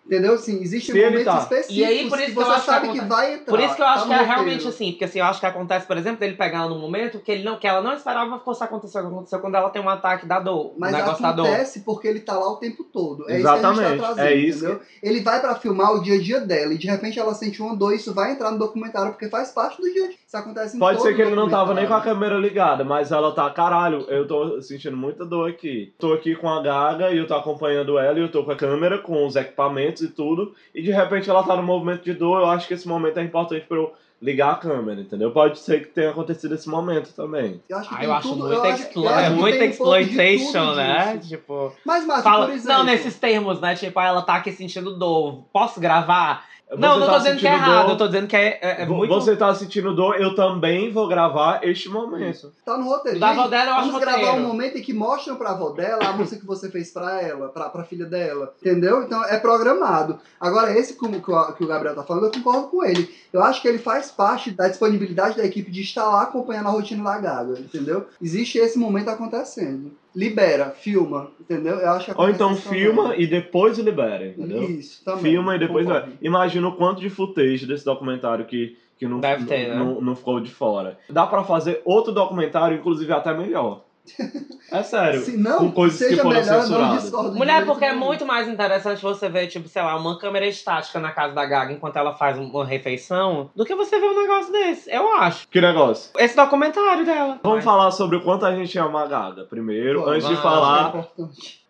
Entendeu? 0.10 0.34
Assim, 0.34 0.60
existem 0.60 0.96
Se 0.96 1.04
momentos 1.06 1.26
tá. 1.26 1.38
específicos 1.38 1.78
E 1.78 1.86
aí, 1.86 2.10
por 2.10 2.18
isso 2.18 2.28
que 2.30 2.34
que 2.34 2.40
eu 2.40 2.44
você 2.46 2.52
acho 2.52 2.60
que 2.62 2.66
sabe 2.66 2.80
que, 2.90 2.98
acontece- 2.98 3.08
vai 3.10 3.34
entrar. 3.36 3.46
Por 3.46 3.60
isso 3.60 3.76
que 3.76 3.82
eu 3.82 3.86
acho 3.86 4.02
tá 4.02 4.08
que 4.08 4.14
é 4.14 4.26
realmente 4.26 4.68
assim, 4.68 4.92
porque 4.92 5.06
assim, 5.06 5.20
eu 5.20 5.26
acho 5.26 5.40
que 5.40 5.46
acontece, 5.46 5.86
por 5.86 5.98
exemplo, 5.98 6.20
dele 6.20 6.34
pegar 6.34 6.58
ela 6.60 6.70
num 6.70 6.80
momento 6.80 7.20
que, 7.20 7.32
ele 7.32 7.44
não, 7.44 7.58
que 7.60 7.68
ela 7.68 7.80
não 7.82 7.94
esperava 7.94 8.40
que 8.40 8.44
fosse 8.44 8.64
acontecer 8.64 8.98
o 8.98 9.02
que 9.02 9.08
aconteceu 9.08 9.40
quando 9.40 9.54
ela 9.54 9.70
tem 9.70 9.80
um 9.82 9.88
ataque 9.90 10.26
da 10.26 10.40
dor, 10.40 10.74
Mas 10.80 10.92
o 10.94 10.98
negócio 10.98 11.22
da 11.22 11.32
dor. 11.32 11.46
acontece 11.46 11.82
porque 11.82 12.08
ele 12.08 12.22
tá 12.22 12.34
lá 12.34 12.52
o 12.52 12.56
tempo 12.56 12.84
todo. 12.84 13.30
É 13.30 13.38
isso 13.40 13.48
que 13.48 13.58
Exatamente, 13.58 13.80
a 13.86 13.90
gente 13.90 14.00
tá 14.00 14.06
trazendo, 14.08 14.28
é 14.28 14.36
isso 14.36 14.66
entendeu? 14.66 14.82
Ele 15.04 15.22
vai 15.22 15.40
pra 15.42 15.54
filmar 15.56 15.94
o 15.94 16.02
dia 16.02 16.16
a 16.16 16.20
dia 16.22 16.40
dela 16.42 16.74
e 16.74 16.78
de 16.80 16.88
repente 16.88 17.20
ela 17.20 17.34
sente 17.36 17.62
uma 17.62 17.76
dor 17.76 17.94
e 17.94 17.98
isso 17.98 18.12
vai 18.12 18.32
entrar 18.32 18.50
no 18.50 18.58
documentário 18.58 19.12
porque 19.12 19.30
faz 19.30 19.52
parte 19.52 19.80
do 19.80 19.92
dia 19.94 20.06
a 20.06 20.08
dia. 20.08 20.16
Isso 20.26 20.38
acontece 20.38 20.76
em 20.76 20.80
Pode 20.80 20.98
todo 20.98 21.08
ser 21.08 21.16
que 21.16 21.22
ele 21.22 21.36
não 21.36 21.48
tava 21.50 21.74
nem 21.76 21.86
com 21.88 21.94
a 21.94 22.02
câmera 22.02 22.36
ligada, 22.38 22.84
mas 22.84 23.12
ela 23.12 23.32
tá, 23.32 23.48
caralho, 23.52 24.06
eu 24.10 24.28
tô 24.28 24.60
sentindo 24.62 24.98
muita 24.98 25.24
dor 25.24 25.50
aqui. 25.50 25.94
Tô 26.00 26.14
aqui 26.14 26.36
com 26.36 26.50
a 26.50 26.62
Gaga 26.64 27.12
e 27.12 27.18
eu 27.20 27.28
tô 27.28 27.36
acompanhando 27.36 27.98
ela 28.00 28.18
e 28.18 28.22
eu 28.24 28.32
tô 28.32 28.44
com 28.44 28.52
a 28.52 28.56
câmera, 28.56 28.98
com 28.98 29.28
os 29.28 29.36
equipamentos 29.36 29.99
e 30.02 30.08
tudo. 30.10 30.54
E 30.74 30.82
de 30.82 30.92
repente 30.92 31.30
ela 31.30 31.44
tá 31.44 31.56
no 31.56 31.64
movimento 31.64 32.04
de 32.04 32.14
dor, 32.14 32.42
eu 32.42 32.48
acho 32.48 32.68
que 32.68 32.74
esse 32.74 32.88
momento 32.88 33.18
é 33.20 33.24
importante 33.24 33.66
pra 33.66 33.78
eu 33.78 33.94
ligar 34.22 34.52
a 34.52 34.56
câmera, 34.56 35.00
entendeu? 35.00 35.32
Pode 35.32 35.60
ser 35.60 35.80
que 35.82 35.94
tenha 35.94 36.10
acontecido 36.12 36.54
esse 36.54 36.68
momento 36.68 37.14
também. 37.14 37.62
Eu 37.70 37.78
acho 37.78 37.90
Ah, 37.96 38.04
eu 38.04 38.14
acho 38.14 38.28
tudo, 38.30 38.48
muito, 38.48 38.54
eu 38.66 38.66
explo- 38.74 39.08
acho 39.08 39.20
é 39.26 39.30
um 39.30 39.44
de 39.44 39.64
exploitation, 39.66 40.74
né? 40.76 41.16
disso. 41.18 41.30
Tipo, 41.30 41.74
Mas, 41.86 42.06
Márcio, 42.06 42.24
fala, 42.24 42.46
por 42.48 42.54
exemplo... 42.56 42.78
não 42.80 42.84
nesses 42.86 43.18
termos, 43.18 43.62
né? 43.62 43.76
Tipo, 43.76 43.98
ah, 44.00 44.06
ela 44.06 44.22
tá 44.22 44.36
aqui 44.36 44.52
sentindo 44.52 44.98
dor, 44.98 45.46
posso 45.54 45.80
gravar? 45.80 46.46
Não, 46.78 46.94
Você 46.94 47.00
não 47.00 47.06
tá 47.08 47.14
tô 47.14 47.18
dizendo 47.20 47.40
que 47.40 47.48
é 47.48 47.54
errado, 47.54 47.82
dor, 47.84 47.90
eu 47.92 47.98
tô 47.98 48.08
dizendo 48.08 48.28
que 48.28 48.36
é, 48.36 48.60
é, 48.62 48.82
é 48.84 48.86
muito... 48.86 49.14
Você 49.14 49.36
tá 49.36 49.54
sentindo 49.56 49.96
dor, 49.96 50.22
eu 50.22 50.36
também 50.36 50.92
vou 50.92 51.08
gravar 51.08 51.62
este 51.64 51.90
momento. 51.90 52.52
Tá 52.64 52.78
no 52.78 52.86
roteiro. 52.86 53.20
Da 53.20 53.30
Gente, 53.30 53.40
avó 53.40 53.48
dela 53.50 53.72
eu 53.72 53.76
acho 53.76 53.86
Vamos 53.88 54.02
gravar 54.02 54.18
um 54.18 54.26
roteiro. 54.26 54.48
momento 54.48 54.78
em 54.78 54.82
que 54.82 54.94
mostram 54.94 55.36
pra 55.36 55.50
avó 55.52 55.70
dela 55.72 56.06
a 56.10 56.14
música 56.14 56.40
que 56.40 56.46
você 56.46 56.70
fez 56.70 56.92
pra 56.92 57.22
ela, 57.22 57.50
pra, 57.50 57.70
pra 57.70 57.84
filha 57.84 58.06
dela. 58.06 58.54
Entendeu? 58.62 59.02
Então 59.04 59.24
é 59.26 59.40
programado. 59.40 60.20
Agora, 60.40 60.72
esse 60.78 60.94
que 60.98 61.06
o, 61.06 61.10
que 61.22 61.32
o- 61.32 61.54
que 61.54 61.64
o 61.64 61.68
Gabriel 61.68 61.96
tá 61.96 62.04
falando, 62.04 62.26
eu 62.26 62.32
concordo 62.32 62.68
com 62.68 62.84
ele. 62.84 63.10
Eu 63.34 63.44
acho 63.44 63.62
que 63.62 63.68
ele 63.68 63.80
faz 63.80 64.12
parte 64.12 64.52
da 64.52 64.68
disponibilidade 64.68 65.38
da 65.38 65.46
equipe 65.46 65.72
de 65.72 65.82
estar 65.82 66.06
lá 66.08 66.22
acompanhando 66.24 66.68
a 66.68 66.72
rotina 66.72 67.04
da 67.04 67.18
Gaga, 67.18 67.60
entendeu? 67.60 68.06
Existe 68.22 68.58
esse 68.60 68.78
momento 68.78 69.10
acontecendo. 69.10 69.92
Libera, 70.16 70.72
filma, 70.72 71.30
entendeu? 71.40 71.76
Eu 71.76 71.92
acho 71.92 72.14
que 72.14 72.20
Ou 72.20 72.30
então 72.30 72.56
também. 72.56 72.80
filma 72.80 73.16
e 73.16 73.28
depois 73.28 73.78
libera, 73.78 74.28
entendeu? 74.28 74.64
Isso, 74.64 75.04
também. 75.06 75.32
Filma 75.32 75.56
e 75.56 75.60
depois 75.60 75.86
libera. 75.86 76.10
Imagina 76.22 76.68
o 76.68 76.76
quanto 76.76 77.00
de 77.00 77.10
footage 77.10 77.66
desse 77.68 77.86
documentário 77.86 78.46
que, 78.46 78.76
que 78.98 79.08
não, 79.08 79.20
Deve 79.20 79.46
ter, 79.46 79.70
não, 79.70 79.76
né? 79.76 79.94
não, 79.94 80.02
não 80.02 80.16
ficou 80.16 80.40
de 80.40 80.50
fora. 80.50 80.98
Dá 81.10 81.28
pra 81.28 81.44
fazer 81.44 81.82
outro 81.86 82.12
documentário, 82.12 82.78
inclusive 82.78 83.12
até 83.14 83.34
melhor. 83.34 83.86
É 84.72 84.84
sério. 84.84 85.22
Se 85.22 85.36
não, 85.36 85.58
com 85.58 85.72
coisas 85.72 85.98
seja 85.98 86.18
que 86.18 86.22
foram 86.22 86.40
melhor, 86.40 86.64
eu 86.64 86.70
não 86.70 86.98
discordo 86.98 87.36
Mulher, 87.36 87.66
porque 87.66 87.86
é 87.86 87.94
muito 87.94 88.24
mais 88.24 88.48
interessante 88.48 89.02
você 89.02 89.28
ver, 89.28 89.48
tipo, 89.48 89.68
sei 89.68 89.82
lá, 89.82 89.96
uma 89.96 90.20
câmera 90.20 90.46
estática 90.46 91.00
na 91.00 91.12
casa 91.12 91.34
da 91.34 91.44
Gaga 91.44 91.74
enquanto 91.74 91.96
ela 91.98 92.14
faz 92.14 92.38
uma 92.38 92.64
refeição, 92.64 93.50
do 93.56 93.66
que 93.66 93.74
você 93.74 94.00
ver 94.00 94.06
um 94.06 94.22
negócio 94.22 94.52
desse, 94.52 94.92
eu 94.92 95.12
acho. 95.16 95.48
Que 95.48 95.60
negócio. 95.60 96.12
Esse 96.20 96.36
documentário 96.36 97.04
dela. 97.04 97.40
Vamos 97.42 97.58
Mas- 97.58 97.66
falar 97.66 97.90
sobre 97.90 98.18
o 98.18 98.22
quanto 98.22 98.46
a 98.46 98.54
gente 98.56 98.78
ama 98.78 99.04
a 99.06 99.08
Gaga. 99.08 99.46
Primeiro, 99.46 100.02
Vamos, 100.02 100.16
antes 100.18 100.28
de 100.28 100.36
vamos. 100.36 100.44
Falar, 100.44 101.08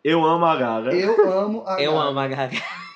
eu 0.04 0.26
amo 0.26 0.46
a 0.46 0.56
Gaga. 0.58 0.92
Eu 0.94 1.32
amo 1.32 1.64
a 1.66 1.80
Eu 1.82 1.94
Gaga. 1.94 2.04
amo 2.10 2.20
a 2.20 2.28
Gaga. 2.28 2.58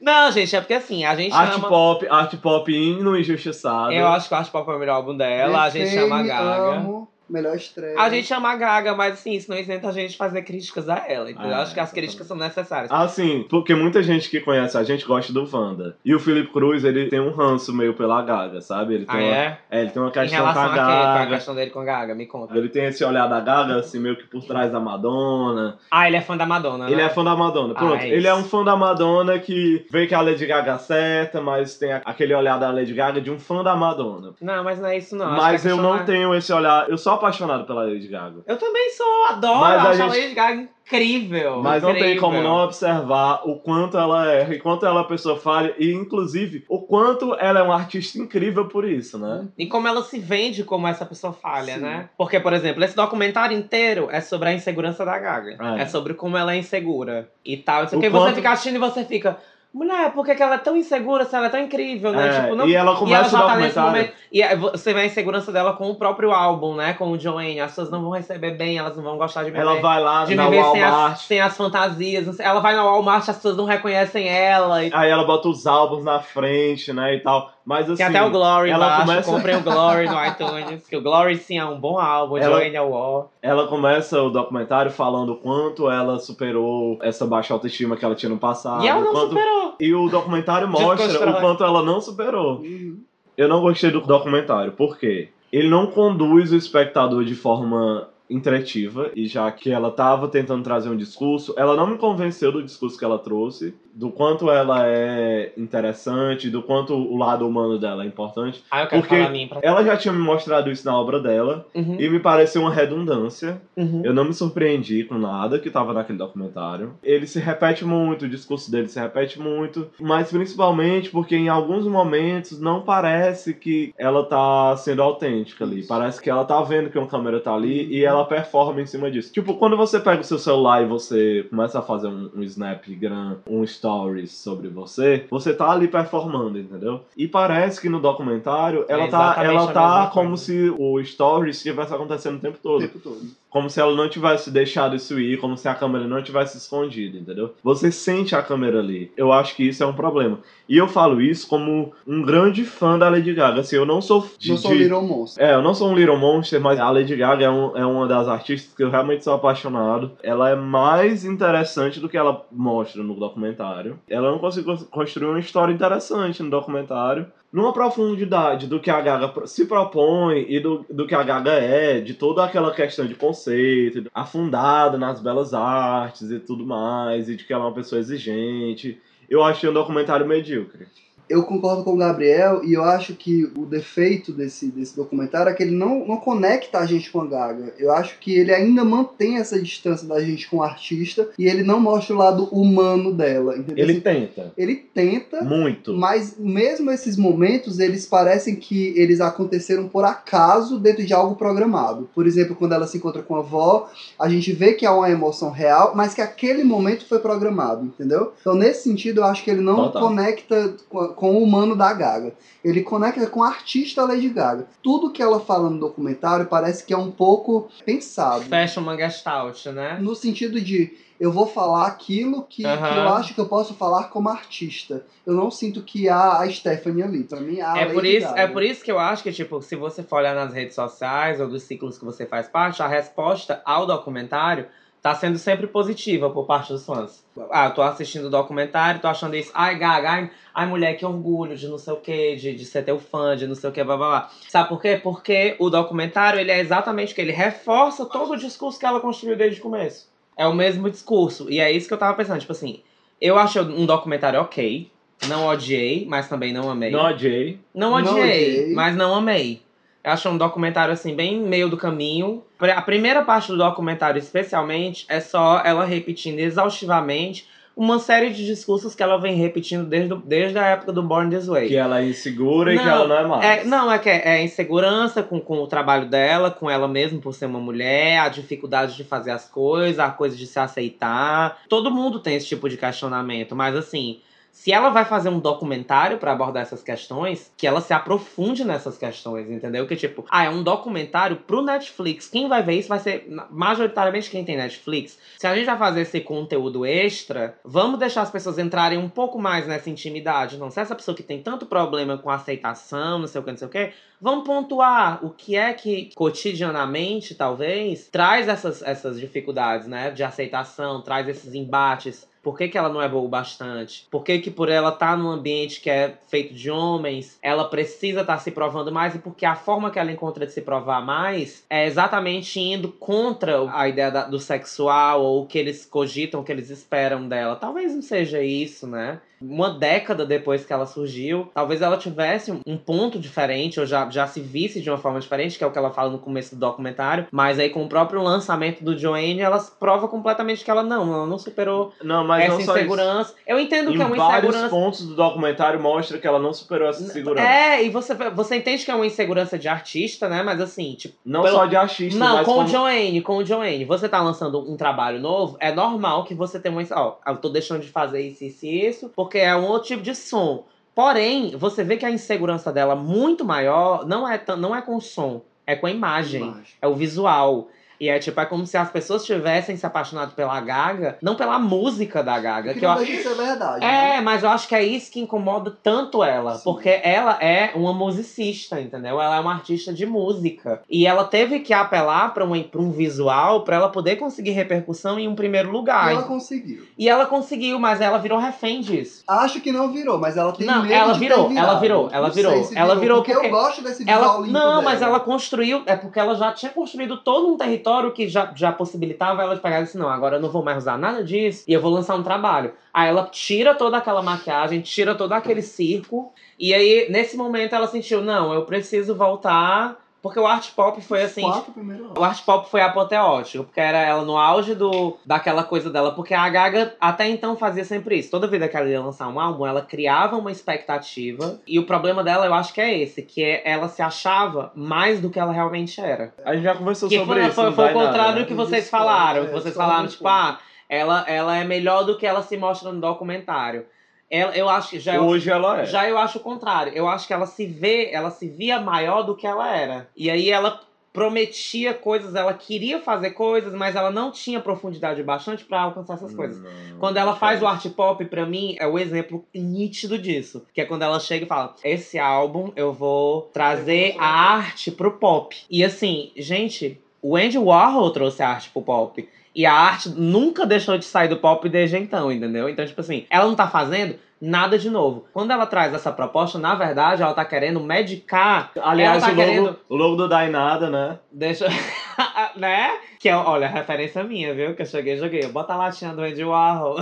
Não, 0.00 0.32
gente, 0.32 0.56
é 0.56 0.60
porque 0.60 0.74
assim, 0.74 1.04
a 1.04 1.14
gente 1.14 1.32
Art 1.32 1.54
ama. 1.54 1.68
pop, 1.68 2.06
art 2.10 2.34
pop 2.38 2.72
hino 2.72 3.16
injustiçado. 3.16 3.92
Eu 3.92 4.08
acho 4.08 4.26
que 4.28 4.34
o 4.34 4.36
Art 4.36 4.50
Pop 4.50 4.68
é 4.68 4.74
o 4.74 4.78
melhor 4.78 4.94
álbum 4.96 5.16
dela, 5.16 5.62
a 5.62 5.68
gente 5.70 5.96
ama 5.96 6.18
a 6.18 6.22
Gaga. 6.24 6.76
Amo, 6.78 7.08
melhor 7.32 7.56
estreia. 7.56 7.98
A 7.98 8.08
gente 8.10 8.32
ama 8.32 8.50
a 8.50 8.56
Gaga, 8.56 8.94
mas 8.94 9.14
assim, 9.14 9.32
isso 9.32 9.50
não 9.50 9.58
isenta 9.58 9.88
a 9.88 9.92
gente 9.92 10.16
fazer 10.16 10.42
críticas 10.42 10.88
a 10.88 11.02
ela, 11.08 11.30
entendeu? 11.30 11.54
Ah, 11.56 11.62
acho 11.62 11.74
que 11.74 11.80
as 11.80 11.90
críticas 11.92 12.26
são 12.26 12.36
necessárias. 12.36 12.90
Assim, 12.90 13.44
porque 13.48 13.74
muita 13.74 14.02
gente 14.02 14.28
que 14.30 14.40
conhece 14.40 14.76
a 14.76 14.82
gente 14.84 15.04
gosta 15.06 15.32
do 15.32 15.48
Wanda. 15.52 15.96
E 16.04 16.14
o 16.14 16.18
Felipe 16.20 16.52
Cruz, 16.52 16.84
ele 16.84 17.08
tem 17.08 17.20
um 17.20 17.30
ranço 17.32 17.72
meio 17.74 17.94
pela 17.94 18.20
Gaga, 18.22 18.60
sabe? 18.60 18.94
Ele 18.94 19.06
tem, 19.06 19.16
ah, 19.16 19.18
uma, 19.22 19.36
é? 19.36 19.58
é, 19.70 19.80
ele 19.80 19.90
tem 19.90 20.02
uma 20.02 20.08
Em 20.08 20.12
questão 20.12 20.40
com 20.40 20.46
a 20.46 20.50
a 20.50 20.68
quê? 20.72 20.78
É 20.78 20.82
a 20.82 21.14
Gaga. 21.18 21.34
questão 21.34 21.54
dele 21.54 21.70
com 21.70 21.80
a 21.80 21.84
Gaga? 21.84 22.14
Me 22.14 22.26
conta. 22.26 22.56
Ele 22.56 22.68
tem 22.68 22.84
esse 22.84 23.04
olhar 23.04 23.26
da 23.26 23.40
Gaga, 23.40 23.76
assim, 23.76 23.98
meio 23.98 24.16
que 24.16 24.24
por 24.26 24.44
trás 24.44 24.70
da 24.70 24.78
Madonna. 24.80 25.78
Ah, 25.90 26.06
ele 26.06 26.16
é 26.16 26.20
fã 26.20 26.36
da 26.36 26.46
Madonna, 26.46 26.86
Ele 26.86 26.96
né? 26.96 27.04
é 27.04 27.08
fã 27.08 27.24
da 27.24 27.34
Madonna. 27.36 27.74
Pronto, 27.74 27.94
Ah, 27.94 28.04
é 28.06 28.10
ele 28.10 28.26
é 28.26 28.34
um 28.34 28.44
fã 28.44 28.62
da 28.64 28.76
Madonna 28.76 29.38
que 29.38 29.86
vê 29.90 30.06
que 30.06 30.14
a 30.14 30.20
Lady 30.20 30.46
Gaga 30.46 30.74
acerta, 30.74 31.40
mas 31.40 31.76
tem 31.78 31.92
aquele 32.04 32.34
olhar 32.34 32.58
da 32.58 32.70
Lady 32.70 32.92
Gaga 32.94 33.20
de 33.20 33.30
um 33.30 33.38
fã 33.38 33.62
da 33.62 33.74
Madonna. 33.74 34.34
Não, 34.40 34.62
mas 34.64 34.78
não 34.78 34.88
é 34.88 34.98
isso 34.98 35.16
não. 35.16 35.32
Mas 35.32 35.64
eu 35.64 35.76
não 35.76 35.96
é- 35.96 36.02
tenho 36.04 36.34
esse 36.34 36.52
olhar. 36.52 36.88
Eu 36.88 36.98
sou 36.98 37.12
apaixonado 37.26 37.64
pela 37.64 37.84
Lady 37.84 38.08
Gaga. 38.08 38.42
Eu 38.46 38.58
também 38.58 38.90
sou, 38.90 39.24
adoro, 39.28 39.60
Mas 39.60 39.76
a 39.84 39.90
acho 39.90 40.02
a 40.02 40.08
gente- 40.08 40.20
Lady 40.22 40.34
Gaga 40.34 40.68
incrível. 40.84 41.62
Mas 41.62 41.82
não 41.82 41.92
tem 41.92 42.00
incrível. 42.02 42.20
como 42.22 42.42
não 42.42 42.64
observar 42.64 43.42
o 43.48 43.56
quanto 43.60 43.96
ela 43.96 44.30
é, 44.32 44.52
e 44.52 44.58
quanto 44.58 44.84
ela 44.84 44.96
é 44.96 45.02
uma 45.02 45.08
pessoa 45.08 45.36
falha, 45.38 45.74
e 45.78 45.92
inclusive 45.92 46.64
o 46.68 46.80
quanto 46.80 47.34
ela 47.36 47.60
é 47.60 47.62
uma 47.62 47.74
artista 47.76 48.18
incrível 48.18 48.66
por 48.68 48.84
isso, 48.84 49.16
né? 49.18 49.46
E 49.56 49.66
como 49.66 49.86
ela 49.88 50.02
se 50.02 50.18
vende 50.18 50.64
como 50.64 50.86
essa 50.88 51.06
pessoa 51.06 51.32
falha, 51.32 51.74
Sim. 51.74 51.80
né? 51.80 52.08
Porque, 52.18 52.38
por 52.40 52.52
exemplo, 52.52 52.82
esse 52.84 52.96
documentário 52.96 53.56
inteiro 53.56 54.08
é 54.10 54.20
sobre 54.20 54.48
a 54.48 54.52
insegurança 54.52 55.04
da 55.04 55.18
Gaga. 55.18 55.56
É. 55.78 55.82
É, 55.82 55.86
sobre 55.86 56.14
como 56.14 56.36
ela 56.36 56.52
é 56.54 56.58
insegura 56.58 57.30
e 57.44 57.56
tal. 57.56 57.84
Isso 57.84 57.96
O 57.96 58.00
que 58.00 58.10
quanto- 58.10 58.24
você 58.30 58.34
fica 58.34 58.50
assistindo 58.50 58.76
e 58.76 58.78
você 58.78 59.04
fica. 59.04 59.38
Mulher, 59.74 60.12
por 60.12 60.24
que, 60.26 60.32
ela 60.32 60.56
é 60.56 60.58
tão 60.58 60.76
insegura 60.76 61.24
se 61.24 61.34
ela 61.34 61.46
é 61.46 61.48
tão 61.48 61.58
incrível, 61.60 62.12
né? 62.12 62.28
É, 62.28 62.40
Tipo, 62.42 62.54
não- 62.54 62.68
e 62.68 62.74
ela 62.74 62.94
começa 62.94 63.30
já 63.30 63.38
o 63.44 63.46
tá 63.46 63.56
nesse 63.56 63.74
documentário- 63.74 63.90
momento. 63.90 64.12
E 64.30 64.42
aí 64.42 64.54
você 64.56 64.92
vê 64.92 65.00
a 65.00 65.06
insegurança 65.06 65.50
dela 65.50 65.72
com 65.72 65.90
o 65.90 65.94
próprio 65.94 66.30
álbum, 66.30 66.74
né? 66.74 66.92
Com 66.92 67.10
o 67.10 67.18
Joanne. 67.18 67.58
As 67.60 67.70
pessoas 67.70 67.90
não 67.90 68.02
vão 68.02 68.10
receber 68.10 68.50
bem, 68.50 68.76
elas 68.76 68.94
não 68.96 69.02
vão 69.02 69.16
gostar 69.16 69.44
de 69.44 69.50
me 69.50 69.58
Ela 69.58 69.74
ver. 69.76 69.80
vai 69.80 70.00
lá 70.02 70.24
de 70.26 70.34
na 70.34 70.44
me 70.44 70.50
ver 70.50 70.62
sem 70.64 70.82
Walmart, 70.82 71.12
as, 71.12 71.20
sem 71.22 71.40
as 71.40 71.56
fantasias. 71.56 72.38
Ela 72.38 72.60
vai 72.60 72.74
na 72.76 72.84
Walmart, 72.84 73.26
as 73.28 73.36
pessoas 73.36 73.56
não 73.56 73.64
reconhecem 73.64 74.28
ela. 74.28 74.84
E 74.84 74.90
aí 74.92 75.10
ela 75.10 75.24
bota 75.24 75.48
os 75.48 75.66
álbuns 75.66 76.04
na 76.04 76.20
frente, 76.20 76.92
né, 76.92 77.14
e 77.14 77.20
tal. 77.20 77.51
Mas 77.64 77.86
assim, 77.88 77.96
tem 77.96 78.06
até 78.06 78.22
o 78.24 78.30
Glory 78.30 78.70
ela 78.70 78.86
embaixo. 78.86 79.06
começa- 79.06 79.30
Comprei 79.32 79.54
o 79.56 79.60
Glory 79.62 80.06
no 80.08 80.14
iTunes. 80.26 80.86
Que 80.88 80.96
o 80.96 81.00
Glory 81.02 81.36
sim 81.36 81.58
é 81.58 81.64
um 81.64 81.78
bom 81.78 81.98
álbum. 81.98 82.36
Ela- 82.36 82.58
Joanne 82.58 82.74
é 82.76 82.82
o 82.82 82.90
ó. 82.92 83.26
ela 83.40 83.66
começa 83.68 84.20
o 84.22 84.30
documentário 84.30 84.90
falando 84.90 85.34
o 85.34 85.36
quanto 85.36 85.88
ela 85.90 86.18
superou 86.18 86.98
essa 87.02 87.24
baixa 87.26 87.54
autoestima 87.54 87.96
que 87.96 88.04
ela 88.04 88.14
tinha 88.14 88.30
no 88.30 88.38
passado. 88.38 88.84
e 88.84 88.88
ela 88.88 89.00
não 89.00 89.12
quanto- 89.12 89.28
superou. 89.28 89.74
E 89.80 89.94
o 89.94 90.08
documentário 90.08 90.66
mostra 90.68 91.30
o 91.30 91.40
quanto 91.40 91.62
ela 91.64 91.82
não 91.82 92.00
superou. 92.00 92.56
Uhum. 92.58 92.98
Eu 93.36 93.48
não 93.48 93.60
gostei 93.60 93.90
do 93.90 94.00
documentário, 94.00 94.72
por 94.72 94.98
quê? 94.98 95.28
Ele 95.52 95.68
não 95.68 95.86
conduz 95.86 96.52
o 96.52 96.56
espectador 96.56 97.24
de 97.24 97.34
forma 97.34 98.08
interativa, 98.28 99.10
e 99.14 99.26
já 99.26 99.50
que 99.52 99.70
ela 99.70 99.90
tava 99.90 100.26
tentando 100.26 100.62
trazer 100.62 100.88
um 100.88 100.96
discurso, 100.96 101.54
ela 101.56 101.76
não 101.76 101.86
me 101.86 101.98
convenceu 101.98 102.50
do 102.50 102.62
discurso 102.62 102.98
que 102.98 103.04
ela 103.04 103.18
trouxe. 103.18 103.74
Do 103.94 104.10
quanto 104.10 104.50
ela 104.50 104.86
é 104.86 105.52
interessante, 105.56 106.50
do 106.50 106.62
quanto 106.62 106.94
o 106.94 107.16
lado 107.16 107.46
humano 107.46 107.78
dela 107.78 108.04
é 108.04 108.06
importante. 108.06 108.62
Ah, 108.70 108.82
eu 108.82 108.88
quero 108.88 109.02
Porque 109.02 109.16
falar 109.16 109.28
a 109.28 109.32
minha 109.32 109.48
pra... 109.48 109.60
Ela 109.62 109.84
já 109.84 109.96
tinha 109.96 110.12
me 110.12 110.20
mostrado 110.20 110.70
isso 110.70 110.86
na 110.86 110.98
obra 110.98 111.20
dela 111.20 111.66
Uhum, 111.74 111.96
e 111.98 112.08
me 112.08 112.18
pareceu 112.18 112.62
uma 112.62 112.72
redundância. 112.72 113.60
uhum. 113.76 114.02
Eu 114.04 114.12
não 114.14 114.24
me 114.24 114.34
surpreendi 114.34 115.04
com 115.04 115.16
nada 115.18 115.58
que 115.58 115.70
tava 115.70 115.92
naquele 115.92 116.18
documentário. 116.18 116.94
Ele 117.02 117.26
se 117.26 117.38
repete 117.38 117.84
muito, 117.84 118.24
o 118.24 118.28
discurso 118.28 118.70
dele 118.70 118.88
se 118.88 118.98
repete 118.98 119.40
muito, 119.40 119.88
mas 120.00 120.30
principalmente 120.30 121.10
porque 121.10 121.36
em 121.36 121.48
alguns 121.48 121.86
momentos 121.86 122.60
não 122.60 122.82
parece 122.82 123.54
que 123.54 123.92
ela 123.98 124.24
tá 124.24 124.76
sendo 124.76 125.02
autêntica 125.02 125.64
ali. 125.64 125.84
Parece 125.86 126.20
que 126.20 126.30
ela 126.30 126.44
tá 126.44 126.60
vendo 126.62 126.90
que 126.90 126.98
uma 126.98 127.06
câmera 127.06 127.40
tá 127.40 127.54
ali 127.54 127.86
e 127.92 128.04
ela 128.04 128.24
performa 128.24 128.80
em 128.80 128.86
cima 128.86 129.10
disso. 129.10 129.32
Tipo, 129.32 129.54
quando 129.54 129.76
você 129.76 129.98
pega 130.00 130.20
o 130.20 130.24
seu 130.24 130.38
celular 130.38 130.82
e 130.82 130.86
você 130.86 131.46
começa 131.50 131.78
a 131.78 131.82
fazer 131.82 132.08
um, 132.08 132.30
um 132.34 132.42
Snapgram, 132.42 133.38
um 133.48 133.62
Stories 133.82 134.30
sobre 134.30 134.68
você, 134.68 135.26
você 135.28 135.52
tá 135.52 135.68
ali 135.72 135.88
performando, 135.88 136.56
entendeu? 136.56 137.00
E 137.16 137.26
parece 137.26 137.80
que 137.80 137.88
no 137.88 137.98
documentário 138.00 138.84
ela 138.88 139.04
É 139.04 139.08
tá, 139.08 139.34
ela 139.42 139.72
tá 139.72 140.06
como 140.12 140.28
coisa. 140.28 140.44
se 140.44 140.70
o 140.78 141.02
Stories 141.02 141.56
estivesse 141.56 141.92
acontecendo 141.92 142.36
o 142.36 142.40
tempo 142.40 142.58
O 142.58 142.62
todo 142.62 142.80
tempo 142.80 143.00
todo. 143.00 143.20
Como 143.52 143.68
se 143.68 143.78
ela 143.80 143.94
não 143.94 144.08
tivesse 144.08 144.50
deixado 144.50 144.96
isso 144.96 145.20
ir, 145.20 145.38
como 145.38 145.56
se 145.58 145.68
a 145.68 145.74
câmera 145.74 146.06
não 146.06 146.22
tivesse 146.22 146.56
escondido, 146.56 147.18
entendeu? 147.18 147.54
Você 147.62 147.92
sente 147.92 148.34
a 148.34 148.42
câmera 148.42 148.78
ali. 148.78 149.12
Eu 149.16 149.30
acho 149.32 149.54
que 149.54 149.62
isso 149.68 149.82
é 149.82 149.86
um 149.86 149.92
problema. 149.92 150.38
E 150.68 150.76
eu 150.78 150.88
falo 150.88 151.20
isso 151.20 151.46
como 151.48 151.92
um 152.06 152.22
grande 152.22 152.64
fã 152.64 152.98
da 152.98 153.08
Lady 153.10 153.34
Gaga. 153.34 153.60
Assim, 153.60 153.76
eu 153.76 153.84
não 153.84 154.00
sou 154.00 154.26
de, 154.38 154.48
não 154.50 154.56
sou 154.56 154.70
um 154.70 154.74
Little 154.74 155.02
Monster. 155.02 155.44
é, 155.44 155.54
eu 155.54 155.60
não 155.62 155.74
sou 155.74 155.90
um 155.90 155.94
Little 155.94 156.16
Monster, 156.18 156.60
mas 156.60 156.80
a 156.80 156.88
Lady 156.90 157.14
Gaga 157.14 157.44
é, 157.44 157.50
um- 157.50 157.76
é 157.76 157.84
uma 157.84 158.06
das 158.08 158.26
artistas 158.26 158.74
que 158.74 158.82
eu 158.82 158.88
realmente 158.90 159.22
sou 159.22 159.34
apaixonado. 159.34 160.12
Ela 160.22 160.48
é 160.50 160.56
mais 160.56 161.24
interessante 161.24 162.00
do 162.00 162.08
que 162.08 162.16
ela 162.16 162.46
mostra 162.50 163.02
no 163.02 163.14
documentário. 163.14 163.98
Ela 164.08 164.30
não 164.30 164.38
conseguiu 164.38 164.76
construir 164.90 165.26
uma 165.26 165.38
história 165.40 165.72
interessante 165.74 166.42
no 166.42 166.48
documentário. 166.50 167.26
Numa 167.52 167.72
profundidade 167.72 168.66
do 168.66 168.80
que 168.80 168.90
a 168.90 168.98
Gaga 169.00 169.46
se 169.46 169.66
propõe 169.66 170.46
e 170.48 170.58
do, 170.58 170.86
do 170.88 171.06
que 171.06 171.14
a 171.14 171.22
Gaga 171.22 171.52
é, 171.52 172.00
de 172.00 172.14
toda 172.14 172.42
aquela 172.42 172.72
questão 172.72 173.06
de 173.06 173.14
conceito, 173.14 174.10
afundada 174.14 174.96
nas 174.96 175.20
belas 175.20 175.52
artes 175.52 176.30
e 176.30 176.40
tudo 176.40 176.64
mais, 176.64 177.28
e 177.28 177.36
de 177.36 177.44
que 177.44 177.52
ela 177.52 177.64
é 177.64 177.66
uma 177.66 177.74
pessoa 177.74 177.98
exigente. 177.98 178.98
Eu 179.28 179.44
achei 179.44 179.68
um 179.68 179.72
documentário 179.74 180.26
medíocre. 180.26 180.86
Eu 181.32 181.42
concordo 181.44 181.82
com 181.82 181.94
o 181.94 181.96
Gabriel 181.96 182.62
e 182.62 182.74
eu 182.74 182.84
acho 182.84 183.14
que 183.14 183.50
o 183.56 183.64
defeito 183.64 184.32
desse, 184.32 184.66
desse 184.70 184.94
documentário 184.94 185.50
é 185.50 185.54
que 185.54 185.62
ele 185.62 185.74
não, 185.74 186.06
não 186.06 186.18
conecta 186.18 186.78
a 186.78 186.84
gente 186.84 187.10
com 187.10 187.22
a 187.22 187.26
Gaga. 187.26 187.72
Eu 187.78 187.90
acho 187.90 188.18
que 188.18 188.34
ele 188.34 188.52
ainda 188.52 188.84
mantém 188.84 189.38
essa 189.38 189.58
distância 189.58 190.06
da 190.06 190.20
gente 190.22 190.48
com 190.50 190.58
o 190.58 190.62
artista 190.62 191.30
e 191.38 191.46
ele 191.46 191.62
não 191.62 191.80
mostra 191.80 192.14
o 192.14 192.18
lado 192.18 192.44
humano 192.52 193.14
dela, 193.14 193.56
entendeu? 193.56 193.82
Ele 193.82 193.92
Assim, 193.92 194.00
tenta. 194.02 194.52
ele 194.58 194.76
tenta, 194.76 195.42
Muito. 195.42 195.94
mas 195.94 196.36
mesmo 196.38 196.90
esses 196.90 197.16
momentos, 197.16 197.78
eles 197.78 198.04
parecem 198.04 198.54
que 198.56 198.92
eles 198.94 199.20
aconteceram 199.20 199.88
por 199.88 200.04
acaso 200.04 200.78
dentro 200.78 201.02
de 201.02 201.14
algo 201.14 201.34
programado. 201.36 202.10
Por 202.14 202.26
exemplo, 202.26 202.54
quando 202.54 202.74
ela 202.74 202.86
se 202.86 202.98
encontra 202.98 203.22
com 203.22 203.36
a 203.36 203.38
avó, 203.38 203.88
a 204.18 204.28
gente 204.28 204.52
vê 204.52 204.74
que 204.74 204.84
há 204.84 204.94
uma 204.94 205.08
emoção 205.10 205.50
real, 205.50 205.92
mas 205.94 206.12
que 206.12 206.20
aquele 206.20 206.62
momento 206.62 207.06
foi 207.06 207.20
programado, 207.20 207.86
entendeu? 207.86 208.32
Então, 208.38 208.54
nesse 208.54 208.82
sentido, 208.84 209.20
eu 209.20 209.24
acho 209.24 209.42
que 209.42 209.50
ele 209.50 209.62
não 209.62 209.76
Total. 209.76 210.02
conecta 210.02 210.74
com, 210.90 211.08
com 211.22 211.36
o 211.36 211.42
humano 211.44 211.76
da 211.76 211.92
Gaga. 211.92 212.34
Ele 212.64 212.82
conecta 212.82 213.24
com 213.28 213.44
a 213.44 213.46
artista 213.46 214.04
Lady 214.04 214.28
Gaga. 214.28 214.66
Tudo 214.82 215.08
que 215.12 215.22
ela 215.22 215.38
fala 215.38 215.70
no 215.70 215.78
documentário 215.78 216.46
parece 216.46 216.84
que 216.84 216.92
é 216.92 216.98
um 216.98 217.12
pouco 217.12 217.68
pensado. 217.86 218.42
Fecha 218.46 218.80
uma 218.80 218.96
gestalt, 218.96 219.66
né? 219.66 219.98
No 220.00 220.16
sentido 220.16 220.60
de 220.60 220.92
eu 221.20 221.30
vou 221.30 221.46
falar 221.46 221.86
aquilo 221.86 222.42
que, 222.42 222.64
que 222.64 222.68
eu 222.68 223.08
acho 223.14 223.34
que 223.34 223.40
eu 223.40 223.46
posso 223.46 223.72
falar 223.74 224.08
como 224.08 224.28
artista. 224.30 225.06
Eu 225.24 225.34
não 225.34 225.48
sinto 225.48 225.80
que 225.82 226.08
há 226.08 226.40
a 226.40 226.50
Stephanie 226.50 227.04
ali. 227.04 227.22
Pra 227.22 227.38
mim, 227.38 227.60
há 227.60 227.72
a 227.74 227.78
É 227.78 227.82
Lady 227.82 227.94
por, 227.94 228.04
isso, 228.04 228.26
Gaga. 228.26 228.40
é 228.40 228.46
por 228.48 228.62
isso 228.64 228.82
que 228.84 228.90
eu 228.90 228.98
acho 228.98 229.22
que, 229.22 229.30
tipo, 229.30 229.62
se 229.62 229.76
você 229.76 230.02
for 230.02 230.16
olhar 230.16 230.34
nas 230.34 230.52
redes 230.52 230.74
sociais 230.74 231.40
ou 231.40 231.46
dos 231.48 231.62
ciclos 231.62 231.96
que 231.98 232.04
você 232.04 232.26
faz 232.26 232.48
parte, 232.48 232.82
a 232.82 232.88
resposta 232.88 233.62
ao 233.64 233.86
documentário 233.86 234.66
tá 235.02 235.14
sendo 235.14 235.36
sempre 235.36 235.66
positiva 235.66 236.30
por 236.30 236.46
parte 236.46 236.72
dos 236.72 236.86
fãs. 236.86 237.24
Ah, 237.50 237.66
eu 237.66 237.74
tô 237.74 237.82
assistindo 237.82 238.26
o 238.26 238.30
documentário, 238.30 239.00
tô 239.00 239.08
achando 239.08 239.34
isso. 239.34 239.50
Ai, 239.52 239.76
Gaga, 239.76 240.08
ai, 240.10 240.30
ai, 240.54 240.66
mulher, 240.66 240.94
que 240.96 241.04
orgulho 241.04 241.56
de 241.56 241.66
não 241.66 241.76
sei 241.76 241.92
o 241.92 241.96
que, 241.96 242.36
de, 242.36 242.54
de 242.54 242.64
ser 242.64 242.84
teu 242.84 242.98
fã, 243.00 243.36
de 243.36 243.46
não 243.46 243.54
sei 243.56 243.68
o 243.68 243.72
que, 243.72 243.82
blá 243.82 243.96
blá 243.96 244.08
blá. 244.08 244.30
Sabe 244.48 244.68
por 244.68 244.80
quê? 244.80 245.00
Porque 245.02 245.56
o 245.58 245.68
documentário, 245.68 246.38
ele 246.38 246.52
é 246.52 246.60
exatamente 246.60 247.12
o 247.12 247.16
que? 247.16 247.20
Ele 247.20 247.32
reforça 247.32 248.06
todo 248.06 248.32
o 248.32 248.36
discurso 248.36 248.78
que 248.78 248.86
ela 248.86 249.00
construiu 249.00 249.36
desde 249.36 249.58
o 249.58 249.62
começo. 249.62 250.08
É 250.36 250.46
o 250.46 250.54
mesmo 250.54 250.88
discurso. 250.88 251.50
E 251.50 251.58
é 251.60 251.70
isso 251.72 251.88
que 251.88 251.94
eu 251.94 251.98
tava 251.98 252.14
pensando, 252.16 252.38
tipo 252.40 252.52
assim, 252.52 252.80
eu 253.20 253.36
achei 253.36 253.60
um 253.60 253.84
documentário 253.84 254.40
ok, 254.40 254.88
não 255.28 255.46
odiei, 255.48 256.06
mas 256.06 256.28
também 256.28 256.52
não 256.52 256.70
amei. 256.70 256.90
Não 256.90 257.04
odiei. 257.06 257.58
Não 257.74 257.90
Não 257.90 257.96
odiei, 257.98 258.60
odiei. 258.60 258.74
mas 258.74 258.94
não 258.96 259.14
amei. 259.14 259.62
Eu 260.04 260.10
achei 260.12 260.28
um 260.30 260.36
documentário, 260.36 260.92
assim, 260.92 261.14
bem 261.14 261.38
meio 261.40 261.68
do 261.68 261.76
caminho. 261.76 262.42
A 262.70 262.82
primeira 262.82 263.22
parte 263.22 263.48
do 263.48 263.58
documentário, 263.58 264.18
especialmente, 264.18 265.04
é 265.08 265.20
só 265.20 265.60
ela 265.64 265.84
repetindo 265.84 266.38
exaustivamente 266.38 267.46
uma 267.76 267.98
série 267.98 268.30
de 268.30 268.44
discursos 268.44 268.94
que 268.94 269.02
ela 269.02 269.18
vem 269.18 269.34
repetindo 269.34 269.84
desde, 269.84 270.14
desde 270.24 270.58
a 270.58 270.66
época 270.66 270.92
do 270.92 271.02
Born 271.02 271.34
This 271.34 271.46
Way. 271.46 271.68
Que 271.68 271.76
ela 271.76 272.00
é 272.00 272.08
insegura 272.08 272.74
e 272.74 272.78
que 272.78 272.84
Não, 272.84 272.92
ela 272.92 273.08
não 273.08 273.16
é 273.16 273.26
mais. 273.26 273.44
É, 273.44 273.64
não, 273.64 273.90
é 273.90 273.98
que 273.98 274.10
é, 274.10 274.36
é 274.36 274.42
insegurança 274.42 275.22
com, 275.22 275.40
com 275.40 275.58
o 275.58 275.66
trabalho 275.66 276.06
dela, 276.06 276.50
com 276.50 276.70
ela 276.70 276.86
mesma 276.86 277.18
por 277.20 277.32
ser 277.32 277.46
uma 277.46 277.58
mulher, 277.58 278.18
a 278.18 278.28
dificuldade 278.28 278.94
de 278.96 279.04
fazer 279.04 279.30
as 279.30 279.48
coisas, 279.48 279.98
a 279.98 280.10
coisa 280.10 280.36
de 280.36 280.46
se 280.46 280.58
aceitar. 280.58 281.62
Todo 281.68 281.90
mundo 281.90 282.20
tem 282.20 282.36
esse 282.36 282.46
tipo 282.46 282.68
de 282.68 282.76
questionamento, 282.76 283.56
mas 283.56 283.74
assim, 283.74 284.20
se 284.52 284.70
ela 284.70 284.90
vai 284.90 285.06
fazer 285.06 285.30
um 285.30 285.40
documentário 285.40 286.18
pra 286.18 286.32
abordar 286.32 286.62
essas 286.62 286.82
questões, 286.82 287.50
que 287.56 287.66
ela 287.66 287.80
se 287.80 287.94
aprofunde 287.94 288.64
nessas 288.64 288.98
questões, 288.98 289.50
entendeu? 289.50 289.86
Que 289.86 289.96
tipo, 289.96 290.26
ah, 290.30 290.44
é 290.44 290.50
um 290.50 290.62
documentário 290.62 291.38
pro 291.38 291.62
Netflix. 291.62 292.28
Quem 292.28 292.48
vai 292.48 292.62
ver 292.62 292.74
isso 292.74 292.88
vai 292.88 292.98
ser 292.98 293.26
majoritariamente 293.50 294.30
quem 294.30 294.44
tem 294.44 294.56
Netflix. 294.56 295.18
Se 295.38 295.46
a 295.46 295.56
gente 295.56 295.64
vai 295.64 295.78
fazer 295.78 296.02
esse 296.02 296.20
conteúdo 296.20 296.84
extra, 296.84 297.58
vamos 297.64 297.98
deixar 297.98 298.22
as 298.22 298.30
pessoas 298.30 298.58
entrarem 298.58 298.98
um 298.98 299.08
pouco 299.08 299.38
mais 299.38 299.66
nessa 299.66 299.88
intimidade. 299.88 300.58
Não, 300.58 300.70
se 300.70 300.78
essa 300.78 300.94
pessoa 300.94 301.16
que 301.16 301.22
tem 301.22 301.42
tanto 301.42 301.64
problema 301.64 302.18
com 302.18 302.30
aceitação, 302.30 303.20
não 303.20 303.26
sei 303.26 303.40
o 303.40 303.44
que, 303.44 303.50
não 303.50 303.58
sei 303.58 303.66
o 303.66 303.70
que, 303.70 303.92
vamos 304.20 304.46
pontuar 304.46 305.24
o 305.24 305.30
que 305.30 305.56
é 305.56 305.72
que 305.72 306.10
cotidianamente, 306.14 307.34
talvez, 307.34 308.06
traz 308.08 308.46
essas, 308.46 308.82
essas 308.82 309.18
dificuldades, 309.18 309.88
né? 309.88 310.10
De 310.10 310.22
aceitação, 310.22 311.00
traz 311.00 311.26
esses 311.26 311.54
embates. 311.54 312.30
Por 312.42 312.56
que, 312.58 312.68
que 312.68 312.76
ela 312.76 312.88
não 312.88 313.00
é 313.00 313.08
boa 313.08 313.22
o 313.24 313.28
bastante? 313.28 314.06
Por 314.10 314.24
que, 314.24 314.38
que 314.40 314.50
por 314.50 314.68
ela 314.68 314.88
estar 314.88 315.16
num 315.16 315.30
ambiente 315.30 315.80
que 315.80 315.88
é 315.88 316.18
feito 316.28 316.52
de 316.54 316.70
homens, 316.70 317.38
ela 317.40 317.68
precisa 317.68 318.22
estar 318.22 318.38
se 318.38 318.50
provando 318.50 318.90
mais? 318.90 319.14
E 319.14 319.18
porque 319.18 319.46
a 319.46 319.54
forma 319.54 319.90
que 319.90 319.98
ela 319.98 320.10
encontra 320.10 320.44
de 320.44 320.52
se 320.52 320.60
provar 320.60 321.04
mais 321.04 321.64
é 321.70 321.86
exatamente 321.86 322.58
indo 322.58 322.88
contra 322.90 323.60
a 323.72 323.88
ideia 323.88 324.10
da- 324.10 324.24
do 324.26 324.40
sexual 324.40 325.22
ou 325.22 325.42
o 325.42 325.46
que 325.46 325.56
eles 325.58 325.86
cogitam, 325.86 326.40
o 326.40 326.44
que 326.44 326.50
eles 326.50 326.68
esperam 326.68 327.28
dela. 327.28 327.54
Talvez 327.56 327.94
não 327.94 328.02
seja 328.02 328.42
isso, 328.42 328.86
né? 328.88 329.20
Uma 329.42 329.70
década 329.70 330.24
depois 330.24 330.64
que 330.64 330.72
ela 330.72 330.86
surgiu, 330.86 331.48
talvez 331.54 331.82
ela 331.82 331.96
tivesse 331.96 332.52
um- 332.66 332.76
ponto 332.76 333.18
diferente, 333.18 333.78
ou 333.80 333.86
já, 333.86 334.08
já 334.10 334.26
se 334.26 334.40
visse 334.40 334.80
de 334.80 334.90
uma 334.90 334.98
forma 334.98 335.20
diferente, 335.20 335.56
que 335.56 335.62
é 335.62 335.66
o 335.66 335.70
que 335.70 335.78
ela 335.78 335.90
fala 335.90 336.10
no 336.10 336.18
começo 336.18 336.54
do 336.54 336.60
documentário. 336.60 337.26
Mas 337.30 337.58
aí, 337.58 337.70
com 337.70 337.84
o 337.84 337.88
próprio 337.88 338.20
lançamento 338.22 338.82
do 338.82 338.96
Joanne, 338.98 339.40
ela 339.40 339.58
prova 339.78 340.08
completamente 340.08 340.64
que 340.64 340.70
ela 340.70 340.82
não, 340.82 341.12
ela 341.14 341.26
não 341.26 341.38
superou 341.38 341.92
Não, 342.02 342.26
mas 342.26 342.44
essa 342.44 342.54
não 342.54 342.60
insegurança. 342.60 343.34
Eu 343.46 343.58
entendo 343.58 343.90
Em 343.92 343.96
que 343.96 344.02
é 344.02 344.04
uma 344.04 344.16
vários 344.16 344.50
insegurança. 344.54 344.68
pontos 344.74 345.06
do 345.06 345.14
documentário 345.14 345.80
mostra 345.80 346.18
que 346.18 346.26
ela 346.26 346.38
não 346.38 346.52
superou 346.52 346.88
essa 346.88 347.02
insegurança. 347.02 347.46
É, 347.48 347.84
e 347.84 347.90
você, 347.90 348.14
você 348.14 348.56
entende 348.56 348.84
que 348.84 348.90
é 348.90 348.94
uma 348.94 349.06
insegurança 349.06 349.58
de 349.58 349.68
artista, 349.68 350.28
né? 350.28 350.42
Mas 350.42 350.60
assim, 350.60 350.94
tipo. 350.94 351.16
Não 351.24 351.42
pelo- 351.42 351.56
só 351.56 351.66
de 351.66 351.76
artista, 351.76 352.18
Não, 352.18 352.36
mas 352.38 352.46
com 352.46 352.54
como... 352.54 352.66
o 352.66 352.70
Joanne, 352.70 353.20
com 353.22 353.36
o 353.36 353.44
Joanne. 353.44 353.84
Você 353.84 354.08
tá 354.08 354.20
lançando 354.20 354.58
um 354.60 354.76
trabalho 354.76 355.20
novo, 355.20 355.56
é 355.60 355.72
normal 355.72 356.24
que 356.24 356.34
você 356.34 356.58
tenha 356.58 356.74
uma. 356.76 356.82
Ó, 356.92 357.14
eu 357.26 357.36
tô 357.36 357.48
deixando 357.48 357.80
de 357.80 357.88
fazer 357.88 358.20
isso, 358.20 358.44
isso 358.44 358.66
e 358.66 358.86
isso, 358.86 359.10
porque 359.14 359.31
é 359.38 359.54
um 359.56 359.66
outro 359.66 359.88
tipo 359.88 360.02
de 360.02 360.14
som. 360.14 360.64
Porém, 360.94 361.56
você 361.56 361.82
vê 361.82 361.96
que 361.96 362.04
a 362.04 362.10
insegurança 362.10 362.72
dela 362.72 362.94
muito 362.94 363.44
maior 363.44 364.06
não 364.06 364.28
é, 364.28 364.40
não 364.58 364.76
é 364.76 364.82
com 364.82 364.96
o 364.96 365.00
som, 365.00 365.42
é 365.66 365.74
com 365.74 365.86
a 365.86 365.90
imagem. 365.90 366.42
Imagem. 366.42 366.74
É 366.80 366.86
o 366.86 366.94
visual. 366.94 367.68
E 368.02 368.08
é 368.08 368.18
tipo, 368.18 368.40
é 368.40 368.44
como 368.44 368.66
se 368.66 368.76
as 368.76 368.90
pessoas 368.90 369.24
tivessem 369.24 369.76
se 369.76 369.86
apaixonado 369.86 370.32
pela 370.34 370.60
Gaga, 370.60 371.18
não 371.22 371.36
pela 371.36 371.56
música 371.56 372.20
da 372.20 372.36
Gaga. 372.36 372.74
Que 372.74 372.80
que 372.80 372.84
eu, 372.84 372.96
deixa 372.96 373.12
de 373.12 373.22
ser 373.22 373.34
verdade. 373.36 373.78
né? 373.78 374.16
é, 374.16 374.20
mas 374.20 374.42
eu 374.42 374.48
acho 374.48 374.66
que 374.66 374.74
é 374.74 374.82
isso 374.82 375.08
que 375.12 375.20
incomoda 375.20 375.72
tanto 375.84 376.24
ela. 376.24 376.56
Sim. 376.56 376.64
Porque 376.64 376.88
ela 377.04 377.38
é 377.40 377.70
uma 377.76 377.92
musicista, 377.92 378.80
entendeu? 378.80 379.20
Ela 379.20 379.36
é 379.36 379.40
uma 379.40 379.52
artista 379.52 379.92
de 379.94 380.04
música. 380.04 380.82
E 380.90 381.06
ela 381.06 381.22
teve 381.22 381.60
que 381.60 381.72
apelar 381.72 382.34
pra 382.34 382.44
um, 382.44 382.60
pra 382.64 382.80
um 382.80 382.90
visual 382.90 383.62
pra 383.62 383.76
ela 383.76 383.88
poder 383.88 384.16
conseguir 384.16 384.50
repercussão 384.50 385.16
em 385.16 385.28
um 385.28 385.36
primeiro 385.36 385.68
E 385.68 385.72
lugar. 385.72 386.10
ela 386.10 386.22
conseguiu. 386.24 386.84
E 386.98 387.08
ela 387.08 387.24
conseguiu, 387.26 387.78
mas 387.78 388.00
ela 388.00 388.18
virou 388.18 388.36
refém 388.40 388.80
disso. 388.80 389.22
Acho 389.28 389.60
que 389.60 389.70
não 389.70 389.92
virou, 389.92 390.18
mas 390.18 390.36
ela 390.36 390.50
tem 390.52 390.66
Não, 390.66 390.82
medo 390.82 390.92
ela 390.92 391.12
virou, 391.14 391.52
ela 391.56 391.78
virou, 391.78 392.08
ela 392.10 392.30
virou. 392.30 392.64
se 392.64 392.76
Ela 392.76 392.96
virou 392.96 393.18
porque, 393.18 393.32
porque 393.32 393.46
eu 393.46 393.50
gosto 393.52 393.80
desse 393.80 394.02
visual 394.02 394.38
Ela, 394.38 394.46
não, 394.48 394.50
dela. 394.70 394.82
mas 394.82 395.00
ela 395.00 395.20
construiu. 395.20 395.84
É 395.86 395.94
porque 395.94 396.18
ela 396.18 396.34
já 396.34 396.50
tinha 396.50 396.72
construído 396.72 397.18
todo 397.18 397.46
um 397.46 397.56
território 397.56 397.91
laboratório 397.92 398.12
que 398.12 398.28
já, 398.28 398.50
já 398.54 398.72
possibilitava 398.72 399.42
ela 399.42 399.54
de 399.54 399.60
pegar 399.60 399.82
e 399.82 399.96
não, 399.96 400.08
agora 400.08 400.36
eu 400.36 400.40
não 400.40 400.48
vou 400.48 400.64
mais 400.64 400.78
usar 400.78 400.96
nada 400.96 401.22
disso 401.22 401.64
e 401.68 401.72
eu 401.72 401.80
vou 401.80 401.90
lançar 401.90 402.16
um 402.16 402.22
trabalho. 402.22 402.72
Aí 402.92 403.08
ela 403.08 403.26
tira 403.26 403.74
toda 403.74 403.98
aquela 403.98 404.22
maquiagem, 404.22 404.80
tira 404.80 405.14
todo 405.14 405.32
aquele 405.32 405.62
circo, 405.62 406.32
e 406.58 406.72
aí, 406.72 407.06
nesse 407.10 407.36
momento, 407.36 407.74
ela 407.74 407.86
sentiu, 407.86 408.22
não, 408.22 408.52
eu 408.52 408.64
preciso 408.64 409.14
voltar. 409.14 410.01
Porque 410.22 410.38
o 410.38 410.46
art 410.46 410.70
pop 410.76 411.00
foi 411.02 411.24
assim. 411.24 411.40
Quatro 411.42 411.72
primeiros 411.72 412.12
O 412.16 412.22
art 412.22 412.44
pop 412.44 412.70
foi 412.70 412.80
apoteótico, 412.80 413.64
porque 413.64 413.80
era 413.80 413.98
ela 413.98 414.24
no 414.24 414.38
auge 414.38 414.72
do, 414.72 415.18
daquela 415.26 415.64
coisa 415.64 415.90
dela. 415.90 416.12
Porque 416.12 416.32
a 416.32 416.48
Gaga 416.48 416.94
até 417.00 417.28
então 417.28 417.56
fazia 417.56 417.84
sempre 417.84 418.16
isso. 418.18 418.30
Toda 418.30 418.46
vida 418.46 418.68
que 418.68 418.76
ela 418.76 418.88
ia 418.88 419.02
lançar 419.02 419.26
um 419.28 419.40
álbum, 419.40 419.66
ela 419.66 419.82
criava 419.82 420.36
uma 420.36 420.52
expectativa. 420.52 421.58
E 421.66 421.76
o 421.76 421.84
problema 421.84 422.22
dela, 422.22 422.46
eu 422.46 422.54
acho 422.54 422.72
que 422.72 422.80
é 422.80 422.96
esse, 423.02 423.22
que 423.22 423.42
é 423.42 423.62
ela 423.64 423.88
se 423.88 424.00
achava 424.00 424.70
mais 424.76 425.20
do 425.20 425.28
que 425.28 425.40
ela 425.40 425.52
realmente 425.52 426.00
era. 426.00 426.32
A 426.44 426.54
gente 426.54 426.62
já 426.62 426.76
conversou 426.76 427.08
Que 427.08 427.18
sobre 427.18 427.40
foi, 427.40 427.46
isso. 427.46 427.54
foi, 427.56 427.64
não 427.64 427.72
foi 427.72 427.84
o 427.84 427.86
vai 427.88 427.94
nada, 427.94 428.06
contrário 428.06 428.34
né? 428.36 428.40
do 428.42 428.46
que 428.46 428.54
vocês 428.54 428.88
falaram. 428.88 429.42
é, 429.42 429.46
que 429.46 429.52
vocês 429.52 429.74
falaram, 429.74 430.04
do 430.04 430.10
tipo, 430.12 430.28
ah, 430.28 430.60
ela, 430.88 431.24
ela 431.26 431.56
é 431.56 431.64
melhor 431.64 432.04
do 432.04 432.16
que 432.16 432.24
ela 432.26 432.42
se 432.42 432.56
mostra 432.56 432.92
no 432.92 433.00
documentário. 433.00 433.86
Ela, 434.32 434.56
eu 434.56 434.66
acho 434.66 434.88
que 434.88 434.98
já. 434.98 435.20
Hoje 435.20 435.50
ela 435.50 435.82
é. 435.82 435.84
Já 435.84 436.08
eu 436.08 436.16
acho 436.16 436.38
o 436.38 436.40
contrário. 436.40 436.90
Eu 436.94 437.06
acho 437.06 437.26
que 437.26 437.34
ela 437.34 437.44
se 437.44 437.66
vê, 437.66 438.10
ela 438.10 438.30
se 438.30 438.48
via 438.48 438.80
maior 438.80 439.22
do 439.24 439.36
que 439.36 439.46
ela 439.46 439.76
era. 439.76 440.08
E 440.16 440.30
aí 440.30 440.48
ela 440.48 440.80
prometia 441.12 441.92
coisas, 441.92 442.34
ela 442.34 442.54
queria 442.54 442.98
fazer 442.98 443.32
coisas, 443.32 443.74
mas 443.74 443.94
ela 443.94 444.10
não 444.10 444.30
tinha 444.30 444.58
profundidade 444.58 445.22
bastante 445.22 445.66
pra 445.66 445.82
alcançar 445.82 446.14
essas 446.14 446.34
coisas. 446.34 446.58
Não, 446.58 446.98
Quando 446.98 447.18
ela 447.18 447.36
faz 447.36 447.60
o 447.60 447.66
é 447.66 447.68
art 447.68 447.86
pop, 447.90 448.24
pra 448.24 448.46
mim, 448.46 448.74
é 448.80 448.86
o 448.86 448.98
exemplo 448.98 449.44
nítido 449.54 450.18
disso. 450.18 450.64
Que 450.72 450.80
é 450.80 450.86
quando 450.86 451.02
ela 451.02 451.20
chega 451.20 451.44
e 451.44 451.48
fala: 451.48 451.76
Esse 451.84 452.18
álbum 452.18 452.72
eu 452.74 452.90
vou 452.90 453.42
trazer 453.52 454.16
a 454.18 454.26
arte 454.26 454.90
pro 454.90 455.18
pop. 455.18 455.54
E 455.70 455.84
assim, 455.84 456.32
gente, 456.38 456.98
o 457.20 457.36
Andy 457.36 457.58
Warhol 457.58 458.10
trouxe 458.10 458.42
a 458.42 458.48
arte 458.48 458.70
pro 458.70 458.80
pop. 458.80 459.28
E 459.54 459.66
a 459.66 459.72
arte 459.72 460.08
nunca 460.08 460.64
deixou 460.64 460.96
de 460.96 461.04
sair 461.04 461.28
do 461.28 461.36
pop 461.36 461.68
desde 461.68 461.96
então, 461.98 462.32
entendeu? 462.32 462.68
Então, 462.68 462.84
tipo 462.86 463.00
assim, 463.00 463.26
ela 463.28 463.46
não 463.46 463.54
tá 463.54 463.68
fazendo 463.68 464.16
nada 464.40 464.76
de 464.78 464.90
novo. 464.90 465.24
Quando 465.32 465.52
ela 465.52 465.66
traz 465.66 465.94
essa 465.94 466.10
proposta, 466.10 466.58
na 466.58 466.74
verdade, 466.74 467.22
ela 467.22 467.32
tá 467.34 467.44
querendo 467.44 467.78
medicar. 467.80 468.72
Aliás, 468.82 469.22
tá 469.22 469.30
o, 469.30 469.34
logo, 469.34 469.40
querendo- 469.40 469.78
o 469.88 469.96
logo 469.96 470.16
do 470.16 470.28
Dainada, 470.28 470.90
né? 470.90 471.18
Deixa. 471.30 471.66
né? 472.56 472.98
Que 473.20 473.28
é, 473.28 473.36
olha, 473.36 473.68
referência 473.68 474.24
minha, 474.24 474.52
viu? 474.52 474.74
Que 474.74 474.82
eu 474.82 474.86
cheguei 474.86 475.14
e 475.14 475.18
joguei. 475.18 475.46
Bota 475.46 475.74
a 475.74 475.76
latinha 475.76 476.12
do 476.12 476.22
Andy 476.22 476.42
Warhol. 476.44 476.96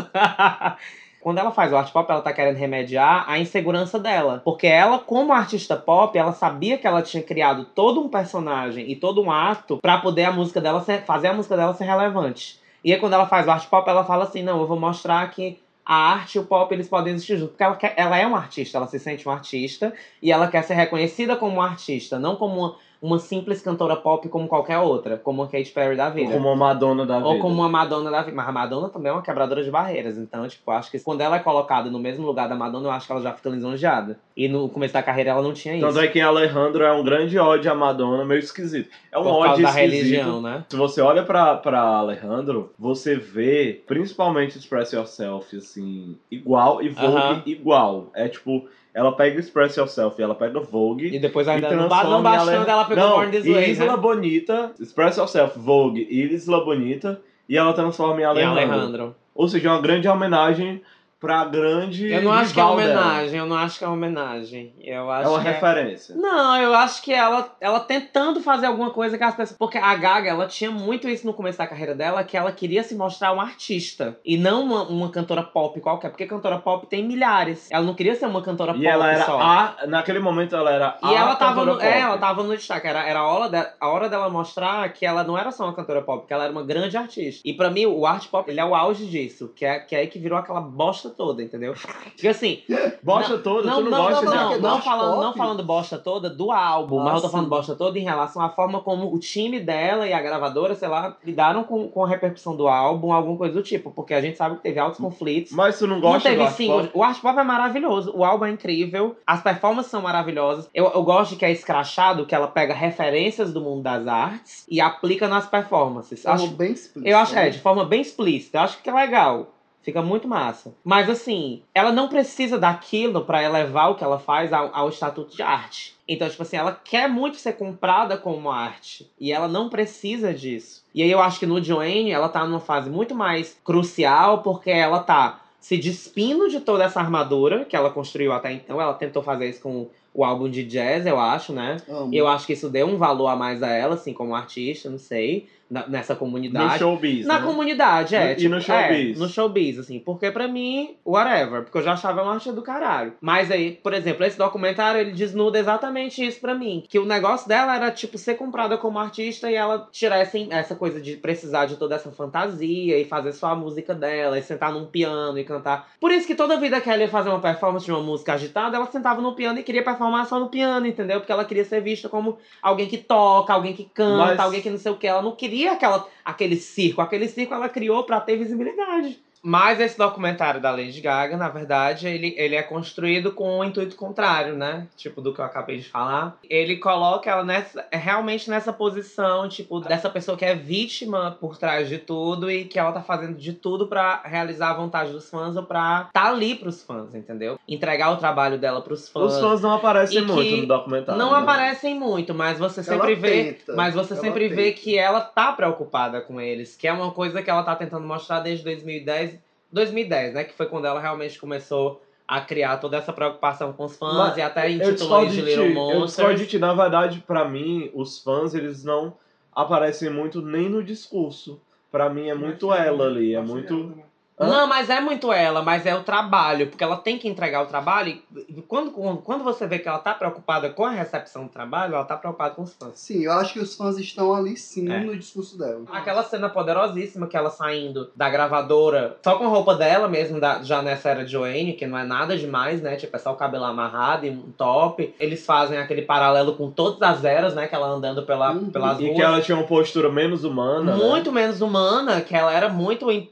Quando 1.21 1.39
ela 1.39 1.51
faz 1.51 1.73
o 1.73 1.77
art 1.77 1.93
pop, 1.93 2.11
ela 2.11 2.23
tá 2.23 2.33
querendo 2.33 2.57
remediar 2.57 3.25
a 3.29 3.39
insegurança 3.39 3.99
dela. 3.99 4.41
Porque 4.45 4.67
ela, 4.67 4.99
como 4.99 5.33
artista 5.33 5.77
pop, 5.77 6.17
ela 6.19 6.33
sabia 6.33 6.79
que 6.79 6.87
ela 6.87 7.03
tinha 7.03 7.23
criado 7.23 7.67
todo 7.75 8.01
um 8.01 8.09
personagem 8.09 8.91
e 8.91 8.97
todo 8.97 9.23
um 9.23 9.31
ato 9.31 9.79
pra 9.79 9.99
poder 9.99 10.25
a 10.25 10.33
música 10.33 10.61
dela 10.61 10.81
ser, 10.83 11.03
fazer 11.05 11.29
a 11.29 11.35
música 11.35 11.57
dela 11.57 11.75
ser 11.75 11.85
relevante. 11.85 12.59
E 12.83 12.93
aí 12.93 12.99
quando 12.99 13.13
ela 13.13 13.27
faz 13.27 13.47
o 13.47 13.51
art 13.51 13.69
pop, 13.69 13.89
ela 13.89 14.05
fala 14.05 14.25
assim: 14.25 14.43
não, 14.43 14.61
eu 14.61 14.67
vou 14.67 14.79
mostrar 14.81 15.29
que 15.31 15.61
a 15.85 15.95
arte 15.95 16.37
e 16.37 16.39
o 16.39 16.45
pop 16.45 16.73
eles 16.73 16.89
podem 16.89 17.13
existir 17.13 17.37
juntos. 17.37 17.51
Porque 17.51 17.65
ela, 17.65 17.77
quer- 17.77 17.95
ela 17.97 18.17
é 18.17 18.27
uma 18.27 18.39
artista, 18.39 18.79
ela 18.79 18.87
se 18.87 18.99
sente 18.99 19.27
uma 19.27 19.35
artista 19.35 19.93
e 20.23 20.31
ela 20.33 20.49
quer 20.49 20.63
ser 20.63 20.75
reconhecida 20.75 21.37
como 21.37 21.55
uma 21.55 21.67
artista, 21.67 22.19
não 22.19 22.37
como 22.37 22.57
uma, 22.59 22.77
uma 23.02 23.18
simples 23.18 23.62
cantora 23.62 23.97
pop 23.97 24.28
como 24.28 24.47
qualquer 24.47 24.78
outra, 24.78 25.16
como 25.16 25.43
a 25.43 25.48
Katy 25.48 25.70
Perry 25.70 25.97
da 25.97 26.10
vida. 26.10 26.28
Ou 26.28 26.36
como 26.36 26.48
a 26.51 26.56
Madonna 26.56 27.06
da 27.06 27.16
vida. 27.16 27.28
Ou 27.28 27.39
como 27.39 27.55
uma 27.55 27.68
Madonna 27.68 28.10
da 28.10 28.22
vida. 28.22 28.36
Mas 28.36 28.48
a 28.48 28.52
Madonna 28.52 28.89
também 28.90 29.10
é 29.10 29.12
uma 29.12 29.22
quebradora 29.22 29.64
de 29.64 29.70
barreiras. 29.70 30.18
Então, 30.18 30.47
tipo, 30.47 30.70
acho 30.70 30.90
que 30.90 31.01
quando 31.01 31.22
ela 31.22 31.36
é 31.36 31.39
colocada 31.39 31.90
no 31.90 31.98
mesmo 31.98 32.27
lugar 32.27 32.48
da 32.48 32.55
Madonna, 32.55 32.89
eu 32.89 32.93
acho 32.93 33.06
que 33.06 33.12
ela 33.12 33.22
já 33.22 33.32
fica 33.32 33.48
lisonjeada. 33.48 34.18
E 34.36 34.48
no 34.48 34.68
começo 34.68 34.93
da 34.93 35.02
carreira 35.02 35.31
ela 35.31 35.43
não 35.43 35.55
tinha 35.55 35.74
isso. 35.74 35.86
Tanto 35.86 36.01
é 36.01 36.09
que 36.09 36.18
em 36.18 36.22
Alejandro 36.22 36.85
é 36.85 36.93
um 36.93 37.02
grande 37.02 37.39
ódio 37.39 37.72
à 37.72 37.74
Madonna, 37.74 38.24
meio 38.24 38.40
esquisito. 38.40 38.90
É 39.10 39.18
um 39.18 39.22
por 39.22 39.31
causa 39.31 39.48
ódio 39.52 39.62
da 39.62 39.70
esquisito. 39.70 39.97
religião, 39.97 40.43
né? 40.43 40.64
Se 40.68 40.77
você 40.77 41.01
olha 41.01 41.22
pra, 41.22 41.56
pra 41.56 41.81
Alejandro, 41.81 42.72
você 42.78 43.16
vê, 43.16 43.82
principalmente 43.86 44.59
Express 44.59 44.93
Yourself, 44.93 45.56
assim, 45.56 46.18
igual 46.31 46.82
e 46.82 46.89
Vogue 46.90 47.16
Aham. 47.16 47.43
igual. 47.47 48.10
É 48.14 48.28
tipo, 48.28 48.66
ela 48.95 49.12
pega 49.12 49.39
Express 49.39 49.77
Yourself 49.77 50.21
e 50.21 50.25
ela 50.25 50.35
pega 50.35 50.61
Vogue. 50.61 51.07
E 51.15 51.19
depois 51.19 51.47
e 51.47 51.51
ainda 51.51 51.69
ba- 51.69 51.75
transforma 51.77 52.11
não 52.11 52.21
em 52.21 52.23
bastando, 52.23 52.57
Ale- 52.62 52.71
ela 52.71 52.85
pegou 52.85 53.05
Não, 53.05 53.15
Born 53.17 53.31
This 53.31 53.45
Way, 53.53 53.71
Isla 53.71 53.87
né? 53.87 53.97
Bonita, 53.97 54.73
Express 54.81 55.17
Yourself, 55.17 55.59
Vogue 55.59 56.07
e 56.11 56.23
Isla 56.35 56.65
Bonita, 56.65 57.21
e 57.49 57.57
ela 57.57 57.73
transforma 57.73 58.21
em 58.21 58.23
Em 58.23 58.27
Alejandro. 58.27 58.59
Alejandro. 58.61 59.17
Ou 59.35 59.49
seja, 59.49 59.71
uma 59.71 59.81
grande 59.81 60.09
homenagem 60.09 60.83
pra 61.21 61.45
grande 61.45 62.11
Eu 62.11 62.23
não 62.23 62.33
acho 62.33 62.55
que 62.55 62.59
é 62.59 62.63
rival 62.63 62.77
dela. 62.79 63.01
homenagem, 63.01 63.39
eu 63.39 63.47
não 63.47 63.57
acho 63.57 63.79
que 63.79 63.85
é 63.85 63.89
homenagem. 63.89 64.75
Eu 64.81 65.11
acho 65.11 65.29
É 65.29 65.31
uma 65.31 65.41
referência. 65.41 66.15
Não, 66.17 66.57
eu 66.57 66.75
acho 66.75 67.03
que 67.03 67.13
ela, 67.13 67.55
ela 67.61 67.79
tentando 67.81 68.41
fazer 68.41 68.67
alguma 68.67 68.91
coisa 68.91 69.19
que 69.19 69.25
as 69.25 69.35
pessoas. 69.35 69.59
Porque 69.59 69.77
a 69.79 69.95
Gaga, 69.97 70.29
ela 70.31 70.47
tinha 70.47 70.71
muito 70.71 71.09
isso 71.09 71.27
no 71.27 71.35
começo 71.35 71.59
da 71.59 71.67
carreira 71.67 71.95
dela, 71.95 72.25
que 72.25 72.37
ela 72.37 72.51
queria 72.51 72.83
se 72.83 72.95
mostrar 72.95 73.33
uma 73.33 73.43
artista. 73.43 74.19
E 74.25 74.37
não 74.39 74.63
uma, 74.65 74.83
uma 74.85 75.11
cantora 75.11 75.43
pop 75.43 75.79
qualquer. 75.81 76.09
Porque 76.09 76.27
cantora 76.27 76.59
pop 76.59 76.87
tem 76.87 77.05
milhares. 77.07 77.69
Ela 77.71 77.85
não 77.85 77.95
queria 77.95 78.15
ser 78.15 78.27
uma 78.27 78.41
cantora 78.43 78.73
E 78.73 78.77
pop 78.77 78.87
ela 78.87 79.13
era 79.13 79.25
só. 79.27 79.39
a. 79.41 79.77
Naquele 79.87 80.21
momento 80.21 80.57
ela 80.57 80.71
era 80.71 80.97
a. 81.03 81.11
E 81.13 81.15
ela 81.15 81.37
tava, 81.37 81.65
no, 81.65 81.73
é, 81.73 81.75
pop. 81.93 81.99
ela 82.01 82.19
tava 82.19 82.43
no 82.43 82.57
destaque. 82.57 82.87
Era, 82.87 83.07
era 83.07 83.19
a, 83.21 83.29
hora 83.29 83.49
de- 83.51 83.71
a 83.79 83.89
hora 83.89 84.09
dela 84.09 84.31
mostrar 84.31 84.89
que 84.93 85.05
ela 85.05 85.23
não 85.23 85.37
era 85.37 85.51
só 85.53 85.65
uma 85.65 85.75
cantora 85.75 86.01
pop, 86.01 86.27
que 86.27 86.33
ela 86.33 86.45
era 86.45 86.53
uma 86.53 86.63
grande 86.65 86.97
artista. 86.97 87.43
E 87.45 87.53
pra 87.53 87.69
mim, 87.71 87.85
o 87.85 88.07
art 88.07 88.27
pop, 88.29 88.51
ele 88.51 88.61
é 88.61 88.65
o 88.65 88.75
auge 88.75 89.05
disso. 89.07 89.53
Que 89.55 89.67
é, 89.67 89.79
que 89.81 89.95
é 89.95 89.99
aí 90.01 90.07
que 90.07 90.19
virou 90.19 90.39
aquela 90.39 90.61
bosta 90.61 91.10
toda, 91.11 91.43
entendeu? 91.43 91.74
Porque 92.15 92.28
assim, 92.28 92.62
Bosta 93.03 93.39
toda, 93.39 93.66
não, 93.69 93.77
tu 93.82 93.85
não, 93.85 93.91
não, 93.91 93.99
gosta 94.11 94.24
não, 94.24 94.32
não, 94.51 94.61
não 94.61 94.82
falando, 94.82 95.20
não 95.23 95.35
falando 95.35 95.62
bosta 95.65 95.99
toda 95.99 96.28
do 96.31 96.51
álbum, 96.51 97.01
Ah, 97.01 97.05
mas 97.05 97.15
eu 97.15 97.20
tô 97.20 97.27
sim. 97.28 97.32
falando 97.32 97.49
bosta 97.49 97.74
toda 97.74 97.99
em 97.99 98.03
relação 98.03 98.43
à 98.43 98.49
forma 98.51 98.81
como 98.81 99.12
o 99.15 99.19
time 99.19 99.61
dela 99.61 100.07
e 100.07 100.12
a 100.12 100.20
gravadora, 100.20 100.74
sei 100.74 100.89
lá, 100.89 101.16
lidaram 101.24 101.65
com, 101.65 101.89
com 101.89 102.05
a 102.05 102.09
repercussão 102.09 102.57
do 102.57 102.69
álbum, 102.69 103.12
alguma 103.12 103.37
coisa 103.37 103.55
do 103.55 103.62
tipo, 103.62 103.91
porque 103.91 104.15
a 104.15 104.20
gente 104.20 104.37
sabe 104.37 104.57
que 104.57 104.62
teve 104.62 104.78
altos 104.78 104.99
conflitos. 105.01 105.53
Mas 105.53 105.78
tu 105.78 105.87
não 105.87 105.97
Não 105.97 106.03
gosta 106.03 106.28
do 106.31 106.37
teve 106.37 106.66
pop? 106.69 106.91
O 106.95 107.03
art 107.03 107.20
pop 107.20 107.39
é 107.39 107.43
maravilhoso, 107.45 108.12
o 108.15 108.24
álbum 108.24 108.45
é 108.47 108.51
incrível, 108.51 109.16
as 109.27 109.43
performances 109.43 109.91
são 109.91 110.03
maravilhosas. 110.03 110.69
Eu, 110.74 110.87
eu 110.95 111.03
gosto 111.03 111.31
de 111.32 111.37
que 111.37 111.45
é 111.45 111.51
escrachado, 111.53 112.27
que 112.27 112.35
ela 112.35 112.49
pega 112.49 112.74
referências 112.74 113.53
do 113.53 113.61
mundo 113.61 113.82
das 113.82 114.07
artes 114.07 114.66
e 114.69 114.81
aplica 114.81 115.28
nas 115.28 115.47
performances. 115.47 116.23
Forma 116.23 116.45
Acho, 116.45 116.49
bem 116.55 116.73
explícita. 116.73 117.09
eu 117.09 117.19
acho, 117.19 117.32
é, 117.39 117.45
né? 117.45 117.51
de 117.51 117.59
forma 117.59 117.85
bem 117.85 118.01
explícita. 118.01 118.59
Eu 118.59 118.62
acho 118.62 118.82
que 118.82 118.91
é 118.91 118.93
legal. 118.95 119.49
Fica 119.82 120.02
muito 120.02 120.28
massa. 120.28 120.74
Mas 120.85 121.09
assim, 121.09 121.62
ela 121.74 121.90
não 121.90 122.09
precisa 122.09 122.59
daquilo 122.59 123.24
pra 123.24 123.43
elevar 123.43 123.90
o 123.90 123.94
que 123.94 124.05
ela 124.05 124.19
faz 124.19 124.52
ao, 124.52 124.74
ao 124.74 124.89
estatuto 124.89 125.35
de 125.35 125.43
arte. 125.43 125.94
Então, 126.07 126.28
tipo 126.28 126.43
assim, 126.43 126.57
ela 126.57 126.73
quer 126.73 127.09
muito 127.09 127.36
ser 127.36 127.55
comprada 127.55 128.16
como 128.19 128.51
arte. 128.51 129.11
E 129.19 129.32
ela 129.32 129.48
não 129.48 129.69
precisa 129.69 130.35
disso. 130.35 130.85
E 130.94 131.02
aí 131.02 131.11
eu 131.11 131.20
acho 131.20 131.39
que 131.39 131.47
no 131.47 131.62
Joanne, 131.62 132.11
ela 132.11 132.28
tá 132.28 132.44
numa 132.44 132.61
fase 132.61 132.90
muito 132.90 133.15
mais 133.15 133.59
crucial, 133.65 134.43
porque 134.43 134.70
ela 134.70 135.01
tá 135.01 135.40
se 135.61 135.77
despindo 135.77 136.48
de 136.48 136.61
toda 136.61 136.85
essa 136.85 137.01
armadura 137.01 137.65
que 137.65 137.77
ela 137.77 137.90
construiu 137.90 138.32
até 138.32 138.52
então. 138.52 138.81
Ela 138.81 138.94
tentou 138.94 139.23
fazer 139.23 139.48
isso 139.48 139.62
com 139.62 139.89
o 140.12 140.24
álbum 140.24 140.51
de 140.51 140.65
jazz, 140.65 141.07
eu 141.07 141.19
acho, 141.19 141.52
né? 141.52 141.77
Amo. 141.89 142.12
Eu 142.12 142.27
acho 142.27 142.47
que 142.47 142.55
isso 142.55 142.69
deu 142.69 142.86
um 142.86 142.97
valor 142.97 143.28
a 143.28 143.36
mais 143.36 143.62
a 143.62 143.69
ela, 143.69 143.94
assim, 143.94 144.12
como 144.12 144.35
artista, 144.35 144.90
não 144.90 144.98
sei, 144.98 145.47
na- 145.71 145.87
nessa 145.87 146.15
No 146.15 146.19
comunidade. 146.19 146.79
showbiz, 146.79 147.27
Na 147.27 147.39
né? 147.41 147.47
comunidade, 147.47 148.15
é. 148.17 148.25
No- 148.27 148.33
e 148.33 148.35
tipo, 148.37 148.55
no 148.55 148.61
showbiz? 148.61 149.17
É, 149.17 149.21
no 149.21 149.29
showbiz, 149.29 149.79
assim. 149.79 149.99
Porque 150.01 150.31
pra 150.31 150.49
mim, 150.49 150.97
whatever. 151.07 151.63
Porque 151.63 151.79
eu 151.79 151.83
já 151.83 151.93
achava 151.93 152.23
uma 152.23 152.33
artista 152.33 152.53
do 152.53 152.63
caralho. 152.63 153.13
Mas 153.21 153.51
aí, 153.51 153.73
por 153.73 153.93
exemplo, 153.95 154.25
esse 154.25 154.37
documentário, 154.37 155.01
ele 155.01 155.13
desnuda 155.13 155.59
exatamente 155.59 156.27
isso 156.27 156.41
pra 156.41 156.55
mim. 156.55 156.83
Que 156.89 156.99
o 156.99 157.05
negócio 157.07 157.49
dela 157.49 157.77
era, 157.77 157.91
tipo, 157.91 158.19
ser 158.19 158.35
comprada 158.35 158.77
como 158.77 158.99
artista 158.99 159.51
e 159.51 159.55
ela 159.55 159.89
tirar 159.93 160.17
essa, 160.19 160.37
essa 160.51 160.75
coisa 160.75 161.01
de 161.01 161.17
precisar 161.17 161.67
de 161.67 161.77
toda 161.77 161.95
essa 161.95 162.11
fantasia 162.11 162.99
e 162.99 163.05
fazer 163.05 163.33
só 163.33 163.49
a 163.49 163.55
música 163.55 163.95
dela 163.95 164.39
e 164.39 164.43
sentar 164.43 164.73
num 164.73 164.87
piano 164.87 165.39
e 165.39 165.45
cantar. 165.45 165.89
Por 166.01 166.11
isso 166.11 166.27
que 166.27 166.35
toda 166.35 166.59
vida 166.59 166.81
que 166.81 166.91
ela 166.91 167.03
ia 167.03 167.09
fazer 167.09 167.29
uma 167.29 167.41
performance 167.41 167.85
de 167.85 167.93
uma 167.93 168.03
música 168.03 168.33
agitada, 168.35 168.77
ela 168.77 168.87
sentava 168.87 169.21
no 169.21 169.35
piano 169.35 169.59
e 169.59 169.63
queria 169.63 169.85
performar 169.85 170.27
só 170.27 170.41
no 170.41 170.49
piano, 170.49 170.87
entendeu? 170.87 171.21
Porque 171.21 171.31
ela 171.33 171.45
queria 171.45 171.65
ser 171.65 171.81
vista 171.81 172.09
como 172.09 172.39
alguém 172.63 172.89
que 172.89 172.99
toca, 172.99 173.53
alguém 173.53 173.73
que 173.73 173.85
canta, 173.85 174.17
Mas- 174.17 174.41
alguém 174.41 174.61
que 174.61 174.71
não 174.71 174.79
sei 174.79 174.91
o 174.93 174.97
que. 174.97 175.07
Ela 175.07 175.23
não 175.23 175.33
queria 175.33 175.60
aquela, 175.69 176.09
aquele 176.24 176.57
circo. 176.57 177.01
Aquele 177.01 177.28
circo 177.28 177.55
ela 177.55 177.69
criou 177.69 178.05
pra 178.05 178.20
ter 178.20 178.37
visibilidade. 178.37 179.20
Mas 179.43 179.81
esse 179.81 179.97
documentário 179.97 180.61
da 180.61 180.71
Lady 180.71 181.01
Gaga, 181.01 181.37
na 181.37 181.49
verdade, 181.49 182.07
ele, 182.07 182.35
ele 182.37 182.55
é 182.55 182.62
construído 182.62 183.33
com 183.33 183.59
o 183.59 183.65
intuito 183.65 183.97
contrário, 183.97 184.55
né? 184.55 184.87
Tipo, 184.97 185.21
do 185.21 185.33
que 185.33 185.41
eu 185.41 185.45
acabei 185.45 185.79
de 185.79 185.89
falar. 185.89 186.37
Ele 186.49 186.77
coloca 186.77 187.31
ela 187.31 187.43
nessa, 187.45 187.87
realmente 187.91 188.51
nessa 188.51 188.73
posição, 188.73 189.49
tipo, 189.49 189.81
dessa 189.81 190.11
pessoa 190.11 190.37
que 190.37 190.45
é 190.45 190.55
vítima 190.55 191.37
por 191.41 191.57
trás 191.57 191.89
de 191.89 191.99
tudo 191.99 192.51
e 192.51 192.65
que 192.65 192.79
ela 192.79 192.93
tá 192.93 193.03
fazendo 193.03 193.37
de 193.37 193.53
tudo 193.55 193.87
pra 193.87 194.21
realizar 194.25 194.71
a 194.71 194.75
vontade 194.75 195.11
dos 195.12 195.31
fãs 195.31 195.57
ou 195.57 195.62
pra 195.62 196.11
tá 196.12 196.29
ali 196.29 196.55
pros 196.55 196.83
fãs, 196.83 197.15
entendeu? 197.15 197.59
Entregar 197.67 198.11
o 198.11 198.17
trabalho 198.17 198.59
dela 198.59 198.83
pros 198.83 199.09
fãs. 199.09 199.35
Os 199.35 199.41
fãs 199.41 199.61
não 199.62 199.73
aparecem 199.73 200.23
muito 200.23 200.57
no 200.57 200.67
documentário. 200.67 201.19
Não 201.19 201.33
né? 201.33 201.39
aparecem 201.39 201.99
muito, 201.99 202.35
mas 202.35 202.59
você 202.59 202.81
Ela 202.81 202.89
sempre 202.89 203.15
vê. 203.15 203.45
tenta, 203.55 203.75
Mas 203.75 203.95
você 203.95 204.12
ela 204.12 204.23
sempre 204.23 204.49
vê 204.49 204.65
tenta. 204.71 204.81
que 204.81 204.99
ela 204.99 205.21
tá 205.21 205.53
preocupada 205.53 206.21
com 206.21 206.41
eles. 206.41 206.77
Que 206.77 206.87
é 206.87 206.93
uma 206.93 207.11
coisa 207.11 207.43
que 207.43 207.49
ela 207.49 207.62
tá 207.62 207.75
tentando 207.75 208.07
mostrar 208.07 208.41
desde 208.41 208.65
2010. 208.65 209.40
2010, 209.73 210.35
né? 210.35 210.45
Que 210.45 210.55
foi 210.55 210.67
quando 210.67 210.87
ela 210.87 211.01
realmente 211.01 211.39
começou 211.39 212.03
a 212.27 212.41
criar 212.41 212.77
toda 212.77 212.97
essa 212.97 213.13
preocupação 213.13 213.73
com 213.73 213.85
os 213.85 213.97
fãs 213.97 214.15
Mas 214.15 214.37
e 214.37 214.43
até 214.43 214.71
intitulou 214.71 215.27
de. 215.27 215.41
Little 215.41 215.65
Eu 215.65 216.05
discordo 216.05 216.35
de 216.35 216.41
Monsters. 216.41 216.49
ti. 216.49 216.59
Na 216.59 216.75
verdade, 216.75 217.25
pra 217.27 217.49
mim, 217.49 217.91
os 217.93 218.23
fãs, 218.23 218.55
eles 218.55 218.85
não 218.85 219.15
aparecem 219.53 220.11
muito 220.11 220.41
nem 220.41 220.69
no 220.69 220.83
discurso. 220.83 221.61
Pra 221.91 222.09
mim 222.09 222.29
é 222.29 222.35
muito 222.35 222.73
ela 222.73 223.07
ali, 223.07 223.35
é 223.35 223.41
muito. 223.41 223.99
Hã? 224.41 224.47
Não, 224.49 224.67
mas 224.67 224.89
é 224.89 225.01
muito 225.01 225.33
ela, 225.33 225.62
mas 225.62 225.85
é 225.85 225.95
o 225.95 226.03
trabalho, 226.03 226.69
porque 226.69 226.83
ela 226.83 226.97
tem 226.97 227.19
que 227.19 227.29
entregar 227.29 227.62
o 227.62 227.67
trabalho. 227.67 228.19
E 228.49 228.62
quando, 228.67 228.91
quando, 228.91 229.19
quando 229.19 229.45
você 229.45 229.67
vê 229.67 229.79
que 229.79 229.89
ela 229.89 229.99
tá 229.99 230.15
preocupada 230.15 230.71
com 230.71 230.85
a 230.85 230.91
recepção 230.91 231.43
do 231.45 231.51
trabalho, 231.51 231.95
ela 231.95 232.05
tá 232.05 232.17
preocupada 232.17 232.55
com 232.55 232.62
os 232.62 232.73
fãs. 232.73 232.93
Sim, 232.99 233.23
eu 233.25 233.33
acho 233.33 233.53
que 233.53 233.61
os 233.61 233.75
fãs 233.75 233.99
estão 233.99 234.35
ali 234.35 234.57
sim 234.57 234.91
É. 234.91 235.01
no 235.01 235.15
discurso 235.17 235.59
dela. 235.59 235.83
Aquela 235.93 236.23
cena 236.23 236.49
poderosíssima 236.49 237.27
que 237.27 237.37
ela 237.37 237.51
saindo 237.51 238.11
da 238.17 238.31
gravadora, 238.31 239.17
só 239.23 239.37
com 239.37 239.45
a 239.45 239.49
roupa 239.49 239.75
dela 239.75 240.09
mesmo, 240.09 240.41
da- 240.41 240.62
já 240.62 240.81
nessa 240.83 241.11
era 241.11 241.25
de 241.25 241.33
Joanne, 241.33 241.75
que 241.75 241.87
não 241.87 241.99
é 241.99 242.05
nada 242.05 242.37
demais, 242.37 242.81
né? 242.81 242.97
Tipo, 242.97 243.17
é 243.17 243.19
só 243.19 243.33
o 243.33 243.37
cabelo 243.37 243.65
amarrado 243.65 244.25
e 244.27 244.31
um 244.31 244.51
top. 244.57 245.15
Eles 245.21 245.45
fazem 245.45 245.79
aquele 245.79 246.03
paralelo 246.03 246.55
com 246.55 246.71
todas 246.71 247.01
as 247.03 247.25
eras, 247.25 247.55
né? 247.55 247.67
Que 247.67 247.75
ela 247.75 247.89
andando 247.89 248.23
pela, 248.25 248.53
Uhum. 248.53 248.71
pelas 248.71 248.99
E 249.01 249.05
ruas. 249.05 249.17
que 249.17 249.23
ela 249.23 249.41
tinha 249.41 249.57
uma 249.59 249.67
postura 249.67 250.09
menos 250.11 250.45
humana. 250.45 250.97
né? 250.97 251.05
muito 251.11 251.33
menos 251.33 251.61
humana, 251.61 252.21
que 252.21 252.35
ela 252.35 252.53
era 252.53 252.69
muito 252.69 253.11
em- 253.11 253.29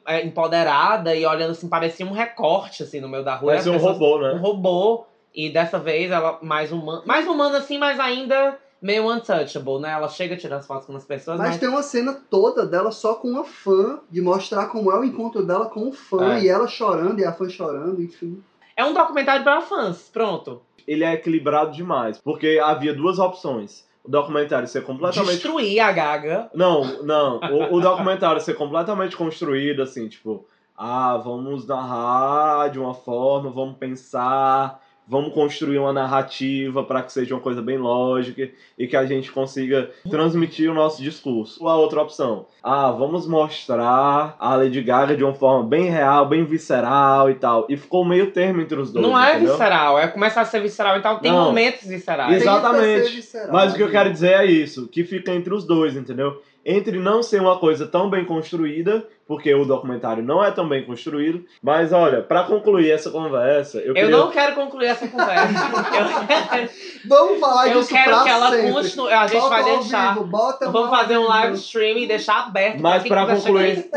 e 1.17 1.27
olhando 1.27 1.51
assim, 1.53 1.69
parecia 1.69 2.05
um 2.07 2.13
recorte 2.13 2.83
assim 2.83 3.01
no 3.01 3.09
meio 3.09 3.25
da 3.25 3.35
rua. 3.37 3.53
E 3.53 3.57
Parece 3.57 3.69
as 3.71 3.75
um 3.75 3.79
pessoas- 3.79 3.99
robô, 3.99 4.17
Um 4.19 4.21
né? 4.21 4.39
robô. 4.41 5.05
E 5.35 5.51
dessa 5.51 5.79
vez 5.79 6.11
ela 6.11 6.39
mais 6.43 6.73
humana. 6.73 7.03
Mais 7.07 7.27
humana 7.27 7.59
assim, 7.59 7.79
mas 7.79 8.01
ainda 8.01 8.59
meio 8.81 9.09
untouchable, 9.11 9.79
né? 9.81 9.91
Ela 9.91 10.09
chega 10.09 10.37
tirando 10.37 10.61
as 10.61 10.67
fotos 10.67 10.87
com 10.87 10.97
as 10.97 11.05
pessoas, 11.05 11.39
Mas 11.39 11.49
mas. 11.51 11.59
tem 11.59 11.69
uma 11.69 11.83
cena 11.83 12.17
toda 12.31 12.65
dela 12.67 12.91
só 12.91 13.15
com 13.15 13.29
uma 13.29 13.45
fã, 13.45 14.01
de 14.11 14.21
mostrar 14.21 14.67
como 14.67 14.91
é 14.91 14.99
o 14.99 15.05
encontro 15.05 15.45
dela 15.45 15.67
com 15.67 15.89
o 15.89 15.93
fã, 15.93 16.35
É. 16.35 16.43
e 16.43 16.49
ela 16.49 16.67
chorando, 16.67 17.19
e 17.21 17.25
a 17.25 17.33
fã 17.33 17.49
chorando, 17.49 18.01
enfim. 18.03 18.43
É 18.77 18.85
um 18.85 18.95
documentário 18.95 19.43
para 19.45 19.61
fãs. 19.61 20.09
Pronto. 20.13 20.63
Ele 20.87 21.05
é 21.05 21.13
equilibrado 21.15 21.73
demais. 21.73 22.19
Porque 22.19 22.59
havia 22.63 22.95
duas 22.95 23.19
opções. 23.19 23.87
O 24.05 24.09
documentário 24.11 24.67
ser 24.67 24.83
completamente 24.85 25.33
Destruir 25.33 25.81
a 25.81 25.93
Gaga. 25.93 26.49
Não, 26.55 27.03
não. 27.03 27.41
O, 27.41 27.75
o 27.77 27.81
documentário 27.81 28.41
ser 28.41 28.55
completamente 28.55 29.15
construído, 29.17 29.83
assim, 29.83 30.09
tipo, 30.09 30.47
ah, 30.79 31.17
vamos 31.17 31.67
narrar 31.67 32.69
de 32.71 32.79
uma 32.79 32.95
forma, 32.95 33.51
vamos 33.51 33.77
pensar, 33.77 34.81
vamos 35.11 35.33
construir 35.33 35.79
uma 35.79 35.93
narrativa 35.93 36.85
para 36.85 37.03
que 37.03 37.11
seja 37.13 37.35
uma 37.35 37.41
coisa 37.41 37.63
bem 37.63 37.79
lógica 37.79 38.49
e 38.79 38.87
que 38.87 38.95
a 38.97 39.07
gente 39.07 39.33
consiga 39.33 39.91
transmitir 40.11 40.71
o 40.71 40.75
nosso 40.75 41.03
discurso. 41.03 41.63
Ou 41.65 41.69
a 41.69 41.77
outra 41.77 42.03
opção, 42.03 42.45
ah, 42.63 42.91
vamos 42.93 43.27
mostrar 43.27 44.37
a 44.39 44.55
Lady 44.55 44.83
Gaga 44.83 45.17
de 45.17 45.25
uma 45.25 45.33
forma 45.35 45.67
bem 45.67 45.89
real, 45.91 46.27
bem 46.27 46.45
visceral 46.45 47.31
e 47.31 47.35
tal. 47.35 47.67
E 47.69 47.77
ficou 47.77 48.05
meio 48.05 48.31
termo 48.31 48.61
entre 48.61 48.79
os 48.79 48.93
dois. 48.93 49.05
não 49.07 49.19
é 49.19 49.31
entendeu? 49.37 49.53
visceral, 49.53 49.99
é 49.99 50.07
começar 50.09 50.43
a 50.43 50.45
ser 50.45 50.61
visceral 50.61 50.99
e 50.99 51.01
tal. 51.01 51.19
Tem 51.21 51.33
Não. 51.33 51.47
momentos 51.47 51.89
viscerais. 51.89 52.37
Exatamente. 52.43 52.85
Tem 52.85 53.03
que 53.03 53.09
ser 53.09 53.17
visceral, 53.17 53.53
Mas 53.53 53.73
o 53.73 53.77
que 53.77 53.83
eu 53.83 53.87
né? 53.87 53.93
quero 53.93 54.13
dizer 54.13 54.33
é 54.33 54.45
isso, 54.47 54.87
que 54.89 55.03
fica 55.05 55.33
entre 55.33 55.53
os 55.55 55.65
dois, 55.65 55.97
entendeu? 55.97 56.41
Entre 56.71 56.99
não 56.99 57.23
ser 57.23 57.41
uma 57.41 57.57
coisa 57.59 57.87
tão 57.87 58.11
bem 58.11 58.27
construída, 58.27 59.03
porque 59.27 59.55
o 59.55 59.65
documentário 59.65 60.23
não 60.23 60.45
é 60.45 60.51
tão 60.51 60.69
bem 60.69 60.85
construído, 60.85 61.43
mas 61.63 61.93
olha, 61.95 62.21
pra 62.21 62.45
concluir 62.45 62.91
essa 62.91 63.11
conversa, 63.11 63.79
eu, 63.79 63.89
Eu 63.89 63.95
queria 63.95 64.11
não 64.11 64.31
quero 64.31 64.55
concluir 64.55 64.87
essa 64.89 65.09
conversa. 65.09 65.47
eu 65.49 65.85
quero, 65.91 66.69
Vamos 67.09 67.41
falar 67.41 67.69
eu 67.69 67.79
disso 67.81 67.89
quero 67.95 68.11
pra 68.11 68.23
que 68.25 68.29
ela 68.31 68.51
sempre. 68.51 68.73
continue. 68.73 69.13
A 69.13 69.27
gente 69.27 69.41
Bota 69.41 69.49
vai 69.49 69.65
deixar. 69.65 70.15
vivo, 70.15 70.27
bota 70.27 70.71
Vamos 70.71 70.91
fazer 70.91 71.17
um 71.19 71.27
live 71.27 71.55
stream 71.57 71.99
e 71.99 72.07
deixar 72.07 72.39
aberto. 72.47 72.81
Mas 72.81 73.03
quiser 73.03 73.27
concluir- 73.27 73.89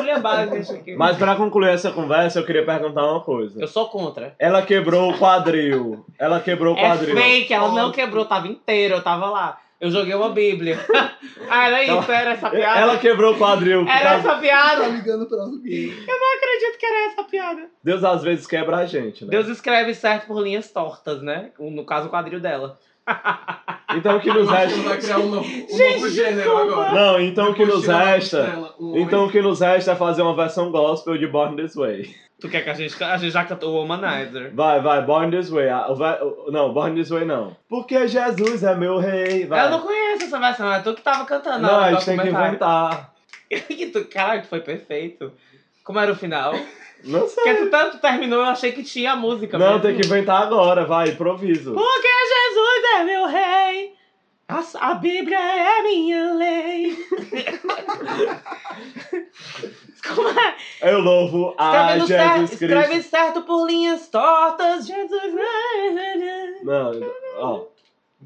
aqui. 0.72 0.95
Mas 0.95 1.18
pra 1.18 1.35
concluir 1.35 1.69
essa 1.69 1.91
conversa, 1.91 2.39
eu 2.39 2.45
queria 2.45 2.65
perguntar 2.65 3.03
uma 3.06 3.19
coisa. 3.22 3.60
Eu 3.61 3.68
sou 3.68 3.88
contra. 3.89 4.34
Ela 4.39 4.61
quebrou 4.61 5.11
o 5.11 5.18
quadril. 5.18 6.06
Ela 6.18 6.39
quebrou 6.39 6.73
o 6.73 6.77
É 6.77 6.81
quadril. 6.81 7.15
fake, 7.15 7.53
ela 7.53 7.69
não 7.73 7.91
quebrou, 7.91 8.23
tava 8.26 8.48
inteiro, 8.48 8.95
eu 8.95 9.02
tava 9.03 9.26
lá. 9.30 9.57
Eu 9.82 9.90
joguei 9.90 10.14
uma 10.14 10.30
bíblia. 10.30 10.78
ah, 11.49 11.66
era 11.68 11.84
isso, 11.84 12.12
era 12.12 12.32
essa 12.34 12.52
piada? 12.52 12.80
Ela 12.80 12.98
quebrou 12.99 13.34
o 13.34 13.38
quadril. 13.38 13.82
Era 13.88 14.14
essa 14.14 14.30
Tá 14.34 14.38
piada? 14.38 14.88
ligando 14.88 15.26
pra 15.26 15.41
alguém. 15.41 15.88
Não 15.88 16.38
acredito 16.38 16.78
que 16.78 16.86
era 16.86 17.08
essa 17.08 17.24
piada. 17.24 17.68
Deus 17.84 18.03
às 18.03 18.22
vezes 18.22 18.45
quebra 18.45 18.78
a 18.78 18.86
gente, 18.86 19.26
né? 19.26 19.32
Deus 19.32 19.48
escreve 19.48 19.95
certo 19.95 20.28
por 20.28 20.40
linhas 20.40 20.72
tortas, 20.72 21.24
né? 21.24 21.49
No 21.58 21.84
caso, 21.84 22.08
o 22.08 22.12
quadril 22.12 22.40
dela. 22.40 22.78
Então 23.95 24.18
o 24.18 24.19
que 24.22 24.32
nos 24.32 24.49
resta. 24.49 24.82
vai 24.82 24.98
criar 24.98 25.18
um 25.19 25.28
novo, 25.30 25.45
um 25.48 25.78
Gente, 25.78 25.95
novo 25.95 26.10
gênero 26.10 26.36
desculpa. 26.38 26.61
agora. 26.72 26.91
Não, 26.94 27.19
então 27.19 27.52
o 27.52 27.53
que 27.53 27.65
nos 27.65 27.86
resta. 27.86 28.69
Então 28.95 29.26
o 29.26 29.32
que 29.32 29.41
nos 29.41 29.60
resta 29.60 29.91
é 29.91 29.95
fazer 29.95 30.22
uma 30.22 30.36
versão 30.36 30.72
gospel 30.72 31.18
de 31.18 31.28
Born 31.28 31.56
This 31.61 31.76
Way. 31.76 32.15
Tu 32.40 32.49
quer 32.49 32.64
que 32.64 32.69
a 32.69 32.73
gente. 32.73 33.03
A 33.03 33.18
gente 33.18 33.32
já 33.32 33.44
cantou 33.44 33.72
o 33.73 33.76
Womanizer. 33.78 34.52
Vai, 34.56 34.80
vai, 34.82 35.02
Born 35.03 35.30
This 35.36 35.49
Way. 35.49 35.68
Não, 36.52 36.73
Born 36.73 36.95
This 36.95 37.10
Way 37.10 37.26
não. 37.26 37.56
Porque 37.69 38.07
Jesus 38.07 38.64
é 38.64 38.73
meu 38.76 38.98
rei. 38.98 39.45
Vai. 39.45 39.65
Eu 39.65 39.72
não 39.72 39.82
conheço 39.82 40.23
essa 40.23 40.40
versão, 40.40 40.73
é 40.73 40.80
tu 40.80 40.94
que 40.95 41.02
tava 41.02 41.26
cantando. 41.26 41.60
Não, 41.61 41.80
a 41.80 41.90
do 41.90 41.95
gente 41.95 42.06
tem 42.06 42.19
que 42.19 42.30
inventar. 42.30 43.11
Que 43.68 43.88
tu- 43.88 44.06
Caralho, 44.06 44.45
foi 44.45 44.61
perfeito. 44.61 45.30
Como 45.84 45.99
era 45.99 46.10
o 46.14 46.15
final? 46.15 46.53
Não 47.03 47.28
sei. 47.28 47.44
Porque 47.44 47.64
tu 47.64 47.69
tanto 47.69 47.98
terminou, 47.99 48.40
eu 48.40 48.45
achei 48.45 48.72
que 48.72 48.84
tinha 48.84 49.14
a 49.14 49.15
música. 49.15 49.57
Não, 49.57 49.68
mesmo. 49.68 49.82
tem 49.82 49.95
que 49.98 50.06
inventar 50.06 50.44
agora, 50.44 50.86
vai, 50.86 51.10
improviso. 51.10 51.73
Porque 51.73 52.07
Jesus 52.07 52.84
é 52.95 53.03
meu 53.03 53.26
rei. 53.28 53.94
A, 54.48 54.90
a 54.91 54.94
Bíblia 54.95 55.40
é 55.40 55.82
minha 55.84 56.34
lei. 56.34 56.98
Como 60.07 60.28
é? 60.28 60.56
Eu 60.82 60.99
louvo 60.99 61.56
a 61.57 61.98
Escreve, 61.98 61.99
Jesus 61.99 62.10
certo, 62.10 62.38
Cristo. 62.48 62.64
escreve 62.64 63.03
certo 63.03 63.41
por 63.44 63.65
linhas 63.68 64.07
tortas. 64.10 64.88
Jesus. 64.88 65.34
Não, 66.64 66.91
ó. 67.38 67.65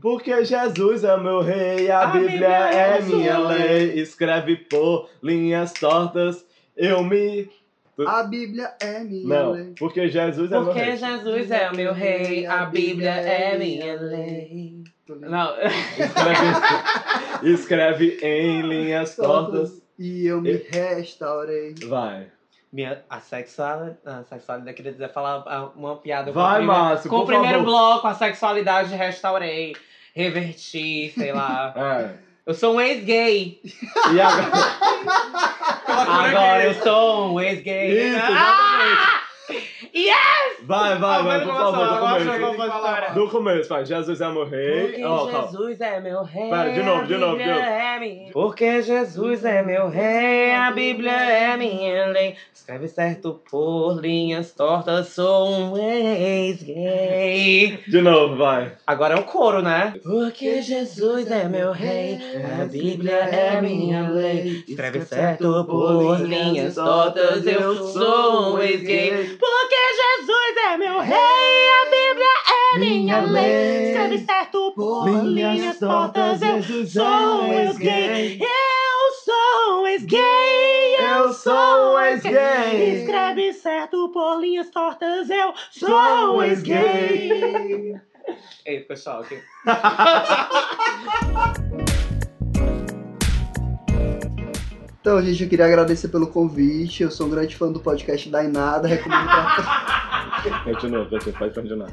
Porque 0.02 0.44
Jesus 0.44 1.04
é 1.04 1.16
meu 1.18 1.42
rei, 1.42 1.90
a, 1.90 2.02
A 2.02 2.08
Bíblia, 2.08 2.30
Bíblia 2.32 2.50
é 2.50 2.98
é 2.98 3.02
minha 3.02 3.38
lei. 3.40 4.00
Escreve 4.00 4.56
por 4.58 5.10
linhas 5.22 5.74
tortas, 5.74 6.46
eu 6.76 7.04
me. 7.04 7.50
A 8.08 8.24
Bíblia 8.24 8.74
é 8.82 9.00
minha 9.00 9.28
Não, 9.44 9.52
lei. 9.52 9.74
porque 9.78 10.08
Jesus 10.10 10.52
é 10.52 10.56
meu 10.56 10.66
Porque 10.66 10.80
rei. 10.82 10.98
Jesus 10.98 11.52
é 11.52 11.70
o 11.72 11.76
meu 11.76 11.94
rei, 11.94 12.46
a 12.46 12.66
Bíblia 12.66 13.12
é 13.12 13.58
minha 13.58 13.96
lei. 14.02 14.84
Não, 15.08 15.54
Escreve, 15.98 17.52
escreve 17.54 18.20
em 18.22 18.62
linhas 18.64 19.16
tortas. 19.16 19.82
E 19.98 20.26
eu 20.26 20.42
me 20.42 20.54
restaurei. 20.54 21.76
Vai. 21.88 22.28
minha, 22.74 23.02
a 23.10 23.20
sexualidade, 23.22 23.98
a 24.06 24.24
sexualidade, 24.24 24.76
queria 24.76 24.92
dizer, 24.92 25.10
falar 25.14 25.44
ah, 25.46 25.70
uma 25.76 25.96
piada 25.98 26.32
com 26.34 26.40
Vai, 26.40 26.56
o 26.56 26.56
primeiro, 26.58 26.82
Márcio, 26.82 27.10
com 27.10 27.18
o 27.20 27.26
primeiro 27.26 27.60
favor. 27.60 27.66
bloco, 27.66 28.08
a 28.08 28.14
sexualidade 28.14 28.94
restaurei, 28.96 29.74
reverti, 30.14 31.12
sei 31.18 31.32
lá. 31.32 31.74
É. 31.78 32.26
Eu 32.46 32.54
sou 32.54 32.76
um 32.76 32.82
ex-gay. 32.82 33.62
E 34.14 34.20
agora. 34.20 34.52
Agora 36.02 36.64
eu 36.66 36.74
sou 36.76 37.34
um 37.34 37.40
ex-gay. 37.40 38.10
Isso, 38.10 38.26
ah! 38.32 39.22
Yes! 39.94 40.55
Vai, 40.66 40.98
vai, 40.98 41.24
vai, 41.24 41.44
por 41.44 41.54
favor, 41.54 41.88
do 41.88 42.00
começo. 42.00 43.14
Do 43.14 43.30
começo, 43.30 43.70
vai. 43.70 43.86
Jesus 43.86 44.20
é 44.20 44.32
meu 44.32 44.46
rei. 44.46 44.82
Porque 44.82 45.02
calma. 45.02 45.42
Jesus 45.42 45.82
é 45.82 46.00
meu 46.00 46.24
rei. 46.24 46.50
Pera, 46.50 46.72
de 46.72 46.84
novo, 46.84 47.06
de 47.06 47.18
novo, 47.18 47.38
de 47.38 47.46
novo. 47.46 47.60
é 47.60 48.30
Porque 48.34 48.82
Jesus 48.82 49.46
é 49.46 49.62
meu 49.62 49.90
rei, 49.90 50.56
a 50.56 50.72
Bíblia 50.72 51.12
é 51.12 51.56
minha 51.56 52.08
lei. 52.08 52.36
Escreve 52.66 52.88
certo 52.88 53.40
por 53.48 54.02
linhas 54.02 54.52
tortas, 54.52 55.10
sou 55.10 55.50
um 55.50 55.78
ex-gay. 55.78 57.80
De 57.88 58.02
novo, 58.02 58.38
vai. 58.38 58.72
Agora 58.88 59.14
é 59.14 59.20
o 59.20 59.24
coro, 59.24 59.62
né? 59.62 59.94
Porque 60.02 60.64
Jesus 60.64 61.30
é 61.30 61.48
meu 61.48 61.72
rei, 61.72 62.18
a 62.60 62.66
Bíblia 62.66 63.18
é 63.18 63.62
minha 63.62 64.10
lei. 64.10 64.64
Escreve 64.68 65.02
certo 65.02 65.64
por 65.66 66.20
linhas 66.22 66.74
tortas, 66.74 67.46
eu 67.46 67.76
sou 67.76 68.56
um 68.56 68.60
ex-gay. 68.60 69.38
Porque 69.40 69.76
Jesus 69.76 70.55
é 70.60 70.78
meu 70.78 71.00
rei, 71.00 71.16
a 71.16 71.86
Bíblia 71.86 72.28
é 72.48 72.80
minha 72.80 73.22
lei. 73.22 73.92
Escreve 73.92 74.18
certo 74.20 74.72
por 74.74 75.08
linhas 75.24 75.80
tortas, 75.80 76.42
eu 76.42 76.64
sou 76.88 77.44
um 77.44 77.54
ex-gay. 77.54 78.40
Eu 78.42 79.14
sou 79.24 79.82
um 79.82 79.88
ex-gay. 79.88 80.96
Eu 81.00 81.34
sou 81.34 81.94
um 81.94 82.00
ex-gay. 82.00 83.02
Escreve 83.02 83.54
certo 83.54 84.10
por 84.10 84.40
linhas 84.40 84.70
tortas, 84.70 85.30
eu 85.30 85.54
sou 85.72 86.38
um 86.38 86.44
ex-gay. 86.44 88.00
Ei, 88.66 88.80
pessoal, 88.82 89.22
aqui. 89.22 89.40
Então, 95.06 95.22
gente, 95.22 95.44
eu 95.44 95.48
queria 95.48 95.68
agradecer 95.68 96.08
pelo 96.08 96.26
convite. 96.26 97.04
Eu 97.04 97.12
sou 97.12 97.28
um 97.28 97.30
grande 97.30 97.56
fã 97.56 97.72
do 97.72 97.80
podcast 97.80 98.28
da 98.28 98.44
Inada. 98.44 98.88
Recomendo 98.88 99.28
pra, 99.28 99.86
Continua, 100.64 101.06
continua, 101.10 101.38
pode 101.40 101.54
continuar. 101.54 101.90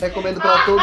recomendo 0.00 0.40
pra 0.40 0.64
todos. 0.64 0.82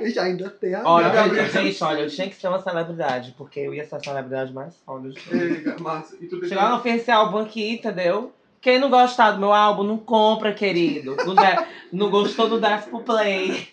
Ele 0.00 0.18
ainda 0.18 0.48
tem 0.48 0.74
a 0.74 0.82
Olha, 0.84 1.10
gaga. 1.10 1.44
gente, 1.44 1.52
gente, 1.52 1.84
olha, 1.84 2.00
eu 2.02 2.08
tinha 2.08 2.28
que 2.30 2.36
ser 2.36 2.48
uma 2.48 2.60
celebridade, 2.60 3.34
porque 3.36 3.60
eu 3.60 3.74
ia 3.74 3.84
ser 3.84 3.96
a 3.96 4.00
celebridade 4.00 4.52
mais 4.54 4.74
foda 4.86 5.10
de 5.10 5.20
todas. 5.20 5.40
Ei, 5.42 5.74
Márcia, 5.80 6.16
e 6.20 6.26
tu 6.26 6.40
tem 6.40 6.48
Chegar 6.48 6.70
no 6.70 6.80
oferecer 7.02 7.10
álbum 7.10 7.38
aqui, 7.38 7.74
entendeu? 7.74 8.32
Quem 8.60 8.78
não 8.78 8.88
gostar 8.90 9.32
do 9.32 9.40
meu 9.40 9.52
álbum, 9.52 9.82
não 9.82 9.98
compra, 9.98 10.52
querido. 10.52 11.16
Não, 11.26 11.34
der- 11.34 11.66
não 11.92 12.08
gostou, 12.10 12.48
não 12.48 12.60
desce 12.60 12.88
pro 12.88 13.00
play. 13.00 13.66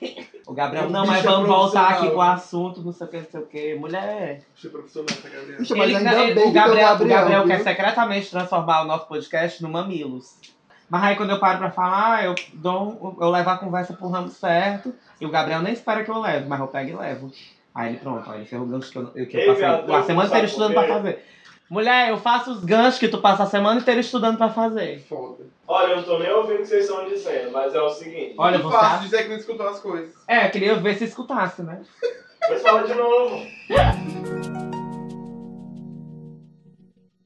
O 0.48 0.54
Gabriel, 0.54 0.88
O 0.88 0.90
não, 0.90 1.06
mas 1.06 1.24
vamos 1.24 1.48
voltar 1.48 1.82
aqui 1.90 2.08
profissional. 2.08 2.12
pro 2.14 2.22
assunto, 2.34 2.82
não 2.82 2.92
sei 2.92 3.06
o 3.06 3.10
que, 3.12 3.18
não 3.18 3.26
sei 3.30 3.40
o 3.40 3.46
que. 3.46 3.76
Mulher. 3.76 4.42
Deixa 4.54 4.66
eu 4.68 4.72
profissional, 4.72 5.16
tá, 5.22 5.30
Gabriel? 5.30 5.58
Mas 5.60 5.70
Ele- 5.72 5.96
ainda 5.96 6.12
ele- 6.24 6.34
bem 6.34 6.34
o 6.34 6.36
que 6.36 6.42
tem 6.42 6.52
Gabriel, 6.54 6.92
o 6.94 6.96
o 6.96 7.08
Gabriel 7.08 7.40
viu? 7.46 7.48
quer 7.56 7.64
secretamente 7.64 8.32
transformar 8.32 8.82
o 8.82 8.86
nosso 8.86 9.06
podcast 9.08 9.62
no 9.62 9.70
Mamilos. 9.70 10.36
Mas 10.90 11.04
aí 11.04 11.16
quando 11.16 11.30
eu 11.30 11.40
paro 11.40 11.60
pra 11.60 11.70
falar, 11.70 12.26
eu, 12.26 12.34
dou, 12.56 13.16
eu 13.22 13.30
levo 13.30 13.48
a 13.52 13.58
conversa 13.60 13.94
pro 13.94 14.08
ramo 14.10 14.30
certo. 14.30 14.92
E 15.22 15.26
o 15.26 15.30
Gabriel 15.30 15.62
nem 15.62 15.74
espera 15.74 16.04
que 16.04 16.10
eu 16.10 16.20
leve, 16.20 16.48
mas 16.50 16.60
eu 16.60 16.68
pego 16.68 16.90
e 16.90 16.94
levo. 16.96 17.32
Aí 17.76 17.90
ele, 17.90 17.98
pronto, 18.00 18.28
aí 18.32 18.40
ele 18.40 18.46
fez 18.48 18.60
o 18.60 18.66
gancho 18.66 18.92
que 18.92 18.98
eu, 18.98 19.06
que 19.12 19.38
eu 19.38 19.40
Ei, 19.42 19.46
passei 19.46 19.66
a 19.96 20.04
semana 20.04 20.28
inteira 20.28 20.48
estudando 20.48 20.74
pra 20.74 20.88
fazer. 20.88 21.24
Mulher, 21.70 22.10
eu 22.10 22.18
faço 22.18 22.52
os 22.52 22.64
ganchos 22.66 23.00
que 23.00 23.08
tu 23.08 23.20
passa 23.20 23.44
a 23.44 23.46
semana 23.46 23.80
inteira 23.80 24.00
estudando 24.00 24.38
pra 24.38 24.50
fazer. 24.50 25.06
Foda. 25.08 25.44
Olha, 25.68 25.92
eu 25.92 25.98
não 25.98 26.04
tô 26.04 26.18
nem 26.18 26.32
ouvindo 26.32 26.56
o 26.56 26.62
que 26.62 26.66
vocês 26.66 26.86
estão 26.90 27.08
dizendo, 27.08 27.52
mas 27.52 27.76
é 27.76 27.80
o 27.82 27.90
seguinte. 27.90 28.34
Olha, 28.38 28.58
Muito 28.58 28.72
você 28.72 28.78
fácil 28.78 28.96
acha- 28.96 29.04
dizer 29.06 29.24
que 29.24 29.30
não 29.30 29.38
escutou 29.38 29.68
as 29.68 29.80
coisas. 29.80 30.10
É, 30.28 30.48
eu 30.48 30.52
queria 30.52 30.76
ver 30.78 30.96
se 30.98 31.04
escutasse, 31.06 31.62
né? 31.62 31.82
Depois 32.42 32.62
fala 32.64 32.88
de 32.88 32.94
novo. 32.96 33.46